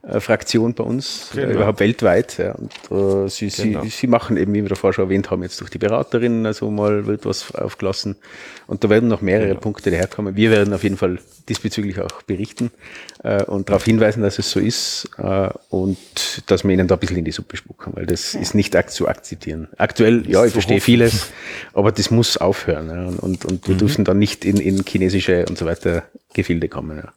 Äh, 0.08 0.22
Fraktion 0.22 0.74
bei 0.74 0.84
uns, 0.84 1.32
äh, 1.34 1.42
genau. 1.42 1.54
überhaupt 1.56 1.80
weltweit. 1.80 2.38
Ja. 2.38 2.54
Und 2.54 2.72
äh, 2.92 3.30
sie, 3.30 3.50
genau. 3.50 3.84
sie, 3.84 3.90
sie 3.90 4.08
machen 4.08 4.38
eben, 4.38 4.54
wie 4.54 4.62
wir 4.62 4.70
davor 4.70 4.94
schon 4.94 5.06
erwähnt 5.06 5.32
haben, 5.32 5.44
jetzt 5.44 5.60
durch 5.60 5.70
die 5.70 5.80
Beraterinnen 5.80 6.46
also 6.46 6.72
mal 6.72 7.08
wird 7.08 7.26
was 7.26 7.54
aufgelassen. 7.54 8.16
Und 8.68 8.84
da 8.84 8.90
werden 8.90 9.10
noch 9.10 9.22
mehrere 9.22 9.50
genau. 9.50 9.60
Punkte 9.60 9.92
daherkommen. 9.92 10.36
Wir 10.36 10.52
werden 10.52 10.74
auf 10.74 10.84
jeden 10.84 10.98
Fall 10.98 11.20
diesbezüglich 11.50 12.00
auch 12.00 12.22
berichten 12.22 12.72
äh, 13.24 13.44
und 13.44 13.70
darauf 13.70 13.84
hinweisen, 13.84 14.22
dass 14.22 14.40
es 14.40 14.52
so 14.52 14.60
ist 14.60 15.10
und 15.70 15.98
dass 16.48 16.64
wir 16.64 16.72
ihnen 16.72 16.88
da 16.88 16.96
ein 16.96 17.00
bisschen 17.00 17.18
in 17.18 17.26
die 17.26 17.32
Suppe 17.32 17.58
spucken, 17.58 17.94
weil 17.96 18.06
das 18.06 18.34
ja. 18.34 18.40
ist 18.40 18.54
nicht 18.56 18.78
zu 18.92 19.08
akzeptieren. 19.08 19.68
Aktuell, 19.78 20.30
ja, 20.30 20.46
ich 20.46 20.54
verstehe 20.54 20.82
vieles, 20.82 21.32
aber 21.74 21.92
das 21.92 22.12
muss 22.12 22.38
aufhören. 22.38 22.90
Ja. 22.90 23.08
Und, 23.22 23.46
und 23.46 23.68
wir 23.68 23.76
mhm. 23.76 23.80
dürfen 23.80 24.06
dann 24.06 24.20
nicht 24.20 24.46
in, 24.46 24.58
in 24.58 24.84
chinesische 24.86 25.46
und 25.48 25.58
so 25.58 25.66
weiter 25.66 26.04
Gefilde 26.34 26.68
kommen. 26.68 26.98
Ja. 26.98 27.14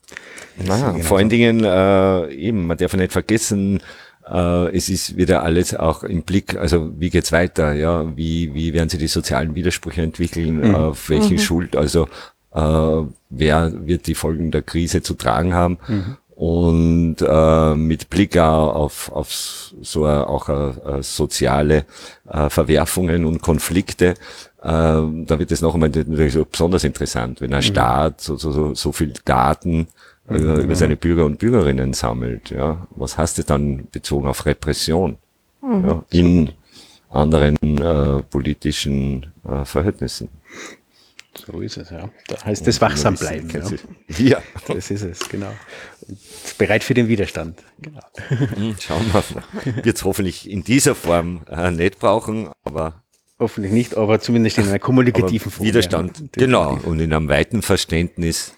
Na, 0.65 0.95
vor 1.01 1.19
allen 1.19 1.29
Dingen, 1.29 1.65
äh, 1.65 2.33
eben, 2.33 2.67
man 2.67 2.77
darf 2.77 2.95
nicht 2.95 3.13
vergessen, 3.13 3.81
äh, 4.29 4.77
es 4.77 4.89
ist 4.89 5.17
wieder 5.17 5.43
alles 5.43 5.75
auch 5.75 6.05
im 6.05 6.23
Blick, 6.23 6.57
also 6.57 6.93
wie 6.99 7.11
geht's 7.11 7.33
weiter, 7.33 7.73
ja, 7.73 8.17
wie, 8.17 8.55
wie 8.55 8.73
werden 8.73 8.89
sich 8.89 9.01
die 9.01 9.09
sozialen 9.09 9.55
Widersprüche 9.55 10.03
entwickeln, 10.03 10.69
mhm. 10.69 10.75
auf 10.75 11.09
welchen 11.09 11.35
mhm. 11.35 11.41
Schuld, 11.41 11.77
also 11.77 12.09
äh, 12.55 13.03
wer 13.31 13.87
wird 13.87 14.07
die 14.07 14.15
Folgen 14.15 14.51
der 14.51 14.63
Krise 14.63 15.03
zu 15.03 15.15
tragen 15.15 15.55
haben. 15.55 15.79
Mhm. 15.89 16.17
Und 16.35 17.17
äh, 17.21 17.75
mit 17.75 18.09
Blick 18.09 18.39
auf, 18.39 19.13
auf 19.13 19.31
so 19.31 20.07
a, 20.07 20.23
auch 20.23 20.49
a, 20.49 20.71
a 20.87 21.03
soziale 21.03 21.85
äh, 22.27 22.49
Verwerfungen 22.49 23.27
und 23.27 23.43
Konflikte, 23.43 24.15
äh, 24.63 24.67
da 24.67 25.39
wird 25.39 25.53
es 25.53 25.61
noch 25.61 25.75
einmal 25.75 25.89
natürlich 25.91 26.35
so 26.35 26.45
besonders 26.45 26.85
interessant, 26.85 27.41
wenn 27.41 27.53
ein 27.53 27.61
mhm. 27.61 27.65
Staat 27.65 28.21
so, 28.21 28.37
so, 28.37 28.53
so, 28.53 28.75
so 28.75 28.93
viel 28.93 29.13
Daten 29.25 29.89
mhm. 30.29 30.61
über 30.61 30.75
seine 30.75 30.97
Bürger 30.97 31.25
und 31.25 31.39
Bürgerinnen 31.39 31.93
sammelt. 31.93 32.51
Ja, 32.51 32.87
was 32.91 33.17
heißt 33.17 33.39
das 33.39 33.47
dann 33.47 33.89
bezogen 33.91 34.29
auf 34.29 34.47
Repression 34.47 35.19
mhm. 35.63 35.89
ja, 35.89 36.05
in 36.11 36.51
anderen 37.11 37.57
äh, 37.79 38.23
politischen 38.23 39.33
äh, 39.49 39.65
Verhältnissen? 39.65 40.29
So 41.47 41.61
ist 41.61 41.77
es, 41.77 41.91
ja. 41.91 42.11
Da 42.27 42.45
heißt 42.45 42.67
es 42.67 42.81
wachsam 42.81 43.15
bleiben. 43.15 43.49
Ja. 44.09 44.19
ja. 44.19 44.43
Das 44.67 44.91
ist 44.91 45.03
es, 45.03 45.29
genau. 45.29 45.53
Bereit 46.59 46.85
für 46.85 46.95
den 46.95 47.09
Widerstand. 47.09 47.63
Genau. 47.81 48.01
Hm, 48.29 48.77
schauen 48.79 49.07
wir 49.13 49.25
mal. 49.35 49.85
Wird 49.85 49.97
es 49.97 50.05
hoffentlich 50.05 50.51
in 50.51 50.65
dieser 50.65 50.95
Form 50.95 51.43
äh, 51.49 51.71
nicht 51.71 51.99
brauchen, 51.99 52.51
aber. 52.65 53.03
Hoffentlich 53.41 53.73
nicht, 53.73 53.97
aber 53.97 54.21
zumindest 54.21 54.59
in 54.59 54.69
einer 54.69 54.79
kommunikativen 54.79 55.51
Form. 55.51 55.67
Widerstand, 55.67 56.19
ja. 56.21 56.27
genau. 56.33 56.79
Und 56.85 57.01
in 57.01 57.13
einem 57.13 57.29
weiten 57.29 57.63
Verständnis 57.63 58.53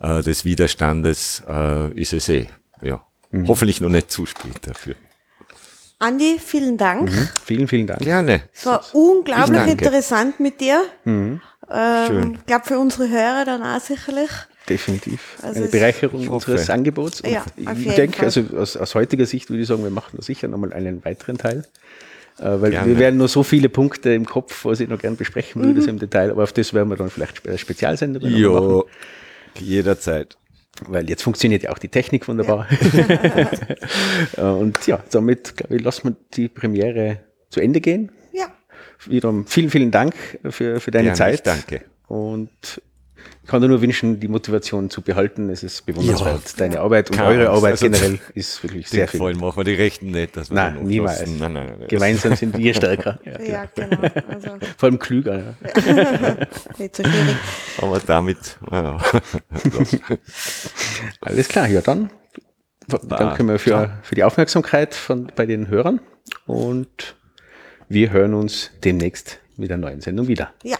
äh, 0.00 0.22
des 0.22 0.44
Widerstandes 0.44 1.42
äh, 1.48 1.92
ist 1.92 2.12
es 2.12 2.28
eh. 2.28 2.48
Ja. 2.82 3.06
Mhm. 3.30 3.46
Hoffentlich 3.46 3.80
noch 3.80 3.88
nicht 3.88 4.10
zu 4.10 4.26
spät 4.26 4.58
dafür. 4.62 4.96
Andi, 6.00 6.38
vielen 6.44 6.76
Dank. 6.76 7.12
Mhm. 7.12 7.28
Vielen, 7.44 7.68
vielen 7.68 7.86
Dank. 7.86 8.00
Gerne. 8.00 8.42
Es 8.52 8.66
war 8.66 8.84
unglaublich 8.92 9.68
interessant 9.68 10.40
mit 10.40 10.60
dir. 10.60 10.82
Mhm. 11.04 11.40
Ähm, 11.70 12.34
ich 12.40 12.46
glaube 12.46 12.66
für 12.66 12.78
unsere 12.78 13.08
Hörer 13.08 13.44
dann 13.44 13.62
auch 13.62 13.80
sicherlich. 13.80 14.30
Definitiv. 14.68 15.38
Also 15.42 15.60
Eine 15.60 15.68
Bereicherung 15.68 16.28
unseres 16.28 16.70
Angebots. 16.70 17.20
Und 17.20 17.30
ja, 17.30 17.44
ich 17.56 17.94
denke, 17.94 18.22
also 18.22 18.42
aus, 18.56 18.76
aus, 18.76 18.94
heutiger 18.94 19.26
Sicht 19.26 19.50
würde 19.50 19.62
ich 19.62 19.68
sagen, 19.68 19.82
wir 19.82 19.90
machen 19.90 20.20
sicher 20.22 20.48
nochmal 20.48 20.72
einen 20.72 21.04
weiteren 21.04 21.38
Teil. 21.38 21.64
Äh, 22.38 22.60
weil 22.60 22.70
Gerne. 22.70 22.88
wir 22.88 22.98
werden 22.98 23.16
nur 23.16 23.28
so 23.28 23.42
viele 23.42 23.68
Punkte 23.68 24.12
im 24.12 24.26
Kopf, 24.26 24.64
was 24.64 24.80
ich 24.80 24.88
noch 24.88 24.98
gerne 24.98 25.16
besprechen 25.16 25.62
würde, 25.62 25.80
mhm. 25.80 25.88
im 25.88 25.98
Detail, 25.98 26.30
aber 26.30 26.42
auf 26.42 26.52
das 26.52 26.74
werden 26.74 26.88
wir 26.88 26.96
dann 26.96 27.10
vielleicht 27.10 27.42
Spezialsender 27.58 28.20
machen. 28.20 28.36
Ja, 28.36 28.82
jederzeit. 29.58 30.36
Weil 30.88 31.08
jetzt 31.08 31.22
funktioniert 31.22 31.62
ja 31.62 31.70
auch 31.70 31.78
die 31.78 31.88
Technik 31.88 32.26
wunderbar. 32.26 32.66
Ja. 34.36 34.50
und 34.54 34.84
ja, 34.88 35.04
damit, 35.12 35.56
glaube 35.56 35.76
ich, 35.76 35.82
lassen 35.82 36.08
wir 36.08 36.16
die 36.34 36.48
Premiere 36.48 37.20
zu 37.50 37.60
Ende 37.60 37.80
gehen 37.80 38.10
wiederum 39.08 39.46
vielen, 39.46 39.70
vielen 39.70 39.90
Dank 39.90 40.14
für, 40.48 40.80
für 40.80 40.90
deine 40.90 41.08
ja, 41.08 41.14
Zeit. 41.14 41.46
Danke. 41.46 41.82
Und 42.06 42.50
kann 43.46 43.60
dir 43.60 43.68
nur 43.68 43.82
wünschen, 43.82 44.20
die 44.20 44.28
Motivation 44.28 44.88
zu 44.90 45.02
behalten. 45.02 45.50
Es 45.50 45.62
ist 45.62 45.84
bewundernswert. 45.84 46.42
Ja, 46.44 46.52
Deine 46.56 46.80
Arbeit 46.80 47.10
und 47.10 47.20
eure 47.20 47.50
Arbeit 47.50 47.72
also 47.72 47.86
generell 47.86 48.18
ist 48.34 48.62
wirklich 48.62 48.88
sehr 48.88 49.06
viel. 49.06 49.18
Vollen 49.18 49.38
machen 49.38 49.58
wir 49.58 49.64
die 49.64 49.74
Rechten 49.74 50.10
nicht. 50.10 50.36
Dass 50.36 50.50
wir 50.50 50.54
nein, 50.54 50.82
niemals. 50.82 51.20
Nein, 51.26 51.52
nein, 51.52 51.76
nein, 51.78 51.88
Gemeinsam 51.88 52.36
sind 52.36 52.56
wir 52.56 52.74
stärker. 52.74 53.18
ja, 53.24 53.40
ja, 53.40 53.64
genau. 53.74 53.98
Also. 54.28 54.50
Vor 54.78 54.88
allem 54.88 54.98
klüger. 54.98 55.38
Ja. 55.38 55.54
nicht 56.78 56.96
so 56.96 57.02
schwierig. 57.04 57.36
Aber 57.78 58.00
damit, 58.00 58.58
ja. 58.70 58.98
Alles 61.20 61.48
klar, 61.48 61.68
ja 61.68 61.80
dann. 61.82 62.10
Danke 62.86 63.44
wir 63.44 63.58
für, 63.58 63.98
für 64.02 64.14
die 64.14 64.24
Aufmerksamkeit 64.24 64.94
von, 64.94 65.32
bei 65.34 65.46
den 65.46 65.68
Hörern 65.68 66.00
und 66.46 67.16
wir 67.88 68.10
hören 68.10 68.34
uns 68.34 68.70
demnächst 68.82 69.38
mit 69.56 69.70
einer 69.70 69.80
neuen 69.80 70.00
Sendung 70.00 70.28
wieder. 70.28 70.52
Ja. 70.62 70.76